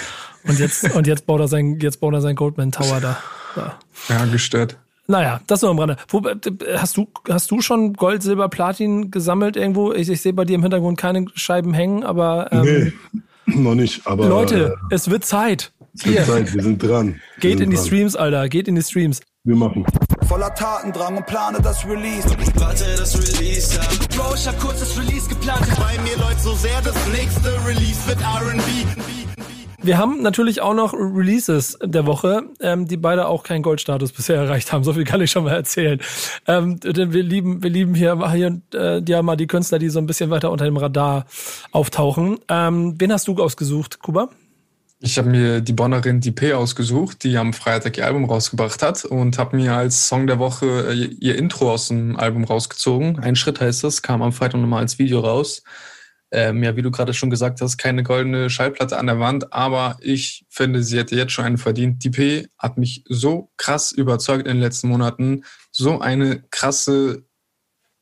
Und 0.42 0.58
jetzt 0.58 0.94
und 0.96 1.06
jetzt 1.06 1.26
baut 1.26 1.40
er 1.40 1.48
sein 1.48 1.78
jetzt 1.80 2.00
baut 2.00 2.12
er 2.12 2.20
sein 2.20 2.34
Goldman 2.34 2.72
Tower 2.72 3.00
da. 3.00 3.18
Ja, 3.54 3.78
ja 4.08 4.24
gestört. 4.26 4.78
Naja, 5.10 5.40
das 5.46 5.62
nur 5.62 5.70
am 5.70 5.78
Rande. 5.78 5.96
Wo, 6.08 6.20
äh, 6.20 6.36
hast, 6.76 6.98
du, 6.98 7.08
hast 7.30 7.50
du 7.50 7.62
schon 7.62 7.94
Gold, 7.94 8.22
Silber, 8.22 8.50
Platin 8.50 9.10
gesammelt 9.10 9.56
irgendwo? 9.56 9.92
Ich, 9.94 10.10
ich 10.10 10.20
sehe 10.20 10.34
bei 10.34 10.44
dir 10.44 10.56
im 10.56 10.62
Hintergrund 10.62 10.98
keine 10.98 11.24
Scheiben 11.34 11.72
hängen, 11.72 12.04
aber. 12.04 12.52
Ähm, 12.52 12.92
nee, 13.12 13.22
noch 13.58 13.74
nicht. 13.74 14.06
Aber, 14.06 14.28
Leute, 14.28 14.76
äh, 14.90 14.94
es 14.94 15.08
wird 15.08 15.24
Zeit. 15.24 15.72
Es 15.94 16.06
wird 16.06 16.26
Zeit, 16.26 16.54
wir 16.54 16.62
sind 16.62 16.82
dran. 16.82 17.20
Geht 17.40 17.52
sind 17.52 17.62
in 17.62 17.70
die 17.70 17.76
dran. 17.76 17.86
Streams, 17.86 18.16
Alter. 18.16 18.48
Geht 18.50 18.68
in 18.68 18.74
die 18.74 18.82
Streams. 18.82 19.20
Wir 19.44 19.56
machen. 19.56 19.86
Voller 20.26 20.54
Tatendrang 20.54 21.16
und 21.16 21.26
plane 21.26 21.58
das 21.62 21.86
Release. 21.86 22.28
Warte, 22.56 22.84
das 22.98 23.16
Release, 23.16 23.76
ja. 23.76 23.82
Bro, 24.14 24.34
ich 24.34 24.46
hab 24.46 24.60
kurz 24.60 24.80
das 24.80 24.98
Release 24.98 25.26
geplant. 25.26 25.66
Bei 25.78 25.98
mir 26.02 26.18
läuft 26.18 26.42
so 26.42 26.52
sehr, 26.52 26.82
das 26.82 26.94
nächste 27.10 27.48
Release 27.66 28.06
wird 28.06 28.20
R&B. 28.20 28.62
Wir 29.80 29.96
haben 29.96 30.22
natürlich 30.22 30.60
auch 30.60 30.74
noch 30.74 30.92
Releases 30.92 31.78
der 31.82 32.04
Woche, 32.06 32.42
ähm, 32.60 32.88
die 32.88 32.96
beide 32.96 33.28
auch 33.28 33.44
keinen 33.44 33.62
Goldstatus 33.62 34.12
bisher 34.12 34.36
erreicht 34.36 34.72
haben. 34.72 34.82
So 34.82 34.92
viel 34.92 35.04
kann 35.04 35.20
ich 35.20 35.30
schon 35.30 35.44
mal 35.44 35.54
erzählen. 35.54 36.00
Ähm, 36.46 36.80
denn 36.80 37.12
wir 37.12 37.22
lieben, 37.22 37.62
wir 37.62 37.70
lieben 37.70 37.94
hier, 37.94 38.30
hier 38.32 38.60
äh, 38.74 39.02
ja 39.06 39.22
mal 39.22 39.36
die 39.36 39.46
Künstler, 39.46 39.78
die 39.78 39.88
so 39.88 39.98
ein 40.00 40.06
bisschen 40.06 40.30
weiter 40.30 40.50
unter 40.50 40.64
dem 40.64 40.76
Radar 40.76 41.26
auftauchen. 41.70 42.38
Ähm, 42.48 42.96
wen 42.98 43.12
hast 43.12 43.28
du 43.28 43.36
ausgesucht, 43.36 44.00
Kuba? 44.00 44.30
Ich 45.00 45.16
habe 45.16 45.30
mir 45.30 45.60
die 45.60 45.72
Bonnerin 45.72 46.20
DP 46.20 46.54
ausgesucht, 46.54 47.22
die 47.22 47.36
am 47.36 47.52
Freitag 47.52 47.96
ihr 47.98 48.04
Album 48.04 48.24
rausgebracht 48.24 48.82
hat 48.82 49.04
und 49.04 49.38
habe 49.38 49.56
mir 49.56 49.74
als 49.74 50.08
Song 50.08 50.26
der 50.26 50.40
Woche 50.40 50.88
äh, 50.90 51.04
ihr 51.20 51.38
Intro 51.38 51.70
aus 51.70 51.86
dem 51.86 52.16
Album 52.16 52.42
rausgezogen. 52.42 53.20
Ein 53.20 53.36
Schritt 53.36 53.60
heißt 53.60 53.84
das, 53.84 54.02
kam 54.02 54.22
am 54.22 54.32
Freitag 54.32 54.60
nochmal 54.60 54.80
als 54.80 54.98
Video 54.98 55.20
raus. 55.20 55.62
Ähm, 56.30 56.62
ja, 56.62 56.76
wie 56.76 56.82
du 56.82 56.90
gerade 56.90 57.14
schon 57.14 57.30
gesagt 57.30 57.60
hast, 57.62 57.78
keine 57.78 58.02
goldene 58.02 58.50
Schallplatte 58.50 58.98
an 58.98 59.06
der 59.06 59.18
Wand, 59.18 59.52
aber 59.52 59.96
ich 60.00 60.44
finde, 60.50 60.82
sie 60.82 60.98
hätte 60.98 61.16
jetzt 61.16 61.32
schon 61.32 61.46
einen 61.46 61.56
verdient. 61.56 62.04
Die 62.04 62.10
P 62.10 62.48
hat 62.58 62.76
mich 62.76 63.02
so 63.08 63.50
krass 63.56 63.92
überzeugt 63.92 64.46
in 64.46 64.54
den 64.56 64.62
letzten 64.62 64.88
Monaten. 64.88 65.44
So 65.72 66.00
eine 66.00 66.42
krasse 66.50 67.24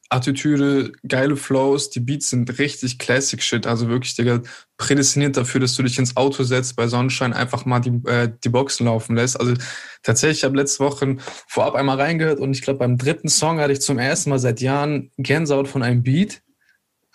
Attitüde, 0.09 0.93
geile 1.07 1.37
Flows, 1.37 1.91
die 1.91 2.01
Beats 2.01 2.31
sind 2.31 2.59
richtig 2.59 2.99
Classic 2.99 3.43
Shit, 3.43 3.66
also 3.66 3.89
wirklich, 3.89 4.14
Digga, 4.14 4.41
prädestiniert 4.77 5.37
dafür, 5.37 5.61
dass 5.61 5.74
du 5.74 5.83
dich 5.83 5.99
ins 5.99 6.16
Auto 6.16 6.45
setzt, 6.45 6.77
bei 6.77 6.87
Sonnenschein 6.87 7.33
einfach 7.33 7.64
mal 7.64 7.81
die, 7.81 8.01
äh, 8.09 8.31
die 8.45 8.49
Boxen 8.49 8.87
laufen 8.87 9.16
lässt. 9.16 9.39
Also 9.41 9.55
tatsächlich, 10.03 10.39
ich 10.39 10.45
habe 10.45 10.57
letzte 10.57 10.85
Woche 10.85 11.16
vorab 11.49 11.74
einmal 11.74 12.01
reingehört 12.01 12.39
und 12.39 12.53
ich 12.53 12.62
glaube, 12.62 12.79
beim 12.81 12.99
dritten 12.99 13.29
Song 13.29 13.59
hatte 13.59 13.72
ich 13.72 13.81
zum 13.81 13.99
ersten 13.99 14.31
Mal 14.31 14.39
seit 14.39 14.61
Jahren 14.61 15.11
Gänsehaut 15.16 15.66
von 15.66 15.83
einem 15.83 16.03
Beat 16.03 16.43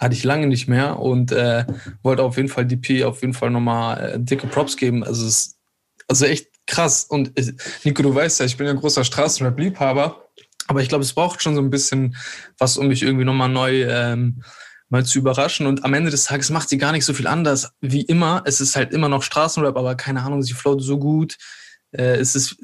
hatte 0.02 0.16
ich 0.16 0.24
lange 0.24 0.48
nicht 0.48 0.68
mehr 0.68 1.00
und 1.00 1.32
äh, 1.32 1.66
wollte 2.02 2.24
auf 2.24 2.36
jeden 2.36 2.50
Fall 2.50 2.66
DP 2.66 3.04
auf 3.04 3.22
jeden 3.22 3.36
Fall 3.36 3.52
nochmal 3.52 4.16
äh, 4.16 4.20
dicke 4.20 4.48
Props 4.48 4.76
geben. 4.76 5.04
Also 5.04 5.28
es 5.28 5.38
ist 5.38 5.58
also 6.08 6.26
echt 6.26 6.48
krass. 6.66 7.06
Und 7.08 7.38
äh, 7.38 7.54
Nico, 7.84 8.02
du 8.02 8.14
weißt 8.14 8.40
ja, 8.40 8.48
ich 8.48 8.58
bin 8.58 8.66
ja 8.66 8.74
ein 8.74 8.80
großer 8.80 9.04
Straßenrap-Liebhaber, 9.04 10.28
aber 10.68 10.82
ich 10.82 10.90
glaube, 10.90 11.04
es 11.04 11.14
braucht 11.14 11.44
schon 11.44 11.54
so 11.54 11.62
ein 11.62 11.70
bisschen 11.70 12.16
was, 12.58 12.78
um 12.78 12.88
mich 12.88 13.04
irgendwie 13.04 13.26
nochmal 13.26 13.50
neu 13.50 13.84
ähm, 13.84 14.42
mal 14.90 15.06
zu 15.06 15.20
überraschen. 15.20 15.68
Und 15.68 15.86
am 15.86 15.94
Ende 15.94 16.10
des 16.10 16.26
Tages 16.26 16.50
macht 16.50 16.70
sie 16.70 16.80
gar 16.80 16.94
nicht 16.94 17.06
so 17.06 17.14
viel 17.14 17.28
anders 17.28 17.72
wie 17.80 18.02
immer. 18.02 18.42
Es 18.46 18.60
ist 18.60 18.76
halt 18.76 18.94
immer 18.94 19.08
noch 19.08 19.22
Straßenrap, 19.22 19.78
aber 19.78 19.96
keine 19.96 20.24
Ahnung, 20.24 20.42
sie 20.42 20.54
float 20.54 20.82
so 20.82 20.98
gut. 20.98 21.38
Äh, 21.92 22.16
es 22.16 22.36
ist 22.36 22.58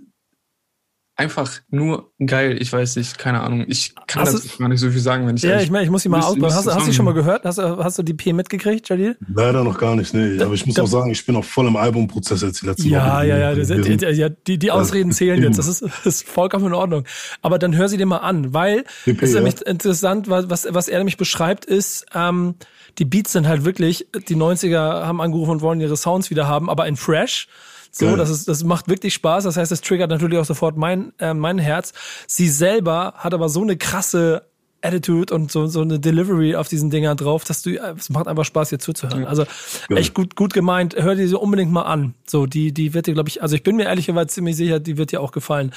einfach 1.18 1.52
nur 1.70 2.12
geil. 2.24 2.58
Ich 2.62 2.72
weiß 2.72 2.96
nicht, 2.96 3.18
keine 3.18 3.42
Ahnung. 3.42 3.66
Ich 3.68 3.96
kann 4.06 4.22
hast 4.22 4.36
dazu 4.36 4.58
gar 4.60 4.70
nicht 4.70 4.80
so 4.80 4.90
viel 4.92 5.00
sagen, 5.00 5.28
wenn 5.28 5.36
ich 5.36 5.42
Ja, 5.42 5.60
ich 5.60 5.72
meine, 5.72 5.84
ich 5.84 5.90
muss 5.90 6.04
sie 6.04 6.10
mal 6.10 6.22
ausbauen. 6.22 6.54
Hast, 6.54 6.68
hast 6.68 6.88
du 6.88 6.94
schon 6.94 7.06
mal 7.06 7.16
gehört? 7.16 7.44
Hast, 7.44 7.58
hast 7.58 7.98
du 7.98 8.04
die 8.04 8.14
P 8.14 8.34
mitgekriegt, 8.34 8.88
Jalil? 8.88 9.18
Leider 9.34 9.64
noch 9.64 9.80
gar 9.80 9.96
nicht, 9.96 10.14
nee. 10.14 10.40
Aber 10.42 10.54
ich 10.54 10.66
muss 10.68 10.76
da, 10.76 10.84
auch 10.84 10.88
sagen, 10.88 11.10
ich 11.10 11.26
bin 11.26 11.36
auch 11.36 11.44
voll 11.44 11.68
im 11.68 11.76
Albumprozess 11.76 12.44
jetzt 12.44 12.62
die 12.62 12.68
letzten 12.68 12.90
ja, 12.90 13.00
Wochen. 13.00 13.28
Ja, 13.28 13.38
ja, 13.38 13.52
ja. 13.52 14.12
ja 14.12 14.30
die, 14.30 14.60
die 14.60 14.72
Ausreden 14.72 15.12
zählen 15.12 15.42
jetzt. 15.42 15.58
Das 15.58 15.68
ist, 15.68 15.82
das 15.82 16.06
ist 16.06 16.28
vollkommen 16.28 16.68
in 16.68 16.74
Ordnung. 16.74 17.04
Aber 17.42 17.58
dann 17.58 17.76
hör 17.76 17.90
sie 17.90 17.98
dir 17.98 18.06
mal 18.06 18.18
an, 18.18 18.54
weil 18.54 18.86
es 19.06 19.18
ist 19.18 19.34
nämlich 19.34 19.62
interessant, 19.64 20.30
was, 20.30 20.68
was 20.70 20.88
er 20.88 21.00
nämlich 21.00 21.18
beschreibt, 21.18 21.66
ist, 21.66 22.06
ähm, 22.14 22.56
die 23.00 23.06
Beats 23.06 23.32
sind 23.32 23.48
halt 23.48 23.66
wirklich, 23.66 24.08
die 24.30 24.36
90er 24.36 25.06
haben 25.06 25.20
angerufen 25.20 25.52
und 25.52 25.62
wollen 25.62 25.82
ihre 25.82 25.98
Sounds 25.98 26.30
wieder 26.30 26.48
haben, 26.48 26.70
aber 26.70 26.88
in 26.88 26.96
Fresh. 26.96 27.48
So, 27.92 28.16
das, 28.16 28.30
ist, 28.30 28.48
das 28.48 28.64
macht 28.64 28.88
wirklich 28.88 29.14
Spaß. 29.14 29.44
Das 29.44 29.58
heißt, 29.58 29.72
es 29.72 29.82
triggert 29.82 30.10
natürlich 30.10 30.38
auch 30.38 30.46
sofort 30.46 30.78
mein, 30.78 31.14
äh, 31.20 31.34
mein 31.34 31.58
Herz. 31.58 31.94
Sie 32.28 32.50
selber 32.50 33.14
hat 33.18 33.34
aber 33.34 33.50
so 33.50 33.62
eine 33.62 33.78
krasse 33.78 34.44
Attitude 34.82 35.34
und 35.34 35.52
so, 35.52 35.68
so 35.68 35.82
eine 35.82 36.00
Delivery 36.00 36.56
auf 36.56 36.68
diesen 36.68 36.90
Dinger 36.90 37.16
drauf, 37.16 37.44
dass 37.44 37.62
du, 37.62 37.76
es 37.76 38.10
macht 38.10 38.28
einfach 38.28 38.46
Spaß, 38.46 38.70
hier 38.70 38.80
zuzuhören. 38.80 39.26
Also 39.26 39.46
echt 39.90 40.14
gut, 40.14 40.36
gut 40.36 40.54
gemeint. 40.54 40.96
Hör 40.96 41.16
dir 41.16 41.28
sie 41.28 41.38
unbedingt 41.38 41.72
mal 41.72 41.84
an. 41.84 42.14
So, 42.28 42.46
die, 42.46 42.72
die 42.72 42.94
wird 42.94 43.08
dir, 43.08 43.14
glaube 43.14 43.30
ich, 43.30 43.42
also 43.42 43.56
ich 43.56 43.64
bin 43.64 43.76
mir 43.76 43.86
ehrlicherweise 43.86 44.28
ziemlich 44.28 44.56
sicher, 44.56 44.80
die 44.80 44.98
wird 44.98 45.12
dir 45.12 45.22
auch 45.22 45.32
gefallen. 45.32 45.74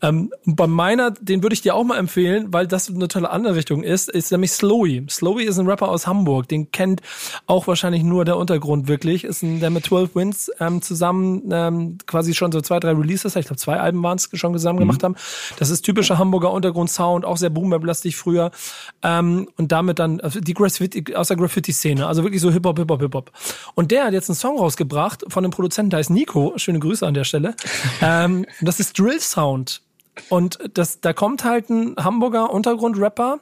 Ähm, 0.00 0.32
bei 0.44 0.66
meiner, 0.66 1.10
den 1.10 1.42
würde 1.42 1.54
ich 1.54 1.60
dir 1.60 1.74
auch 1.74 1.84
mal 1.84 1.98
empfehlen, 1.98 2.52
weil 2.52 2.66
das 2.66 2.88
eine 2.88 3.08
tolle 3.08 3.30
andere 3.30 3.56
Richtung 3.56 3.82
ist, 3.82 4.08
ist 4.08 4.30
nämlich 4.30 4.52
Slowy. 4.52 5.06
Slowy 5.10 5.44
ist 5.44 5.58
ein 5.58 5.66
Rapper 5.66 5.88
aus 5.88 6.06
Hamburg. 6.06 6.48
Den 6.48 6.70
kennt 6.70 7.02
auch 7.46 7.66
wahrscheinlich 7.66 8.04
nur 8.04 8.24
der 8.24 8.36
Untergrund 8.36 8.86
wirklich. 8.86 9.24
Ist 9.24 9.42
ein, 9.42 9.58
der 9.60 9.70
mit 9.70 9.86
12 9.86 10.14
Wins 10.14 10.50
ähm, 10.60 10.82
zusammen 10.82 11.42
ähm, 11.50 11.98
quasi 12.06 12.34
schon 12.34 12.52
so 12.52 12.60
zwei, 12.60 12.78
drei 12.78 12.92
Releases, 12.92 13.34
ich 13.34 13.46
glaube 13.46 13.58
zwei 13.58 13.80
Alben 13.80 14.02
waren 14.02 14.16
es 14.18 14.28
schon 14.34 14.52
zusammen 14.52 14.78
mhm. 14.78 14.80
gemacht 14.80 15.02
haben. 15.02 15.16
Das 15.58 15.70
ist 15.70 15.82
typischer 15.82 16.18
Hamburger 16.18 16.52
Untergrund-Sound, 16.52 17.24
auch 17.24 17.36
sehr 17.36 17.50
boomer-lastig 17.50 18.16
früher 18.16 18.35
früher. 18.36 18.50
Ähm, 19.02 19.48
und 19.56 19.72
damit 19.72 19.98
dann 19.98 20.20
also 20.20 20.40
die 20.40 20.54
Graffiti, 20.54 21.14
aus 21.14 21.28
der 21.28 21.36
Graffiti-Szene, 21.36 22.06
also 22.06 22.22
wirklich 22.22 22.42
so 22.42 22.50
Hip-Hop, 22.50 22.78
Hip-Hop, 22.78 23.00
Hip-Hop. 23.00 23.32
Und 23.74 23.90
der 23.90 24.04
hat 24.04 24.12
jetzt 24.12 24.28
einen 24.28 24.36
Song 24.36 24.58
rausgebracht 24.58 25.24
von 25.28 25.44
einem 25.44 25.52
Produzenten, 25.52 25.90
der 25.90 25.98
heißt 25.98 26.10
Nico. 26.10 26.52
Schöne 26.56 26.78
Grüße 26.78 27.06
an 27.06 27.14
der 27.14 27.24
Stelle. 27.24 27.54
ähm, 28.02 28.46
das 28.60 28.80
ist 28.80 28.98
Drill 28.98 29.20
Sound. 29.20 29.82
Und 30.28 30.58
das, 30.74 31.00
da 31.00 31.12
kommt 31.12 31.44
halt 31.44 31.68
ein 31.68 31.94
Hamburger 31.98 32.50
Untergrund-Rapper, 32.50 33.40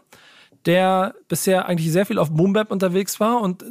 der 0.66 1.14
bisher 1.28 1.66
eigentlich 1.66 1.92
sehr 1.92 2.06
viel 2.06 2.18
auf 2.18 2.30
Boom 2.30 2.52
Bap 2.52 2.72
unterwegs 2.72 3.20
war 3.20 3.40
und 3.40 3.64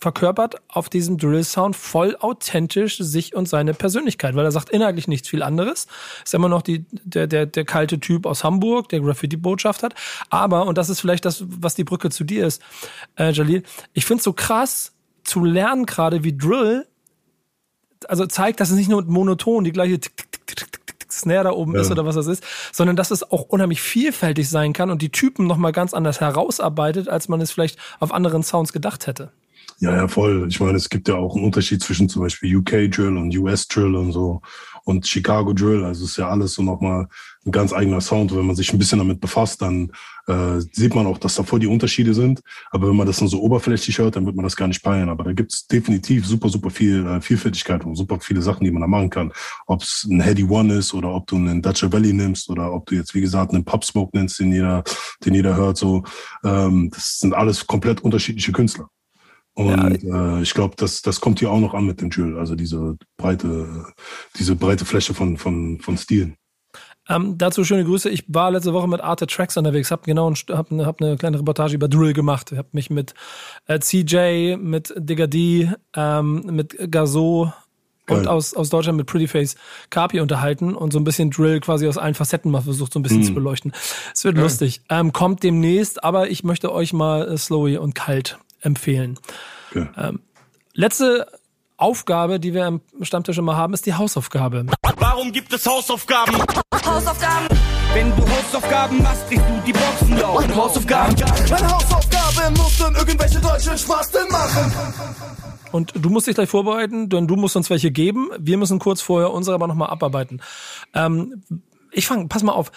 verkörpert 0.00 0.56
auf 0.68 0.88
diesem 0.88 1.18
Drill-Sound 1.18 1.76
voll 1.76 2.16
authentisch 2.18 2.96
sich 2.98 3.34
und 3.34 3.48
seine 3.48 3.74
Persönlichkeit, 3.74 4.34
weil 4.34 4.46
er 4.46 4.52
sagt 4.52 4.70
inhaltlich 4.70 5.08
nichts 5.08 5.28
viel 5.28 5.42
anderes. 5.42 5.86
Ist 6.24 6.34
immer 6.34 6.48
noch 6.48 6.62
die, 6.62 6.86
der, 6.90 7.26
der, 7.26 7.46
der 7.46 7.64
kalte 7.64 8.00
Typ 8.00 8.24
aus 8.24 8.42
Hamburg, 8.42 8.88
der 8.88 9.00
Graffiti-Botschaft 9.00 9.82
hat. 9.82 9.94
Aber, 10.30 10.66
und 10.66 10.78
das 10.78 10.88
ist 10.88 11.00
vielleicht 11.00 11.26
das, 11.26 11.44
was 11.46 11.74
die 11.74 11.84
Brücke 11.84 12.10
zu 12.10 12.24
dir 12.24 12.46
ist, 12.46 12.62
äh, 13.16 13.30
Jalil, 13.30 13.62
ich 13.92 14.06
finde 14.06 14.20
es 14.20 14.24
so 14.24 14.32
krass 14.32 14.92
zu 15.22 15.44
lernen 15.44 15.84
gerade, 15.84 16.24
wie 16.24 16.36
Drill, 16.36 16.86
also 18.08 18.24
zeigt, 18.26 18.60
dass 18.60 18.70
es 18.70 18.76
nicht 18.76 18.88
nur 18.88 19.04
monoton 19.04 19.64
die 19.64 19.72
gleiche 19.72 20.00
Tick, 20.00 20.16
Tick, 20.16 20.46
Tick, 20.46 20.86
Tick, 20.86 21.12
Snare 21.12 21.44
da 21.44 21.50
oben 21.50 21.74
ja. 21.74 21.82
ist 21.82 21.90
oder 21.90 22.06
was 22.06 22.14
das 22.14 22.26
ist, 22.26 22.42
sondern 22.72 22.96
dass 22.96 23.10
es 23.10 23.30
auch 23.30 23.42
unheimlich 23.42 23.82
vielfältig 23.82 24.48
sein 24.48 24.72
kann 24.72 24.90
und 24.90 25.02
die 25.02 25.10
Typen 25.10 25.46
nochmal 25.46 25.72
ganz 25.72 25.92
anders 25.92 26.20
herausarbeitet, 26.20 27.08
als 27.08 27.28
man 27.28 27.40
es 27.40 27.50
vielleicht 27.50 27.78
auf 27.98 28.14
anderen 28.14 28.42
Sounds 28.42 28.72
gedacht 28.72 29.06
hätte. 29.06 29.32
Ja, 29.82 29.96
ja, 29.96 30.08
voll. 30.08 30.46
Ich 30.50 30.60
meine, 30.60 30.76
es 30.76 30.90
gibt 30.90 31.08
ja 31.08 31.14
auch 31.14 31.34
einen 31.34 31.44
Unterschied 31.46 31.82
zwischen 31.82 32.06
zum 32.10 32.20
Beispiel 32.20 32.54
UK 32.54 32.90
Drill 32.90 33.16
und 33.16 33.34
US 33.38 33.66
Drill 33.66 33.94
und 33.94 34.12
so 34.12 34.42
und 34.84 35.06
Chicago 35.06 35.54
Drill. 35.54 35.84
Also 35.84 36.04
ist 36.04 36.18
ja 36.18 36.28
alles 36.28 36.52
so 36.52 36.62
nochmal 36.62 37.08
ein 37.46 37.50
ganz 37.50 37.72
eigener 37.72 38.02
Sound. 38.02 38.30
Und 38.30 38.38
wenn 38.38 38.46
man 38.46 38.56
sich 38.56 38.74
ein 38.74 38.78
bisschen 38.78 38.98
damit 38.98 39.22
befasst, 39.22 39.62
dann 39.62 39.90
äh, 40.26 40.60
sieht 40.72 40.94
man 40.94 41.06
auch, 41.06 41.16
dass 41.16 41.36
da 41.36 41.44
voll 41.44 41.60
die 41.60 41.66
Unterschiede 41.66 42.12
sind. 42.12 42.42
Aber 42.70 42.88
wenn 42.90 42.96
man 42.96 43.06
das 43.06 43.22
nur 43.22 43.30
so 43.30 43.40
oberflächlich 43.40 43.96
hört, 43.98 44.16
dann 44.16 44.26
wird 44.26 44.36
man 44.36 44.44
das 44.44 44.54
gar 44.54 44.68
nicht 44.68 44.82
peilen. 44.82 45.08
Aber 45.08 45.24
da 45.24 45.32
gibt's 45.32 45.66
definitiv 45.66 46.26
super, 46.26 46.50
super 46.50 46.68
viel 46.68 47.06
äh, 47.06 47.22
Vielfältigkeit 47.22 47.82
und 47.82 47.96
super 47.96 48.20
viele 48.20 48.42
Sachen, 48.42 48.64
die 48.64 48.70
man 48.70 48.82
da 48.82 48.86
machen 48.86 49.08
kann. 49.08 49.32
Ob 49.66 49.82
es 49.82 50.06
ein 50.10 50.20
Heady 50.20 50.44
One 50.44 50.74
ist 50.74 50.92
oder 50.92 51.14
ob 51.14 51.26
du 51.26 51.36
einen 51.36 51.62
Dutcher 51.62 51.90
Valley 51.90 52.12
nimmst 52.12 52.50
oder 52.50 52.70
ob 52.70 52.84
du 52.84 52.96
jetzt, 52.96 53.14
wie 53.14 53.22
gesagt, 53.22 53.54
einen 53.54 53.64
Pub 53.64 53.82
Smoke 53.82 54.14
nennst, 54.14 54.40
den 54.40 54.52
jeder, 54.52 54.84
den 55.24 55.32
jeder 55.32 55.56
hört. 55.56 55.78
So, 55.78 56.04
ähm, 56.44 56.90
das 56.92 57.20
sind 57.20 57.32
alles 57.32 57.66
komplett 57.66 58.02
unterschiedliche 58.02 58.52
Künstler. 58.52 58.90
Und 59.54 60.02
ja. 60.02 60.38
äh, 60.38 60.42
ich 60.42 60.54
glaube, 60.54 60.74
das, 60.76 61.02
das 61.02 61.20
kommt 61.20 61.40
hier 61.40 61.50
auch 61.50 61.60
noch 61.60 61.74
an 61.74 61.84
mit 61.84 62.00
dem 62.00 62.10
Drill, 62.10 62.38
also 62.38 62.54
diese 62.54 62.96
breite, 63.16 63.86
diese 64.36 64.56
breite 64.56 64.84
Fläche 64.84 65.12
von, 65.12 65.36
von, 65.36 65.80
von 65.80 65.98
Stilen. 65.98 66.36
Ähm, 67.08 67.36
dazu 67.36 67.64
schöne 67.64 67.84
Grüße. 67.84 68.08
Ich 68.08 68.24
war 68.28 68.52
letzte 68.52 68.72
Woche 68.72 68.86
mit 68.86 69.00
Arte 69.00 69.26
Tracks 69.26 69.56
unterwegs, 69.56 69.90
habe 69.90 70.02
genau 70.04 70.32
hab, 70.32 70.70
hab 70.70 71.02
eine 71.02 71.16
kleine 71.16 71.38
Reportage 71.38 71.74
über 71.74 71.88
Drill 71.88 72.12
gemacht. 72.12 72.52
Ich 72.52 72.58
habe 72.58 72.68
mich 72.72 72.88
mit 72.90 73.14
äh, 73.66 73.80
CJ, 73.80 74.56
mit 74.56 74.94
Digga 74.96 75.26
D, 75.26 75.70
ähm, 75.96 76.42
mit 76.46 76.76
Gazo 76.90 77.52
und 78.08 78.26
aus, 78.26 78.54
aus 78.54 78.70
Deutschland 78.70 78.96
mit 78.96 79.06
Prettyface 79.06 79.56
Carpi 79.88 80.20
unterhalten 80.20 80.74
und 80.74 80.92
so 80.92 80.98
ein 80.98 81.04
bisschen 81.04 81.30
Drill 81.30 81.60
quasi 81.60 81.86
aus 81.88 81.98
allen 81.98 82.14
Facetten 82.14 82.50
mal 82.50 82.62
versucht, 82.62 82.92
so 82.92 82.98
ein 82.98 83.02
bisschen 83.02 83.20
mhm. 83.20 83.24
zu 83.24 83.34
beleuchten. 83.34 83.72
Es 84.14 84.24
wird 84.24 84.34
Geil. 84.34 84.44
lustig. 84.44 84.82
Ähm, 84.88 85.12
kommt 85.12 85.42
demnächst, 85.42 86.04
aber 86.04 86.30
ich 86.30 86.44
möchte 86.44 86.72
euch 86.72 86.92
mal 86.92 87.28
äh, 87.28 87.36
Slowy 87.36 87.76
und 87.78 87.94
Kalt 87.94 88.38
empfehlen. 88.60 89.18
Okay. 89.70 89.88
Ähm, 89.96 90.20
letzte 90.74 91.26
Aufgabe, 91.76 92.40
die 92.40 92.52
wir 92.52 92.66
im 92.66 92.80
Stammtisch 93.00 93.38
immer 93.38 93.56
haben, 93.56 93.72
ist 93.72 93.86
die 93.86 93.94
Hausaufgabe. 93.94 94.66
Warum 94.96 95.32
gibt 95.32 95.52
es 95.52 95.66
Hausaufgaben? 95.66 96.36
Hausaufgaben. 96.84 97.48
Wenn 97.94 98.14
du 98.14 98.22
Hausaufgaben 98.22 99.02
machst, 99.02 99.28
kriegst 99.28 99.44
du 99.48 99.62
die 99.66 99.72
Boxen 99.72 100.18
laut. 100.18 100.54
Hausaufgaben. 100.54 101.16
Meine 101.50 101.70
Hausaufgabe 101.70 102.50
muss 102.58 102.78
dann 102.78 102.94
irgendwelche 102.94 103.40
deutschen 103.40 103.78
Spasten 103.78 104.28
machen. 104.30 104.72
Und 105.72 105.92
du 105.96 106.10
musst 106.10 106.26
dich 106.26 106.34
gleich 106.34 106.48
vorbereiten, 106.48 107.08
denn 107.08 107.26
du 107.26 107.36
musst 107.36 107.56
uns 107.56 107.70
welche 107.70 107.90
geben. 107.90 108.30
Wir 108.38 108.58
müssen 108.58 108.78
kurz 108.78 109.00
vorher 109.00 109.32
unsere 109.32 109.54
aber 109.54 109.66
nochmal 109.66 109.90
abarbeiten. 109.90 110.42
Ähm, 110.94 111.42
ich 111.92 112.06
fange, 112.06 112.28
pass 112.28 112.42
mal 112.42 112.52
auf. 112.52 112.70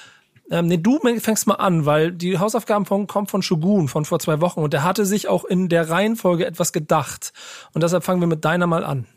Ähm, 0.51 0.67
nee, 0.67 0.77
du 0.77 0.99
fängst 1.19 1.47
mal 1.47 1.55
an, 1.55 1.85
weil 1.85 2.11
die 2.11 2.37
Hausaufgaben 2.37 2.85
von, 2.85 3.07
kommen 3.07 3.27
von 3.27 3.41
Shogun 3.41 3.87
von 3.87 4.05
vor 4.05 4.19
zwei 4.19 4.41
Wochen 4.41 4.59
und 4.59 4.73
der 4.73 4.83
hatte 4.83 5.05
sich 5.05 5.27
auch 5.27 5.45
in 5.45 5.69
der 5.69 5.89
Reihenfolge 5.89 6.45
etwas 6.45 6.73
gedacht. 6.73 7.33
Und 7.73 7.83
deshalb 7.83 8.03
fangen 8.03 8.19
wir 8.19 8.27
mit 8.27 8.43
deiner 8.43 8.67
mal 8.67 8.83
an. 8.83 9.07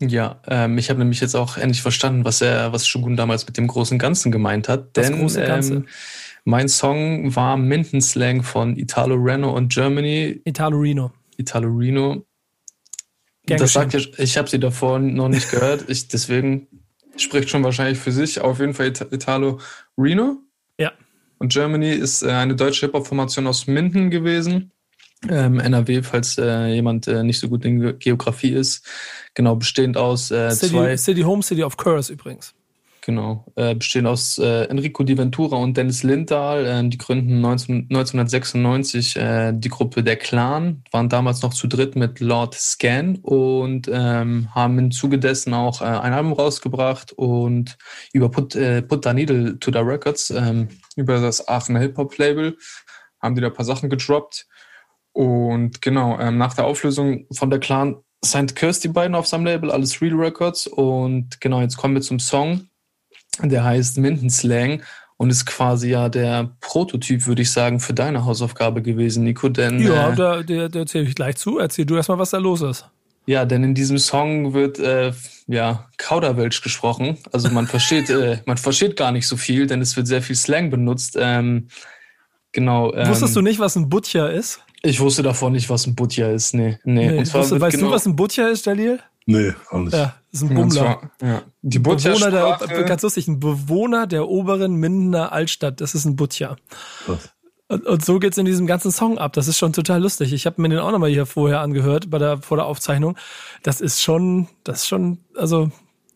Ja, 0.00 0.40
ähm, 0.48 0.78
ich 0.78 0.90
habe 0.90 0.98
nämlich 0.98 1.20
jetzt 1.20 1.36
auch 1.36 1.56
endlich 1.56 1.80
verstanden, 1.80 2.24
was 2.24 2.40
er, 2.40 2.72
was 2.72 2.86
Shogun 2.86 3.16
damals 3.16 3.46
mit 3.46 3.56
dem 3.56 3.68
großen 3.68 3.98
Ganzen 3.98 4.32
gemeint 4.32 4.68
hat. 4.68 4.96
Das 4.96 5.08
denn 5.08 5.20
große 5.20 5.42
Ganze. 5.42 5.74
Ähm, 5.74 5.86
mein 6.44 6.68
Song 6.68 7.34
war 7.36 7.56
Minden 7.56 8.00
Slang 8.00 8.42
von 8.42 8.76
Italo 8.76 9.14
Reno 9.14 9.52
und 9.52 9.72
Germany. 9.72 10.40
Italo 10.44 10.78
Reno. 10.78 11.12
Italo 11.36 11.68
Reno. 11.68 12.26
Gern 13.46 13.58
das 13.58 13.72
sagt 13.72 13.92
ja, 13.92 14.00
ich 14.18 14.36
habe 14.36 14.48
sie 14.48 14.58
davor 14.58 14.98
noch 14.98 15.28
nicht 15.28 15.50
gehört. 15.50 15.88
Ich, 15.88 16.08
deswegen 16.08 16.66
spricht 17.16 17.50
schon 17.50 17.62
wahrscheinlich 17.62 17.98
für 17.98 18.12
sich. 18.12 18.40
Auf 18.40 18.60
jeden 18.60 18.74
Fall 18.74 18.92
Italo 19.10 19.60
Reno. 19.98 20.38
Ja. 20.78 20.92
Und 21.38 21.52
Germany 21.52 21.90
ist 21.90 22.22
äh, 22.22 22.30
eine 22.30 22.54
deutsche 22.54 22.86
Hip-Hop-Formation 22.86 23.46
aus 23.46 23.66
Minden 23.66 24.10
gewesen. 24.10 24.72
Ähm, 25.28 25.60
NRW, 25.60 26.02
falls 26.02 26.36
äh, 26.38 26.74
jemand 26.74 27.06
äh, 27.06 27.22
nicht 27.22 27.38
so 27.38 27.48
gut 27.48 27.64
in 27.64 27.98
Geografie 27.98 28.52
ist. 28.52 28.84
Genau, 29.34 29.54
bestehend 29.54 29.96
aus 29.96 30.30
äh, 30.30 30.50
City, 30.50 30.72
zwei. 30.72 30.96
City 30.96 31.22
Home 31.22 31.42
City 31.42 31.62
of 31.62 31.76
Curse 31.76 32.12
übrigens. 32.12 32.54
Genau, 33.04 33.44
äh, 33.56 33.74
bestehen 33.74 34.06
aus 34.06 34.38
äh, 34.38 34.66
Enrico 34.66 35.02
Di 35.02 35.18
Ventura 35.18 35.56
und 35.56 35.76
Dennis 35.76 36.04
Lindahl. 36.04 36.64
Äh, 36.64 36.88
die 36.88 36.98
gründen 36.98 37.40
19, 37.40 37.88
1996 37.90 39.16
äh, 39.16 39.52
die 39.52 39.70
Gruppe 39.70 40.04
Der 40.04 40.14
Clan, 40.14 40.84
waren 40.92 41.08
damals 41.08 41.42
noch 41.42 41.52
zu 41.52 41.66
dritt 41.66 41.96
mit 41.96 42.20
Lord 42.20 42.54
Scan 42.54 43.18
und 43.22 43.90
ähm, 43.92 44.54
haben 44.54 44.78
im 44.78 44.92
Zuge 44.92 45.18
dessen 45.18 45.52
auch 45.52 45.82
äh, 45.82 45.86
ein 45.86 46.12
Album 46.12 46.32
rausgebracht 46.32 47.12
und 47.14 47.76
über 48.12 48.30
Put, 48.30 48.54
äh, 48.54 48.82
Put 48.82 49.02
the 49.04 49.12
Needle 49.12 49.58
to 49.58 49.72
the 49.72 49.80
Records, 49.80 50.30
ähm, 50.30 50.68
über 50.94 51.20
das 51.20 51.48
Aachener 51.48 51.80
Hip-Hop-Label, 51.80 52.56
haben 53.20 53.34
die 53.34 53.40
da 53.40 53.48
ein 53.48 53.52
paar 53.52 53.64
Sachen 53.64 53.90
gedroppt. 53.90 54.46
Und 55.10 55.82
genau, 55.82 56.20
ähm, 56.20 56.38
nach 56.38 56.54
der 56.54 56.66
Auflösung 56.66 57.26
von 57.32 57.50
Der 57.50 57.58
Clan 57.58 57.96
signed 58.24 58.54
Kirsty 58.54 58.86
beiden 58.86 59.16
auf 59.16 59.26
seinem 59.26 59.44
Label, 59.44 59.72
alles 59.72 60.00
Real 60.00 60.14
Records. 60.14 60.68
Und 60.68 61.40
genau, 61.40 61.60
jetzt 61.60 61.76
kommen 61.76 61.94
wir 61.94 62.02
zum 62.02 62.20
Song 62.20 62.68
der 63.40 63.64
heißt 63.64 63.98
Mindenslang 63.98 64.82
und 65.16 65.30
ist 65.30 65.46
quasi 65.46 65.90
ja 65.90 66.08
der 66.08 66.50
Prototyp, 66.60 67.26
würde 67.26 67.42
ich 67.42 67.52
sagen, 67.52 67.80
für 67.80 67.94
deine 67.94 68.24
Hausaufgabe 68.24 68.82
gewesen, 68.82 69.24
Nico. 69.24 69.48
Denn, 69.48 69.80
ja, 69.80 70.10
äh, 70.10 70.16
da, 70.16 70.42
der, 70.42 70.68
der 70.68 70.80
erzähle 70.82 71.04
ich 71.04 71.14
gleich 71.14 71.36
zu. 71.36 71.58
Erzähl 71.58 71.86
du 71.86 71.96
erstmal, 71.96 72.18
was 72.18 72.30
da 72.30 72.38
los 72.38 72.60
ist. 72.62 72.86
Ja, 73.24 73.44
denn 73.44 73.62
in 73.62 73.74
diesem 73.74 73.98
Song 73.98 74.52
wird 74.52 74.80
äh, 74.80 75.12
ja 75.46 75.88
Kauderwelsch 75.96 76.60
gesprochen. 76.60 77.18
Also 77.30 77.50
man 77.50 77.66
versteht, 77.68 78.10
äh, 78.10 78.38
man 78.46 78.56
versteht 78.56 78.96
gar 78.96 79.12
nicht 79.12 79.28
so 79.28 79.36
viel, 79.36 79.66
denn 79.66 79.80
es 79.80 79.96
wird 79.96 80.08
sehr 80.08 80.22
viel 80.22 80.36
Slang 80.36 80.70
benutzt. 80.70 81.16
Ähm, 81.20 81.68
genau. 82.50 82.92
Ähm, 82.94 83.08
Wusstest 83.08 83.36
du 83.36 83.42
nicht, 83.42 83.60
was 83.60 83.76
ein 83.76 83.88
Butcher 83.88 84.32
ist? 84.32 84.60
Ich 84.82 84.98
wusste 84.98 85.22
davon 85.22 85.52
nicht, 85.52 85.70
was 85.70 85.86
ein 85.86 85.94
Butcher 85.94 86.32
ist. 86.32 86.54
Nee, 86.54 86.78
nee. 86.82 87.12
nee. 87.12 87.18
Wusste, 87.20 87.60
weißt 87.60 87.76
genau, 87.76 87.90
du, 87.90 87.94
was 87.94 88.06
ein 88.06 88.16
Butcher 88.16 88.50
ist, 88.50 88.66
Dalil? 88.66 88.98
Nee, 89.26 89.52
auch 89.70 89.78
nicht. 89.78 89.92
Ja, 89.92 90.16
ist 90.32 90.42
ein 90.42 90.54
Bummler. 90.54 91.10
Zwar, 91.18 91.28
ja. 91.28 91.42
Die 91.60 91.78
Bewohner 91.78 92.30
der, 92.30 92.84
ganz 92.84 93.02
lustig, 93.02 93.28
ein 93.28 93.38
Bewohner 93.38 94.06
der 94.06 94.28
oberen 94.28 94.74
Mindener 94.74 95.32
Altstadt. 95.32 95.80
Das 95.80 95.94
ist 95.94 96.06
ein 96.06 96.16
Butcher. 96.16 96.56
Und, 97.68 97.86
und, 97.86 98.04
so 98.04 98.18
geht's 98.18 98.38
in 98.38 98.46
diesem 98.46 98.66
ganzen 98.66 98.90
Song 98.90 99.18
ab. 99.18 99.34
Das 99.34 99.46
ist 99.46 99.58
schon 99.58 99.72
total 99.72 100.02
lustig. 100.02 100.32
Ich 100.32 100.46
habe 100.46 100.60
mir 100.60 100.70
den 100.70 100.78
auch 100.78 100.90
nochmal 100.90 101.10
hier 101.10 101.26
vorher 101.26 101.60
angehört, 101.60 102.10
bei 102.10 102.18
der, 102.18 102.38
vor 102.38 102.56
der 102.56 102.66
Aufzeichnung. 102.66 103.16
Das 103.62 103.80
ist 103.80 104.02
schon, 104.02 104.48
das 104.64 104.80
ist 104.80 104.88
schon, 104.88 105.18
also 105.36 105.70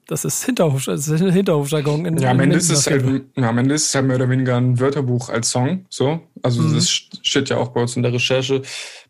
das 0.07 0.25
ist 0.25 0.45
Hinterhof, 0.45 0.85
das 0.85 1.09
ist 1.09 1.21
Hinterhofjargon. 1.21 2.07
In, 2.07 2.19
ja, 2.19 2.31
am 2.31 2.41
Ende, 2.41 2.57
ist 2.57 2.71
es 2.71 2.87
halt, 2.87 3.05
ja, 3.37 3.49
am 3.49 3.59
Ende 3.59 3.75
ist 3.75 3.89
es 3.89 3.95
halt 3.95 4.07
mehr 4.07 4.17
oder 4.17 4.31
weniger 4.31 4.57
ein 4.57 4.79
Wörterbuch 4.79 5.31
als 5.31 5.51
Song. 5.51 5.85
So. 5.91 6.21
Also 6.43 6.63
mhm. 6.63 6.75
das 6.75 6.89
steht 6.89 7.49
ja 7.49 7.57
auch 7.57 7.69
bei 7.69 7.83
uns 7.83 7.97
in 7.97 8.03
der 8.03 8.13
Recherche. 8.13 8.63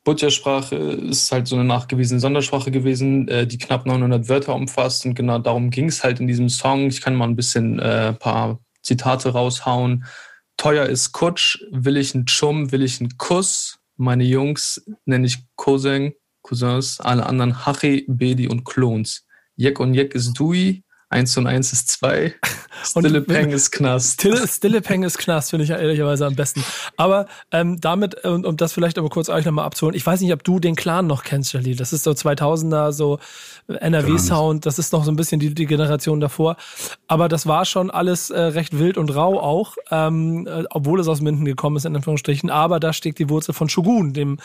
Butchersprache 0.04 0.76
ist 0.76 1.30
halt 1.32 1.48
so 1.48 1.56
eine 1.56 1.64
nachgewiesene 1.64 2.20
Sondersprache 2.20 2.70
gewesen, 2.70 3.28
äh, 3.28 3.46
die 3.46 3.58
knapp 3.58 3.84
900 3.84 4.28
Wörter 4.28 4.54
umfasst. 4.54 5.04
Und 5.04 5.14
genau 5.14 5.38
darum 5.38 5.70
ging 5.70 5.88
es 5.88 6.02
halt 6.02 6.20
in 6.20 6.28
diesem 6.28 6.48
Song. 6.48 6.86
Ich 6.86 7.02
kann 7.02 7.14
mal 7.14 7.28
ein 7.28 7.36
bisschen 7.36 7.78
äh, 7.78 8.14
paar 8.14 8.58
Zitate 8.82 9.30
raushauen. 9.30 10.06
Teuer 10.56 10.86
ist 10.86 11.12
Kutsch, 11.12 11.58
will 11.70 11.98
ich 11.98 12.14
einen 12.14 12.24
Chum, 12.24 12.72
will 12.72 12.82
ich 12.82 13.00
einen 13.00 13.18
Kuss. 13.18 13.78
Meine 13.96 14.24
Jungs 14.24 14.82
nenne 15.04 15.26
ich 15.26 15.38
Cousin, 15.56 16.14
Cousins, 16.40 17.00
alle 17.00 17.26
anderen 17.26 17.66
Hachi, 17.66 18.06
Bedi 18.08 18.48
und 18.48 18.64
Klons. 18.64 19.26
Jek 19.56 19.80
und 19.80 19.94
Jek 19.94 20.14
ist 20.14 20.34
Dui, 20.34 20.82
Eins 21.16 21.34
und 21.38 21.46
eins 21.46 21.72
ist 21.72 21.88
zwei. 21.88 22.34
Stille 22.84 23.20
Peng 23.20 23.50
ist 23.50 23.70
Knast. 23.70 24.20
Stille, 24.20 24.46
Stille 24.46 24.80
Peng 24.80 25.02
ist 25.02 25.18
Knast, 25.18 25.50
finde 25.50 25.64
ich 25.64 25.70
ja 25.70 25.76
ehrlicherweise 25.76 26.26
am 26.26 26.34
besten. 26.34 26.64
Aber 26.96 27.26
ähm, 27.50 27.80
damit, 27.80 28.24
um, 28.24 28.44
um 28.44 28.56
das 28.56 28.72
vielleicht 28.72 28.98
aber 28.98 29.08
kurz 29.08 29.28
euch 29.28 29.44
nochmal 29.44 29.64
abzuholen, 29.64 29.96
ich 29.96 30.04
weiß 30.04 30.20
nicht, 30.20 30.32
ob 30.32 30.44
du 30.44 30.58
den 30.58 30.76
Clan 30.76 31.06
noch 31.06 31.24
kennst, 31.24 31.52
Jalil. 31.52 31.76
Das 31.76 31.92
ist 31.92 32.04
so 32.04 32.10
2000er, 32.10 32.92
so 32.92 33.18
NRW-Sound, 33.68 34.66
das 34.66 34.78
ist 34.78 34.92
noch 34.92 35.04
so 35.04 35.10
ein 35.10 35.16
bisschen 35.16 35.40
die, 35.40 35.54
die 35.54 35.66
Generation 35.66 36.20
davor. 36.20 36.56
Aber 37.06 37.28
das 37.28 37.46
war 37.46 37.64
schon 37.64 37.90
alles 37.90 38.30
äh, 38.30 38.40
recht 38.40 38.78
wild 38.78 38.98
und 38.98 39.14
rau 39.14 39.40
auch, 39.40 39.76
ähm, 39.90 40.46
äh, 40.46 40.64
obwohl 40.70 41.00
es 41.00 41.08
aus 41.08 41.20
Minden 41.20 41.44
gekommen 41.44 41.76
ist, 41.76 41.86
in 41.86 41.96
Anführungsstrichen. 41.96 42.50
Aber 42.50 42.80
da 42.80 42.92
steckt 42.92 43.18
die 43.18 43.28
Wurzel 43.30 43.52
von 43.52 43.68
Shogun, 43.68 44.12
dem 44.12 44.38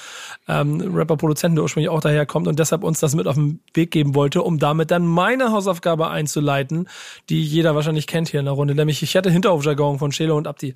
ähm, 0.47 0.81
Rapper-Produzenten, 0.95 1.55
der 1.55 1.63
ursprünglich 1.63 1.89
auch 1.89 2.01
daherkommt 2.01 2.47
und 2.47 2.59
deshalb 2.59 2.83
uns 2.83 2.99
das 2.99 3.15
mit 3.15 3.27
auf 3.27 3.35
den 3.35 3.59
Weg 3.73 3.91
geben 3.91 4.15
wollte, 4.15 4.41
um 4.41 4.59
damit 4.59 4.91
dann 4.91 5.05
meine 5.05 5.51
Hausaufgabe 5.51 6.09
einzuleiten 6.09 6.51
Leiten, 6.51 6.87
die 7.29 7.43
jeder 7.43 7.75
wahrscheinlich 7.75 8.07
kennt 8.07 8.20
hier 8.29 8.39
in 8.39 8.45
der 8.45 8.53
Runde. 8.53 8.75
Nämlich 8.75 9.01
ich 9.03 9.15
hatte 9.15 9.29
Hinterhofjargon 9.29 9.99
von 9.99 10.11
Chelo 10.11 10.37
und 10.37 10.47
Abdi. 10.47 10.75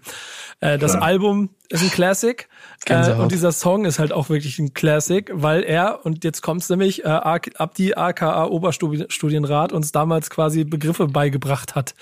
Äh, 0.60 0.78
das. 0.78 0.96
Album 0.96 1.50
ist 1.70 1.84
ein 1.84 1.90
Classic. 1.90 2.48
Äh, 2.88 3.14
und 3.14 3.32
dieser 3.32 3.52
Song 3.52 3.86
ist 3.86 4.00
halt 4.00 4.12
auch 4.12 4.30
wirklich 4.30 4.60
ein 4.60 4.74
Classic, 4.74 5.30
weil 5.34 5.64
er, 5.64 6.06
und 6.06 6.24
jetzt 6.24 6.42
kommt's 6.42 6.70
nämlich, 6.70 7.04
äh, 7.04 7.08
Abdi 7.08 7.96
aka 7.96 8.46
Oberstudienrat 8.46 9.74
uns 9.74 9.92
damals 9.92 10.30
quasi 10.30 10.64
Begriffe 10.64 11.08
beigebracht 11.08 11.76
hat, 11.76 11.96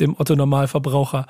dem 0.00 0.18
Otto 0.18 0.34
Normalverbraucher. 0.34 1.26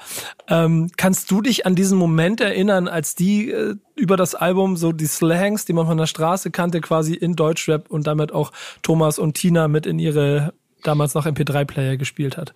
Ähm, 0.49 0.91
kannst 0.97 1.31
du 1.31 1.43
dich 1.43 1.67
an 1.67 1.75
diesen 1.75 1.99
Moment 1.99 2.41
erinnern, 2.41 2.89
als 2.89 3.15
die 3.15 3.51
äh, 3.51 3.75
über 3.97 4.17
das 4.17 4.35
Album 4.35 4.77
so 4.77 4.93
die 4.93 5.07
Slangs, 5.07 5.65
die 5.65 5.73
man 5.73 5.87
von 5.87 5.99
der 5.99 6.07
Straße 6.07 6.51
kannte, 6.51 6.81
quasi 6.81 7.15
in 7.15 7.37
Deutschrap 7.37 7.91
und 7.91 8.07
damit 8.07 8.33
auch 8.33 8.53
Thomas 8.83 9.19
und 9.19 9.35
Tina 9.35 9.69
mit 9.69 9.87
in 9.87 9.99
ihre 9.99 10.53
damals 10.83 11.15
noch 11.15 11.27
MP3-Player 11.27 11.97
gespielt 11.97 12.37
hat. 12.37 12.55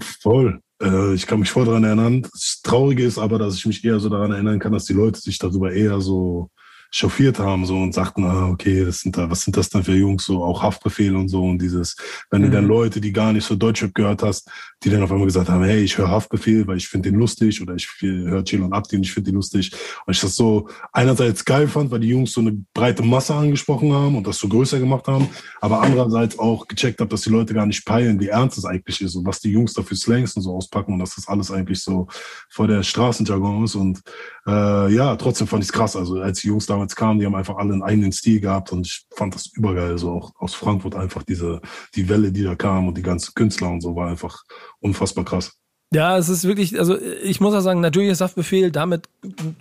Voll. 0.00 0.60
Äh, 0.82 1.14
ich 1.14 1.26
kann 1.26 1.40
mich 1.40 1.50
voll 1.50 1.64
daran 1.64 1.84
erinnern. 1.84 2.22
Das 2.22 2.60
Traurige 2.62 3.04
ist 3.04 3.18
aber, 3.18 3.38
dass 3.38 3.56
ich 3.56 3.66
mich 3.66 3.84
eher 3.84 4.00
so 4.00 4.08
daran 4.08 4.32
erinnern 4.32 4.58
kann, 4.58 4.72
dass 4.72 4.84
die 4.84 4.92
Leute 4.92 5.20
sich 5.20 5.38
darüber 5.38 5.72
eher 5.72 6.00
so 6.00 6.50
chauffiert 6.96 7.38
haben 7.38 7.66
so 7.66 7.76
und 7.76 7.92
sagten, 7.92 8.24
ah, 8.24 8.48
okay, 8.48 8.84
das 8.84 9.00
sind 9.00 9.16
da, 9.18 9.28
was 9.30 9.42
sind 9.42 9.56
das 9.56 9.68
denn 9.68 9.84
für 9.84 9.94
Jungs, 9.94 10.24
so 10.24 10.42
auch 10.42 10.62
Haftbefehl 10.62 11.14
und 11.14 11.28
so 11.28 11.44
und 11.44 11.60
dieses, 11.60 11.94
wenn 12.30 12.40
mhm. 12.40 12.46
du 12.46 12.50
dann 12.52 12.64
mhm. 12.64 12.70
Leute, 12.70 13.00
die 13.00 13.12
gar 13.12 13.32
nicht 13.32 13.44
so 13.44 13.54
Deutschrap 13.54 13.94
gehört 13.94 14.22
hast, 14.22 14.50
die 14.82 14.88
dann 14.88 15.02
auf 15.02 15.12
einmal 15.12 15.26
gesagt 15.26 15.50
haben, 15.50 15.62
hey, 15.64 15.82
ich 15.82 15.98
höre 15.98 16.10
Haftbefehl, 16.10 16.66
weil 16.66 16.78
ich 16.78 16.88
finde 16.88 17.10
den 17.10 17.18
lustig 17.18 17.60
oder 17.60 17.74
ich 17.74 17.86
höre 18.00 18.42
Chill 18.44 18.62
und 18.62 18.72
Abdi 18.72 18.96
und 18.96 19.02
ich 19.02 19.12
finde 19.12 19.30
den 19.30 19.36
lustig 19.36 19.72
und 20.06 20.14
ich 20.14 20.20
das 20.20 20.36
so 20.36 20.68
einerseits 20.92 21.44
geil 21.44 21.68
fand, 21.68 21.90
weil 21.90 22.00
die 22.00 22.08
Jungs 22.08 22.32
so 22.32 22.40
eine 22.40 22.56
breite 22.72 23.02
Masse 23.02 23.34
angesprochen 23.34 23.92
haben 23.92 24.16
und 24.16 24.26
das 24.26 24.38
so 24.38 24.48
größer 24.48 24.78
gemacht 24.78 25.06
haben, 25.06 25.28
aber 25.60 25.82
andererseits 25.82 26.38
auch 26.38 26.66
gecheckt 26.66 27.00
habe, 27.00 27.10
dass 27.10 27.22
die 27.22 27.30
Leute 27.30 27.52
gar 27.52 27.66
nicht 27.66 27.84
peilen, 27.84 28.18
wie 28.20 28.28
ernst 28.28 28.56
es 28.56 28.64
eigentlich 28.64 29.02
ist 29.02 29.16
und 29.16 29.26
was 29.26 29.40
die 29.40 29.50
Jungs 29.50 29.74
da 29.74 29.82
für 29.82 29.96
Slangs 29.96 30.34
und 30.34 30.42
so 30.42 30.56
auspacken 30.56 30.94
und 30.94 31.00
dass 31.00 31.16
das 31.16 31.28
alles 31.28 31.50
eigentlich 31.50 31.82
so 31.82 32.06
vor 32.48 32.66
der 32.66 32.82
Straßenjargon 32.82 33.64
ist 33.64 33.74
und 33.74 34.00
äh, 34.46 34.94
ja, 34.94 35.16
trotzdem 35.16 35.46
fand 35.46 35.64
ich 35.64 35.70
es 35.70 35.72
krass. 35.72 35.96
Also 35.96 36.20
als 36.20 36.40
die 36.40 36.48
Jungs 36.48 36.66
damals 36.66 36.85
kamen, 36.94 37.18
die 37.18 37.26
haben 37.26 37.34
einfach 37.34 37.56
alle 37.56 37.72
einen 37.72 37.82
eigenen 37.82 38.12
Stil 38.12 38.40
gehabt 38.40 38.70
und 38.72 38.86
ich 38.86 39.06
fand 39.14 39.34
das 39.34 39.46
übergeil. 39.46 39.98
So 39.98 40.12
auch 40.12 40.32
aus 40.36 40.54
Frankfurt 40.54 40.94
einfach 40.94 41.22
diese, 41.22 41.60
die 41.94 42.08
Welle, 42.08 42.30
die 42.30 42.44
da 42.44 42.54
kam 42.54 42.86
und 42.86 42.96
die 42.96 43.02
ganzen 43.02 43.34
Künstler 43.34 43.70
und 43.70 43.80
so 43.80 43.96
war 43.96 44.08
einfach 44.08 44.44
unfassbar 44.80 45.24
krass. 45.24 45.58
Ja, 45.92 46.18
es 46.18 46.28
ist 46.28 46.44
wirklich, 46.44 46.78
also 46.80 46.98
ich 47.00 47.40
muss 47.40 47.54
auch 47.54 47.60
sagen, 47.60 47.80
natürlich 47.80 48.10
ist 48.10 48.18
Saftbefehl 48.18 48.72
damit 48.72 49.08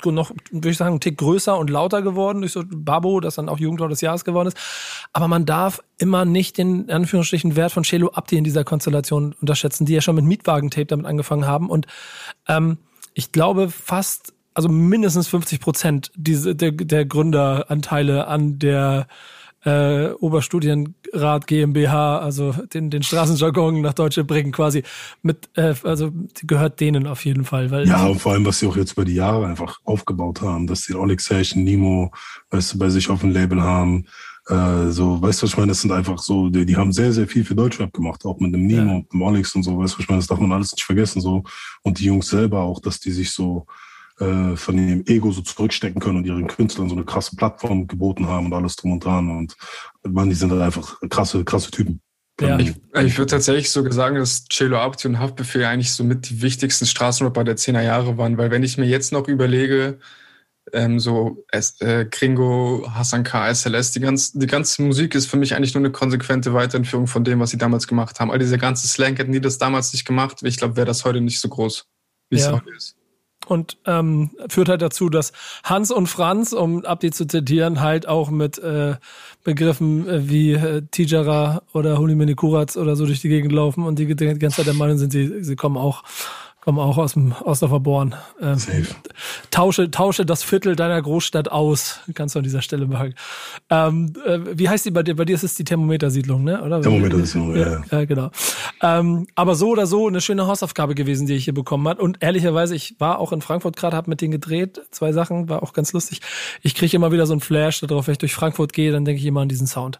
noch, 0.03 0.31
würde 0.51 0.69
ich 0.69 0.77
sagen, 0.77 0.93
einen 0.93 0.99
Tick 0.99 1.19
größer 1.19 1.55
und 1.57 1.69
lauter 1.69 2.01
geworden 2.01 2.41
durch 2.41 2.51
so 2.51 2.63
Babo, 2.65 3.19
das 3.19 3.35
dann 3.35 3.47
auch 3.47 3.59
Jugendwort 3.59 3.91
des 3.91 4.01
Jahres 4.01 4.25
geworden 4.25 4.47
ist. 4.47 4.57
Aber 5.13 5.27
man 5.27 5.45
darf 5.45 5.83
immer 5.99 6.25
nicht 6.25 6.57
den, 6.57 6.89
Anführungsstrichen, 6.89 7.55
Wert 7.55 7.71
von 7.71 7.83
Chelo 7.83 8.09
Abdi 8.09 8.37
in 8.37 8.43
dieser 8.43 8.63
Konstellation 8.63 9.35
unterschätzen, 9.39 9.85
die 9.85 9.93
ja 9.93 10.01
schon 10.01 10.15
mit 10.15 10.25
Mietwagentape 10.25 10.87
damit 10.87 11.05
angefangen 11.05 11.45
haben. 11.45 11.69
Und 11.69 11.85
ähm, 12.47 12.79
ich 13.13 13.31
glaube, 13.31 13.69
fast 13.69 14.33
also 14.55 14.69
mindestens 14.69 15.27
50 15.27 15.59
Prozent 15.59 16.11
diese, 16.15 16.55
der, 16.55 16.71
der 16.71 17.05
Gründeranteile 17.05 18.27
an 18.27 18.57
der 18.57 19.07
äh, 19.65 20.11
Oberstudienrat 20.11 21.47
GmbH, 21.47 22.19
also 22.19 22.53
den, 22.73 22.89
den 22.89 23.03
Straßenjargon 23.03 23.81
nach 23.81 23.93
Deutsche 23.93 24.23
bringen, 24.23 24.51
quasi 24.51 24.83
mit, 25.23 25.49
äh, 25.55 25.73
also 25.83 26.11
gehört 26.43 26.79
denen 26.79 27.07
auf 27.07 27.25
jeden 27.25 27.45
Fall. 27.45 27.71
Weil 27.71 27.87
ja, 27.87 28.05
und 28.05 28.21
vor 28.21 28.33
allem, 28.33 28.45
was 28.45 28.59
sie 28.59 28.67
auch 28.67 28.77
jetzt 28.77 28.93
über 28.93 29.05
die 29.05 29.15
Jahre 29.15 29.45
einfach 29.45 29.79
aufgebaut 29.83 30.41
haben, 30.41 30.67
dass 30.67 30.83
die 30.83 30.95
Oleg 30.95 31.19
Session, 31.19 31.63
Nimo, 31.63 32.11
weißt 32.51 32.75
du, 32.75 32.77
bei 32.79 32.89
sich 32.89 33.09
auf 33.09 33.21
dem 33.21 33.31
Label 33.31 33.61
haben. 33.61 34.05
Äh, 34.47 34.89
so, 34.89 35.19
weißt 35.19 35.41
du, 35.41 35.43
was 35.45 35.51
ich 35.51 35.57
meine? 35.57 35.71
Das 35.71 35.81
sind 35.81 35.91
einfach 35.91 36.19
so, 36.19 36.49
die, 36.49 36.65
die 36.65 36.77
haben 36.77 36.91
sehr, 36.91 37.11
sehr 37.11 37.27
viel 37.27 37.43
für 37.43 37.55
Deutschrap 37.55 37.91
gemacht, 37.91 38.23
auch 38.23 38.39
mit 38.39 38.53
dem 38.53 38.67
Nimo 38.67 38.91
ja. 38.91 38.95
und 38.97 39.11
dem 39.11 39.21
Olex 39.23 39.55
und 39.55 39.63
so, 39.63 39.79
weißt 39.79 39.95
du, 39.95 39.97
was 39.97 40.03
ich 40.03 40.09
meine? 40.09 40.19
Das 40.19 40.27
darf 40.27 40.39
man 40.39 40.51
alles 40.53 40.71
nicht 40.71 40.83
vergessen, 40.83 41.19
so. 41.19 41.43
Und 41.81 41.99
die 41.99 42.05
Jungs 42.05 42.29
selber 42.29 42.61
auch, 42.61 42.79
dass 42.79 42.99
die 42.99 43.11
sich 43.11 43.31
so, 43.31 43.65
äh, 44.19 44.55
von 44.55 44.77
dem 44.77 45.03
Ego 45.07 45.31
so 45.31 45.41
zurückstecken 45.41 46.01
können 46.01 46.17
und 46.17 46.25
ihren 46.25 46.47
Künstlern 46.47 46.87
so 46.87 46.95
eine 46.95 47.03
krasse 47.03 47.35
Plattform 47.35 47.85
geboten 47.85 48.27
haben 48.27 48.45
und 48.45 48.53
alles 48.53 48.77
drum 48.77 48.93
und 48.93 49.03
dran. 49.03 49.29
Und 49.29 49.55
man, 50.03 50.29
die 50.29 50.35
sind 50.35 50.51
halt 50.51 50.61
einfach 50.61 51.01
krasse, 51.09 51.43
krasse 51.43 51.69
Typen. 51.69 51.99
Ja. 52.39 52.59
Ich, 52.59 52.73
ich 52.93 53.17
würde 53.17 53.31
tatsächlich 53.31 53.69
sogar 53.69 53.93
sagen, 53.93 54.15
dass 54.15 54.45
Celo 54.49 54.77
Abdi 54.77 55.07
und 55.07 55.19
Haftbefehl 55.19 55.65
eigentlich 55.65 55.91
so 55.91 56.03
mit 56.03 56.29
die 56.29 56.41
wichtigsten 56.41 56.85
Straßenrapper 56.85 57.43
der 57.43 57.57
10er 57.57 57.81
Jahre 57.81 58.17
waren, 58.17 58.37
weil 58.37 58.51
wenn 58.51 58.63
ich 58.63 58.77
mir 58.77 58.85
jetzt 58.85 59.13
noch 59.13 59.27
überlege, 59.27 59.99
ähm, 60.73 60.99
so 60.99 61.45
äh, 61.51 62.05
Kringo, 62.05 62.85
Hassan 62.89 63.23
K, 63.23 63.53
SLS, 63.53 63.91
die, 63.91 63.99
ganz, 63.99 64.33
die 64.33 64.47
ganze 64.47 64.81
Musik 64.81 65.15
ist 65.15 65.27
für 65.27 65.37
mich 65.37 65.55
eigentlich 65.55 65.73
nur 65.75 65.81
eine 65.81 65.91
konsequente 65.91 66.53
Weiterentführung 66.53 67.07
von 67.07 67.23
dem, 67.23 67.39
was 67.39 67.51
sie 67.51 67.57
damals 67.57 67.87
gemacht 67.87 68.19
haben. 68.19 68.31
All 68.31 68.39
diese 68.39 68.57
ganze 68.57 68.87
Slang 68.87 69.15
hätten 69.15 69.31
die 69.31 69.41
das 69.41 69.57
damals 69.57 69.93
nicht 69.93 70.05
gemacht. 70.05 70.39
Ich 70.43 70.57
glaube, 70.57 70.75
wäre 70.75 70.87
das 70.87 71.05
heute 71.05 71.21
nicht 71.21 71.39
so 71.39 71.47
groß, 71.47 71.85
wie 72.29 72.37
ja. 72.37 72.47
es 72.47 72.51
heute 72.51 72.71
ist 72.71 72.95
und 73.45 73.77
ähm, 73.85 74.31
führt 74.49 74.69
halt 74.69 74.81
dazu, 74.81 75.09
dass 75.09 75.33
Hans 75.63 75.91
und 75.91 76.07
Franz, 76.07 76.53
um 76.53 76.85
Abdi 76.85 77.11
zu 77.11 77.25
zitieren, 77.25 77.81
halt 77.81 78.07
auch 78.07 78.29
mit 78.29 78.57
äh, 78.59 78.95
Begriffen 79.43 80.07
äh, 80.07 80.29
wie 80.29 80.53
äh, 80.53 80.81
Tijara 80.91 81.61
oder 81.73 81.97
Hulimini 81.97 82.35
Kuratz 82.35 82.77
oder 82.77 82.95
so 82.95 83.05
durch 83.05 83.21
die 83.21 83.29
Gegend 83.29 83.51
laufen 83.51 83.83
und 83.83 83.99
die, 83.99 84.15
die 84.15 84.39
ganze 84.39 84.57
Zeit 84.57 84.67
der 84.67 84.73
Meinung 84.73 84.97
sind, 84.97 85.11
sie, 85.11 85.43
sie 85.43 85.55
kommen 85.55 85.77
auch 85.77 86.03
komme 86.65 86.81
auch 86.81 86.97
aus 86.97 87.13
dem 87.13 87.31
Osdorfer 87.43 87.79
Born. 87.79 88.15
Ähm, 88.41 88.57
tausche, 89.51 89.91
tausche 89.91 90.25
das 90.25 90.43
Viertel 90.43 90.75
deiner 90.75 90.99
Großstadt 90.99 91.51
aus, 91.51 91.99
kannst 92.15 92.33
du 92.33 92.39
an 92.39 92.43
dieser 92.43 92.63
Stelle 92.63 92.87
machen. 92.87 93.13
Ähm, 93.69 94.13
äh, 94.25 94.39
wie 94.57 94.67
heißt 94.67 94.83
die 94.83 94.89
bei 94.89 95.03
dir? 95.03 95.15
Bei 95.15 95.25
dir 95.25 95.35
ist 95.35 95.43
es 95.43 95.53
die 95.53 95.63
Thermometersiedlung, 95.63 96.43
ne? 96.43 96.63
Oder? 96.63 96.81
Thermometersiedlung, 96.81 97.55
ja. 97.55 97.67
Ja, 97.67 97.83
ja 97.91 98.05
genau. 98.05 98.31
Ähm, 98.81 99.27
aber 99.35 99.53
so 99.53 99.69
oder 99.69 99.85
so 99.85 100.07
eine 100.07 100.21
schöne 100.21 100.47
Hausaufgabe 100.47 100.95
gewesen, 100.95 101.27
die 101.27 101.35
ich 101.35 101.43
hier 101.43 101.53
bekommen 101.53 101.87
habe. 101.87 102.01
Und 102.01 102.17
ehrlicherweise, 102.21 102.75
ich 102.75 102.95
war 102.99 103.19
auch 103.19 103.31
in 103.31 103.41
Frankfurt 103.41 103.77
gerade, 103.77 103.95
habe 103.95 104.09
mit 104.09 104.21
denen 104.21 104.31
gedreht, 104.31 104.81
zwei 104.89 105.11
Sachen, 105.13 105.47
war 105.47 105.61
auch 105.61 105.73
ganz 105.73 105.93
lustig. 105.93 106.21
Ich 106.63 106.73
kriege 106.73 106.97
immer 106.97 107.11
wieder 107.11 107.27
so 107.27 107.33
einen 107.33 107.41
Flash 107.41 107.81
darauf, 107.81 108.07
wenn 108.07 108.13
ich 108.13 108.17
durch 108.17 108.33
Frankfurt 108.33 108.73
gehe, 108.73 108.91
dann 108.91 109.05
denke 109.05 109.21
ich 109.21 109.27
immer 109.27 109.41
an 109.41 109.49
diesen 109.49 109.67
Sound. 109.67 109.99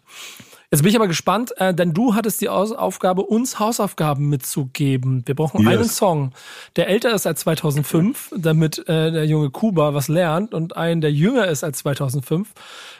Jetzt 0.70 0.82
bin 0.82 0.90
ich 0.90 0.96
aber 0.96 1.06
gespannt, 1.06 1.52
äh, 1.58 1.72
denn 1.72 1.92
du 1.92 2.14
hattest 2.14 2.40
die 2.40 2.48
Aus 2.48 2.72
Aufgabe, 2.72 3.22
uns 3.22 3.60
Hausaufgaben 3.60 4.28
mitzugeben. 4.28 5.22
Wir 5.24 5.36
brauchen 5.36 5.60
yes. 5.60 5.68
einen 5.68 5.84
Song, 5.84 6.32
der 6.74 6.88
älter 6.88 7.14
ist 7.14 7.26
als 7.26 7.40
2005, 7.40 8.32
damit 8.36 8.78
äh, 8.88 9.12
der 9.12 9.26
junge 9.26 9.50
Kuba 9.50 9.94
was 9.94 10.08
lernt 10.08 10.54
und 10.54 10.76
einen, 10.76 11.00
der 11.00 11.12
jünger 11.12 11.46
ist 11.46 11.62
als 11.62 11.78
2005, 11.78 12.52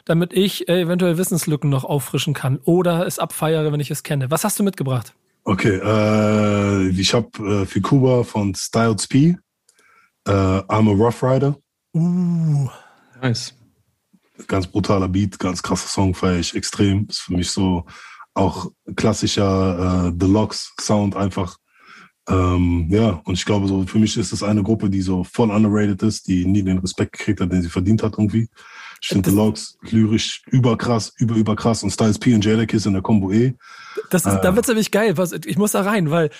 damit 0.04 0.32
ich 0.32 0.68
äh, 0.68 0.82
eventuell 0.82 1.18
Wissenslücken 1.18 1.68
noch 1.68 1.84
auffrischen 1.84 2.34
kann 2.34 2.58
oder 2.64 3.06
es 3.06 3.18
abfeiere, 3.18 3.72
wenn 3.72 3.80
ich 3.80 3.90
es 3.90 4.04
kenne. 4.04 4.30
Was 4.30 4.44
hast 4.44 4.58
du 4.58 4.62
mitgebracht? 4.62 5.14
Okay, 5.42 5.80
äh, 5.82 6.88
ich 6.88 7.14
habe 7.14 7.62
äh, 7.62 7.66
für 7.66 7.80
Kuba 7.80 8.22
von 8.22 8.54
Styles 8.54 9.08
P, 9.08 9.36
äh, 10.26 10.30
I'm 10.30 10.88
a 10.88 10.92
Rough 10.92 11.22
Rider. 11.22 11.56
Uh. 11.94 12.68
Nice 13.22 13.55
ganz 14.46 14.66
brutaler 14.66 15.08
Beat, 15.08 15.38
ganz 15.38 15.62
krasser 15.62 15.88
Song, 15.88 16.14
feiere 16.14 16.38
ich 16.38 16.54
extrem. 16.54 17.06
Ist 17.08 17.20
für 17.20 17.34
mich 17.34 17.50
so 17.50 17.86
auch 18.34 18.70
klassischer 18.94 20.08
äh, 20.08 20.12
Deluxe-Sound 20.12 21.16
einfach. 21.16 21.56
Ähm, 22.28 22.88
ja, 22.90 23.20
und 23.24 23.34
ich 23.34 23.44
glaube, 23.44 23.68
so 23.68 23.84
für 23.86 23.98
mich 23.98 24.16
ist 24.16 24.32
es 24.32 24.42
eine 24.42 24.62
Gruppe, 24.62 24.90
die 24.90 25.00
so 25.00 25.24
voll 25.24 25.50
underrated 25.50 26.02
ist, 26.02 26.26
die 26.26 26.44
nie 26.44 26.62
den 26.62 26.78
Respekt 26.78 27.12
gekriegt 27.12 27.40
hat, 27.40 27.52
den 27.52 27.62
sie 27.62 27.70
verdient 27.70 28.02
hat 28.02 28.14
irgendwie. 28.14 28.48
Ich 29.00 29.08
finde 29.08 29.30
Deluxe 29.30 29.76
lyrisch 29.82 30.42
überkrass, 30.46 31.12
über 31.18 31.36
überkrass 31.36 31.82
und 31.82 31.90
Styles 31.90 32.18
P 32.18 32.34
und 32.34 32.44
Jadakiss 32.44 32.86
in 32.86 32.94
der 32.94 33.02
Combo 33.02 33.30
E. 33.30 33.54
Das 34.10 34.26
ist, 34.26 34.34
äh, 34.34 34.40
da 34.42 34.54
wird's 34.56 34.68
nämlich 34.68 34.90
geil. 34.90 35.16
Was, 35.16 35.32
ich 35.32 35.56
muss 35.56 35.72
da 35.72 35.82
rein, 35.82 36.10
weil 36.10 36.30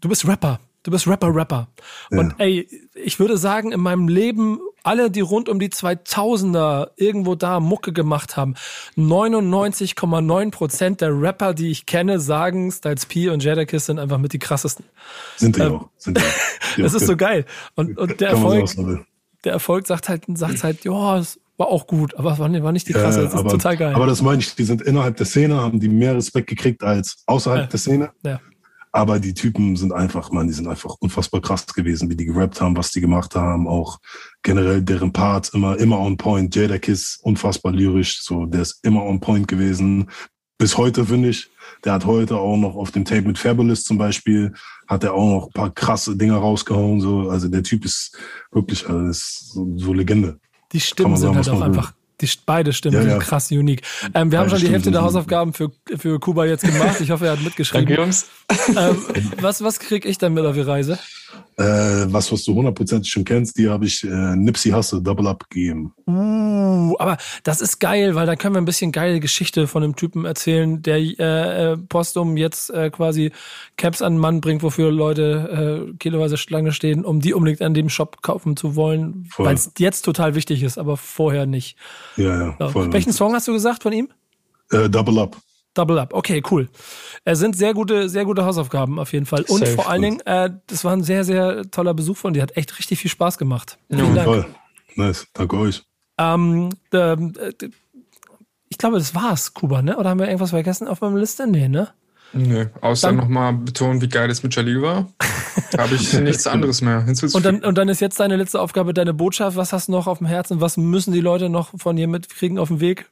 du 0.00 0.08
bist 0.08 0.26
Rapper. 0.26 0.60
Du 0.84 0.90
bist 0.90 1.08
Rapper, 1.08 1.34
Rapper. 1.34 1.68
Und 2.10 2.34
ja. 2.38 2.44
ey, 2.44 2.68
ich 2.94 3.18
würde 3.18 3.38
sagen, 3.38 3.72
in 3.72 3.80
meinem 3.80 4.06
Leben, 4.06 4.60
alle, 4.82 5.10
die 5.10 5.22
rund 5.22 5.48
um 5.48 5.58
die 5.58 5.70
2000er 5.70 6.90
irgendwo 6.96 7.34
da 7.34 7.58
Mucke 7.58 7.94
gemacht 7.94 8.36
haben, 8.36 8.54
99,9 8.98 10.50
Prozent 10.50 11.00
der 11.00 11.18
Rapper, 11.18 11.54
die 11.54 11.70
ich 11.70 11.86
kenne, 11.86 12.20
sagen, 12.20 12.70
Styles 12.70 13.06
P 13.06 13.30
und 13.30 13.42
Jadakiss 13.42 13.86
sind 13.86 13.98
einfach 13.98 14.18
mit 14.18 14.34
die 14.34 14.38
krassesten. 14.38 14.84
Sind 15.36 15.56
die 15.56 15.62
ähm, 15.62 15.72
auch. 15.72 15.88
Sind 15.96 16.18
die 16.18 16.82
das 16.82 16.92
ist 16.94 17.06
so 17.06 17.16
geil. 17.16 17.46
Und, 17.76 17.96
und 17.96 18.20
der 18.20 18.28
Erfolg, 18.30 18.68
der 19.42 19.52
Erfolg 19.52 19.86
sagt 19.86 20.10
halt, 20.10 20.24
sagt 20.34 20.64
halt, 20.64 20.84
ja, 20.84 21.18
es 21.18 21.40
war 21.56 21.68
auch 21.68 21.86
gut, 21.86 22.14
aber 22.16 22.32
es 22.32 22.38
war 22.38 22.50
nicht, 22.50 22.62
war 22.62 22.72
nicht 22.72 22.88
die 22.88 22.92
krasse, 22.92 23.22
das 23.22 23.32
ist 23.32 23.48
total 23.48 23.78
geil. 23.78 23.94
Aber 23.94 24.06
das 24.06 24.20
meine 24.20 24.40
ich, 24.40 24.54
die 24.54 24.64
sind 24.64 24.82
innerhalb 24.82 25.16
der 25.16 25.24
Szene, 25.24 25.56
haben 25.56 25.80
die 25.80 25.88
mehr 25.88 26.14
Respekt 26.14 26.48
gekriegt 26.48 26.82
als 26.82 27.22
außerhalb 27.24 27.62
ja. 27.62 27.66
der 27.68 27.78
Szene. 27.78 28.10
Ja. 28.22 28.40
Aber 28.96 29.18
die 29.18 29.34
Typen 29.34 29.74
sind 29.74 29.92
einfach, 29.92 30.30
man, 30.30 30.46
die 30.46 30.52
sind 30.52 30.68
einfach 30.68 30.94
unfassbar 31.00 31.40
krass 31.40 31.66
gewesen, 31.66 32.08
wie 32.08 32.14
die 32.14 32.26
gerappt 32.26 32.60
haben, 32.60 32.76
was 32.76 32.92
die 32.92 33.00
gemacht 33.00 33.34
haben. 33.34 33.66
Auch 33.66 33.98
generell 34.44 34.82
deren 34.82 35.12
Parts 35.12 35.48
immer, 35.48 35.76
immer 35.80 35.98
on 35.98 36.16
point. 36.16 36.54
Jada 36.54 36.78
Kiss, 36.78 37.18
unfassbar 37.24 37.72
lyrisch, 37.72 38.22
so, 38.22 38.46
der 38.46 38.62
ist 38.62 38.78
immer 38.84 39.02
on 39.02 39.18
point 39.18 39.48
gewesen. 39.48 40.08
Bis 40.58 40.78
heute, 40.78 41.04
finde 41.04 41.30
ich. 41.30 41.50
Der 41.84 41.94
hat 41.94 42.06
heute 42.06 42.36
auch 42.36 42.56
noch 42.56 42.76
auf 42.76 42.92
dem 42.92 43.04
Tape 43.04 43.22
mit 43.22 43.36
Fabulous 43.36 43.82
zum 43.82 43.98
Beispiel, 43.98 44.54
hat 44.86 45.02
er 45.02 45.14
auch 45.14 45.28
noch 45.28 45.46
ein 45.46 45.52
paar 45.52 45.74
krasse 45.74 46.16
Dinger 46.16 46.36
rausgehauen, 46.36 47.00
so. 47.00 47.30
Also 47.30 47.48
der 47.48 47.64
Typ 47.64 47.84
ist 47.84 48.16
wirklich, 48.52 48.88
also 48.88 49.06
ist 49.06 49.54
so, 49.54 49.76
so 49.76 49.92
Legende. 49.92 50.38
Die 50.70 50.78
Stimmen 50.78 51.16
sind 51.16 51.34
halt 51.34 51.48
auch 51.48 51.62
einfach 51.62 51.94
die 52.20 52.28
beide 52.46 52.72
Stimmen 52.72 52.96
ja, 52.96 53.02
sind 53.02 53.10
ja. 53.10 53.18
krass 53.18 53.50
unique. 53.50 53.82
Ähm, 54.14 54.30
wir 54.30 54.38
haben 54.38 54.50
schon 54.50 54.60
die 54.60 54.68
Hälfte 54.68 54.90
der 54.90 55.02
Hausaufgaben 55.02 55.52
für, 55.52 55.70
für 55.96 56.18
Kuba 56.20 56.44
jetzt 56.46 56.64
gemacht. 56.64 57.00
Ich 57.00 57.10
hoffe, 57.10 57.26
er 57.26 57.32
hat 57.32 57.42
mitgeschrieben. 57.42 57.86
Danke, 57.86 58.00
Jungs. 58.00 58.26
Ähm, 58.76 58.96
was 59.40 59.62
was 59.62 59.78
kriege 59.78 60.08
ich 60.08 60.18
dann 60.18 60.34
mit 60.34 60.44
auf 60.44 60.54
die 60.54 60.60
Reise? 60.60 60.98
Äh, 61.56 62.06
was, 62.12 62.32
was 62.32 62.44
du 62.44 62.54
hundertprozentig 62.54 63.10
schon 63.10 63.24
kennst, 63.24 63.58
die 63.58 63.68
habe 63.68 63.86
ich 63.86 64.02
äh, 64.02 64.36
Nipsey 64.36 64.72
Hasse 64.72 65.00
Double 65.00 65.28
Up 65.28 65.48
gegeben. 65.48 65.92
Uh, 66.06 66.96
aber 66.98 67.16
das 67.44 67.60
ist 67.60 67.78
geil, 67.78 68.16
weil 68.16 68.26
da 68.26 68.34
können 68.34 68.56
wir 68.56 68.60
ein 68.60 68.64
bisschen 68.64 68.90
geile 68.90 69.20
Geschichte 69.20 69.68
von 69.68 69.82
dem 69.82 69.94
Typen 69.94 70.24
erzählen, 70.24 70.82
der 70.82 70.98
äh, 70.98 71.72
äh 71.72 71.76
Postum 71.76 72.36
jetzt 72.36 72.70
äh, 72.70 72.90
quasi 72.90 73.30
Caps 73.76 74.02
an 74.02 74.14
den 74.14 74.20
Mann 74.20 74.40
bringt, 74.40 74.64
wofür 74.64 74.90
Leute 74.90 75.90
äh, 75.92 75.96
kiloweise 75.98 76.38
Schlange 76.38 76.72
stehen, 76.72 77.04
um 77.04 77.20
die 77.20 77.34
unbedingt 77.34 77.62
an 77.62 77.74
dem 77.74 77.88
Shop 77.88 78.22
kaufen 78.22 78.56
zu 78.56 78.74
wollen, 78.74 79.28
weil 79.36 79.54
es 79.54 79.70
jetzt 79.78 80.02
total 80.02 80.34
wichtig 80.34 80.62
ist, 80.64 80.76
aber 80.76 80.96
vorher 80.96 81.46
nicht. 81.46 81.76
Ja, 82.16 82.54
ja. 82.58 82.68
Voll 82.68 82.92
Welchen 82.92 83.12
Song 83.12 83.34
hast 83.34 83.48
du 83.48 83.52
gesagt 83.52 83.82
von 83.82 83.92
ihm? 83.92 84.08
Äh, 84.70 84.88
Double 84.88 85.18
Up. 85.18 85.36
Double 85.74 85.98
Up. 85.98 86.12
Okay, 86.12 86.42
cool. 86.50 86.68
Es 87.24 87.40
sind 87.40 87.56
sehr 87.56 87.74
gute, 87.74 88.08
sehr 88.08 88.24
gute 88.24 88.44
Hausaufgaben 88.44 88.98
auf 88.98 89.12
jeden 89.12 89.26
Fall. 89.26 89.42
Und 89.48 89.60
Safe 89.60 89.72
vor 89.72 89.90
allen 89.90 90.02
Dingen, 90.02 90.20
äh, 90.20 90.50
das 90.66 90.84
war 90.84 90.92
ein 90.92 91.02
sehr, 91.02 91.24
sehr 91.24 91.68
toller 91.70 91.94
Besuch 91.94 92.16
von 92.16 92.32
dir. 92.32 92.42
Hat 92.42 92.56
echt 92.56 92.78
richtig 92.78 93.00
viel 93.00 93.10
Spaß 93.10 93.38
gemacht. 93.38 93.78
Vielen 93.88 94.08
ja, 94.08 94.14
Dank. 94.14 94.26
Voll. 94.26 94.46
Nice. 94.96 95.26
Danke 95.32 95.58
euch. 95.58 95.82
Ähm, 96.18 96.70
äh, 96.92 97.16
ich 98.68 98.78
glaube, 98.78 98.98
das 98.98 99.14
war's, 99.14 99.54
Kuba, 99.54 99.82
ne? 99.82 99.96
Oder 99.96 100.10
haben 100.10 100.20
wir 100.20 100.26
irgendwas 100.26 100.50
vergessen 100.50 100.86
auf 100.86 101.00
meiner 101.00 101.18
Liste? 101.18 101.46
Nee, 101.46 101.68
ne? 101.68 101.88
Nee, 102.32 102.66
außer 102.80 103.12
nochmal 103.12 103.52
betonen, 103.52 104.00
wie 104.00 104.08
geil 104.08 104.28
es 104.30 104.42
mit 104.42 104.54
Jalil 104.54 104.82
war. 104.82 105.08
Habe 105.78 105.94
ich 105.94 106.12
nichts 106.20 106.46
anderes 106.46 106.80
mehr 106.80 107.04
Und 107.32 107.44
dann, 107.44 107.64
und 107.64 107.78
dann 107.78 107.88
ist 107.88 108.00
jetzt 108.00 108.20
deine 108.20 108.36
letzte 108.36 108.60
Aufgabe, 108.60 108.94
deine 108.94 109.14
Botschaft. 109.14 109.56
Was 109.56 109.72
hast 109.72 109.88
du 109.88 109.92
noch 109.92 110.06
auf 110.06 110.18
dem 110.18 110.26
Herzen? 110.26 110.60
Was 110.60 110.76
müssen 110.76 111.12
die 111.12 111.20
Leute 111.20 111.48
noch 111.48 111.70
von 111.76 111.96
dir 111.96 112.08
mitkriegen 112.08 112.58
auf 112.58 112.68
dem 112.68 112.80
Weg? 112.80 113.10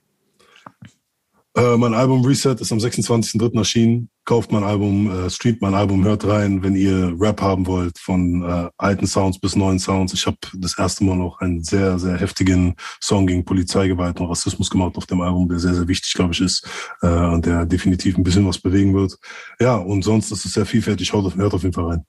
Äh, 1.54 1.76
mein 1.76 1.92
Album 1.92 2.24
Reset 2.24 2.54
ist 2.58 2.72
am 2.72 2.78
26.03. 2.78 3.58
erschienen. 3.58 4.08
Kauft 4.24 4.52
mein 4.52 4.64
Album, 4.64 5.10
äh, 5.10 5.28
streamt 5.28 5.60
mein 5.60 5.74
Album, 5.74 6.02
hört 6.02 6.24
rein, 6.26 6.62
wenn 6.62 6.74
ihr 6.74 7.14
Rap 7.20 7.42
haben 7.42 7.66
wollt, 7.66 7.98
von 7.98 8.42
äh, 8.42 8.70
alten 8.78 9.06
Sounds 9.06 9.38
bis 9.38 9.54
neuen 9.54 9.78
Sounds. 9.78 10.14
Ich 10.14 10.26
habe 10.26 10.38
das 10.54 10.78
erste 10.78 11.04
Mal 11.04 11.16
noch 11.16 11.40
einen 11.40 11.62
sehr, 11.62 11.98
sehr 11.98 12.16
heftigen 12.16 12.74
Song 13.02 13.26
gegen 13.26 13.44
Polizeigewalt 13.44 14.18
und 14.18 14.28
Rassismus 14.28 14.70
gemacht 14.70 14.96
auf 14.96 15.04
dem 15.04 15.20
Album, 15.20 15.46
der 15.46 15.58
sehr, 15.58 15.74
sehr 15.74 15.88
wichtig, 15.88 16.14
glaube 16.14 16.32
ich, 16.32 16.40
ist 16.40 16.66
äh, 17.02 17.08
und 17.08 17.44
der 17.44 17.66
definitiv 17.66 18.16
ein 18.16 18.22
bisschen 18.22 18.46
was 18.46 18.58
bewegen 18.58 18.94
wird. 18.94 19.18
Ja, 19.60 19.76
und 19.76 20.02
sonst 20.02 20.30
ist 20.30 20.46
es 20.46 20.54
sehr 20.54 20.64
vielfältig. 20.64 21.12
Hört 21.12 21.26
auf, 21.26 21.36
hört 21.36 21.52
auf 21.52 21.62
jeden 21.62 21.74
Fall 21.74 21.84
rein. 21.84 22.06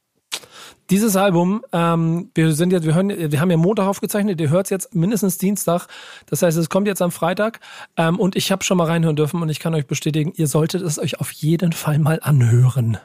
Dieses 0.90 1.16
Album, 1.16 1.64
ähm, 1.72 2.30
wir 2.36 2.54
sind 2.54 2.74
jetzt, 2.74 2.86
wir 2.86 2.94
hören, 2.94 3.10
wir 3.10 3.40
haben 3.40 3.50
ja 3.50 3.58
Montag 3.58 3.88
aufgezeichnet, 3.88 4.42
ihr 4.42 4.50
hört 4.50 4.66
es 4.66 4.70
jetzt 4.70 4.96
mindestens 4.96 5.38
Dienstag. 5.38 5.88
Das 6.26 6.42
heißt, 6.42 6.58
es 6.58 6.70
kommt 6.70 6.88
jetzt 6.88 7.02
am 7.02 7.12
Freitag. 7.12 7.60
Ähm, 7.98 8.20
und 8.20 8.36
ich 8.36 8.52
habe 8.52 8.64
schon 8.64 8.78
mal 8.78 8.88
reinhören 8.88 9.16
dürfen 9.16 9.42
und 9.42 9.50
ich 9.50 9.60
kann 9.60 9.74
euch 9.74 9.88
bestätigen, 9.88 10.34
ihr 10.36 10.48
solltet 10.48 10.82
es 10.82 11.00
euch 11.00 11.20
auf 11.20 11.32
jeden 11.32 11.74
Fall 11.74 12.00
mal 12.00 12.20
anhören. 12.22 12.98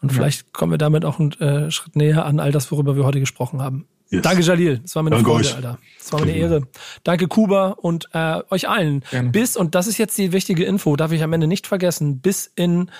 Und 0.00 0.12
ja. 0.12 0.16
vielleicht 0.16 0.52
kommen 0.52 0.72
wir 0.72 0.78
damit 0.78 1.04
auch 1.04 1.18
einen 1.18 1.32
äh, 1.40 1.70
Schritt 1.70 1.96
näher 1.96 2.24
an 2.24 2.38
all 2.40 2.52
das, 2.52 2.70
worüber 2.70 2.96
wir 2.96 3.04
heute 3.04 3.20
gesprochen 3.20 3.60
haben. 3.60 3.86
Yes. 4.10 4.22
Danke, 4.22 4.42
Jalil. 4.42 4.78
Das 4.78 4.94
war 4.96 5.02
mir 5.02 5.08
eine 5.08 5.16
Danke 5.16 5.30
Freude, 5.30 5.48
euch. 5.48 5.56
Alter. 5.56 5.78
Das 5.98 6.12
war 6.12 6.20
mir 6.20 6.32
eine 6.32 6.36
Ehre. 6.36 6.62
Danke, 7.04 7.28
Kuba 7.28 7.70
und 7.70 8.08
äh, 8.14 8.40
euch 8.48 8.68
allen. 8.68 9.04
Gerne. 9.10 9.30
Bis, 9.30 9.56
und 9.56 9.74
das 9.74 9.86
ist 9.86 9.98
jetzt 9.98 10.16
die 10.16 10.32
wichtige 10.32 10.64
Info, 10.64 10.96
darf 10.96 11.12
ich 11.12 11.22
am 11.22 11.32
Ende 11.34 11.46
nicht 11.46 11.66
vergessen, 11.66 12.20
bis 12.20 12.50
in, 12.54 12.90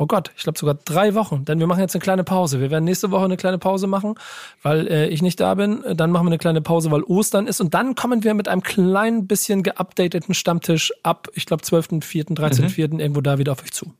oh 0.00 0.06
Gott, 0.06 0.32
ich 0.34 0.44
glaube 0.44 0.58
sogar 0.58 0.74
drei 0.74 1.14
Wochen. 1.14 1.44
Denn 1.44 1.60
wir 1.60 1.66
machen 1.66 1.80
jetzt 1.80 1.94
eine 1.94 2.00
kleine 2.00 2.24
Pause. 2.24 2.58
Wir 2.58 2.70
werden 2.70 2.84
nächste 2.84 3.10
Woche 3.10 3.26
eine 3.26 3.36
kleine 3.36 3.58
Pause 3.58 3.86
machen, 3.86 4.14
weil 4.62 4.88
äh, 4.88 5.08
ich 5.08 5.20
nicht 5.20 5.38
da 5.38 5.54
bin. 5.54 5.84
Dann 5.94 6.10
machen 6.10 6.24
wir 6.24 6.30
eine 6.30 6.38
kleine 6.38 6.62
Pause, 6.62 6.90
weil 6.90 7.02
Ostern 7.02 7.46
ist. 7.46 7.60
Und 7.60 7.74
dann 7.74 7.94
kommen 7.94 8.24
wir 8.24 8.32
mit 8.32 8.48
einem 8.48 8.62
kleinen 8.62 9.26
bisschen 9.26 9.62
geupdateten 9.62 10.32
Stammtisch 10.32 10.94
ab, 11.02 11.28
ich 11.34 11.44
glaube, 11.44 11.62
12.04., 11.62 12.34
13.04. 12.34 12.94
Mhm. 12.94 13.00
irgendwo 13.00 13.20
da 13.20 13.36
wieder 13.36 13.52
auf 13.52 13.62
euch 13.62 13.72
zu. 13.72 13.92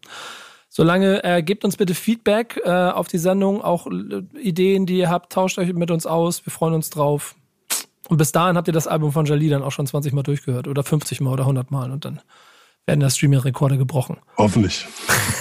Solange 0.70 1.22
äh, 1.22 1.42
gebt 1.42 1.66
uns 1.66 1.76
bitte 1.76 1.94
Feedback 1.94 2.58
äh, 2.64 2.70
auf 2.70 3.08
die 3.08 3.18
Sendung, 3.18 3.60
auch 3.60 3.86
äh, 3.86 4.22
Ideen, 4.40 4.86
die 4.86 4.96
ihr 4.96 5.10
habt, 5.10 5.30
tauscht 5.32 5.58
euch 5.58 5.70
mit 5.74 5.90
uns 5.90 6.06
aus. 6.06 6.46
Wir 6.46 6.50
freuen 6.50 6.72
uns 6.72 6.88
drauf. 6.88 7.34
Und 8.08 8.16
bis 8.16 8.32
dahin 8.32 8.56
habt 8.56 8.68
ihr 8.68 8.72
das 8.72 8.86
Album 8.86 9.12
von 9.12 9.26
Jali 9.26 9.50
dann 9.50 9.62
auch 9.62 9.72
schon 9.72 9.86
20 9.86 10.14
Mal 10.14 10.22
durchgehört 10.22 10.66
oder 10.66 10.82
50 10.82 11.20
Mal 11.20 11.32
oder 11.32 11.42
100 11.42 11.70
Mal 11.70 11.90
und 11.90 12.06
dann 12.06 12.22
werden 12.90 13.00
da 13.00 13.08
Streaming-Rekorde 13.08 13.78
gebrochen. 13.78 14.16
Hoffentlich. 14.36 14.84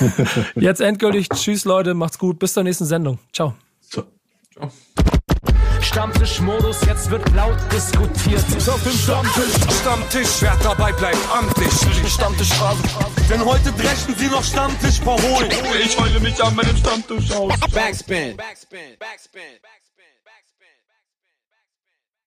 Jetzt 0.56 0.82
endgültig. 0.82 1.30
Tschüss, 1.30 1.66
Leute. 1.66 1.95
Macht's 1.95 2.20
gut. 2.20 2.38
Bis 2.38 2.54
zur 2.54 2.64
nächsten 2.64 2.86
Sendung. 2.86 3.18
Ciao. 3.34 3.56
Ciao. 3.89 4.06
Ciao. 4.54 4.72
Stammtischmodus, 5.82 6.82
jetzt 6.86 7.10
wird 7.10 7.28
laut 7.34 7.58
diskutiert. 7.72 8.43
Auf 8.68 8.84
dem 8.84 8.91
Stammtisch, 8.91 9.80
Stammtisch, 9.82 10.41
wer 10.41 10.56
dabei 10.62 10.91
bleibt 10.91 11.18
amtlich. 11.34 11.72
Stammtisch 12.08 12.54
Phase. 12.54 12.84
Denn 13.28 13.43
heute 13.43 13.72
brechen 13.72 14.14
sie 14.16 14.28
noch 14.28 14.43
Stammtisch 14.43 15.00
verholen. 15.00 15.50
Ich 15.84 16.00
heule 16.00 16.20
mich 16.20 16.43
an 16.43 16.56
meinem 16.56 16.78
Stammtisch 16.78 17.32
aus. 17.32 17.54
Backspin. 17.74 18.38
Backspin. 18.38 18.38
Backspin. 18.38 18.91
Backspin. 19.00 19.88